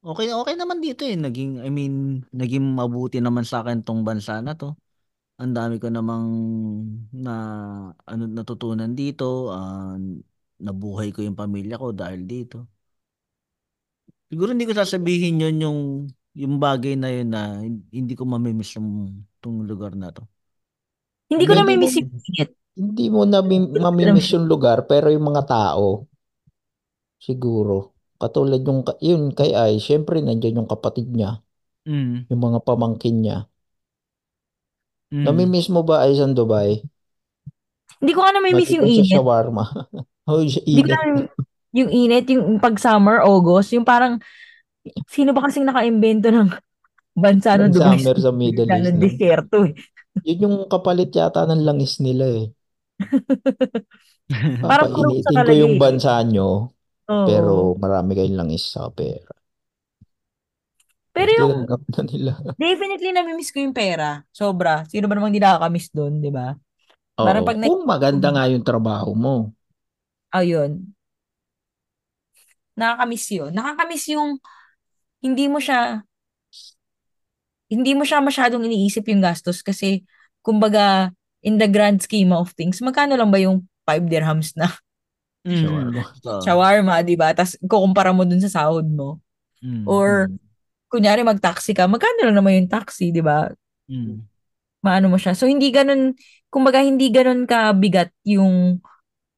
okay 0.04 0.28
okay 0.32 0.54
naman 0.58 0.78
dito 0.84 1.02
eh. 1.06 1.16
Naging, 1.18 1.62
I 1.66 1.68
mean, 1.72 2.24
naging 2.32 2.64
mabuti 2.78 3.18
naman 3.22 3.44
sa 3.48 3.62
akin 3.64 3.82
tong 3.86 4.02
bansa 4.06 4.40
na 4.44 4.54
to. 4.58 4.76
Ang 5.42 5.52
dami 5.56 5.76
ko 5.82 5.88
namang 5.92 6.26
na 7.12 7.34
ano 8.08 8.24
natutunan 8.30 8.92
dito, 8.98 9.50
ah, 9.54 9.96
nabuhay 10.58 11.12
ko 11.12 11.20
yung 11.20 11.36
pamilya 11.36 11.76
ko 11.76 11.92
dahil 11.92 12.24
dito. 12.24 12.64
Siguro 14.26 14.50
hindi 14.50 14.66
ko 14.66 14.74
sasabihin 14.74 15.38
yun 15.38 15.56
yung 15.62 15.80
yung 16.36 16.60
bagay 16.60 16.98
na 17.00 17.08
yun 17.08 17.28
na 17.32 17.62
hindi 17.88 18.12
ko 18.12 18.28
mamimiss 18.28 18.76
yung 18.76 19.08
tong 19.40 19.64
lugar 19.64 19.96
na 19.96 20.12
to. 20.12 20.26
Hindi 21.30 21.44
ko 21.48 21.54
Hindi 21.54 21.62
na 21.62 21.64
may 21.64 21.76
mo- 21.78 21.82
miss 21.86 21.96
yung 21.96 22.10
init. 22.12 22.50
Hindi 22.76 23.04
mo 23.08 23.24
na 23.24 23.40
mi- 23.40 23.72
mamimiss 23.72 24.36
yung 24.36 24.46
lugar, 24.46 24.84
pero 24.84 25.08
yung 25.08 25.24
mga 25.32 25.48
tao, 25.48 26.04
siguro. 27.16 27.96
Katulad 28.20 28.60
yung, 28.64 28.84
ka- 28.84 29.00
yun 29.00 29.32
kay 29.32 29.56
Ay, 29.56 29.80
syempre 29.80 30.20
nandiyan 30.20 30.60
yung 30.64 30.68
kapatid 30.70 31.08
niya, 31.08 31.40
Mm. 31.88 32.28
yung 32.28 32.40
mga 32.42 32.58
pamangkin 32.64 33.16
niya. 33.24 33.38
Mm. 35.08 35.24
Namimiss 35.24 35.70
mo 35.72 35.80
ba 35.86 36.04
ay 36.04 36.18
sa 36.18 36.28
Dubai? 36.28 36.82
Hindi 37.96 38.12
ko 38.12 38.20
nga 38.20 38.32
na 38.36 38.44
may 38.44 38.52
miss 38.52 38.68
yung 38.76 38.84
Maliban 38.84 38.92
sa 38.92 39.04
init. 39.08 39.12
shawarma. 39.16 39.64
oh, 40.26 40.42
yung 40.42 40.52
Hindi 40.66 40.82
ko 40.82 40.88
na 40.90 40.98
yung 41.76 41.90
init, 41.92 42.24
yung 42.32 42.56
pag 42.56 42.80
summer, 42.80 43.20
August, 43.20 43.76
yung 43.76 43.84
parang, 43.84 44.16
sino 45.12 45.36
ba 45.36 45.44
kasing 45.44 45.68
naka-invento 45.68 46.32
ng 46.32 46.48
bansa 47.22 47.56
ng 47.60 47.68
Ng 47.68 47.74
Dubai? 47.76 47.98
summer 48.00 48.16
sa 48.16 48.30
Middle 48.32 48.70
East. 48.70 48.86
ng 48.88 48.96
no? 48.96 49.02
desierto 49.02 49.56
eh. 49.68 49.74
Yun 50.26 50.38
yung 50.48 50.56
kapalit 50.72 51.12
yata 51.12 51.44
ng 51.44 51.62
langis 51.62 52.00
nila 52.00 52.24
eh. 52.26 52.46
Parang 54.64 54.90
Papainitin 54.90 55.38
ko 55.46 55.52
yung 55.54 55.74
bansa 55.78 56.18
nyo, 56.26 56.72
Oo. 57.06 57.26
pero 57.28 57.52
marami 57.78 58.10
kayong 58.18 58.38
langis 58.40 58.64
sa 58.74 58.90
pera. 58.90 59.30
Pero 61.14 61.32
yung, 61.32 61.64
na 61.64 62.02
nila. 62.04 62.32
definitely 62.60 63.10
namimiss 63.14 63.52
ko 63.54 63.62
yung 63.64 63.72
pera. 63.76 64.20
Sobra. 64.34 64.84
Sino 64.90 65.08
ba 65.08 65.16
namang 65.16 65.32
di 65.32 65.40
nakakamiss 65.40 65.88
doon, 65.94 66.20
di 66.20 66.28
ba? 66.28 66.52
Parang 67.16 67.44
Oo, 67.44 67.48
pag 67.48 67.56
kung 67.56 67.82
maganda 67.88 68.28
nga 68.34 68.44
yung 68.52 68.64
trabaho 68.66 69.16
mo. 69.16 69.55
Ayun. 70.34 70.96
Nakakamiss 72.76 73.26
yun. 73.32 73.50
Nakakamiss 73.54 74.04
yung 74.12 74.36
hindi 75.24 75.48
mo 75.48 75.58
siya 75.58 76.04
hindi 77.66 77.98
mo 77.98 78.06
siya 78.06 78.22
masyadong 78.22 78.62
iniisip 78.62 79.10
yung 79.10 79.18
gastos 79.24 79.58
kasi 79.58 80.06
kumbaga 80.38 81.10
in 81.42 81.58
the 81.58 81.66
grand 81.66 81.98
scheme 81.98 82.30
of 82.30 82.54
things, 82.54 82.78
magkano 82.78 83.18
lang 83.18 83.30
ba 83.30 83.42
yung 83.42 83.66
5 83.82 84.06
dirhams 84.06 84.54
na 84.54 84.70
Mm. 85.46 85.94
Shawarma. 86.42 87.06
Di 87.06 87.14
ba? 87.14 87.30
Tapos 87.30 87.54
kukumpara 87.62 88.10
mo 88.10 88.26
dun 88.26 88.42
sa 88.42 88.50
sahod 88.50 88.82
mo. 88.82 89.22
mm. 89.62 89.86
Or 89.86 90.26
kunyari 90.90 91.22
mag-taxi 91.22 91.70
ka, 91.70 91.86
magkano 91.86 92.26
lang 92.26 92.36
naman 92.36 92.58
yung 92.58 92.70
taxi, 92.70 93.14
di 93.14 93.22
ba? 93.22 93.46
Mm. 93.86 94.26
Maano 94.82 95.06
mo 95.06 95.16
siya. 95.22 95.38
So 95.38 95.46
hindi 95.46 95.70
ganun, 95.70 96.18
kumbaga 96.50 96.82
hindi 96.82 97.14
ganun 97.14 97.46
kabigat 97.46 98.10
yung 98.26 98.82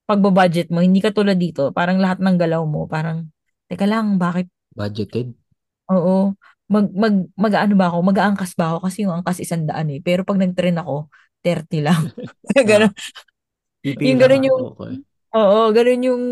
pagbabudget 0.08 0.72
mo. 0.72 0.80
Hindi 0.80 1.04
ka 1.04 1.12
tulad 1.12 1.36
dito. 1.36 1.70
Parang 1.76 2.00
lahat 2.00 2.18
ng 2.24 2.36
galaw 2.40 2.64
mo, 2.64 2.88
parang, 2.88 3.28
teka 3.68 3.84
lang, 3.84 4.16
bakit 4.16 4.48
Budgeted. 4.72 5.34
Oo. 5.90 6.32
Mag, 6.68 6.86
mag, 6.92 7.14
mag-ano 7.36 7.74
ba 7.76 7.88
ako? 7.92 7.98
Mag-aangkas 8.04 8.52
ba 8.56 8.76
ako? 8.76 8.88
Kasi 8.88 9.04
yung 9.04 9.14
angkas 9.20 9.40
isang 9.40 9.64
daan 9.64 9.88
eh. 9.92 10.00
Pero 10.04 10.22
pag 10.24 10.36
nag-train 10.40 10.76
ako, 10.80 11.08
30 11.44 11.80
lang. 11.84 12.12
Ganun. 12.68 12.92
Pipila 13.84 14.06
Yung 14.10 14.20
ganun 14.20 14.42
yung, 14.46 14.60
Okay. 14.76 14.94
oo, 15.34 15.60
ganun 15.72 16.02
yung 16.06 16.24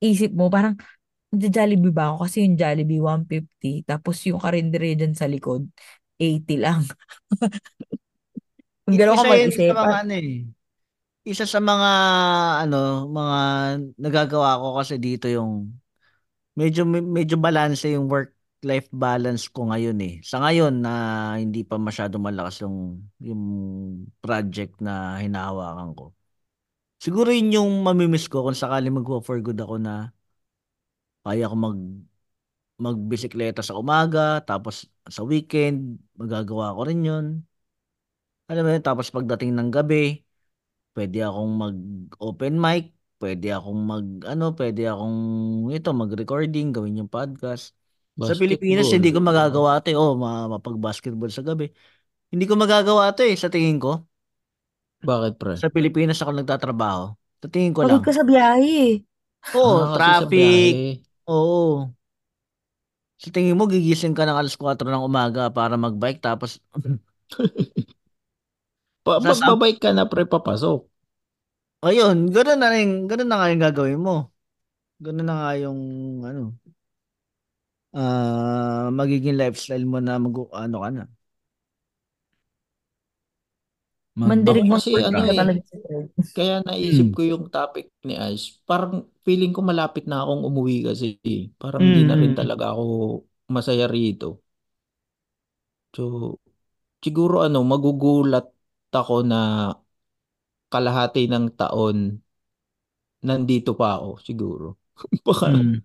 isip 0.00 0.32
mo. 0.32 0.48
Parang, 0.48 0.76
Jollibee 1.34 1.94
ba 1.94 2.10
ako? 2.14 2.26
Kasi 2.26 2.36
yung 2.46 2.56
Jollibee 2.58 3.02
150. 3.02 3.86
Tapos 3.86 4.18
yung 4.26 4.40
karindere 4.42 4.94
dyan 4.98 5.14
sa 5.14 5.30
likod, 5.30 5.70
80 6.18 6.56
lang. 6.58 6.82
Ganun 8.90 9.14
ka 9.16 9.22
Isa 9.22 9.28
yun 9.30 9.30
mag-isip. 9.30 9.70
sa 9.70 9.76
mga 9.78 9.96
ano 10.02 10.14
eh. 10.18 10.30
Isa 11.20 11.44
sa 11.44 11.60
mga 11.60 11.90
ano, 12.64 13.04
mga 13.12 13.38
nagagawa 14.00 14.56
ko 14.56 14.80
kasi 14.80 14.96
dito 14.96 15.28
yung 15.28 15.68
medyo 16.56 16.82
medyo 16.88 17.36
balance 17.40 17.84
yung 17.88 18.08
work 18.08 18.32
life 18.64 18.88
balance 18.92 19.48
ko 19.52 19.68
ngayon 19.72 19.98
eh. 20.04 20.14
Sa 20.24 20.40
ngayon 20.44 20.84
na 20.84 20.92
hindi 21.40 21.64
pa 21.64 21.76
masyado 21.80 22.16
malakas 22.20 22.64
yung 22.64 23.04
yung 23.20 23.42
project 24.24 24.80
na 24.80 25.20
hinahawakan 25.20 25.92
ko. 25.96 26.04
Siguro 27.00 27.32
yun 27.32 27.52
yung 27.56 27.70
mamimiss 27.84 28.28
ko 28.28 28.44
kung 28.44 28.56
sakali 28.56 28.88
mag-for 28.92 29.40
good 29.44 29.60
ako 29.60 29.76
na 29.80 30.12
kaya 31.24 31.50
ko 31.50 31.56
mag 31.64 31.78
magbisikleta 32.84 33.60
sa 33.62 33.76
umaga, 33.82 34.40
tapos 34.48 34.88
sa 35.14 35.22
weekend, 35.30 36.00
magagawa 36.16 36.72
ko 36.76 36.80
rin 36.88 37.00
yun. 37.04 37.26
Alam 38.50 38.62
mo 38.66 38.70
yun, 38.74 38.84
tapos 38.84 39.06
pagdating 39.14 39.52
ng 39.54 39.70
gabi, 39.70 40.24
pwede 40.96 41.18
akong 41.26 41.52
mag-open 41.62 42.54
mic, 42.60 42.84
pwede 43.22 43.46
akong 43.56 43.80
mag, 43.90 44.06
ano, 44.26 44.44
pwede 44.58 44.82
akong, 44.90 45.18
ito, 45.74 45.90
mag-recording, 45.94 46.66
gawin 46.74 47.00
yung 47.04 47.10
podcast. 47.12 47.74
Sa 48.20 48.34
Pilipinas, 48.36 48.86
Basketball. 48.86 48.96
hindi 49.00 49.10
ko 49.14 49.20
magagawa 49.24 49.80
eh. 49.86 49.96
Oh, 49.96 50.12
ma- 50.18 50.50
mapag-basketball 50.50 51.32
sa 51.32 51.40
gabi. 51.46 51.72
Hindi 52.32 52.44
ko 52.50 52.54
magagawa 52.58 53.10
ito 53.14 53.22
eh, 53.26 53.36
sa 53.38 53.48
tingin 53.52 53.78
ko. 53.80 54.04
Bakit, 55.04 55.34
pre? 55.40 55.54
Sa 55.60 55.66
Pilipinas 55.74 56.18
ako 56.20 56.30
nagtatrabaho. 56.36 57.04
Sa 57.40 57.48
tingin 57.52 57.72
ko 57.76 57.82
Pagod 57.82 58.00
lang. 58.00 58.04
ka 58.06 58.12
sa 58.12 58.24
biyahe 58.28 58.70
eh. 58.92 58.94
Oo, 59.56 59.76
Ah, 59.82 59.96
kasi 59.96 60.12
sa 60.20 60.26
traffic. 60.28 60.72
Oo. 61.30 61.90
Sa 63.20 63.28
tingin 63.34 63.56
mo, 63.58 63.64
gigising 63.68 64.16
ka 64.16 64.24
ng 64.24 64.38
alas 64.40 64.56
4 64.56 64.88
ng 64.88 65.04
umaga 65.04 65.52
para 65.52 65.74
mag-bike 65.76 66.20
tapos 66.24 66.50
Pa 69.10 69.16
Sasab- 69.24 69.28
magbabike 69.28 69.80
ka 69.84 69.90
na, 69.96 70.04
pre, 70.10 70.22
papasok. 70.32 70.80
ayun, 71.88 72.18
ganoon 72.34 72.60
na 72.60 72.68
rin, 72.74 72.88
ganoon 73.08 73.28
na 73.30 73.36
nga 73.38 73.50
yung 73.52 73.62
gagawin 73.66 74.00
mo. 74.06 74.14
Ganoon 75.04 75.26
na 75.28 75.34
nga 75.38 75.50
yung 75.62 75.80
ano 76.28 76.42
ah 78.00 78.86
magiging 78.98 79.36
lifestyle 79.40 79.84
mo 79.92 79.98
na 80.04 80.12
mag 80.24 80.34
ano 80.62 80.76
ka 80.84 80.88
na. 80.96 81.02
Mandirig 84.28 84.66
mo 84.68 84.76
kasi 84.76 84.90
ano 85.08 85.20
ka 85.26 85.32
eh. 85.32 85.38
talaga 85.38 85.60
sa 85.70 85.76
third. 85.84 86.06
Kaya 86.36 86.54
naisip 86.66 87.08
ko 87.16 87.20
yung 87.30 87.44
topic 87.50 87.86
ni 88.06 88.14
Ice. 88.32 88.44
Parang 88.68 88.94
feeling 89.26 89.50
ko 89.56 89.60
malapit 89.66 90.04
na 90.06 90.22
akong 90.22 90.42
umuwi 90.48 90.76
kasi. 90.88 91.06
eh. 91.26 91.50
Parang 91.60 91.82
hindi 91.90 92.02
na 92.06 92.14
rin 92.20 92.32
Mm. 92.32 92.38
talaga 92.38 92.64
ako 92.74 92.82
masaya 93.50 93.86
rito. 93.90 94.26
So, 95.96 96.02
siguro 97.04 97.36
ano, 97.46 97.58
magugulat 97.72 98.46
ako 98.92 99.14
na 99.26 99.36
kalahati 100.72 101.22
ng 101.30 101.46
taon 101.58 101.98
nandito 103.26 103.70
pa 103.80 103.96
ako 104.00 104.08
siguro. 104.26 104.66
Baka 105.26 105.46
Mm. 105.46 105.82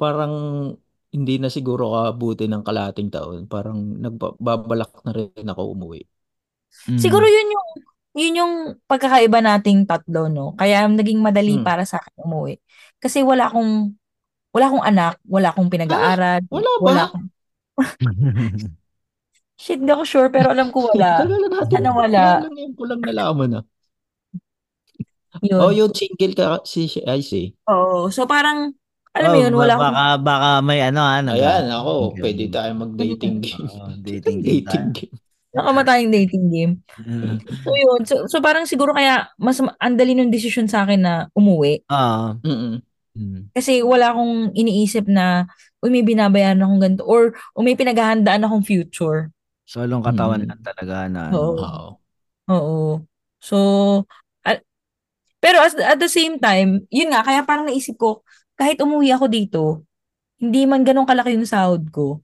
parang 0.00 0.34
hindi 1.12 1.36
na 1.36 1.48
siguro 1.52 1.92
kaabuti 1.92 2.48
ng 2.48 2.64
kalahating 2.64 3.12
taon. 3.12 3.44
Parang 3.48 3.78
nagbabalak 4.00 4.92
na 5.04 5.12
rin 5.12 5.46
ako 5.48 5.62
umuwi. 5.76 6.00
Mm. 6.88 6.98
Siguro 6.98 7.24
yun 7.28 7.48
yung 7.52 7.68
yun 8.12 8.34
yung 8.44 8.54
pagkakaiba 8.88 9.40
nating 9.40 9.88
tatlo, 9.88 10.28
no? 10.28 10.52
Kaya 10.56 10.84
naging 10.88 11.20
madali 11.24 11.56
Hmm. 11.56 11.64
para 11.64 11.84
sa 11.88 11.96
akin 12.00 12.12
umuwi. 12.28 12.60
Kasi 13.00 13.24
wala 13.24 13.48
akong 13.48 13.96
wala 14.52 14.64
akong 14.68 14.84
anak, 14.84 15.14
wala 15.28 15.48
akong 15.52 15.70
pinag-aaral, 15.72 16.42
wala 16.52 16.70
ba? 16.84 16.92
wala 16.92 17.00
akong 17.08 17.26
Shit, 19.54 19.78
hindi 19.78 19.90
ako 19.90 20.04
sure 20.04 20.28
pero 20.28 20.50
alam 20.50 20.68
ko 20.68 20.88
wala. 20.88 21.22
Na 21.28 21.36
natin. 21.48 21.70
Sana 21.70 21.90
wala. 21.90 22.22
Yan 22.46 22.72
ko 22.72 22.82
lang 22.84 23.00
nalaman 23.00 23.50
ah. 23.60 23.64
Yun. 25.40 25.58
Oh, 25.58 25.72
yung 25.72 25.90
single 25.90 26.34
ka 26.34 26.60
si 26.62 26.86
si 26.86 27.00
Ice 27.00 27.32
eh. 27.34 27.48
Oo. 27.66 28.06
So 28.08 28.26
parang 28.26 28.76
alam 29.12 29.28
mo 29.28 29.36
Oh, 29.36 29.42
yun, 29.42 29.52
ba- 29.52 29.60
wala 29.60 29.72
akong 29.74 29.84
baka 29.86 30.04
baka 30.18 30.48
may 30.60 30.80
ano 30.80 31.00
ha. 31.00 31.20
nag- 31.20 31.36
Ayan, 31.36 31.66
ako, 31.68 31.92
Okay. 32.10 32.20
pwede 32.22 32.44
tayo 32.48 32.70
mag-dating 32.74 33.36
game. 33.44 33.64
Oo, 33.66 33.88
dating 34.06 34.38
game 34.40 34.52
dating 34.60 34.86
game. 34.92 35.14
nakamatayang 35.52 36.08
dating 36.10 36.46
game. 36.48 36.72
Mm. 36.98 37.36
So 37.60 37.70
yun. 37.70 38.00
So, 38.02 38.14
so 38.26 38.36
parang 38.40 38.64
siguro 38.64 38.92
kaya 38.92 39.28
mas 39.36 39.60
ma- 39.60 39.76
ang 39.76 39.96
dali 39.96 40.16
ng 40.16 40.32
desisyon 40.32 40.64
sa 40.64 40.82
akin 40.82 41.00
na 41.00 41.14
umuwi. 41.32 41.84
Ah. 41.86 42.40
Mm-mm. 42.40 42.80
Mm. 43.12 43.52
Kasi 43.52 43.84
wala 43.84 44.16
akong 44.16 44.52
iniisip 44.52 45.04
na 45.06 45.44
uy, 45.78 45.92
may 45.92 46.00
binabayaran 46.00 46.56
akong 46.58 46.80
ganito 46.80 47.04
or 47.04 47.22
o 47.52 47.60
may 47.60 47.76
pinaghahandaan 47.76 48.40
akong 48.42 48.64
future. 48.64 49.28
Solong 49.72 50.04
katawan 50.04 50.44
Mm. 50.44 50.48
lang 50.52 50.60
talaga 50.60 50.96
na 51.08 51.20
Oo. 51.32 51.56
ano. 51.56 51.64
Oo. 51.64 51.88
Oo. 52.52 52.80
So, 53.40 53.56
at- 54.44 54.60
pero 55.40 55.64
as, 55.64 55.72
at 55.80 55.96
the 55.96 56.12
same 56.12 56.36
time, 56.36 56.84
yun 56.92 57.08
nga, 57.16 57.24
kaya 57.24 57.40
parang 57.48 57.64
naisip 57.72 57.96
ko, 57.96 58.20
kahit 58.60 58.76
umuwi 58.84 59.16
ako 59.16 59.26
dito, 59.32 59.62
hindi 60.36 60.68
man 60.68 60.84
ganun 60.84 61.08
kalaki 61.08 61.32
yung 61.32 61.48
sahod 61.48 61.88
ko, 61.88 62.20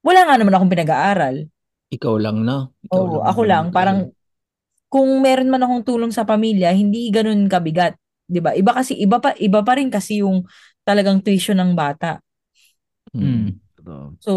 wala 0.00 0.24
nga 0.24 0.40
naman 0.40 0.56
akong 0.56 0.72
pinag-aaral. 0.72 1.36
Ikaw 1.92 2.14
lang 2.16 2.42
na. 2.48 2.72
Ikaw 2.88 2.96
Oo, 2.96 3.20
lang 3.20 3.24
ako 3.28 3.40
lang. 3.44 3.64
Parang, 3.70 3.98
kung 4.88 5.20
meron 5.20 5.52
man 5.52 5.62
akong 5.62 5.84
tulong 5.84 6.12
sa 6.12 6.24
pamilya, 6.24 6.72
hindi 6.72 7.12
ganun 7.12 7.44
kabigat. 7.46 7.96
'di 8.28 8.40
ba? 8.40 8.56
Iba 8.56 8.72
kasi 8.72 8.96
iba 8.96 9.20
pa 9.20 9.36
iba 9.36 9.60
pa 9.60 9.76
rin 9.76 9.92
kasi 9.92 10.24
yung 10.24 10.48
talagang 10.88 11.20
tuition 11.20 11.60
ng 11.60 11.76
bata. 11.76 12.20
Mm. 13.12 13.60
Totoo. 13.76 14.04
So 14.20 14.32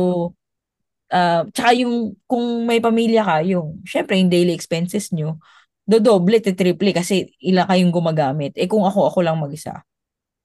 uh, 1.12 1.46
tsaka 1.52 1.72
yung 1.78 2.16
kung 2.26 2.66
may 2.66 2.80
pamilya 2.82 3.22
ka, 3.26 3.38
yung 3.46 3.82
syempre 3.86 4.18
yung 4.18 4.32
daily 4.32 4.54
expenses 4.56 5.12
nyo, 5.14 5.38
dodoble, 5.86 6.42
triple 6.42 6.92
kasi 6.96 7.30
ilan 7.42 7.66
kayong 7.70 7.94
gumagamit. 7.94 8.54
Eh 8.58 8.66
kung 8.66 8.86
ako 8.86 9.14
ako 9.14 9.20
lang 9.22 9.38
mag-isa, 9.38 9.86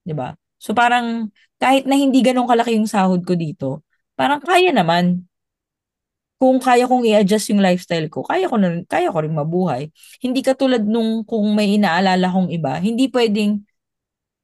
'di 0.05 0.15
ba? 0.16 0.37
So 0.61 0.77
parang 0.77 1.32
kahit 1.61 1.89
na 1.89 1.97
hindi 1.97 2.20
ganun 2.24 2.49
kalaki 2.49 2.77
yung 2.77 2.89
sahod 2.91 3.24
ko 3.24 3.37
dito, 3.37 3.85
parang 4.16 4.41
kaya 4.45 4.73
naman. 4.73 5.24
Kung 6.41 6.57
kaya 6.57 6.89
kong 6.89 7.05
i-adjust 7.05 7.53
yung 7.53 7.61
lifestyle 7.61 8.09
ko, 8.09 8.24
kaya 8.24 8.49
ko 8.49 8.57
na, 8.57 8.81
kaya 8.89 9.12
ko 9.12 9.20
rin 9.20 9.37
mabuhay. 9.37 9.93
Hindi 10.24 10.41
katulad 10.41 10.81
nung 10.81 11.20
kung 11.28 11.53
may 11.53 11.77
inaalala 11.77 12.32
kong 12.32 12.49
iba, 12.49 12.81
hindi 12.81 13.12
pwedeng 13.12 13.61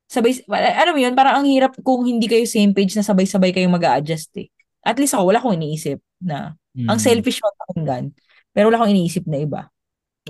sabay, 0.06 0.44
ano 0.52 0.92
yun, 1.00 1.14
parang 1.18 1.42
ang 1.42 1.46
hirap 1.48 1.72
kung 1.82 2.06
hindi 2.06 2.28
kayo 2.30 2.44
same 2.46 2.72
page 2.76 2.94
na 2.94 3.04
sabay-sabay 3.06 3.50
kayong 3.50 3.74
mag 3.74 3.98
adjust 3.98 4.30
eh. 4.38 4.48
At 4.86 4.96
least 5.02 5.18
ako, 5.18 5.34
wala 5.34 5.42
akong 5.42 5.58
iniisip 5.58 5.98
na, 6.22 6.54
Mm. 6.76 6.86
ang 6.92 7.00
selfish 7.02 7.42
mo 7.42 7.50
pakinggan, 7.66 8.14
pero 8.54 8.70
wala 8.70 8.78
akong 8.78 8.94
iniisip 8.94 9.26
na 9.26 9.42
iba. 9.42 9.62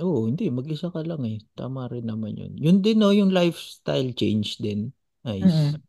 Oo, 0.01 0.29
hindi. 0.29 0.49
Mag-isa 0.49 0.93
ka 0.93 1.01
lang 1.01 1.25
eh. 1.25 1.41
Tama 1.57 1.89
rin 1.89 2.05
naman 2.05 2.37
yun. 2.37 2.53
Yun 2.57 2.77
din 2.85 2.97
no, 3.01 3.09
yung 3.13 3.33
lifestyle 3.33 4.13
change 4.13 4.61
din. 4.61 4.93
Nice. 5.25 5.45
Mm-mm. 5.45 5.81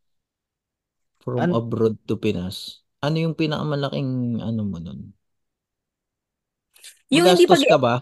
From 1.21 1.41
An- 1.45 1.53
abroad 1.53 1.97
to 2.09 2.17
Pinas. 2.17 2.85
Ano 3.05 3.21
yung 3.21 3.37
pinakamalaking 3.37 4.41
ano 4.43 4.63
mo 4.65 4.81
nun? 4.81 5.13
Yung 7.13 7.25
hindi 7.25 7.45
pag 7.49 7.63
ka 7.63 7.79
ba? 7.79 7.95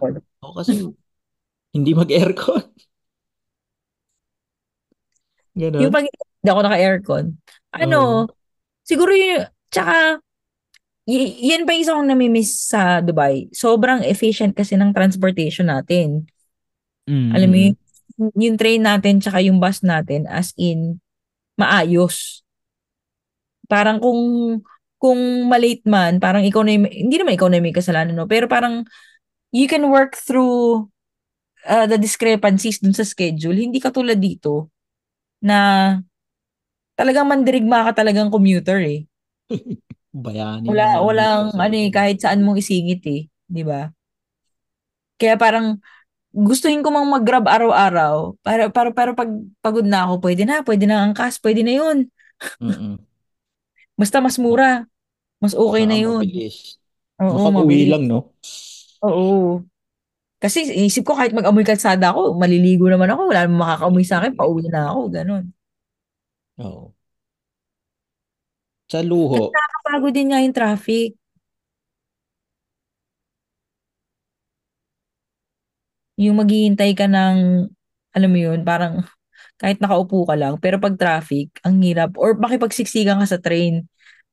O 0.43 0.55
kasi 0.55 0.83
hindi 1.77 1.91
mag-aircon. 1.93 2.65
Ganon. 5.57 5.81
Yung 5.83 5.93
pag 5.95 6.07
hindi 6.07 6.49
ako 6.49 6.61
naka-aircon. 6.63 7.25
Ano, 7.75 7.99
Oo. 7.99 8.33
siguro 8.87 9.11
yun, 9.13 9.45
tsaka, 9.73 10.21
y- 11.07 11.55
yan 11.55 11.65
pa 11.65 11.73
yung 11.73 11.83
isa 11.87 11.95
kong 11.97 12.11
namimiss 12.11 12.51
sa 12.69 13.01
Dubai. 13.01 13.49
Sobrang 13.55 14.03
efficient 14.03 14.53
kasi 14.53 14.75
ng 14.75 14.93
transportation 14.93 15.71
natin. 15.71 16.27
Mm. 17.07 17.31
Alam 17.33 17.49
mo 17.49 17.57
yun, 17.57 17.75
yung 18.35 18.57
train 18.59 18.83
natin 18.83 19.23
tsaka 19.23 19.41
yung 19.41 19.63
bus 19.63 19.81
natin 19.87 20.27
as 20.27 20.51
in 20.59 20.99
maayos. 21.57 22.43
Parang 23.71 24.03
kung 24.03 24.21
kung 24.97 25.47
malate 25.47 25.85
man, 25.87 26.19
parang 26.19 26.43
ikaw 26.43 26.65
na 26.65 26.73
yung, 26.73 26.89
hindi 26.89 27.21
naman 27.21 27.37
ikaw 27.37 27.53
na 27.53 27.61
yung 27.61 27.69
may 27.69 27.77
kasalanan, 27.77 28.17
no? 28.17 28.25
Pero 28.25 28.49
parang 28.49 28.83
you 29.53 29.69
can 29.69 29.85
work 29.93 30.17
through 30.17 30.89
uh, 31.69 31.85
the 31.85 32.01
discrepancies 32.01 32.81
dun 32.81 32.97
sa 32.97 33.05
schedule. 33.05 33.55
Hindi 33.55 33.77
katulad 33.79 34.17
dito 34.17 34.73
na 35.45 35.93
talagang 36.97 37.29
mandirigma 37.29 37.93
ka 37.93 38.03
talagang 38.03 38.33
commuter 38.33 38.81
eh. 38.81 39.05
Bayani 40.25 40.71
Wala, 40.71 40.83
na 40.83 40.87
lang 40.95 41.07
walang 41.07 41.55
ano 41.55 41.75
eh, 41.79 41.91
kahit 41.95 42.19
saan 42.23 42.43
mong 42.45 42.59
isingit 42.63 43.03
eh. 43.07 43.23
Di 43.47 43.63
ba? 43.63 43.87
Kaya 45.17 45.35
parang 45.41 45.81
gustuhin 46.33 46.83
ko 46.85 46.91
mang 46.93 47.09
mag-grab 47.09 47.47
araw-araw. 47.49 48.37
Para, 48.45 48.69
para, 48.73 48.91
para 48.93 49.13
pag 49.17 49.31
pagod 49.65 49.87
na 49.87 50.09
ako, 50.09 50.15
pwede 50.25 50.43
na, 50.49 50.63
pwede 50.67 50.85
na 50.89 51.05
angkas, 51.05 51.41
pwede 51.43 51.63
na 51.67 51.75
yun. 51.77 51.99
Basta 54.01 54.21
mas 54.21 54.37
mura. 54.39 54.87
Mas 55.43 55.55
okay 55.57 55.85
na 55.89 55.97
Saka 55.97 56.05
yun. 56.05 56.25
mabilis. 56.25 56.57
Oo, 57.21 57.29
Makaka-uwi 57.37 57.57
mabilis. 57.65 57.91
lang, 57.93 58.03
no? 58.11 58.19
Oo. 59.05 59.65
Kasi 60.43 60.59
isip 60.89 61.05
ko 61.09 61.17
kahit 61.17 61.33
mag-amoy 61.33 61.65
kalsada 61.65 62.13
ako, 62.13 62.37
maliligo 62.37 62.87
naman 62.93 63.09
ako, 63.13 63.23
wala 63.33 63.43
namang 63.49 63.63
makakaamoy 63.65 64.05
sa 64.07 64.17
akin, 64.21 64.33
pauwi 64.37 64.69
na 64.69 64.93
ako, 64.93 65.01
ganun. 65.13 65.45
Oo. 66.59 66.95
Sa 68.91 69.01
luho, 69.09 69.43
Nakakapagod 69.87 70.13
din 70.19 70.29
nga 70.35 70.43
yung 70.43 70.51
traffic. 70.59 71.15
Yung 76.19 76.43
maghihintay 76.43 76.91
ka 76.99 77.07
ng, 77.07 77.69
alam 78.11 78.31
mo 78.35 78.39
yun, 78.41 78.67
parang 78.67 79.07
kahit 79.63 79.79
nakaupo 79.79 80.27
ka 80.27 80.35
lang, 80.35 80.59
pero 80.59 80.83
pag 80.83 80.99
traffic, 80.99 81.55
ang 81.63 81.79
hirap. 81.87 82.19
Or 82.19 82.35
makipagsiksikan 82.35 83.23
ka 83.23 83.27
sa 83.31 83.39
train. 83.39 83.87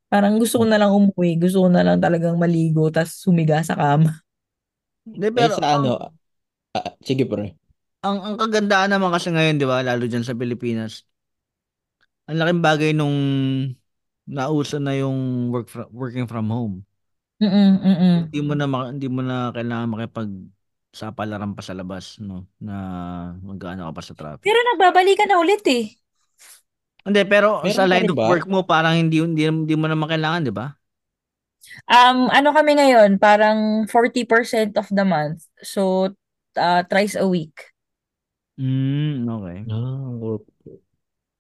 Parang 0.10 0.42
gusto 0.42 0.64
ko 0.64 0.66
na 0.66 0.82
lang 0.82 0.90
umuwi, 0.90 1.38
gusto 1.38 1.68
ko 1.68 1.70
na 1.70 1.86
lang 1.86 2.02
talagang 2.02 2.38
maligo, 2.42 2.90
tas 2.90 3.14
sumiga 3.22 3.62
sa 3.62 3.78
kama. 3.78 4.26
Hindi, 5.06 5.28
eh 5.30 5.34
pero 5.38 5.54
sa 5.54 5.78
ano, 5.78 5.92
ah, 6.78 6.92
sige 7.04 7.26
pre. 7.28 7.56
ang, 8.04 8.18
ang 8.24 8.36
kagandaan 8.40 8.92
naman 8.96 9.12
kasi 9.16 9.30
ngayon, 9.32 9.60
di 9.62 9.68
ba, 9.68 9.84
lalo 9.84 10.04
dyan 10.08 10.26
sa 10.26 10.36
Pilipinas, 10.36 11.06
ang 12.28 12.38
laking 12.40 12.62
bagay 12.64 12.92
nung 12.96 13.16
nauso 14.28 14.78
na 14.80 14.94
yung 14.98 15.50
work 15.54 15.68
fro- 15.72 15.90
working 15.94 16.28
from 16.28 16.50
home. 16.50 16.76
Mm-mm, 17.42 17.80
mm-mm. 17.84 18.34
Hindi 18.34 18.40
mo 18.48 18.54
na 18.58 18.66
ma- 18.72 18.90
hindi 18.94 19.08
mo 19.16 19.22
na 19.26 19.36
kailangan 19.56 19.90
makipag 19.94 20.30
sapalaran 20.94 21.54
pa 21.58 21.62
sa 21.66 21.74
labas, 21.80 22.06
no, 22.22 22.46
na 22.62 22.74
magkaano 23.42 23.90
ka 23.90 23.94
pa 23.98 24.04
sa 24.06 24.18
traffic. 24.20 24.46
Pero 24.46 24.60
nagbabalikan 24.64 25.28
na 25.30 25.40
ulit 25.44 25.64
eh. 25.78 25.84
Hindi, 27.04 27.22
pero 27.28 27.50
Meron 27.64 27.76
sa 27.76 27.84
line 27.92 28.08
of 28.14 28.20
ba? 28.20 28.30
work 28.30 28.46
mo, 28.48 28.64
parang 28.64 28.96
hindi, 28.96 29.20
hindi, 29.20 29.44
hindi 29.48 29.76
mo 29.76 29.88
naman 29.92 30.08
kailangan, 30.08 30.42
di 30.48 30.54
ba? 30.56 30.72
Um, 31.88 32.28
ano 32.32 32.52
kami 32.52 32.76
ngayon, 32.80 33.18
parang 33.24 33.88
40% 33.88 34.76
of 34.76 34.88
the 34.92 35.06
month. 35.08 35.48
So, 35.64 36.12
uh, 36.60 36.84
thrice 36.88 37.16
a 37.16 37.28
week. 37.28 37.74
Mm, 38.58 39.28
okay. 39.30 39.66
Ah, 39.70 40.10
work. 40.22 40.44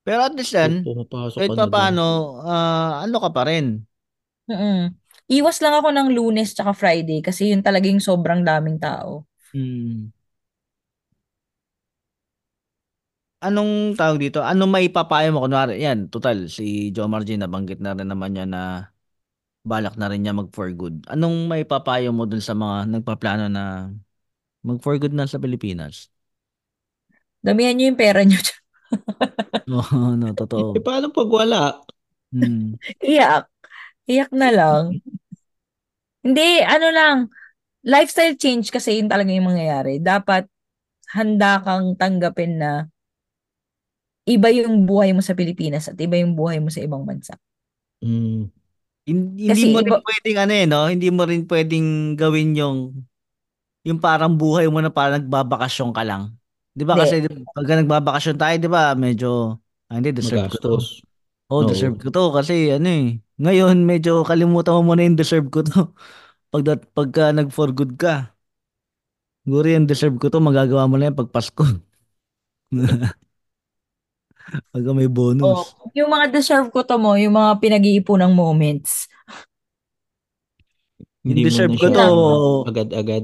Pero 0.05 0.19
at 0.27 0.33
least 0.37 0.53
yan, 0.57 0.73
Pumapasok 0.83 1.39
kahit 1.39 1.53
ka 1.55 1.55
pa 1.57 1.63
na 1.63 1.71
paano, 1.73 2.01
ah, 2.43 3.03
ano 3.03 3.15
ka 3.23 3.29
pa 3.35 3.41
rin. 3.49 3.65
Mm-mm. 4.51 4.91
Iwas 5.37 5.57
lang 5.63 5.75
ako 5.79 5.89
ng 5.95 6.07
lunes 6.15 6.51
tsaka 6.55 6.71
Friday 6.75 7.19
kasi 7.23 7.51
yun 7.51 7.63
talaga 7.63 7.87
yung 7.91 8.03
sobrang 8.03 8.43
daming 8.43 8.77
tao. 8.79 9.23
Mm. 9.55 10.11
Anong 13.43 13.99
tawag 13.99 14.17
dito? 14.23 14.39
Anong 14.39 14.71
maipapayo 14.71 15.27
mo? 15.35 15.43
Kunwari, 15.43 15.75
yan, 15.83 16.07
total, 16.07 16.47
si 16.47 16.89
Joe 16.95 17.11
Margin 17.11 17.43
nabanggit 17.43 17.79
na 17.83 17.91
rin 17.91 18.07
naman 18.07 18.31
niya 18.31 18.45
na 18.47 18.61
balak 19.63 19.95
na 19.99 20.07
rin 20.11 20.21
niya 20.23 20.35
mag 20.35 20.49
for 20.55 20.67
good. 20.75 21.03
Anong 21.11 21.47
maipapayo 21.51 22.11
mo 22.15 22.23
dun 22.27 22.43
sa 22.43 22.55
mga 22.55 22.77
nagpaplano 22.99 23.45
na 23.51 23.63
mag 24.67 24.79
for 24.83 24.95
good 25.01 25.15
na 25.15 25.27
sa 25.29 25.39
Pilipinas? 25.43 26.11
Damihan 27.45 27.75
nyo 27.77 27.85
yung 27.91 27.99
pera 27.99 28.21
nyo. 28.23 28.39
Oo, 29.73 30.13
no, 30.15 30.27
totoo. 30.35 30.75
Eh, 30.77 30.81
paano 30.83 31.09
pag 31.09 31.29
wala? 31.29 31.61
Mm. 32.33 32.77
Iyak. 33.01 33.45
Iyak 34.09 34.31
na 34.35 34.49
lang. 34.51 34.83
Hindi, 36.23 36.63
ano 36.63 36.87
lang. 36.91 37.17
Lifestyle 37.83 38.39
change 38.39 38.71
kasi 38.71 38.99
yun 38.99 39.11
talaga 39.11 39.31
yung 39.31 39.51
mangyayari. 39.51 39.99
Dapat 39.99 40.47
handa 41.13 41.59
kang 41.61 41.93
tanggapin 41.99 42.57
na 42.57 42.87
iba 44.23 44.47
yung 44.49 44.87
buhay 44.87 45.11
mo 45.11 45.19
sa 45.19 45.35
Pilipinas 45.35 45.91
at 45.91 45.99
iba 45.99 46.15
yung 46.15 46.33
buhay 46.33 46.63
mo 46.63 46.71
sa 46.71 46.79
ibang 46.79 47.03
bansa. 47.03 47.35
Mm. 47.99 48.47
Hin- 49.03 49.35
Kasi 49.35 49.67
Hindi 49.67 49.75
mo 49.75 49.79
rin 49.83 49.91
iba- 49.91 50.03
pwedeng 50.03 50.37
ano 50.39 50.53
eh, 50.55 50.65
no? 50.67 50.81
Hindi 50.87 51.07
mo 51.11 51.21
rin 51.27 51.43
pwedeng 51.43 51.87
gawin 52.15 52.55
yung 52.55 52.77
yung 53.83 53.99
parang 53.99 54.39
buhay 54.39 54.71
mo 54.71 54.79
na 54.79 54.87
parang 54.87 55.19
nagbabakasyon 55.19 55.91
ka 55.91 56.07
lang. 56.07 56.31
'Di 56.73 56.83
ba 56.89 56.97
kasi 56.97 57.15
pag 57.53 57.65
nagbabakasyon 57.69 58.37
tayo, 58.41 58.55
'di 58.57 58.69
ba, 58.69 58.93
medyo 58.97 59.57
ah, 59.89 59.95
hindi 59.97 60.09
deserve 60.13 60.49
ko 60.49 60.57
to. 60.57 60.69
Magastos. 60.73 60.85
Oh, 61.53 61.61
Oo. 61.61 61.69
deserve 61.69 61.95
ko 62.01 62.09
to 62.09 62.23
kasi 62.33 62.73
ano 62.73 62.89
eh. 62.89 63.05
Ngayon 63.37 63.85
medyo 63.85 64.25
kalimutan 64.25 64.73
mo 64.81 64.93
muna 64.93 65.05
yung 65.05 65.19
deserve 65.19 65.47
ko 65.53 65.61
to. 65.61 65.93
Pag 66.53 66.65
pagka 66.93 67.33
nag 67.33 67.49
for 67.53 67.69
good 67.73 67.97
ka. 67.97 68.33
Siguro 69.43 69.67
yung 69.67 69.87
deserve 69.91 70.15
ko 70.21 70.27
to 70.31 70.39
magagawa 70.39 70.87
mo 70.87 70.95
na 70.95 71.11
yan 71.11 71.17
pag 71.19 71.29
Pasko. 71.33 71.63
Pagka 74.71 74.91
may 74.91 75.07
Oh, 75.07 75.15
bonus. 75.15 75.75
yung 75.91 76.09
mga 76.11 76.25
deserve 76.31 76.67
ko 76.71 76.83
to 76.87 76.95
mo, 76.95 77.15
yung 77.19 77.35
mga 77.35 77.59
pinag-iipunang 77.59 78.31
moments. 78.31 79.07
Yung 81.23 81.35
Hindi 81.35 81.43
mo 81.43 81.47
deserve 81.47 81.73
ko 81.79 81.87
to, 81.91 82.05
agad-agad 82.67 83.23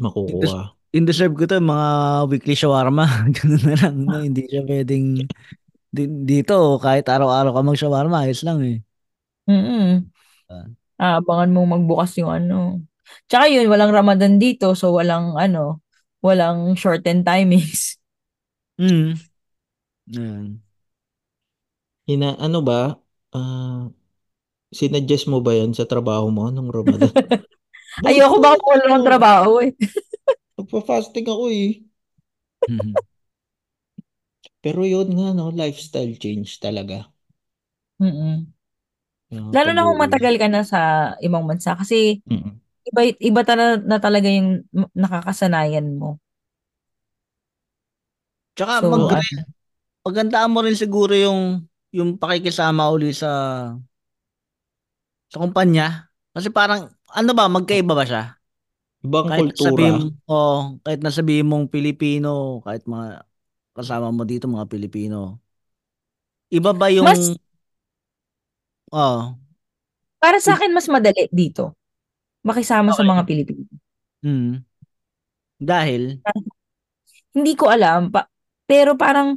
makukuha. 0.00 0.76
Yung 0.94 1.06
deserve 1.10 1.34
ko 1.34 1.44
to 1.50 1.58
mga 1.58 1.88
weekly 2.30 2.54
shawarma. 2.54 3.04
Ganun 3.36 3.62
na 3.66 3.74
lang, 3.74 3.96
no? 4.06 4.22
Hindi 4.22 4.46
siya 4.46 4.62
pwedeng 4.62 5.26
di- 5.90 6.14
dito 6.22 6.78
kahit 6.78 7.10
araw-araw 7.10 7.50
ka 7.50 7.60
mag 7.66 7.80
shawarma, 7.80 8.22
ayos 8.22 8.46
lang 8.46 8.62
eh. 8.62 8.78
Mm 9.50 10.06
Ah. 10.44 10.68
Ah, 11.00 11.14
abangan 11.18 11.50
mo 11.50 11.64
magbukas 11.66 12.14
yung 12.20 12.30
ano. 12.30 12.84
Tsaka 13.26 13.48
yun, 13.48 13.66
walang 13.66 13.90
Ramadan 13.90 14.36
dito, 14.38 14.76
so 14.76 14.92
walang 14.94 15.34
ano, 15.34 15.82
walang 16.22 16.78
shortened 16.78 17.26
timings. 17.26 17.96
Mm. 18.74 19.14
Yan. 20.10 20.58
Hina, 22.10 22.34
ano 22.42 22.58
ba? 22.58 22.98
Ah, 23.30 23.86
sinuggest 24.74 25.30
mo 25.30 25.38
ba 25.38 25.54
yan 25.54 25.70
sa 25.78 25.86
trabaho 25.86 26.26
mo 26.26 26.50
nung 26.50 26.74
Ramadan? 26.74 27.14
Ayoko 28.02 28.42
baka 28.42 28.58
wala 28.66 28.84
ng 28.98 29.06
trabaho 29.06 29.62
eh. 29.62 29.70
Magpa-fasting 30.64 31.26
ako 31.32 31.44
eh. 31.62 31.70
Mhm. 32.68 33.04
Pero 34.62 34.80
yun 34.92 35.08
nga, 35.16 35.28
no, 35.38 35.46
lifestyle 35.60 36.12
change 36.22 36.50
talaga. 36.64 36.96
Mm-mm. 38.00 38.52
Yung 39.30 39.52
Lalo 39.54 39.70
na 39.72 39.86
kung 39.86 40.00
matagal 40.02 40.34
ka 40.40 40.46
na 40.50 40.62
sa 40.66 40.80
ibang 41.22 41.46
bansa 41.46 41.78
kasi 41.78 42.18
Mm-mm. 42.30 42.60
iba 42.88 43.00
iba 43.22 43.40
ta- 43.46 43.80
na 43.80 43.98
talaga 44.02 44.28
yung 44.30 44.64
nakakasanayan 44.96 45.96
mo. 46.00 46.18
Tsaka 48.54 48.74
So, 48.80 48.86
mag 48.86 49.02
ano, 49.10 49.28
magandaan 50.06 50.52
mo 50.54 50.60
rin 50.64 50.76
siguro 50.78 51.12
yung 51.16 51.64
yung 51.94 52.18
pakikisama 52.20 52.90
uli 52.94 53.10
sa 53.14 53.30
sa 55.32 55.36
kumpanya. 55.42 56.08
Kasi 56.34 56.48
parang 56.50 56.80
ano 57.14 57.30
ba, 57.38 57.44
magkaiba 57.50 57.92
ba 57.98 58.04
siya? 58.08 58.22
Ibang 59.04 59.28
Kahit 59.28 59.36
kultura. 59.36 59.64
sabihin 59.64 59.96
oh, 60.30 60.80
kahit 60.84 61.00
na 61.04 61.12
sabihin 61.18 61.46
mong 61.50 61.66
Pilipino, 61.74 62.28
kahit 62.64 62.82
mga 62.92 63.06
kasama 63.76 64.08
mo 64.16 64.22
dito 64.30 64.46
mga 64.54 64.68
Pilipino. 64.72 65.16
Iba 66.56 66.70
ba 66.78 66.88
yung 66.96 67.04
Mas- 67.04 67.36
oh, 68.92 69.36
para 70.22 70.38
sa 70.42 70.52
akin 70.58 70.70
mas 70.74 70.88
madali 70.90 71.24
dito 71.30 71.64
makisama 72.48 72.90
sa 72.94 73.02
Okay. 73.02 73.06
mga 73.06 73.24
Pilipino. 73.28 73.66
mm, 74.22 74.64
dahil 75.60 76.22
Hindi 77.34 77.52
ko 77.60 77.66
alam 77.74 78.08
pa, 78.14 78.22
pero 78.68 78.96
parang 79.02 79.28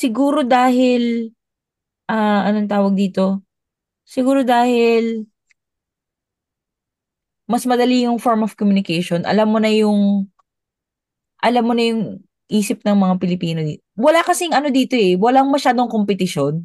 siguro 0.00 0.38
dahil 0.44 1.32
ah 2.10 2.40
anong 2.48 2.68
tawag 2.72 2.94
dito? 2.98 3.42
Siguro 4.06 4.40
dahil 4.46 5.26
mas 7.44 7.68
madali 7.68 8.08
yung 8.08 8.16
form 8.16 8.44
of 8.44 8.56
communication. 8.56 9.22
Alam 9.28 9.52
mo 9.52 9.58
na 9.60 9.70
yung 9.72 10.28
alam 11.44 11.64
mo 11.64 11.76
na 11.76 11.84
yung 11.84 12.24
isip 12.48 12.80
ng 12.84 12.96
mga 12.96 13.14
Pilipino 13.20 13.60
dito. 13.60 13.84
Wala 13.96 14.24
kasing 14.24 14.56
ano 14.56 14.72
dito 14.72 14.96
eh, 14.96 15.16
walang 15.16 15.52
masyadong 15.52 15.88
kompetisyon. 15.88 16.64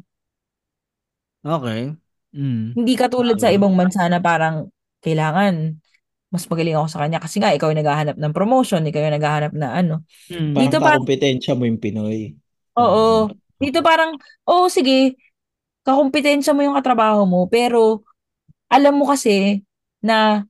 okay. 1.44 1.92
Mm. 2.30 2.78
Hindi 2.78 2.94
katulad 2.94 3.42
sa 3.42 3.50
Tama. 3.50 3.56
ibang 3.58 3.74
bansa 3.74 4.06
na 4.06 4.22
parang 4.22 4.70
kailangan 5.02 5.82
mas 6.30 6.46
magaling 6.46 6.78
ako 6.78 6.86
sa 6.86 7.02
kanya 7.02 7.18
kasi 7.18 7.42
nga 7.42 7.50
ikaw 7.50 7.74
yung 7.74 7.82
naghahanap 7.82 8.14
ng 8.14 8.32
promotion, 8.32 8.86
ikaw 8.86 9.02
yung 9.02 9.18
naghahanap 9.18 9.52
na 9.52 9.74
ano. 9.74 10.06
Mm. 10.30 10.54
Parang 10.54 10.62
Dito 10.62 10.76
parang- 10.78 11.02
kakompetensya 11.02 11.52
mo 11.58 11.66
yung 11.66 11.82
Pinoy. 11.82 12.38
Oo. 12.78 13.26
Mm. 13.26 13.34
Dito 13.60 13.78
parang, 13.82 14.14
oo 14.46 14.70
sige, 14.70 15.18
kakumpetensya 15.82 16.54
mo 16.54 16.62
yung 16.62 16.78
katrabaho 16.78 17.26
mo, 17.26 17.50
pero 17.50 18.06
alam 18.70 18.94
mo 18.94 19.10
kasi 19.10 19.66
na 19.98 20.46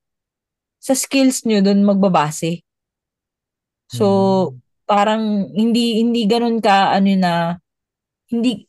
sa 0.81 0.97
skills 0.97 1.45
nyo 1.45 1.61
doon 1.61 1.85
magbabase. 1.85 2.65
So, 3.91 4.07
Hmm. 4.07 4.57
parang 4.89 5.23
hindi 5.55 6.01
hindi 6.03 6.27
ganun 6.27 6.59
ka 6.59 6.91
ano 6.97 7.11
na 7.15 7.33
hindi 8.33 8.67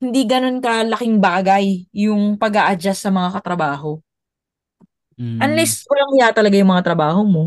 hindi 0.00 0.22
ganun 0.28 0.58
ka 0.60 0.84
laking 0.86 1.18
bagay 1.22 1.88
yung 1.92 2.36
pag-a-adjust 2.36 3.06
sa 3.06 3.10
mga 3.12 3.40
katrabaho. 3.40 4.00
Mm. 5.16 5.40
Unless 5.40 5.88
walang 5.88 6.12
hiya 6.12 6.28
talaga 6.36 6.56
yung 6.60 6.72
mga 6.72 6.84
trabaho 6.84 7.24
mo. 7.24 7.44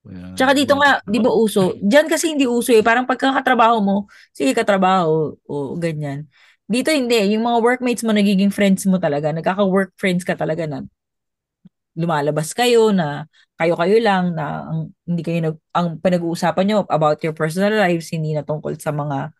Well, 0.00 0.32
Tsaka 0.32 0.56
dito 0.56 0.74
nga, 0.80 1.04
di 1.04 1.20
ba 1.20 1.28
uso? 1.28 1.76
Diyan 1.76 2.08
kasi 2.08 2.32
hindi 2.32 2.48
uso 2.48 2.72
eh. 2.72 2.80
Parang 2.80 3.04
pagkakatrabaho 3.04 3.84
mo, 3.84 3.96
sige 4.32 4.56
katrabaho 4.56 5.36
o 5.44 5.54
ganyan. 5.76 6.24
Dito 6.70 6.94
hindi. 6.94 7.34
Yung 7.34 7.42
mga 7.42 7.58
workmates 7.66 8.06
mo, 8.06 8.14
nagiging 8.14 8.54
friends 8.54 8.86
mo 8.86 9.02
talaga. 9.02 9.34
Nagkaka-work 9.34 9.90
friends 9.98 10.22
ka 10.22 10.38
talaga 10.38 10.70
na 10.70 10.86
lumalabas 11.98 12.54
kayo 12.54 12.94
na 12.94 13.26
kayo-kayo 13.58 13.98
lang 13.98 14.32
na 14.38 14.70
ang, 14.70 14.80
hindi 15.04 15.22
kayo 15.26 15.38
nag, 15.42 15.56
ang 15.74 15.98
pinag-uusapan 15.98 16.64
nyo 16.70 16.78
about 16.86 17.18
your 17.26 17.34
personal 17.34 17.74
lives 17.74 18.08
hindi 18.14 18.32
na 18.32 18.46
tungkol 18.46 18.78
sa 18.78 18.94
mga 18.94 19.34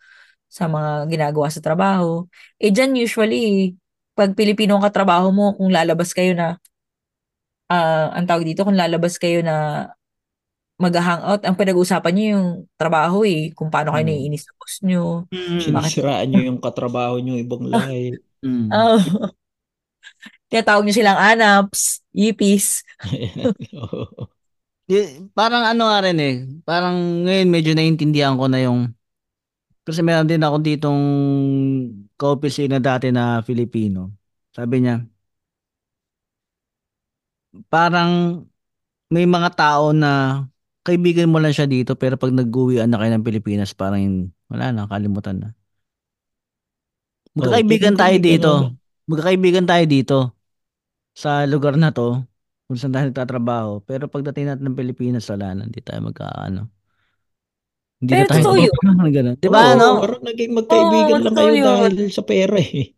sa 0.51 0.67
mga 0.67 1.07
ginagawa 1.07 1.47
sa 1.47 1.63
trabaho. 1.63 2.27
Eh 2.59 2.75
dyan 2.75 2.99
usually 2.99 3.79
pag 4.19 4.35
Pilipino 4.35 4.77
ang 4.77 4.85
katrabaho 4.85 5.31
mo 5.31 5.55
kung 5.55 5.71
lalabas 5.71 6.11
kayo 6.11 6.35
na 6.35 6.59
ah 7.71 8.11
ang 8.19 8.27
tawag 8.27 8.43
dito 8.47 8.67
kung 8.67 8.75
lalabas 8.79 9.15
kayo 9.17 9.41
na 9.47 9.87
mag-hangout 10.81 11.45
ang 11.45 11.57
pinag-uusapan 11.61 12.13
niyo 12.17 12.27
yung 12.41 12.49
trabaho 12.81 13.21
eh 13.23 13.53
kung 13.53 13.69
paano 13.69 13.93
kayo 13.93 14.03
Hmm. 14.03 14.13
naiinis 14.17 14.49
sa 14.49 14.53
boss 14.57 14.75
nyo. 14.81 15.29
Mm. 15.29 15.61
Sinisiraan 15.61 16.27
nyo 16.33 16.41
yung 16.41 16.59
katrabaho 16.59 17.21
nyo 17.21 17.37
ibang 17.37 17.65
lahi. 17.69 18.17
Mm. 18.41 18.69
Oh. 18.73 18.97
Tinatawag 20.51 20.83
niyo 20.83 20.95
silang 20.97 21.21
anaps. 21.21 22.01
Di- 24.91 25.31
parang 25.37 25.63
ano 25.63 25.83
nga 25.87 25.99
rin 26.03 26.19
eh. 26.19 26.35
Parang 26.67 26.97
ngayon 27.29 27.49
medyo 27.53 27.73
naiintindihan 27.77 28.35
ko 28.35 28.51
na 28.51 28.59
yung 28.65 28.91
kasi 29.87 30.03
meron 30.03 30.27
din 30.29 30.43
ako 30.43 30.57
ditong 30.61 31.03
ka-opisina 32.19 32.79
dati 32.83 33.11
na 33.11 33.43
Filipino. 33.43 34.11
Sabi 34.51 34.83
niya, 34.83 35.03
parang 37.71 38.43
may 39.11 39.27
mga 39.27 39.51
tao 39.59 39.91
na 39.91 40.45
kaibigan 40.81 41.29
mo 41.29 41.39
lang 41.39 41.53
siya 41.53 41.69
dito 41.69 41.95
pero 41.95 42.17
pag 42.17 42.33
nag-uwian 42.33 42.89
na 42.89 42.99
kayo 43.01 43.11
ng 43.15 43.27
Pilipinas 43.27 43.77
parang 43.77 44.29
wala 44.49 44.73
na, 44.73 44.89
kalimutan 44.89 45.37
na. 45.39 45.49
Magkakaibigan 47.37 47.95
Oo, 47.95 48.01
tayo 48.01 48.17
dito. 48.19 48.51
ganun. 48.51 48.75
Magkakaibigan 49.07 49.67
tayo 49.67 49.85
dito 49.87 50.19
sa 51.15 51.47
lugar 51.47 51.75
na 51.79 51.91
to 51.95 52.23
kung 52.67 52.79
saan 52.79 52.95
tayo 52.95 53.07
nagtatrabaho. 53.11 53.83
Pero 53.87 54.07
pagdating 54.11 54.47
natin 54.51 54.65
ng 54.71 54.79
Pilipinas, 54.79 55.27
wala 55.31 55.55
na. 55.55 55.63
Hindi 55.67 55.81
tayo 55.83 56.01
magkaano. 56.11 56.61
Hindi 58.01 58.11
Pero 58.17 58.25
na 58.27 58.31
tayo 58.31 58.43
totoo 58.43 58.57
yun. 58.59 58.75
ganun. 59.13 59.37
Di 59.39 59.49
ba, 59.51 59.61
ano? 59.77 59.87
Parang 60.03 60.23
naging 60.25 60.53
magkaibigan 60.57 61.19
Oo, 61.21 61.25
lang 61.27 61.35
kayo 61.37 61.53
yun. 61.53 61.67
dahil 61.93 62.11
sa 62.11 62.23
pera 62.25 62.57
eh. 62.59 62.95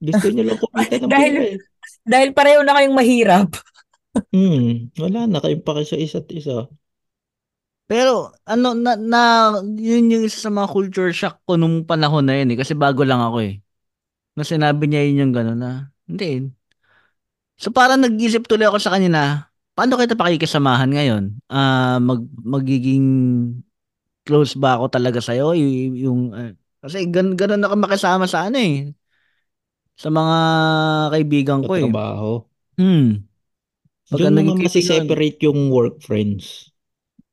Gusto 0.00 0.26
nyo 0.32 0.42
lang 0.44 0.58
kumita 0.60 0.94
ng 0.96 1.08
Dahil- 1.08 1.36
pera 1.36 1.44
eh. 1.46 1.58
Dahil 2.00 2.28
pareho 2.32 2.60
na 2.64 2.74
kayong 2.76 2.96
mahirap. 2.96 3.48
Hmm, 4.34 4.90
wala 4.98 5.30
na 5.30 5.38
kayong 5.38 5.62
paki 5.62 5.84
sa 5.86 5.96
isa't 5.96 6.26
isa. 6.34 6.66
Pero 7.90 8.30
ano 8.46 8.70
na, 8.78 8.94
na 8.94 9.22
yun 9.74 10.14
yung 10.14 10.22
isa 10.22 10.38
sa 10.38 10.46
mga 10.54 10.70
culture 10.70 11.10
shock 11.10 11.42
ko 11.42 11.58
nung 11.58 11.82
panahon 11.82 12.22
na 12.22 12.38
yun 12.38 12.54
eh 12.54 12.58
kasi 12.62 12.78
bago 12.78 13.02
lang 13.02 13.18
ako 13.18 13.42
eh. 13.42 13.58
Na 14.38 14.46
sinabi 14.46 14.86
niya 14.86 15.02
yun 15.10 15.26
yung 15.26 15.34
gano'n 15.34 15.58
na 15.58 15.90
hindi. 16.06 16.46
So 17.58 17.74
parang 17.74 17.98
nag-isip 17.98 18.46
tuloy 18.46 18.70
ako 18.70 18.78
sa 18.78 18.94
kanya 18.94 19.10
na 19.10 19.24
paano 19.74 19.98
kita 19.98 20.14
pakikisamahan 20.14 20.86
ngayon? 20.94 21.24
Ah 21.50 21.98
mag 21.98 22.22
magiging 22.46 23.06
close 24.22 24.54
ba 24.54 24.78
ako 24.78 24.86
talaga 24.94 25.18
sa 25.18 25.34
iyo 25.34 25.50
yung 25.90 26.30
ah, 26.30 26.54
kasi 26.86 27.10
gan 27.10 27.34
ganun 27.34 27.66
ako 27.66 27.74
makisama 27.74 28.30
sa 28.30 28.46
ano 28.46 28.56
eh 28.62 28.94
sa 29.98 30.08
mga 30.08 30.36
kaibigan 31.12 31.60
ko 31.66 31.74
eh. 31.76 31.84
trabaho. 31.84 32.46
Hmm. 32.78 33.26
Mo 34.08 34.16
naging 34.16 34.62
nga 34.62 34.64
kaibigan- 34.64 34.64
masiseparate 34.64 35.40
yung 35.44 35.60
work 35.74 36.00
friends. 36.00 36.69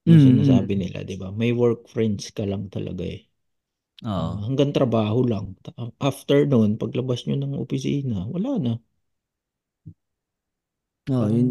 Yung 0.08 0.20
Mm, 0.20 0.28
sinasabi 0.28 0.74
nila, 0.82 1.00
di 1.10 1.16
ba? 1.22 1.28
May 1.40 1.52
work 1.62 1.80
friends 1.94 2.24
ka 2.38 2.44
lang 2.52 2.64
talaga 2.76 3.04
eh. 3.16 3.22
Oo. 4.06 4.42
Hanggang 4.46 4.72
trabaho 4.78 5.20
lang. 5.32 5.46
After 6.10 6.40
noon, 6.52 6.72
paglabas 6.82 7.20
nyo 7.26 7.36
ng 7.40 7.54
opisina, 7.64 8.18
wala 8.34 8.52
na. 8.66 8.74
Oo, 11.12 11.28
Parang 11.28 11.36
yun, 11.36 11.50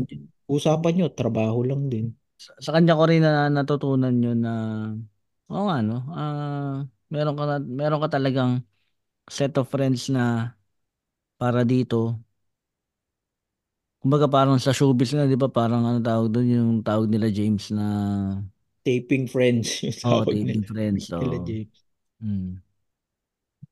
usapan 0.56 0.92
nyo, 0.96 1.06
trabaho 1.18 1.58
lang 1.68 1.82
din. 1.92 2.06
sa, 2.44 2.50
sa 2.64 2.70
kanya 2.74 2.92
ko 2.98 3.04
rin 3.10 3.22
na 3.24 3.48
natutunan 3.52 4.14
yun 4.24 4.38
na 4.44 4.52
oo 5.50 5.62
nga 5.68 5.76
no 5.88 5.94
ah 6.18 6.76
meron 7.12 7.34
ka 7.38 7.44
na- 7.50 7.68
meron 7.80 8.02
ka 8.04 8.08
talagang 8.16 8.52
set 9.30 9.52
of 9.60 9.66
friends 9.72 10.02
na 10.14 10.22
para 11.40 11.64
dito 11.64 12.20
kumbaga 14.06 14.26
parang 14.30 14.58
sa 14.62 14.70
showbiz 14.70 15.10
nga 15.16 15.26
di 15.26 15.34
ba 15.34 15.50
parang 15.50 15.82
ano 15.82 15.98
tawag 15.98 16.30
doon 16.30 16.46
yung 16.54 16.70
tawag 16.86 17.10
nila 17.10 17.26
James 17.34 17.74
na 17.74 17.86
Taping 18.86 19.26
friends, 19.28 19.82
yung 20.06 20.22
oh 20.22 20.24
taping 20.24 20.62
nila. 20.64 20.64
friends 20.64 21.10
so 21.10 21.18
Nila 21.18 21.38
James. 21.42 21.76
mm. 22.22 22.62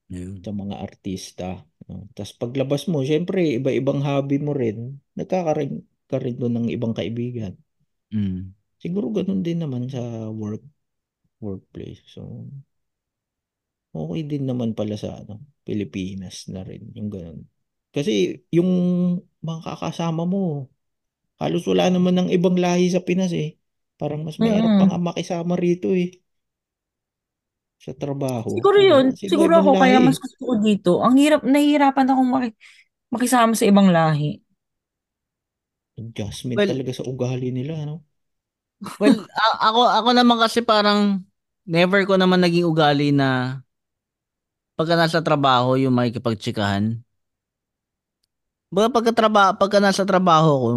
Yun. 0.08 0.44
sa 0.44 0.50
mga 0.60 0.74
artista. 0.86 1.48
No? 1.88 2.06
Tapos 2.14 2.32
paglabas 2.40 2.82
mo, 2.92 2.98
syempre, 3.10 3.40
iba-ibang 3.58 4.00
hobby 4.06 4.36
mo 4.46 4.52
rin. 4.54 4.78
Nagkakaroon 5.18 5.72
ka 6.10 6.16
rin 6.22 6.36
doon 6.40 6.54
ng 6.60 6.68
ibang 6.76 6.94
kaibigan. 6.98 7.54
Mm. 8.12 8.54
Siguro 8.82 9.06
ganun 9.16 9.40
din 9.46 9.58
naman 9.62 9.84
sa 9.94 10.02
work 10.40 10.62
workplace. 11.46 12.02
So, 12.14 12.22
okay 14.00 14.22
din 14.30 14.44
naman 14.48 14.70
pala 14.78 14.94
sa 15.02 15.10
ano, 15.20 15.34
Pilipinas 15.66 16.36
na 16.52 16.60
rin 16.68 16.82
yung 16.96 17.08
ganun. 17.14 17.40
Kasi 17.94 18.12
yung 18.56 18.70
mga 19.46 19.60
kakasama 19.66 20.22
mo, 20.32 20.38
halos 21.42 21.62
wala 21.70 21.84
naman 21.94 22.14
ng 22.18 22.28
ibang 22.36 22.56
lahi 22.64 22.86
sa 22.94 23.02
Pinas 23.06 23.32
eh. 23.44 23.48
Parang 24.00 24.20
mas 24.26 24.38
mahirap 24.44 24.72
Mm-mm. 24.72 24.80
pa 24.80 24.84
nga 24.90 24.98
makisama 25.08 25.54
rito 25.64 25.88
eh. 26.02 26.08
Sa 27.84 27.92
trabaho. 28.02 28.52
Siguro 28.52 28.78
yun. 28.90 29.06
Kasi 29.20 29.26
Siguro 29.30 29.52
ako 29.60 29.72
kaya 29.82 29.98
lahi. 29.98 30.04
mas 30.04 30.16
gusto 30.22 30.40
ko 30.48 30.54
dito. 30.60 30.90
Ang 31.04 31.14
hirap, 31.20 31.40
nahihirapan 31.46 32.06
akong 32.12 32.30
maki- 32.34 32.56
makisama 33.14 33.52
sa 33.58 33.66
ibang 33.70 33.88
lahi. 33.94 34.40
Adjustment 36.00 36.62
Well, 36.62 36.70
talaga 36.70 36.92
sa 36.94 37.02
ugali 37.12 37.50
nila, 37.50 37.82
no? 37.88 37.96
Well, 38.98 39.26
a- 39.34 39.58
ako 39.70 39.80
ako 39.90 40.08
naman 40.14 40.38
kasi 40.38 40.62
parang 40.62 41.26
never 41.66 42.06
ko 42.06 42.14
naman 42.14 42.38
naging 42.42 42.66
ugali 42.68 43.10
na 43.10 43.58
pagka 44.78 44.94
nasa 44.98 45.20
trabaho 45.26 45.74
yung 45.82 45.94
makikipagtsikahan. 45.98 47.02
Baga 48.74 48.90
pagka, 48.90 49.12
traba, 49.14 49.54
pagka 49.54 49.78
nasa 49.78 50.02
trabaho 50.02 50.50
ko, 50.58 50.70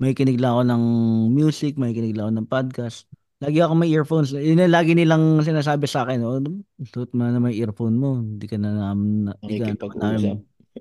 may 0.00 0.16
kinig 0.16 0.40
lang 0.40 0.56
ako 0.56 0.62
ng 0.64 0.84
music, 1.28 1.76
may 1.76 1.92
kinig 1.92 2.16
lang 2.16 2.32
ako 2.32 2.34
ng 2.40 2.48
podcast. 2.48 3.04
Lagi 3.44 3.60
ako 3.60 3.72
may 3.76 3.92
earphones. 3.92 4.32
Yun 4.32 4.64
yung 4.64 4.72
lagi 4.72 4.96
nilang 4.96 5.44
sinasabi 5.44 5.84
sa 5.84 6.08
akin, 6.08 6.24
oh, 6.24 6.40
suot 6.88 7.12
mo 7.12 7.28
na 7.28 7.36
may 7.36 7.52
earphone 7.60 8.00
mo. 8.00 8.16
Hindi 8.16 8.48
ka 8.48 8.56
na 8.56 8.72
naman, 8.72 9.28
hindi 9.44 9.60
ka 9.60 9.66
na 9.68 9.76
naman 9.76 9.96
namin, 10.00 10.34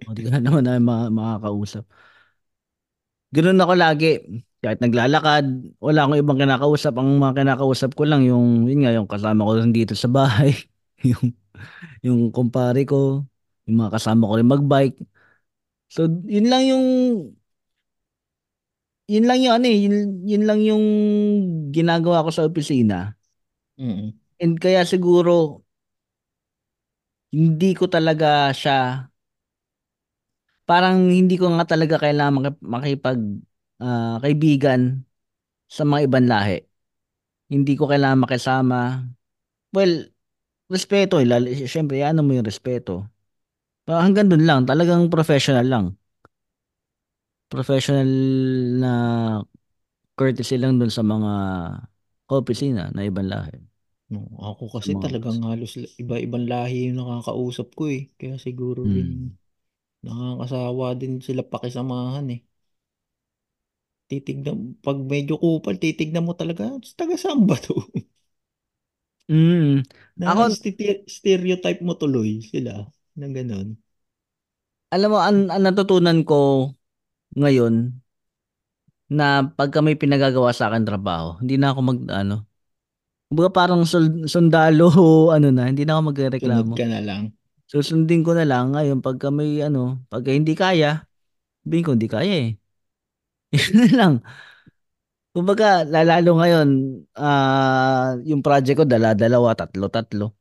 hindi 0.07 0.21
ka 0.23 0.29
na 0.31 0.39
naman 0.39 0.63
namin 0.63 0.83
ma- 0.87 1.11
makakausap. 1.11 1.83
Ganun 3.35 3.59
ako 3.59 3.73
lagi. 3.75 4.11
Kahit 4.63 4.79
naglalakad, 4.79 5.45
wala 5.83 5.99
akong 6.07 6.19
ibang 6.23 6.39
kinakausap. 6.39 6.95
Ang 6.95 7.19
mga 7.19 7.43
kinakausap 7.43 7.91
ko 7.91 8.07
lang 8.07 8.23
yung, 8.23 8.71
yun 8.71 8.87
nga, 8.87 8.95
yung 8.95 9.11
kasama 9.11 9.43
ko 9.43 9.51
dito 9.67 9.99
sa 9.99 10.07
bahay. 10.07 10.55
yung, 11.11 11.35
yung 11.99 12.19
kumpare 12.31 12.87
ko. 12.87 13.27
Yung 13.67 13.77
mga 13.83 13.99
kasama 13.99 14.31
ko 14.31 14.33
rin 14.39 14.47
magbike. 14.47 14.95
So, 15.87 16.09
yun 16.25 16.49
lang 16.51 16.63
yung, 16.67 16.85
yun 19.05 19.25
lang 19.29 19.39
yung 19.41 19.53
ano 19.61 19.65
eh, 19.69 19.77
yun, 19.85 19.95
yun 20.25 20.43
lang 20.49 20.59
yung 20.65 20.85
ginagawa 21.69 22.25
ko 22.25 22.29
sa 22.33 22.45
opisina. 22.45 23.13
Mm. 23.77 24.17
And 24.41 24.53
kaya 24.59 24.83
siguro, 24.83 25.61
hindi 27.35 27.75
ko 27.77 27.85
talaga 27.91 28.49
siya, 28.55 29.05
parang 30.65 31.09
hindi 31.13 31.37
ko 31.37 31.45
nga 31.55 31.65
talaga 31.69 32.01
kailangan 32.01 32.33
maki- 32.41 32.65
makipag 32.65 33.19
ah, 33.81 34.17
kaibigan 34.23 35.05
sa 35.69 35.83
mga 35.87 36.01
ibang 36.09 36.27
lahi. 36.29 36.59
Hindi 37.51 37.73
ko 37.77 37.85
kailangan 37.89 38.25
makisama. 38.25 39.05
Well, 39.75 40.09
respeto. 40.71 41.21
Eh. 41.21 41.27
Lalo, 41.29 41.47
syempre, 41.67 42.01
ano 42.05 42.21
mo 42.25 42.33
yung 42.37 42.47
respeto. 42.47 43.05
Hanggang 43.85 44.27
dun 44.31 44.43
lang. 44.49 44.65
Talagang 44.65 45.09
professional 45.13 45.65
lang. 45.65 45.85
Professional 47.49 48.09
na 48.81 48.93
courtesy 50.17 50.55
lang 50.57 50.79
dun 50.79 50.91
sa 50.91 51.03
mga 51.05 51.31
opisina 52.31 52.89
na 52.95 53.05
ibang 53.05 53.27
lahi. 53.29 53.57
No, 54.09 54.29
ako 54.37 54.63
kasi 54.77 54.93
mga- 54.93 55.03
talagang 55.09 55.41
halos 55.45 55.77
l- 55.81 55.89
iba-ibang 55.97 56.45
lahi 56.45 56.89
yung 56.93 57.01
nakakausap 57.01 57.73
ko 57.73 57.89
eh. 57.89 58.09
Kaya 58.17 58.37
siguro 58.37 58.85
Hmm. 58.85 58.93
rin 58.95 59.09
nakakasawa 60.05 60.93
din 60.97 61.21
sila 61.21 61.41
pakisamahan 61.45 62.27
eh. 62.33 62.41
Titignan, 64.09 64.77
pag 64.85 64.97
medyo 65.01 65.33
kupal, 65.41 65.81
titignan 65.81 66.25
mo 66.29 66.33
talaga, 66.37 66.63
taga 66.93 67.17
saan 67.17 67.49
ba 67.49 67.57
to? 67.57 67.73
Mm. 69.25 69.81
Na 70.21 70.37
Ako- 70.37 70.53
ste- 70.53 71.01
stereotype 71.09 71.81
mo 71.81 71.97
tuloy 71.97 72.45
sila 72.45 72.85
na 73.15 73.27
ganun. 73.31 73.77
Alam 74.93 75.09
mo, 75.13 75.19
ang, 75.19 75.37
ang 75.51 75.63
natutunan 75.65 76.21
ko 76.23 76.71
ngayon 77.35 77.75
na 79.09 79.45
pagka 79.45 79.79
may 79.85 79.93
pinagagawa 79.97 80.49
sa 80.55 80.69
akin 80.71 80.85
trabaho, 80.87 81.37
hindi 81.41 81.55
na 81.61 81.73
ako 81.73 81.79
mag, 81.85 81.99
ano, 82.09 82.35
kumbaga 83.29 83.51
parang 83.53 83.81
sundalo 84.29 84.89
ano 85.33 85.49
na, 85.53 85.69
hindi 85.69 85.83
na 85.85 85.97
ako 85.97 86.01
Sunod 86.03 86.13
magreklamo. 86.13 86.73
ka 86.77 86.85
na 86.89 86.99
lang. 87.01 87.23
Susundin 87.69 88.21
ko 88.25 88.33
na 88.37 88.45
lang 88.45 88.73
ngayon 88.77 89.01
pagka 89.01 89.29
may 89.33 89.61
ano, 89.65 90.01
pagka 90.09 90.31
hindi 90.33 90.53
kaya, 90.53 91.05
sabihin 91.65 91.85
ko 91.85 91.91
hindi 91.97 92.09
kaya 92.09 92.35
eh. 92.49 92.49
Yun 93.55 93.75
na 93.77 93.87
lang. 93.95 94.13
Kumbaga, 95.35 95.83
lalalo 95.83 96.39
ngayon, 96.39 96.67
ah 97.19 98.15
yung 98.23 98.39
project 98.39 98.77
ko, 98.79 98.85
dala-dalawa, 98.87 99.51
tatlo-tatlo. 99.59 100.31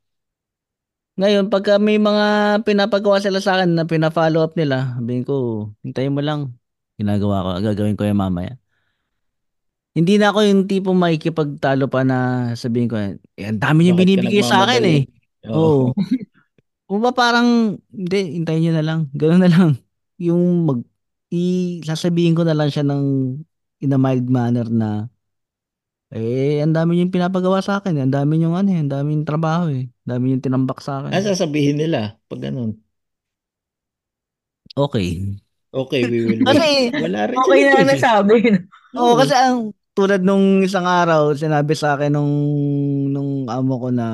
Ngayon, 1.14 1.46
pagka 1.46 1.78
may 1.78 1.94
mga 1.94 2.58
pinapagawa 2.66 3.22
sila 3.22 3.38
sa 3.38 3.54
akin 3.54 3.78
na 3.78 3.86
pina-follow 3.86 4.42
up 4.42 4.58
nila, 4.58 4.98
sabihin 4.98 5.22
ko, 5.22 5.70
hintayin 5.86 6.10
mo 6.10 6.18
lang. 6.18 6.58
Ginagawa 6.98 7.46
ko, 7.46 7.48
gagawin 7.62 7.94
ko 7.94 8.02
yan 8.02 8.18
mamaya. 8.18 8.58
Hindi 9.94 10.18
na 10.18 10.34
ako 10.34 10.42
yung 10.42 10.66
tipo 10.66 10.90
makikipagtalo 10.90 11.86
pa 11.86 12.02
na 12.02 12.50
sabihin 12.58 12.90
ko, 12.90 12.98
eh, 12.98 13.14
ang 13.46 13.62
dami 13.62 13.86
niyo 13.86 13.94
binibigay 13.94 14.42
sa 14.42 14.66
akin 14.66 14.82
eh. 14.82 15.02
Oo. 15.54 15.94
O 16.90 16.98
ba 16.98 17.14
parang, 17.14 17.78
hindi, 17.94 18.18
hintayin 18.34 18.66
nyo 18.66 18.72
na 18.74 18.84
lang. 18.84 19.00
Ganoon 19.14 19.42
na 19.46 19.50
lang. 19.54 19.70
Yung 20.18 20.66
mag, 20.66 20.82
i, 21.30 21.78
sasabihin 21.86 22.34
ko 22.34 22.42
na 22.42 22.58
lang 22.58 22.74
siya 22.74 22.82
ng 22.82 23.02
in 23.86 23.94
a 23.94 23.98
mild 24.02 24.26
manner 24.26 24.66
na, 24.66 25.06
eh, 26.14 26.62
ang 26.62 26.70
dami 26.70 27.02
yung 27.02 27.10
pinapagawa 27.10 27.58
sa 27.58 27.82
akin. 27.82 27.98
eh. 27.98 28.02
Ang 28.06 28.14
dami 28.14 28.38
yung 28.38 28.54
ano 28.54 28.70
eh, 28.70 28.78
ang 28.78 28.90
dami 28.90 29.18
yung 29.18 29.26
trabaho 29.26 29.66
eh. 29.68 29.90
Ang 30.06 30.10
dami 30.10 30.24
yung 30.34 30.44
tinambak 30.44 30.78
sa 30.78 31.02
akin. 31.02 31.10
Ano 31.10 31.24
sasabihin 31.26 31.76
nila 31.82 32.16
pag 32.30 32.40
ganun? 32.46 32.78
Okay. 34.76 35.38
Okay, 35.74 36.06
we 36.06 36.22
will 36.22 36.38
wait. 36.46 36.54
Kasi, 36.54 36.94
Wala 37.02 37.20
rin 37.26 37.38
Okay 37.38 37.58
sila 37.66 37.74
na 37.74 37.82
eh. 37.82 37.90
nasabi. 37.98 38.34
Oo, 38.94 39.12
kasi 39.18 39.34
ang 39.34 39.58
tulad 39.94 40.22
nung 40.22 40.62
isang 40.62 40.86
araw, 40.86 41.34
sinabi 41.34 41.74
sa 41.74 41.98
akin 41.98 42.14
nung 42.14 42.34
nung 43.10 43.46
amo 43.50 43.74
ko 43.82 43.88
na, 43.90 44.06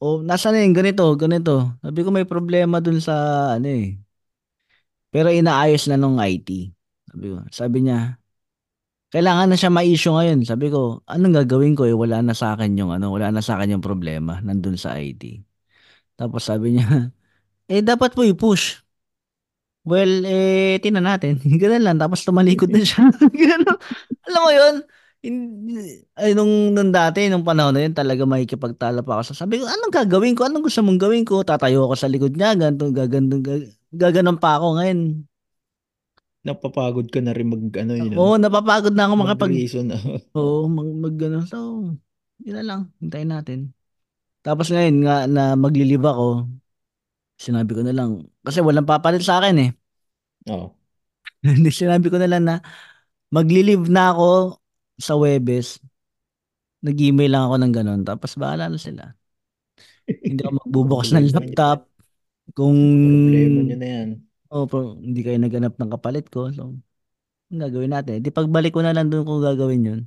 oh, 0.00 0.20
nasa 0.20 0.52
na 0.52 0.60
yun, 0.60 0.76
ganito, 0.76 1.04
ganito. 1.16 1.72
Sabi 1.80 2.00
ko 2.04 2.08
may 2.12 2.28
problema 2.28 2.80
dun 2.80 3.00
sa 3.00 3.16
ano 3.56 3.68
eh. 3.68 3.96
Pero 5.12 5.28
inaayos 5.32 5.88
na 5.88 5.96
nung 5.96 6.20
IT. 6.20 6.48
Sabi 7.08 7.26
ko, 7.32 7.38
sabi 7.48 7.78
niya, 7.84 8.17
kailangan 9.12 9.48
na 9.52 9.56
siya 9.58 9.72
ma-issue 9.72 10.12
ngayon. 10.14 10.44
Sabi 10.44 10.68
ko, 10.72 11.00
anong 11.08 11.34
gagawin 11.44 11.74
ko 11.78 11.88
eh, 11.88 11.96
wala 11.96 12.20
na 12.24 12.34
sa 12.36 12.54
akin 12.56 12.76
yung 12.76 12.90
ano, 12.92 13.08
wala 13.14 13.32
na 13.32 13.40
sa 13.44 13.56
akin 13.60 13.78
yung 13.78 13.84
problema 13.84 14.40
nandun 14.44 14.76
sa 14.76 14.96
IT. 15.00 15.42
Tapos 16.18 16.44
sabi 16.48 16.76
niya, 16.78 17.12
eh 17.72 17.82
dapat 17.84 18.12
po 18.16 18.22
i-push. 18.26 18.82
Well, 19.88 20.26
eh, 20.28 20.76
tingnan 20.84 21.06
natin. 21.08 21.40
Ganun 21.62 21.80
lang. 21.84 21.96
Tapos 21.96 22.20
tumalikod 22.26 22.68
na 22.68 22.84
siya. 22.84 23.08
Ganun. 23.40 23.76
Alam 24.28 24.40
mo 24.44 24.50
yun? 24.52 24.74
Hindi, 25.18 26.04
ay, 26.14 26.30
nung, 26.36 26.70
nung 26.76 26.92
dati, 26.94 27.26
nung 27.26 27.42
panahon 27.42 27.74
na 27.74 27.82
yun, 27.88 27.94
talaga 27.96 28.22
makikipagtala 28.28 29.02
pa 29.02 29.18
ako. 29.18 29.32
sa 29.32 29.44
Sabi 29.46 29.58
ko, 29.58 29.64
anong 29.66 29.90
gagawin 29.94 30.36
ko? 30.36 30.46
Anong 30.46 30.62
gusto 30.68 30.80
mong 30.84 31.00
gawin 31.00 31.24
ko? 31.26 31.40
Tatayo 31.42 31.88
ako 31.88 31.94
sa 31.98 32.06
likod 32.12 32.36
niya. 32.36 32.54
Ganto, 32.54 32.92
gagano, 32.92 33.40
gag- 33.40 33.72
gaganon 33.90 34.36
pa 34.38 34.60
ako 34.60 34.76
ngayon. 34.78 35.27
Napapagod 36.46 37.10
ka 37.10 37.18
na 37.18 37.34
rin 37.34 37.50
mag 37.50 37.64
ano 37.74 37.92
yun. 37.98 38.14
Oo, 38.14 38.34
napapagod 38.38 38.94
na 38.94 39.10
ako 39.10 39.14
makapag... 39.18 39.50
mag-reason. 39.50 39.86
Oo, 40.38 40.70
mag, 40.70 40.88
mag 40.94 41.16
ano. 41.18 41.40
So, 41.50 41.58
yun 42.40 42.54
na 42.56 42.64
lang. 42.64 42.80
Hintayin 43.02 43.30
natin. 43.34 43.58
Tapos 44.46 44.70
ngayon 44.70 44.96
nga 45.02 45.16
na 45.26 45.58
maglilive 45.58 46.06
ako, 46.06 46.46
sinabi 47.36 47.70
ko 47.74 47.82
na 47.82 47.92
lang, 47.92 48.22
kasi 48.46 48.62
walang 48.62 48.86
papalit 48.86 49.20
sa 49.20 49.42
akin 49.42 49.56
eh. 49.66 49.70
Oo. 50.48 50.72
Hindi 51.42 51.70
sinabi 51.82 52.06
ko 52.08 52.16
na 52.16 52.30
lang 52.30 52.42
na 52.46 52.56
magli-leave 53.34 53.90
na 53.90 54.14
ako 54.14 54.58
sa 54.98 55.14
Webes. 55.18 55.82
Nag-email 56.86 57.30
lang 57.34 57.44
ako 57.50 57.54
ng 57.58 57.74
ganun. 57.74 58.00
Tapos 58.06 58.38
bahala 58.38 58.70
na 58.70 58.78
sila. 58.78 59.14
Hindi 60.06 60.40
ako 60.46 60.52
magbubukas 60.64 61.08
ng 61.14 61.28
laptop. 61.34 61.90
Kung 62.56 62.78
Problema 63.28 63.60
nyo 63.60 63.76
na 63.76 63.88
yan. 63.88 64.08
Oh, 64.52 64.64
pro- 64.70 64.98
hindi 65.00 65.20
kayo 65.24 65.38
naganap 65.40 65.74
ng 65.78 65.90
kapalit 65.94 66.26
ko. 66.32 66.48
So, 66.52 66.76
ang 67.50 67.60
gagawin 67.64 67.92
natin? 67.94 68.22
Di 68.24 68.30
pagbalik 68.34 68.72
ko 68.76 68.80
na 68.84 68.94
lang 68.96 69.08
doon 69.12 69.24
kung 69.28 69.40
gagawin 69.44 69.82
yun. 69.88 70.00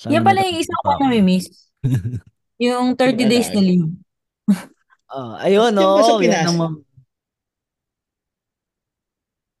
Sana 0.00 0.12
Yan 0.18 0.24
pala 0.26 0.40
yung 0.44 0.58
isa 0.60 0.74
pa 0.82 0.90
ako. 0.96 1.02
namimiss. 1.06 1.46
Yung 2.62 2.94
30 2.94 3.26
days 3.26 3.50
na 3.50 3.60
leave. 3.60 3.86
Ah, 5.12 5.36
ayun, 5.44 5.76
Diyan 5.76 5.92
ba 5.92 6.02
sa 6.08 6.14
oo. 6.16 6.20
Yan 6.24 6.44
Pinas? 6.44 6.48
ang, 6.48 6.56
ma- 6.56 6.80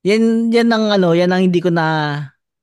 yan, 0.02 0.22
yan 0.50 0.68
ang 0.74 0.84
ano, 0.90 1.14
yan 1.14 1.30
ang 1.30 1.42
hindi 1.46 1.60
ko 1.62 1.70
na 1.70 1.84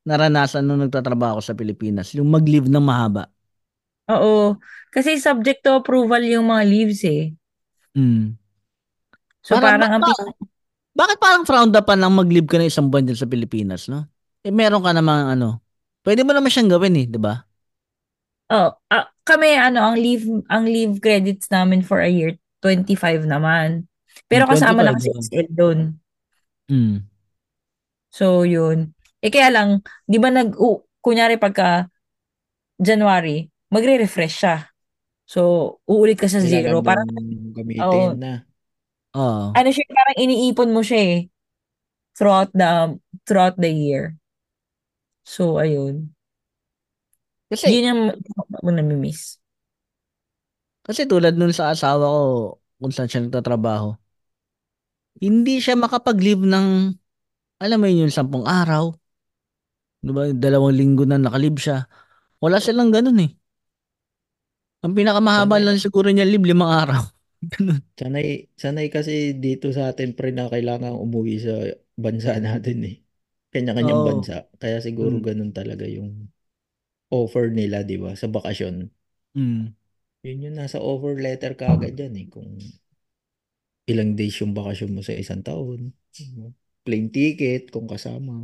naranasan 0.04 0.64
nung 0.66 0.82
nagtatrabaho 0.84 1.40
ako 1.40 1.42
sa 1.44 1.58
Pilipinas. 1.60 2.12
Yung 2.18 2.28
mag-leave 2.32 2.68
ng 2.68 2.84
mahaba. 2.84 3.30
Oo. 4.10 4.58
Kasi 4.94 5.12
subject 5.22 5.62
to 5.64 5.72
approval 5.80 6.22
yung 6.26 6.50
mga 6.52 6.64
leaves 6.72 7.02
eh. 7.06 7.24
Mm. 7.96 8.39
So 9.50 9.58
Parang 9.58 9.82
parang 9.82 9.92
ang 9.98 10.04
pin- 10.06 10.38
Bakit 10.94 11.18
parang 11.18 11.44
frowned 11.48 11.74
up 11.74 11.88
lang 11.90 12.12
mag-leave 12.14 12.46
ka 12.50 12.60
na 12.60 12.68
isang 12.70 12.92
buwan 12.92 13.08
dyan 13.08 13.18
sa 13.18 13.30
Pilipinas, 13.30 13.88
no? 13.90 14.06
Eh, 14.46 14.52
meron 14.54 14.84
ka 14.84 14.92
namang 14.94 15.34
ano. 15.34 15.64
Pwede 16.06 16.22
mo 16.28 16.32
naman 16.36 16.52
siyang 16.52 16.70
gawin 16.70 16.98
eh, 17.00 17.08
di 17.08 17.18
ba? 17.20 17.40
Oh, 18.50 18.74
ah, 18.90 19.06
kami 19.22 19.54
ano 19.54 19.78
ang 19.86 19.96
leave 19.98 20.26
ang 20.50 20.66
leave 20.66 20.98
credits 20.98 21.54
namin 21.54 21.86
for 21.86 22.02
a 22.02 22.10
year 22.10 22.34
25 22.66 23.26
naman. 23.30 23.86
Pero 24.26 24.50
Hmm, 24.50 24.54
kasama 24.58 24.82
na 24.82 24.94
25 24.98 24.98
kasi. 24.98 25.10
SL 25.30 25.48
doon. 25.54 25.80
Mm. 26.70 27.10
So 28.10 28.44
yun. 28.46 28.94
Eh 29.22 29.30
kaya 29.30 29.54
lang, 29.54 29.86
'di 30.10 30.18
ba 30.18 30.30
nag 30.34 30.58
uh, 30.58 30.82
kunyari 31.04 31.38
pagka 31.38 31.90
January, 32.80 33.52
magre-refresh 33.70 34.36
siya. 34.42 34.56
So 35.30 35.40
uulit 35.86 36.18
ka 36.18 36.26
sa 36.26 36.42
zero. 36.42 36.82
Kailangan 36.82 36.86
Parang 36.86 37.08
mong 37.14 37.54
gamitin 37.54 37.86
Oo. 37.86 38.18
na. 38.18 38.49
Oo. 39.20 39.52
ano 39.52 39.70
siya, 39.70 39.84
parang 39.92 40.18
iniipon 40.24 40.72
mo 40.72 40.80
siya 40.80 41.00
eh 41.04 41.20
throughout 42.16 42.52
the 42.56 42.96
throughout 43.28 43.60
the 43.60 43.68
year. 43.68 44.16
So 45.28 45.60
ayun. 45.60 46.16
Kasi, 47.50 47.66
Yun 47.74 47.90
yung 47.90 48.02
mo 48.64 48.70
namimiss. 48.72 49.42
kasi 50.86 51.06
tulad 51.10 51.34
nun 51.38 51.54
sa 51.54 51.74
asawa 51.74 52.06
ko, 52.06 52.22
kung 52.82 52.94
saan 52.94 53.10
siya 53.10 53.22
nagtatrabaho, 53.26 53.94
hindi 55.20 55.60
siya 55.60 55.76
makapag-leave 55.76 56.46
ng, 56.46 56.68
alam 57.60 57.78
mo 57.78 57.86
yun, 57.90 58.08
yung 58.08 58.14
sampung 58.16 58.46
araw. 58.48 58.94
Diba? 60.00 60.32
Dalawang 60.32 60.78
linggo 60.80 61.04
na 61.04 61.20
nakalib 61.20 61.60
siya. 61.60 61.86
Wala 62.40 62.62
silang 62.64 62.90
ganun 62.94 63.20
eh. 63.20 63.32
Ang 64.86 64.96
pinakamahaba 64.96 65.60
lang 65.60 65.76
siguro 65.76 66.08
niya 66.08 66.24
live, 66.24 66.48
limang 66.48 66.72
araw. 66.72 67.04
Ganun. 67.42 67.84
Sanay, 68.00 68.28
sanay 68.62 68.88
kasi 68.96 69.12
dito 69.44 69.68
sa 69.76 69.84
atin 69.92 70.10
pre 70.18 70.30
na 70.32 70.48
kailangan 70.54 70.96
umuwi 71.04 71.34
sa 71.46 71.54
bansa 72.04 72.32
natin 72.48 72.78
eh. 72.90 72.96
Kanya-kanyang 73.54 74.02
Oo. 74.02 74.08
bansa. 74.08 74.34
Kaya 74.62 74.78
siguro 74.88 75.16
Mm. 75.16 75.26
ganun 75.28 75.52
talaga 75.58 75.84
yung 75.96 76.10
offer 77.14 77.46
nila, 77.60 77.78
di 77.90 77.96
ba? 78.04 78.12
Sa 78.22 78.28
bakasyon. 78.36 78.76
Mm. 79.36 79.74
Yun 80.26 80.44
yung 80.48 80.56
nasa 80.60 80.80
offer 80.92 81.14
letter 81.26 81.54
kaagad 81.62 81.94
yan 82.02 82.16
eh. 82.22 82.26
Kung 82.34 82.52
ilang 83.92 84.12
days 84.20 84.36
yung 84.42 84.54
bakasyon 84.58 84.92
mo 84.96 85.02
sa 85.04 85.12
isang 85.22 85.42
taon. 85.48 85.82
Plane 86.86 87.10
ticket 87.16 87.64
kung 87.74 87.88
kasama. 87.94 88.36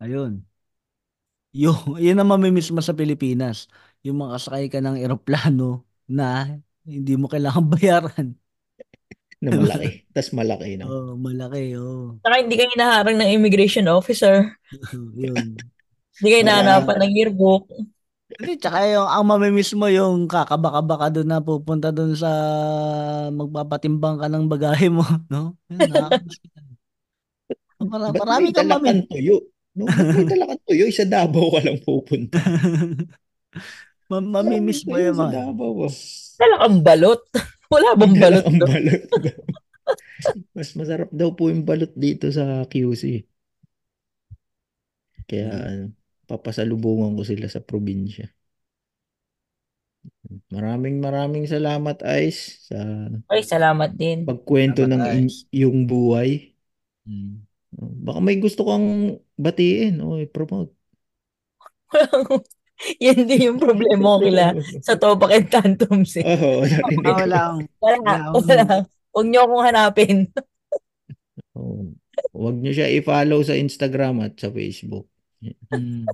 Ayun. 0.00 0.44
Yun, 1.52 1.76
yun 2.00 2.16
ang 2.16 2.28
mamimiss 2.32 2.72
mo 2.72 2.80
sa 2.80 2.96
Pilipinas. 2.96 3.68
Yung 4.04 4.16
makasakay 4.24 4.72
ka 4.72 4.80
ng 4.80 4.96
eroplano 5.04 5.84
na 6.08 6.48
hindi 6.86 7.14
mo 7.14 7.26
kailangan 7.30 7.64
bayaran. 7.74 8.26
Na 9.42 9.58
malaki. 9.58 10.06
Tas 10.14 10.30
malaki, 10.30 10.78
no? 10.78 10.86
Oh, 10.86 11.12
malaki, 11.18 11.74
oh. 11.74 12.14
Saka 12.22 12.46
hindi 12.46 12.54
kayo 12.54 12.70
naharang 12.78 13.18
ng 13.18 13.32
immigration 13.34 13.90
officer. 13.90 14.54
yun. 15.18 15.58
Hindi 16.22 16.28
kayo 16.30 16.44
Wala. 16.46 16.50
nahanapan 16.62 16.98
ng 17.02 17.12
yearbook. 17.18 17.66
Hindi, 18.32 18.52
tsaka 18.56 18.86
yung, 18.88 19.08
ang 19.10 19.24
mamimiss 19.28 19.74
mo 19.76 19.90
yung 19.90 20.24
kakabaka-baka 20.30 21.12
doon 21.12 21.28
na 21.28 21.42
pupunta 21.42 21.90
doon 21.92 22.16
sa 22.16 22.30
magpapatimbang 23.28 24.22
ka 24.22 24.26
ng 24.30 24.46
bagahe 24.48 24.88
mo, 24.88 25.04
no? 25.32 25.58
Yun, 25.68 25.90
ka. 25.90 26.06
Ba't 27.82 28.14
marami 28.14 28.48
may 28.48 28.54
kang 28.54 28.70
mamimiss. 28.70 28.86
kang 28.86 29.02
tuyo? 29.10 29.36
No, 29.74 29.90
ba't 29.90 30.06
may 30.06 30.26
dala 30.30 30.44
kang 30.54 30.62
tuyo? 30.70 30.84
Sa 30.94 31.04
Davao 31.04 31.50
ka 31.50 31.60
lang 31.66 31.78
pupunta. 31.82 32.38
Ma- 34.12 34.44
mamimiss 34.44 34.84
mo 34.84 35.00
yung 35.00 35.16
mga. 35.16 35.32
Davao. 35.48 35.88
Dala 36.36 36.54
kang 36.60 36.78
balot. 36.84 37.22
Wala 37.72 37.88
bang 37.96 38.14
balot 38.20 38.44
doon? 38.44 38.60
balot. 38.68 39.02
Mas 40.56 40.76
masarap 40.76 41.08
daw 41.08 41.32
po 41.32 41.48
yung 41.48 41.64
balot 41.64 41.90
dito 41.96 42.28
sa 42.28 42.68
QC. 42.68 43.24
Kaya 45.24 45.48
ano, 45.48 45.84
papasalubungan 46.28 47.16
ko 47.16 47.22
sila 47.24 47.48
sa 47.48 47.64
probinsya. 47.64 48.28
Maraming 50.52 51.00
maraming 51.00 51.44
salamat 51.48 51.98
Ice 52.24 52.68
sa 52.68 52.78
Ay, 53.32 53.42
salamat 53.42 53.90
din. 53.96 54.28
pagkwento 54.28 54.84
ng 54.84 55.00
Salamat, 55.00 55.16
in- 55.16 55.32
Ice. 55.32 55.48
yung 55.50 55.88
buhay. 55.88 56.52
Mm. 57.08 57.42
Baka 58.04 58.18
may 58.20 58.36
gusto 58.36 58.68
kang 58.68 59.16
batiin 59.40 59.96
o 60.04 60.20
i-promote. 60.20 60.76
Yan 63.04 63.20
din 63.30 63.52
yung 63.52 63.60
problema 63.62 64.18
ko 64.18 64.18
kila 64.26 64.44
sa 64.82 64.94
Topak 64.98 65.30
and 65.30 65.48
Tantrums 65.48 66.18
eh. 66.18 66.24
Oo, 66.26 66.66
narinig 66.66 67.06
Ah, 67.06 67.14
ko. 67.14 67.20
wala 67.22 67.38
Wala, 67.78 67.98
wala 68.02 68.16
wala. 68.34 68.76
Huwag 69.12 69.26
niyo 69.28 69.40
akong 69.44 69.64
hanapin. 69.68 70.16
Oo. 71.58 71.92
Huwag 72.32 72.56
niyo 72.60 72.72
siya 72.76 72.88
i-follow 72.92 73.40
sa 73.44 73.56
Instagram 73.56 74.24
at 74.24 74.36
sa 74.40 74.48
Facebook. 74.52 75.08
mm. 75.72 76.08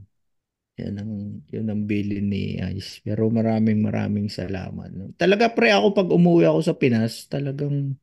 Yan 0.79 0.95
ang, 0.95 1.13
yun 1.51 1.67
ang 1.67 1.83
bilin 1.91 2.31
ni 2.31 2.55
Ice. 2.79 3.03
Pero 3.03 3.27
maraming 3.35 3.83
maraming 3.83 4.31
salamat. 4.31 4.95
No? 4.95 5.11
Talaga 5.19 5.51
pre, 5.51 5.75
ako 5.75 5.91
pag 5.91 6.09
umuwi 6.15 6.47
ako 6.47 6.61
sa 6.63 6.75
Pinas, 6.79 7.27
talagang 7.27 7.99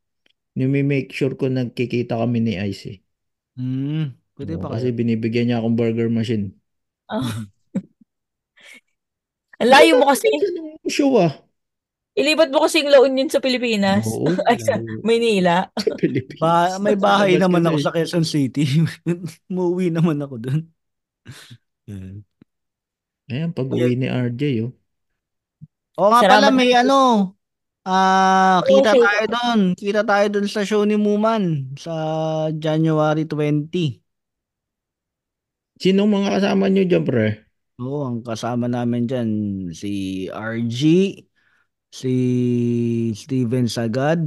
nimi-make 0.59 1.11
sure 1.15 1.39
ko 1.39 1.47
nagkikita 1.47 2.19
kami 2.19 2.43
ni 2.43 2.53
Ice 2.67 2.83
eh. 2.91 2.97
Mm. 3.55 4.11
Pwede 4.35 4.59
pa 4.59 4.67
kasi 4.75 4.91
binibigyan 4.91 5.47
niya 5.47 5.63
akong 5.63 5.79
burger 5.79 6.11
machine. 6.11 6.51
Ah. 7.07 7.47
Ang 9.61 9.69
layo 9.71 9.91
mo 9.99 10.05
kasi. 10.11 10.27
Show 10.87 11.15
ah. 11.17 11.31
Ilipat 12.15 12.47
mo 12.47 12.63
kasi 12.63 12.79
yung 12.79 12.91
La 12.95 13.03
Union 13.03 13.27
sa 13.27 13.43
Pilipinas. 13.43 14.07
Oo, 14.07 14.31
Ay, 14.47 14.55
sa 14.59 14.79
Maynila. 15.03 15.67
sa 15.75 15.91
Pilipinas. 15.99 16.39
Ba, 16.39 16.79
may 16.79 16.95
bahay 16.95 17.35
naman 17.35 17.63
ako 17.67 17.77
sa 17.83 17.91
Quezon 17.91 18.23
City. 18.23 18.63
Muuwi 19.51 19.91
naman 19.91 20.19
ako 20.23 20.35
doon. 20.39 20.61
eh. 21.87 22.23
Ayan, 23.25 23.51
pag 23.57 23.67
uwi 23.67 23.97
ni 23.97 24.07
RJ 24.07 24.41
oh. 24.63 24.71
Oo 25.97 26.09
nga 26.11 26.21
Salamat 26.27 26.51
pala, 26.51 26.55
may 26.55 26.71
ano, 26.75 26.99
ah, 27.87 28.59
kita 28.67 28.91
Okay. 28.95 28.99
tayo 28.99 29.23
doon. 29.31 29.59
Kita 29.75 30.01
tayo 30.03 30.25
doon 30.31 30.47
sa 30.51 30.61
show 30.67 30.83
ni 30.83 30.95
Muman 30.99 31.71
sa 31.79 31.93
January 32.55 33.23
20. 33.27 34.03
Sino 35.81 36.03
mga 36.07 36.29
kasama 36.35 36.65
niyo 36.67 36.83
dyan 36.89 37.03
pre? 37.07 37.44
Oo, 37.75 38.07
ang 38.07 38.23
kasama 38.23 38.71
namin 38.71 39.03
dyan, 39.03 39.29
si 39.75 40.25
RG, 40.31 40.79
si 41.91 42.13
Steven 43.11 43.67
Sagad, 43.67 44.19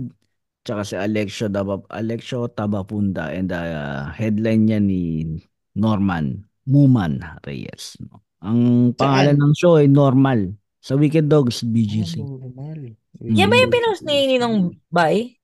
tsaka 0.69 0.85
si 0.85 0.95
Alexio, 1.01 1.49
Daba, 1.49 1.81
Alexio 1.89 2.53
Tabapunda, 2.53 3.33
and 3.33 3.49
uh, 3.49 4.13
headline 4.13 4.69
niya 4.69 4.81
ni 4.85 5.25
Norman 5.73 6.45
Muman 6.69 7.25
Reyes. 7.41 7.97
no? 8.05 8.21
Ang 8.45 8.93
pangalan 8.93 9.41
Saan? 9.41 9.49
ng 9.49 9.55
show 9.57 9.81
ay 9.81 9.89
Normal 9.89 10.53
sa 10.85 11.01
Wicked 11.01 11.33
Dogs 11.33 11.65
BGC. 11.65 12.21
normal. 12.21 13.01
Yan 13.25 13.49
ba 13.49 13.57
yung 13.57 13.73
Mm. 13.73 13.77
pinost 13.81 14.05
ni 14.05 14.29
Ninong 14.29 14.77
Bay? 14.93 15.38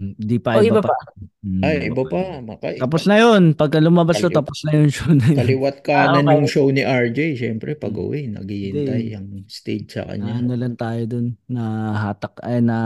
Di 0.00 0.40
pa, 0.40 0.56
O 0.56 0.64
iba, 0.64 0.80
iba 0.80 0.80
pa. 0.80 0.96
pa? 0.96 0.96
Mm, 1.44 1.60
Ay, 1.60 1.76
iba 1.92 2.02
pa. 2.08 2.22
Makay. 2.40 2.80
Tapos 2.80 3.04
na 3.04 3.20
yun. 3.20 3.52
Pagka 3.52 3.84
lumabas 3.84 4.16
to, 4.16 4.32
Kali- 4.32 4.36
tapos 4.40 4.58
na 4.64 4.72
yung 4.80 4.88
show 4.88 5.12
na 5.12 5.26
yun. 5.28 5.36
Kaliwat 5.36 5.76
Ah, 5.76 5.84
kanan 5.84 6.24
okay. 6.24 6.36
yung 6.40 6.48
show 6.48 6.66
ni 6.72 6.80
RJ. 6.80 7.18
Siyempre, 7.36 7.76
pag 7.76 7.92
uwi, 7.92 8.32
naghihintay 8.32 9.02
Hindi. 9.04 9.12
ang 9.12 9.28
stage 9.44 9.92
sa 9.92 10.08
kanya. 10.08 10.40
ano 10.40 10.56
lang 10.56 10.72
tayo 10.74 11.02
dun, 11.04 11.36
na 11.46 11.62
hatak, 12.00 12.32
ay 12.40 12.64
na 12.64 12.78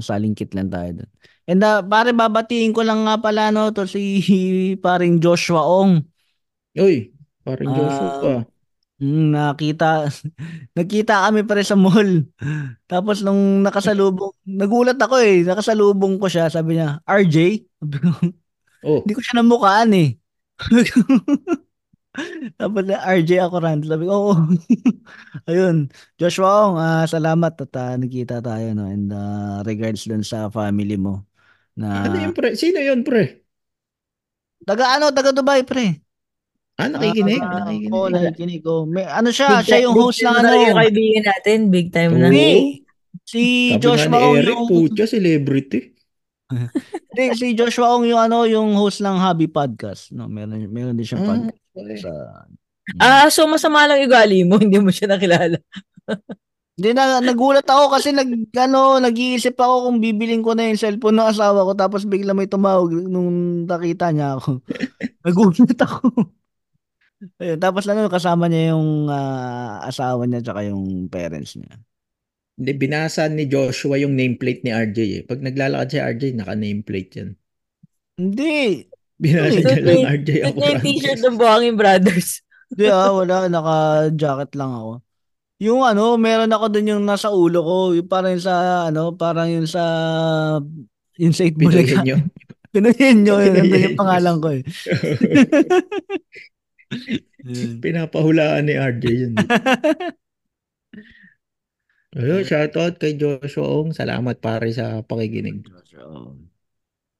salingkit 0.00 0.56
lang 0.56 0.72
tayo 0.72 1.04
dun. 1.04 1.10
And 1.44 1.60
uh, 1.60 1.84
pare, 1.84 2.10
babatiin 2.10 2.72
ko 2.72 2.80
lang 2.82 3.04
nga 3.04 3.20
pala 3.20 3.52
no, 3.52 3.68
to 3.70 3.84
si 3.84 4.00
paring 4.80 5.20
Joshua 5.20 5.60
Ong. 5.60 6.00
Uy, 6.74 7.12
parang 7.44 7.68
Ah, 7.68 7.76
Joshua. 7.76 8.34
Mm, 8.96 9.36
nakita, 9.36 10.08
nagkita 10.76 11.28
kami 11.28 11.44
pare 11.44 11.60
sa 11.60 11.76
mall. 11.76 12.24
Tapos 12.88 13.20
nung 13.20 13.60
nakasalubong, 13.60 14.32
nagulat 14.48 14.96
ako 14.96 15.20
eh, 15.20 15.44
nakasalubong 15.44 16.16
ko 16.16 16.26
siya, 16.32 16.48
sabi 16.48 16.80
niya, 16.80 17.04
RJ? 17.04 17.36
Sabi 17.80 17.96
ko, 18.00 18.10
Oh, 18.86 19.02
Hindi 19.02 19.12
ko 19.18 19.22
siya 19.24 19.42
namukhaan 19.42 19.90
eh. 19.98 20.08
Tapos 22.60 22.82
na 22.86 23.02
RJ 23.02 23.30
ako 23.44 23.56
ran. 23.60 23.82
Sabi 23.82 24.06
ko, 24.06 24.14
oo. 24.30 24.34
Ayun. 25.50 25.90
Joshua 26.16 26.72
ah, 26.78 27.04
salamat 27.04 27.52
at 27.58 27.72
ah, 27.76 27.94
nagkita 27.98 28.40
tayo. 28.40 28.66
No? 28.78 28.86
And 28.86 29.10
ah, 29.10 29.60
regards 29.66 30.06
dun 30.06 30.22
sa 30.22 30.48
family 30.48 30.94
mo. 30.96 31.26
ano 31.76 32.14
Na, 32.14 32.22
yun 32.22 32.32
pre? 32.32 32.54
Sino 32.54 32.78
yun 32.78 33.02
pre? 33.02 33.42
taga 34.66 34.96
ano, 34.96 35.10
taga 35.10 35.34
Dubai 35.34 35.66
pre. 35.66 36.05
Ah, 36.76 36.92
nakikinig? 36.92 37.40
Ah, 37.40 37.64
nakikinig. 37.64 37.92
Oo, 37.92 38.08
nakikinig 38.12 38.60
ko. 38.60 38.84
May, 38.84 39.08
ano 39.08 39.32
siya, 39.32 39.64
Big 39.64 39.66
siya 39.72 39.78
yung 39.88 39.96
host 39.96 40.20
ng 40.20 40.28
na 40.28 40.40
ano. 40.44 40.60
yung 40.60 40.76
kaibigan 40.76 41.24
natin. 41.24 41.58
Big 41.72 41.88
time 41.88 42.12
na. 42.20 42.28
Hindi. 42.28 42.84
Si 43.24 43.42
Sabi 43.42 43.72
nga 43.72 43.80
Joshua 43.80 44.12
ni 44.12 44.20
Ong 44.20 44.36
Eric, 44.36 44.52
yung... 44.52 44.68
putya, 44.68 45.04
celebrity. 45.08 45.80
Hindi, 47.10 47.24
si 47.32 47.46
Joshua 47.56 47.96
Ong 47.96 48.04
yung 48.04 48.20
ano, 48.20 48.44
yung 48.44 48.76
host 48.76 49.00
ng 49.00 49.16
Hobby 49.16 49.48
Podcast. 49.48 50.12
No, 50.12 50.28
meron, 50.28 50.68
meron 50.68 50.94
din 50.94 51.08
siyang 51.08 51.24
Ah, 51.24 51.48
podcast 51.48 51.58
okay. 51.80 51.98
sa... 52.04 52.12
Ah, 53.02 53.26
so 53.32 53.48
masama 53.48 53.88
lang 53.88 54.04
ugali 54.04 54.44
mo. 54.44 54.54
Hindi 54.62 54.76
mo 54.78 54.92
siya 54.92 55.10
nakilala. 55.10 55.58
Hindi 56.76 56.92
na 56.92 57.24
nagulat 57.24 57.64
ako 57.64 57.88
kasi 57.88 58.12
nag 58.12 58.52
ano, 58.52 59.00
nag-iisip 59.00 59.56
ako 59.56 59.88
kung 59.88 59.96
bibiling 59.96 60.44
ko 60.44 60.52
na 60.52 60.68
yung 60.68 60.76
cellphone 60.76 61.16
ng 61.16 61.32
asawa 61.32 61.64
ko 61.64 61.72
tapos 61.72 62.04
bigla 62.04 62.36
may 62.36 62.44
tumawag 62.46 62.92
nung 62.92 63.64
nakita 63.64 64.12
niya 64.12 64.36
ako. 64.36 64.60
nagulat 65.24 65.72
ako. 65.80 66.04
Ayun, 67.16 67.56
tapos 67.56 67.88
ano 67.88 68.12
kasama 68.12 68.44
niya 68.44 68.76
yung 68.76 69.08
ah, 69.08 69.80
asawa 69.88 70.28
niya 70.28 70.44
tsaka 70.44 70.68
yung 70.68 71.08
parents 71.08 71.56
niya. 71.56 71.80
Hindi, 72.56 72.72
binasa 72.76 73.28
ni 73.28 73.44
Joshua 73.48 74.00
yung 74.00 74.16
nameplate 74.16 74.64
ni 74.64 74.72
RJ 74.72 74.98
eh. 75.12 75.22
Pag 75.28 75.44
naglalakad 75.44 75.88
si 75.92 75.98
RJ, 76.00 76.22
naka-nameplate 76.40 77.10
yan. 77.20 77.30
Hindi. 78.16 78.88
Binasa 79.16 79.60
niya 79.60 79.76
yun? 79.76 79.84
lang 79.84 80.08
RJ 80.20 80.28
Suot 80.32 80.48
ako 80.48 80.56
niya 80.56 80.68
yung 80.72 80.84
t-shirt 80.84 81.20
ng 81.20 81.36
Buhangin 81.36 81.76
Brothers. 81.76 82.28
Hindi 82.72 82.84
ah, 82.88 83.12
wala 83.12 83.34
naka-jacket 83.48 84.52
lang 84.56 84.72
ako. 84.72 84.92
Yung 85.56 85.80
ano, 85.88 86.20
meron 86.20 86.52
ako 86.52 86.64
dun 86.68 86.90
yung 86.92 87.04
nasa 87.08 87.32
ulo 87.32 87.60
ko, 87.64 87.76
yung 87.96 88.08
parang 88.08 88.36
yung 88.36 88.44
sa 88.44 88.88
ano, 88.92 89.16
parang 89.16 89.48
yung 89.48 89.68
sa 89.68 89.84
yung 91.16 91.32
sa 91.32 91.48
Pinoy 91.48 91.80
Itbulaga. 91.80 91.96
nyo. 92.08 92.16
Yun, 92.76 92.82
nandun 92.84 93.24
Pinoyenyo. 93.24 93.84
yung 93.88 93.96
pangalan 93.96 94.36
ko 94.36 94.48
eh. 94.52 94.62
Pinapahulaan 97.82 98.66
ni 98.66 98.74
RJ 98.78 99.04
yun. 99.10 99.34
Ayun, 102.16 102.42
shoutout 102.48 102.96
kay 102.96 103.20
Joshua 103.20 103.68
Ong. 103.68 103.92
Salamat 103.92 104.40
pare 104.40 104.72
sa 104.72 105.04
pakikinig. 105.04 105.68
So, 105.84 106.32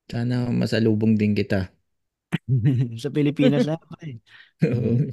Sana 0.09 0.49
masalubong 0.49 1.19
din 1.21 1.37
kita. 1.37 1.69
sa 3.03 3.13
Pilipinas 3.13 3.69
na 3.69 3.77
eh. 4.03 4.19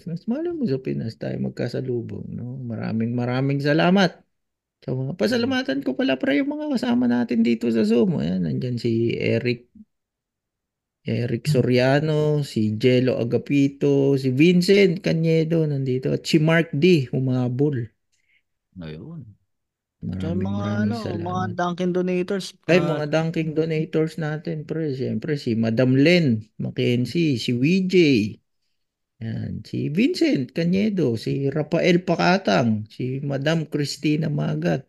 Mas 0.08 0.24
mahal 0.26 0.56
mo 0.56 0.64
sa 0.64 0.80
Pinas 0.80 1.20
tayo 1.20 1.36
magkasalubong. 1.44 2.32
No? 2.32 2.58
Maraming 2.64 3.12
maraming 3.12 3.60
salamat. 3.60 4.24
So, 4.84 4.96
mga 4.96 5.16
pasalamatan 5.16 5.80
ko 5.84 5.96
pala 5.96 6.20
pre 6.20 6.40
yung 6.40 6.52
mga 6.52 6.76
kasama 6.76 7.08
natin 7.08 7.44
dito 7.44 7.68
sa 7.72 7.84
Zoom. 7.88 8.20
Ayan, 8.20 8.44
nandyan 8.48 8.76
si 8.80 9.16
Eric 9.16 9.68
Eric 11.04 11.52
Soriano, 11.52 12.44
si 12.48 12.80
Jello 12.80 13.20
Agapito, 13.20 14.16
si 14.16 14.32
Vincent 14.32 15.04
Cañedo 15.04 15.68
nandito 15.68 16.16
at 16.16 16.24
si 16.24 16.40
Mark 16.40 16.72
D. 16.72 17.12
Humabol. 17.12 17.92
Ayun. 18.80 19.28
Maraming 20.04 20.44
mga 20.44 20.64
maraming 20.64 20.84
ano, 20.84 20.96
mga 20.96 21.04
salamat. 21.04 21.48
Dunkin 21.56 21.90
donators. 21.96 22.46
Ay, 22.68 22.80
ah, 22.80 22.88
mga 22.88 23.06
dunking 23.12 23.50
donators 23.56 24.14
natin, 24.20 24.58
pre. 24.68 24.92
Siyempre, 24.96 25.40
si 25.40 25.56
Madam 25.56 25.96
Len 25.96 26.44
Mackenzie, 26.60 27.40
si 27.40 27.52
VJ, 27.56 27.96
yan, 29.24 29.64
si 29.64 29.88
Vincent 29.88 30.52
Cañedo, 30.52 31.16
si 31.16 31.48
Rafael 31.48 32.04
Pakatang, 32.04 32.84
si 32.92 33.24
Madam 33.24 33.64
Cristina 33.72 34.28
Magat, 34.28 34.84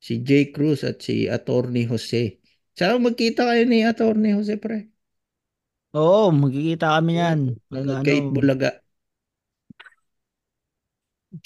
si 0.00 0.20
J. 0.20 0.52
Cruz 0.52 0.84
at 0.84 1.00
si 1.00 1.28
Attorney 1.28 1.84
Jose. 1.88 2.40
Saan 2.76 3.00
magkita 3.04 3.48
kayo 3.48 3.64
ni 3.64 3.84
Attorney 3.88 4.36
Jose, 4.36 4.60
pre? 4.60 4.93
Oo, 5.96 6.22
magkikita 6.40 6.86
kami 6.94 7.12
yan. 7.22 7.38
Pag 7.70 7.84
ano, 8.02 8.12
Bulaga. 8.34 8.68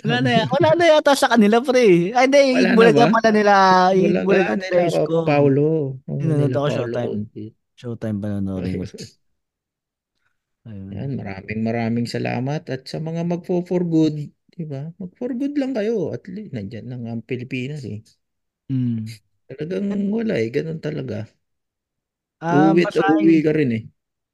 wala 0.04 0.16
na, 0.24 0.30
wala 0.54 0.68
na 0.78 0.84
yata 0.92 1.12
sa 1.18 1.30
kanila, 1.32 1.58
pre. 1.64 2.12
Ay, 2.16 2.26
hindi, 2.28 2.38
Wala 2.54 2.70
na 2.80 2.88
bulaga 2.88 2.98
ba? 2.98 3.06
pala 3.12 3.28
nila. 3.34 3.52
Bulaga 3.98 4.26
Bulaga 4.26 4.54
nila 4.62 4.82
place 4.86 4.94
ka, 4.94 5.00
ko. 5.06 5.16
Paulo. 5.26 5.60
Oo, 6.08 6.22
Nanonood 6.22 6.52
nila 6.52 6.56
ako 6.56 6.68
Paulo 6.68 6.96
Showtime. 6.96 7.02
Conti. 7.04 7.44
Showtime 7.80 8.18
pa 8.22 8.28
nanonood 8.32 8.66
ko. 8.72 8.82
Ayun. 10.68 10.92
Yan, 10.96 11.10
maraming 11.20 11.60
maraming 11.68 12.06
salamat 12.14 12.62
at 12.74 12.80
sa 12.90 12.98
mga 13.08 13.20
magfo 13.30 13.54
for 13.68 13.82
good, 13.94 14.14
di 14.56 14.62
ba? 14.72 14.82
Mag 15.00 15.10
for 15.18 15.30
good 15.40 15.54
lang 15.60 15.72
kayo. 15.76 16.12
At 16.16 16.24
least 16.34 16.52
nandiyan 16.56 16.86
lang 16.92 17.02
ang 17.08 17.20
Pilipinas 17.28 17.82
eh. 17.92 18.00
Mm. 18.70 19.18
Talagang 19.48 19.86
wala 20.16 20.34
eh, 20.44 20.48
ganun 20.56 20.80
talaga. 20.86 21.16
Ah, 22.40 22.70
Uwi 22.70 22.82
at 22.88 22.94
basahin. 22.94 23.16
uwi 23.22 23.36
ka 23.46 23.52
rin 23.56 23.70
eh. 23.78 23.82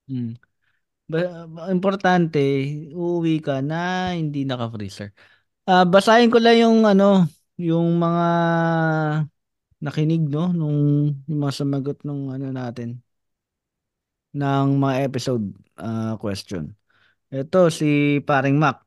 Mm. 0.09 0.37
Ba- 1.11 1.47
importante, 1.73 2.41
uuwi 2.97 3.41
ka 3.45 3.61
na 3.65 4.13
hindi 4.17 4.45
naka-freezer. 4.49 5.13
Ah, 5.69 5.85
basahin 5.89 6.33
ko 6.33 6.39
lang 6.41 6.57
yung 6.61 6.79
ano, 6.89 7.29
yung 7.61 7.99
mga 8.01 8.27
nakinig 9.85 10.23
no 10.33 10.51
nung 10.59 10.79
yung 11.29 11.41
mga 11.45 11.55
sumagot 11.61 11.99
nung 12.07 12.33
ano 12.35 12.49
natin 12.51 13.05
ng 14.35 14.67
mga 14.83 14.95
episode 15.07 15.45
ah, 15.79 16.15
question. 16.19 16.75
Ito 17.33 17.71
si 17.73 18.21
Paring 18.25 18.59
Mac. 18.59 18.83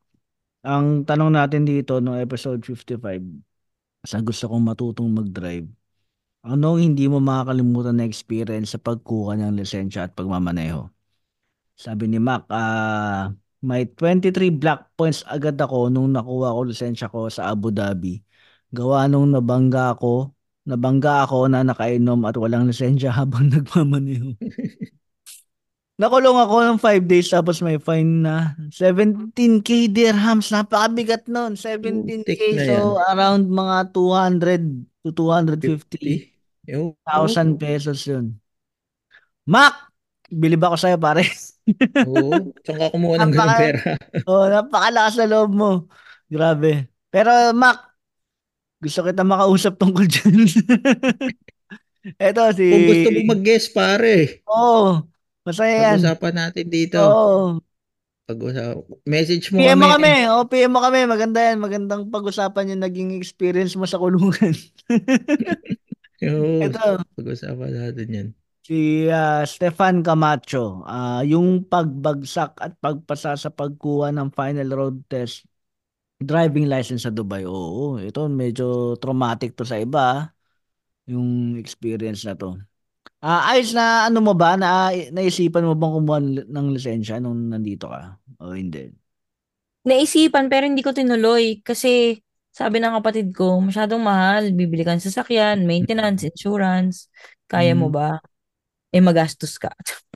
Ang 0.68 1.08
tanong 1.08 1.32
natin 1.34 1.64
dito 1.68 2.00
no 2.04 2.18
episode 2.18 2.62
55 2.66 3.24
sa 4.08 4.20
gusto 4.24 4.48
kong 4.52 4.64
matutong 4.68 5.10
mag-drive. 5.12 5.68
Anong 6.48 6.80
hindi 6.84 7.06
mo 7.12 7.20
makakalimutan 7.20 8.00
na 8.00 8.08
experience 8.08 8.76
sa 8.76 8.80
pagkuha 8.82 9.36
ng 9.40 9.58
lisensya 9.60 10.08
at 10.08 10.16
pagmamaneho? 10.16 10.88
Sabi 11.78 12.10
ni 12.10 12.18
Mac, 12.18 12.50
ah, 12.50 13.30
may 13.62 13.86
23 13.86 14.50
black 14.50 14.98
points 14.98 15.22
agad 15.30 15.58
ako 15.62 15.94
nung 15.94 16.10
nakuha 16.10 16.58
ko 16.58 16.62
lisensya 16.66 17.06
ko 17.06 17.30
sa 17.30 17.54
Abu 17.54 17.70
Dhabi. 17.70 18.18
Gawa 18.74 19.06
nung 19.06 19.30
nabangga 19.30 19.94
ako, 19.94 20.34
nabangga 20.66 21.24
ako 21.30 21.48
na 21.48 21.62
nakainom 21.62 22.26
at 22.26 22.34
walang 22.36 22.66
lisensya 22.66 23.14
habang 23.22 23.54
nagmamaneho. 23.54 24.34
Nakulong 25.98 26.38
ako 26.38 26.56
ng 26.62 26.78
5 26.78 27.10
days 27.10 27.26
tapos 27.34 27.58
may 27.66 27.82
fine 27.82 28.22
na 28.22 28.54
17k 28.70 29.90
dirhams. 29.90 30.54
Napakabigat 30.54 31.26
nun. 31.26 31.58
17k. 31.58 32.22
Putik 32.22 32.42
na 32.54 32.66
So, 32.70 33.02
around 33.02 33.50
mga 33.50 33.78
200 33.98 34.62
to 35.02 35.10
250 35.10 36.38
Yo, 36.70 36.94
thousand 37.02 37.58
pesos 37.58 38.06
yun. 38.06 38.38
Mac! 39.50 39.87
Bilib 40.28 40.60
ako 40.60 40.76
sa'yo, 40.76 40.98
pare. 41.00 41.24
Oo, 42.08 42.52
saan 42.64 42.78
ka 42.80 42.92
kumuha 42.92 43.16
ng 43.24 43.32
ganung 43.32 43.60
pera? 43.60 43.96
oh, 44.30 44.46
napakalakas 44.48 45.16
na 45.20 45.28
loob 45.28 45.52
mo. 45.56 45.72
Grabe. 46.28 46.92
Pero, 47.08 47.32
Mac, 47.56 47.96
gusto 48.84 49.08
kita 49.08 49.24
makausap 49.24 49.80
tungkol 49.80 50.04
dyan. 50.12 50.48
Eto, 52.20 52.44
si... 52.52 52.68
Kung 52.68 52.88
gusto 52.92 53.10
mo 53.12 53.22
mag-guest 53.36 53.72
pare, 53.72 54.44
Oo. 54.48 55.08
masaya 55.48 55.96
yan. 55.96 56.04
pag-usapan 56.04 56.34
natin 56.36 56.66
dito. 56.68 57.00
Oo. 57.00 57.64
Pag-usap, 58.28 58.84
message 59.08 59.56
mo 59.56 59.64
PM 59.64 59.80
mo 59.80 59.88
kami. 59.96 60.12
kami. 60.12 60.28
O, 60.36 60.44
PM 60.52 60.72
mo 60.76 60.80
kami. 60.84 61.08
Maganda 61.08 61.40
yan. 61.40 61.64
Magandang 61.64 62.12
pag-usapan 62.12 62.76
yung 62.76 62.84
naging 62.84 63.16
experience 63.16 63.80
mo 63.80 63.88
sa 63.88 63.96
kulungan. 63.96 64.52
Oo, 66.28 66.60
Ito, 66.60 67.00
pag-usapan 67.16 67.72
natin 67.72 68.08
yan. 68.12 68.28
Si 68.68 69.08
ah, 69.12 69.44
Stefan 69.48 69.96
Camacho. 70.06 70.84
Ah, 70.88 71.22
yung 71.32 71.48
pagbagsak 71.72 72.52
at 72.66 72.72
pagpasa 72.84 73.32
sa 73.40 73.50
pagkuha 73.54 74.08
ng 74.16 74.30
final 74.36 74.70
road 74.78 74.96
test 75.12 75.48
driving 76.22 76.68
license 76.72 77.04
sa 77.08 77.14
Dubai. 77.14 77.44
Oo, 77.48 78.00
ito 78.02 78.22
medyo 78.32 78.96
traumatic 79.02 79.56
to 79.58 79.66
sa 79.68 79.78
iba. 79.82 80.02
ah, 80.18 80.24
Yung 81.12 81.56
experience 81.60 82.24
na 82.28 82.36
to. 82.38 82.58
Ah, 83.24 83.52
ayos 83.56 83.72
na 83.78 84.08
ano 84.10 84.20
mo 84.24 84.34
ba 84.38 84.56
na 84.60 84.92
naisipan 85.16 85.66
mo 85.68 85.74
bang 85.80 85.94
kumuha 85.98 86.20
ng 86.24 86.30
ng 86.54 86.68
lisensya 86.76 87.18
nung 87.24 87.50
nandito 87.54 87.88
ka? 87.92 88.20
O 88.44 88.54
hindi? 88.56 88.92
Naisipan 89.88 90.52
pero 90.52 90.68
hindi 90.68 90.84
ko 90.84 90.92
tinuloy 90.92 91.64
kasi 91.64 92.20
sabi 92.52 92.82
ng 92.82 92.98
kapatid 93.00 93.32
ko, 93.38 93.62
masyadong 93.62 94.02
mahal. 94.04 94.50
Bibili 94.52 94.82
ka 94.84 94.92
ng 94.98 95.06
sasakyan, 95.06 95.64
maintenance, 95.70 96.26
insurance. 96.28 97.08
Kaya 97.48 97.72
mo 97.78 97.88
Mm. 97.88 97.94
ba? 97.94 98.20
Eh, 98.94 99.02
magastos 99.04 99.60
ka. 99.60 99.72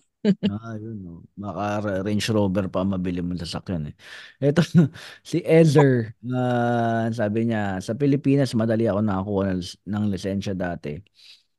Ah, 0.46 0.78
yun. 0.78 1.02
No. 1.02 1.12
Baka 1.34 1.82
Ra- 1.82 2.02
Range 2.06 2.28
Rover 2.30 2.66
pa 2.70 2.86
mabili 2.86 3.26
mo 3.26 3.34
sasakyan 3.34 3.90
eh. 3.90 3.96
Ito, 4.38 4.62
si 5.26 5.42
Ezer, 5.42 6.14
ah, 6.30 7.10
sabi 7.10 7.50
niya, 7.50 7.82
sa 7.82 7.98
Pilipinas, 7.98 8.54
madali 8.54 8.86
ako 8.86 9.02
nakakuha 9.02 9.46
ng, 9.58 9.62
ng 9.90 10.04
lisensya 10.14 10.54
dati. 10.54 10.94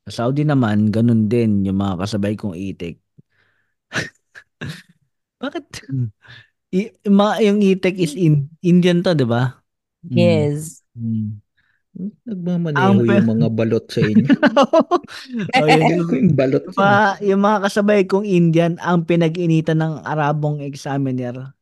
Sa 0.06 0.26
Saudi 0.26 0.46
naman, 0.46 0.94
ganun 0.94 1.26
din 1.26 1.66
yung 1.66 1.78
mga 1.82 2.06
kasabay 2.06 2.38
kong 2.38 2.54
itik. 2.54 3.02
Bakit? 5.42 5.66
I, 6.70 6.94
mga, 7.04 7.34
yung 7.44 7.58
itik 7.60 7.98
is 7.98 8.14
in, 8.14 8.48
Indian 8.62 9.02
to, 9.02 9.12
di 9.18 9.26
ba? 9.26 9.60
Mm. 10.06 10.14
Yes. 10.16 10.82
Mm. 10.94 11.41
Nagmamaneho 11.92 12.80
Ang 12.80 12.98
pe- 13.04 13.16
yung 13.20 13.28
mga 13.36 13.48
balot 13.52 13.84
sa 13.92 14.00
inyo. 14.00 14.26
oh, 15.60 15.68
yun, 15.68 15.82
yung, 15.92 16.08
yung 16.08 16.32
balot 16.36 16.62
Yung 16.64 16.76
mga, 16.78 17.00
yung 17.28 17.42
mga 17.44 17.58
kasabay 17.68 18.00
kong 18.08 18.26
Indian 18.26 18.72
ang 18.80 19.04
pinag-initan 19.04 19.76
ng 19.76 19.94
Arabong 20.02 20.64
examiner. 20.64 21.52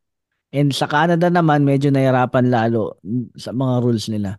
And 0.50 0.70
sa 0.74 0.86
Canada 0.90 1.30
naman, 1.30 1.62
medyo 1.66 1.90
nahirapan 1.90 2.50
lalo 2.50 2.98
sa 3.34 3.50
mga 3.54 3.74
rules 3.82 4.06
nila. 4.10 4.38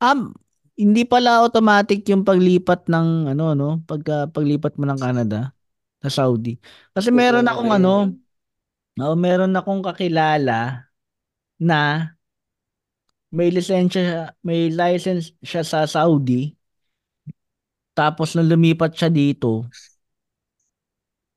Um, 0.00 0.32
hindi 0.76 1.06
pala 1.06 1.40
automatic 1.40 2.04
yung 2.10 2.26
paglipat 2.26 2.90
ng 2.90 3.30
ano 3.32 3.54
no, 3.54 3.70
pagka 3.86 4.26
paglipat 4.28 4.76
mo 4.76 4.84
ng 4.88 4.98
Canada 5.00 5.54
sa 6.04 6.10
Saudi. 6.10 6.58
Kasi 6.92 7.08
meron 7.14 7.46
akong 7.48 7.70
Okay. 7.70 7.78
ano, 7.80 7.92
oh, 9.00 9.16
meron 9.16 9.54
akong 9.54 9.82
kakilala 9.84 10.88
na 11.58 11.80
may 13.36 13.48
lisensya, 13.56 14.02
may 14.46 14.60
license 14.80 15.24
siya 15.48 15.62
sa 15.66 15.78
Saudi. 15.94 16.40
Tapos 17.98 18.28
nung 18.34 18.50
lumipat 18.50 18.90
siya 18.98 19.10
dito, 19.10 19.50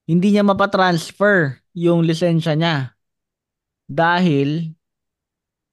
hindi 0.09 0.27
niya 0.31 0.43
mapatransfer 0.47 1.37
yung 1.83 1.99
lisensya 2.07 2.53
niya. 2.55 2.75
Dahil 3.87 4.49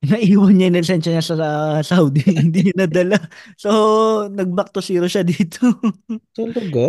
naiwan 0.10 0.52
niya 0.56 0.66
yung 0.68 0.76
lisensya 0.78 1.10
niya 1.14 1.24
sa 1.24 1.34
sa 1.40 1.48
Saudi. 1.96 2.20
hindi 2.44 2.58
niya 2.68 2.74
nadala. 2.84 3.16
So, 3.56 3.70
nag-back 4.28 4.68
to 4.74 4.80
zero 4.84 5.06
siya 5.08 5.24
dito. 5.24 5.64
Talaga? 6.36 6.84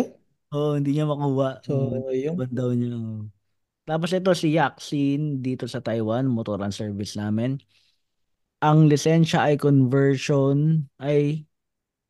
oh, 0.53 0.73
hindi 0.77 0.89
niya 0.95 1.05
makuha. 1.09 1.61
So, 1.65 1.73
Oh, 1.73 2.11
yung 2.13 2.39
iwan 2.39 2.49
daw 2.53 2.69
niya. 2.73 2.97
Tapos 3.85 4.09
ito 4.17 4.31
si 4.33 4.57
Yaxin 4.57 5.41
dito 5.45 5.65
sa 5.69 5.81
Taiwan, 5.85 6.25
motoran 6.25 6.73
service 6.73 7.13
namin. 7.21 7.61
Ang 8.65 8.89
lisensya 8.89 9.45
ay 9.45 9.61
conversion 9.61 10.89
ay 10.97 11.45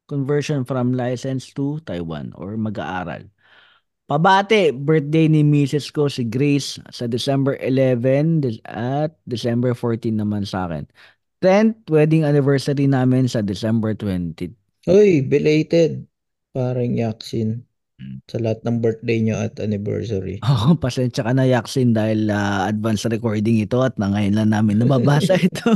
conversion 0.08 0.64
from 0.64 0.96
license 0.96 1.52
to 1.52 1.84
Taiwan 1.84 2.32
or 2.40 2.56
mag-aaral. 2.56 3.28
Pabate, 4.06 4.70
birthday 4.72 5.26
ni 5.26 5.42
Mrs. 5.42 5.90
ko 5.90 6.06
si 6.08 6.24
Grace 6.24 6.78
sa 6.94 7.10
December 7.10 7.58
11 7.58 8.40
des- 8.40 8.62
at 8.70 9.18
December 9.26 9.74
14 9.74 10.16
naman 10.16 10.46
sa 10.46 10.70
akin. 10.70 10.86
10th 11.42 11.90
wedding 11.90 12.24
anniversary 12.24 12.86
namin 12.88 13.26
sa 13.28 13.42
December 13.42 13.98
20. 13.98 14.54
Uy, 14.88 15.26
belated. 15.26 16.06
Parang 16.54 16.94
yaksin. 16.96 17.66
Hmm. 17.96 18.20
Sa 18.28 18.44
lahat 18.44 18.60
ng 18.68 18.84
birthday 18.84 19.24
nyo 19.24 19.40
at 19.40 19.56
anniversary. 19.64 20.44
Oh, 20.44 20.76
pasensya 20.76 21.24
ka 21.24 21.32
na 21.32 21.48
Yaksin 21.48 21.96
dahil 21.96 22.28
ah, 22.28 22.68
advance 22.68 23.08
recording 23.08 23.64
ito 23.64 23.80
at 23.80 23.96
na 23.96 24.12
ngayon 24.12 24.36
lang 24.36 24.50
namin 24.52 24.84
nababasa 24.84 25.40
ito. 25.48 25.72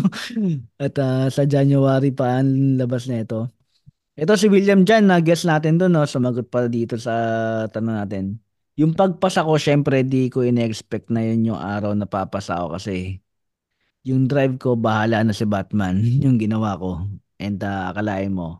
at 0.83 0.95
ah, 0.99 1.31
sa 1.31 1.47
January 1.47 2.11
pa 2.11 2.43
ang 2.43 2.75
labas 2.75 3.07
na 3.07 3.23
ito. 3.23 3.47
Ito 4.19 4.35
si 4.35 4.51
William 4.51 4.83
Jan, 4.83 5.07
na-guess 5.07 5.47
natin 5.47 5.79
doon, 5.79 5.95
no? 5.95 6.03
sumagot 6.03 6.51
pa 6.51 6.67
dito 6.67 6.99
sa 6.99 7.15
tanong 7.71 8.03
natin. 8.03 8.25
Yung 8.75 8.91
pagpasa 8.91 9.47
ko, 9.47 9.55
syempre 9.55 10.03
di 10.03 10.27
ko 10.27 10.43
in-expect 10.43 11.07
na 11.07 11.23
yun 11.23 11.55
yung 11.55 11.59
araw 11.59 11.95
na 11.95 12.03
papasa 12.03 12.59
ako 12.59 12.75
kasi 12.75 13.23
yung 14.03 14.27
drive 14.27 14.59
ko, 14.59 14.75
bahala 14.75 15.23
na 15.23 15.31
si 15.31 15.47
Batman, 15.47 16.03
yung 16.23 16.35
ginawa 16.35 16.75
ko. 16.75 17.07
And 17.39 17.63
ah, 17.63 17.95
akalain 17.95 18.35
mo, 18.35 18.59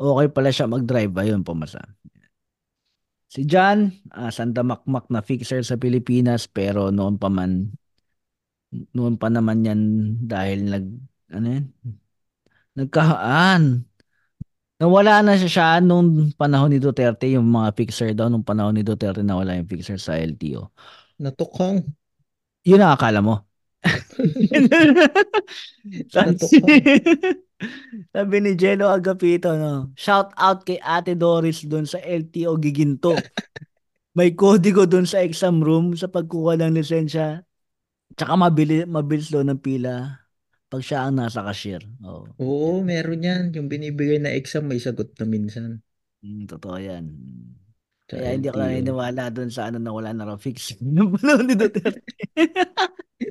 okay 0.00 0.32
pala 0.32 0.48
siya 0.48 0.64
mag-drive, 0.64 1.12
ayun, 1.20 1.44
pumasa. 1.44 1.84
Si 3.28 3.44
John, 3.44 3.92
ah, 4.16 4.32
Santa 4.32 4.64
Makmak 4.64 5.12
na 5.12 5.20
fixer 5.20 5.60
sa 5.60 5.76
Pilipinas 5.76 6.48
pero 6.48 6.88
noon 6.88 7.20
pa 7.20 7.28
man 7.28 7.76
noon 8.96 9.16
pa 9.20 9.28
naman 9.32 9.64
yan 9.64 9.80
dahil 10.24 10.68
nag 10.68 10.86
ano 11.32 11.46
yan? 11.60 11.64
Nagkaan. 12.76 13.84
Nawala 14.78 15.26
na 15.26 15.34
siya, 15.34 15.50
siya 15.50 15.68
nung 15.82 16.30
panahon 16.38 16.70
ni 16.70 16.78
Duterte, 16.78 17.26
yung 17.34 17.50
mga 17.50 17.74
fixer 17.74 18.14
daw 18.14 18.30
nung 18.30 18.46
panahon 18.46 18.78
ni 18.78 18.86
Duterte 18.86 19.26
nawala 19.26 19.58
yung 19.58 19.66
fixer 19.66 19.98
sa 19.98 20.14
LTO. 20.14 20.70
Natukhang. 21.18 21.82
Yun 22.62 22.80
ang 22.80 22.94
akala 22.94 23.20
mo. 23.20 23.42
Natukhang. 26.14 27.44
Sabi 28.14 28.36
ni 28.42 28.54
Jello 28.54 28.86
Agapito, 28.88 29.54
no? 29.58 29.90
Shout 29.98 30.32
out 30.38 30.62
kay 30.62 30.78
Ate 30.78 31.18
Doris 31.18 31.66
doon 31.66 31.84
sa 31.84 31.98
LTO 31.98 32.56
Giginto. 32.58 33.14
May 34.18 34.34
kodigo 34.34 34.86
doon 34.86 35.06
sa 35.06 35.22
exam 35.22 35.62
room 35.62 35.94
sa 35.94 36.10
pagkuha 36.10 36.58
ng 36.58 36.74
lisensya. 36.74 37.42
Tsaka 38.18 38.34
mabili, 38.34 38.82
mabilis 38.82 39.30
doon 39.30 39.54
ng 39.54 39.62
pila 39.62 40.18
pag 40.68 40.82
siya 40.84 41.08
ang 41.08 41.16
nasa 41.22 41.40
cashier. 41.40 41.80
Oo. 42.04 42.28
Oo, 42.40 42.70
meron 42.84 43.24
yan. 43.24 43.42
Yung 43.56 43.70
binibigay 43.72 44.20
na 44.20 44.34
exam, 44.36 44.68
may 44.68 44.82
sagot 44.82 45.14
na 45.16 45.24
minsan. 45.24 45.80
Mm, 46.20 46.44
totoo 46.50 46.76
yan. 46.76 47.04
Sa 48.08 48.16
Kaya 48.18 48.36
hindi 48.36 48.48
ako 48.48 48.58
LTO. 48.58 48.64
naniniwala 48.68 49.24
doon 49.32 49.50
sa 49.52 49.68
ano 49.68 49.78
na 49.80 49.92
wala 49.92 50.10
na 50.12 50.24
raw 50.28 50.36
fix. 50.40 50.76
Ni 51.48 51.54
Duterte. 51.56 52.02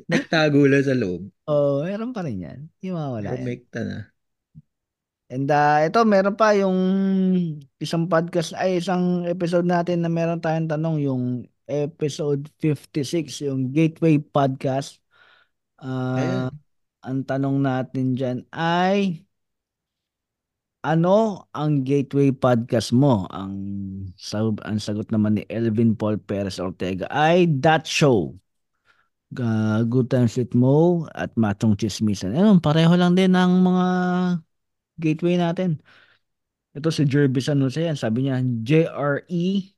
Nagtago 0.07 0.65
lang 0.65 0.83
sa 0.85 0.95
loob. 0.95 1.27
Oo, 1.49 1.83
meron 1.83 2.13
pa 2.15 2.23
rin 2.23 2.41
yan. 2.41 2.59
Hindi 2.79 2.87
mawala 2.93 3.27
yan. 3.27 3.33
Rumekta 3.43 3.79
na. 3.83 3.97
And 5.27 5.51
uh, 5.51 5.83
ito, 5.83 5.99
meron 6.07 6.39
pa 6.39 6.55
yung 6.55 6.79
isang 7.83 8.07
podcast, 8.07 8.55
ay 8.55 8.79
isang 8.79 9.27
episode 9.27 9.67
natin 9.67 9.99
na 9.99 10.07
meron 10.07 10.39
tayong 10.39 10.71
tanong, 10.71 11.03
yung 11.03 11.23
episode 11.67 12.47
56, 12.63 13.43
yung 13.43 13.75
Gateway 13.75 14.23
Podcast. 14.23 15.03
Ah, 15.83 16.15
Ayan. 16.15 16.51
ang 17.03 17.19
tanong 17.27 17.57
natin 17.59 18.15
dyan 18.15 18.39
ay, 18.55 19.27
ano 20.87 21.43
ang 21.51 21.83
Gateway 21.83 22.31
Podcast 22.31 22.95
mo? 22.95 23.27
Ang, 23.27 23.53
sag- 24.15 24.63
ang 24.63 24.79
sagot 24.79 25.11
naman 25.11 25.35
ni 25.35 25.43
Elvin 25.51 25.91
Paul 25.91 26.15
Perez 26.23 26.55
Ortega 26.63 27.03
ay 27.11 27.51
That 27.59 27.83
Show. 27.83 28.31
Ga- 29.35 29.83
Good 29.83 30.07
Times 30.07 30.39
with 30.39 30.55
Mo 30.55 31.03
at 31.11 31.35
Machong 31.35 31.75
Chismisan. 31.75 32.31
Ayun, 32.31 32.63
pareho 32.63 32.95
lang 32.95 33.11
din 33.11 33.35
ang 33.35 33.59
mga 33.59 33.87
gateway 34.97 35.37
natin. 35.37 35.81
Ito 36.77 36.93
si 36.93 37.09
Jerby 37.09 37.41
San 37.41 37.61
Jose. 37.65 37.81
Sabi 37.97 38.27
niya, 38.27 38.41
JRE. 38.41 39.73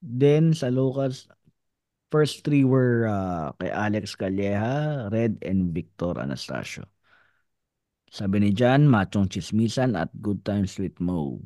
Then 0.00 0.56
sa 0.56 0.72
locals, 0.72 1.28
first 2.08 2.42
three 2.46 2.64
were 2.64 3.04
uh, 3.04 3.52
kay 3.60 3.68
Alex 3.68 4.16
Calleja, 4.16 5.06
Red, 5.12 5.42
and 5.44 5.74
Victor 5.76 6.16
Anastasio. 6.16 6.88
Sabi 8.10 8.42
ni 8.42 8.50
Jan, 8.50 8.90
Machong 8.90 9.30
Chismisan 9.30 9.94
at 9.94 10.10
Good 10.18 10.42
Times 10.42 10.74
with 10.80 10.98
Mo. 10.98 11.38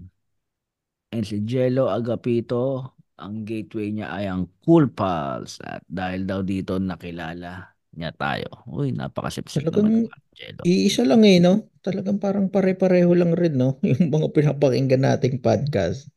And 1.13 1.25
si 1.27 1.45
Jello 1.45 1.93
Agapito, 1.93 2.97
ang 3.21 3.45
gateway 3.45 3.93
niya 3.93 4.09
ay 4.11 4.27
ang 4.33 4.49
Cool 4.65 4.89
Pals. 4.89 5.61
At 5.61 5.85
dahil 5.85 6.25
daw 6.25 6.41
dito 6.41 6.81
nakilala 6.81 7.75
niya 7.95 8.11
tayo. 8.17 8.65
Uy, 8.65 8.97
napakasipsip 8.97 9.69
Talagang 9.69 10.09
naman. 10.09 10.11
Jello. 10.33 10.63
Iisa 10.65 11.05
lang 11.05 11.23
eh, 11.23 11.39
no? 11.39 11.74
Talagang 11.85 12.19
parang 12.25 12.47
pare-pareho 12.49 13.13
lang 13.13 13.33
rin, 13.37 13.55
no? 13.61 13.77
Yung 13.89 14.09
mga 14.09 14.29
pinapakinggan 14.37 15.03
nating 15.05 15.37
podcast. 15.45 16.09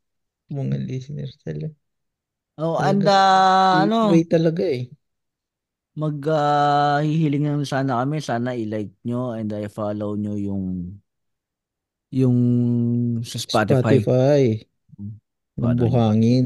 Mga 0.49 0.75
listeners 0.87 1.35
talaga. 1.43 1.75
Oh, 2.57 2.73
Talaga, 2.79 2.89
and 2.89 3.03
uh, 3.05 3.73
ano, 3.85 3.95
gateway 4.09 4.23
talaga 4.25 4.63
eh. 4.65 4.81
mag 6.01 6.17
hihiling 7.05 7.43
naman 7.45 7.65
sana 7.67 7.91
kami, 8.01 8.17
sana 8.21 8.49
i-like 8.53 8.93
nyo 9.05 9.33
and 9.37 9.49
i-follow 9.53 10.13
nyo 10.21 10.33
yung 10.37 10.65
yung 12.11 12.37
sa 13.23 13.37
Spotify. 13.39 13.99
Spotify. 13.99 14.41
Follow 15.59 15.73
nyo. 15.73 15.85
buhangin. 15.91 16.45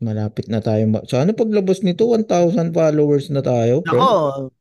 Malapit 0.00 0.46
na 0.48 0.60
tayo. 0.64 0.82
Ma- 0.88 1.04
Sana 1.04 1.36
paglabas 1.36 1.84
nito, 1.84 2.08
1,000 2.08 2.72
followers 2.72 3.28
na 3.28 3.44
tayo, 3.44 3.84
Ako. 3.84 4.59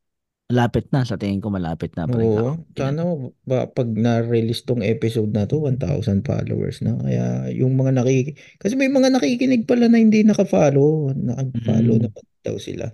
Malapit 0.50 0.90
na. 0.90 1.06
Sa 1.06 1.14
tingin 1.16 1.40
ko 1.40 1.54
malapit 1.54 1.94
na. 1.94 2.10
Oo. 2.10 2.58
Sana 2.74 3.06
ba, 3.46 3.70
pag 3.70 3.86
na-release 3.86 4.66
tong 4.66 4.82
episode 4.82 5.30
na 5.30 5.46
to, 5.46 5.62
1,000 5.62 6.26
followers 6.26 6.82
na. 6.82 6.98
Kaya 6.98 7.54
yung 7.54 7.78
mga 7.78 8.02
nakik... 8.02 8.34
Kasi 8.58 8.74
may 8.74 8.90
mga 8.90 9.14
nakikinig 9.14 9.70
pala 9.70 9.86
na 9.86 10.02
hindi 10.02 10.26
naka-follow. 10.26 11.14
Naka-follow 11.14 11.96
Mm. 12.02 12.04
naman 12.10 12.26
daw 12.42 12.58
sila. 12.58 12.90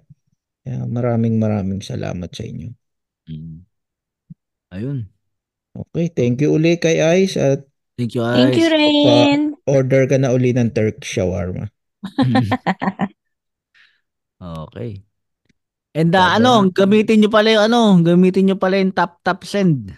Kaya 0.68 0.84
maraming 0.84 1.40
maraming 1.40 1.80
salamat 1.80 2.28
sa 2.36 2.44
inyo. 2.44 2.70
Mm. 3.32 3.64
Ayun. 4.76 5.00
Okay, 5.76 6.12
thank 6.12 6.44
you 6.44 6.52
uli 6.56 6.76
kay 6.76 7.00
Ice 7.24 7.40
at 7.40 7.64
Thank 7.96 8.12
you, 8.12 8.28
Thank 8.28 8.60
you. 8.60 8.68
Rain. 8.68 9.56
order 9.64 10.04
ka 10.04 10.20
na 10.20 10.36
uli 10.36 10.52
ng 10.52 10.68
Turk 10.76 11.00
shawarma. 11.00 11.72
okay. 14.44 15.05
And 15.96 16.12
uh, 16.12 16.20
Baba. 16.20 16.36
ano, 16.36 16.52
gamitin 16.76 17.24
nyo 17.24 17.32
pala 17.32 17.56
yung 17.56 17.64
ano, 17.72 17.80
gamitin 18.04 18.52
nyo 18.52 18.60
pala 18.60 18.84
yung 18.84 18.92
tap 18.92 19.24
tap 19.24 19.48
send. 19.48 19.96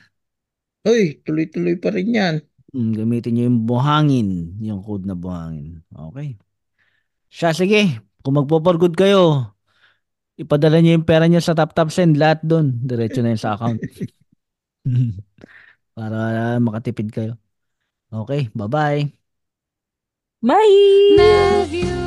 Uy, 0.85 1.17
tuloy-tuloy 1.25 1.81
pa 1.81 1.89
rin 1.89 2.13
yan. 2.13 2.35
Hmm, 2.69 2.93
gamitin 2.93 3.33
nyo 3.33 3.43
yung 3.49 3.59
buhangin, 3.65 4.29
yung 4.61 4.85
code 4.85 5.09
na 5.09 5.17
buhangin. 5.17 5.81
Okay. 5.89 6.37
Siya, 7.33 7.57
sige. 7.57 7.97
Kung 8.21 8.37
magpo-for 8.37 8.77
good 8.77 8.93
kayo, 8.93 9.49
ipadala 10.37 10.77
nyo 10.79 11.01
yung 11.01 11.07
pera 11.07 11.25
nyo 11.25 11.41
sa 11.41 11.57
tap 11.57 11.73
tap 11.73 11.89
send, 11.89 12.21
lahat 12.21 12.45
doon. 12.45 12.77
Diretso 12.85 13.25
na 13.25 13.33
yun 13.33 13.41
sa 13.41 13.57
account. 13.57 13.81
Para 15.97 16.61
makatipid 16.61 17.09
kayo. 17.09 17.33
Okay, 18.13 18.53
bye-bye. 18.53 19.17
Bye! 20.45 21.17
내뷰 21.17 22.06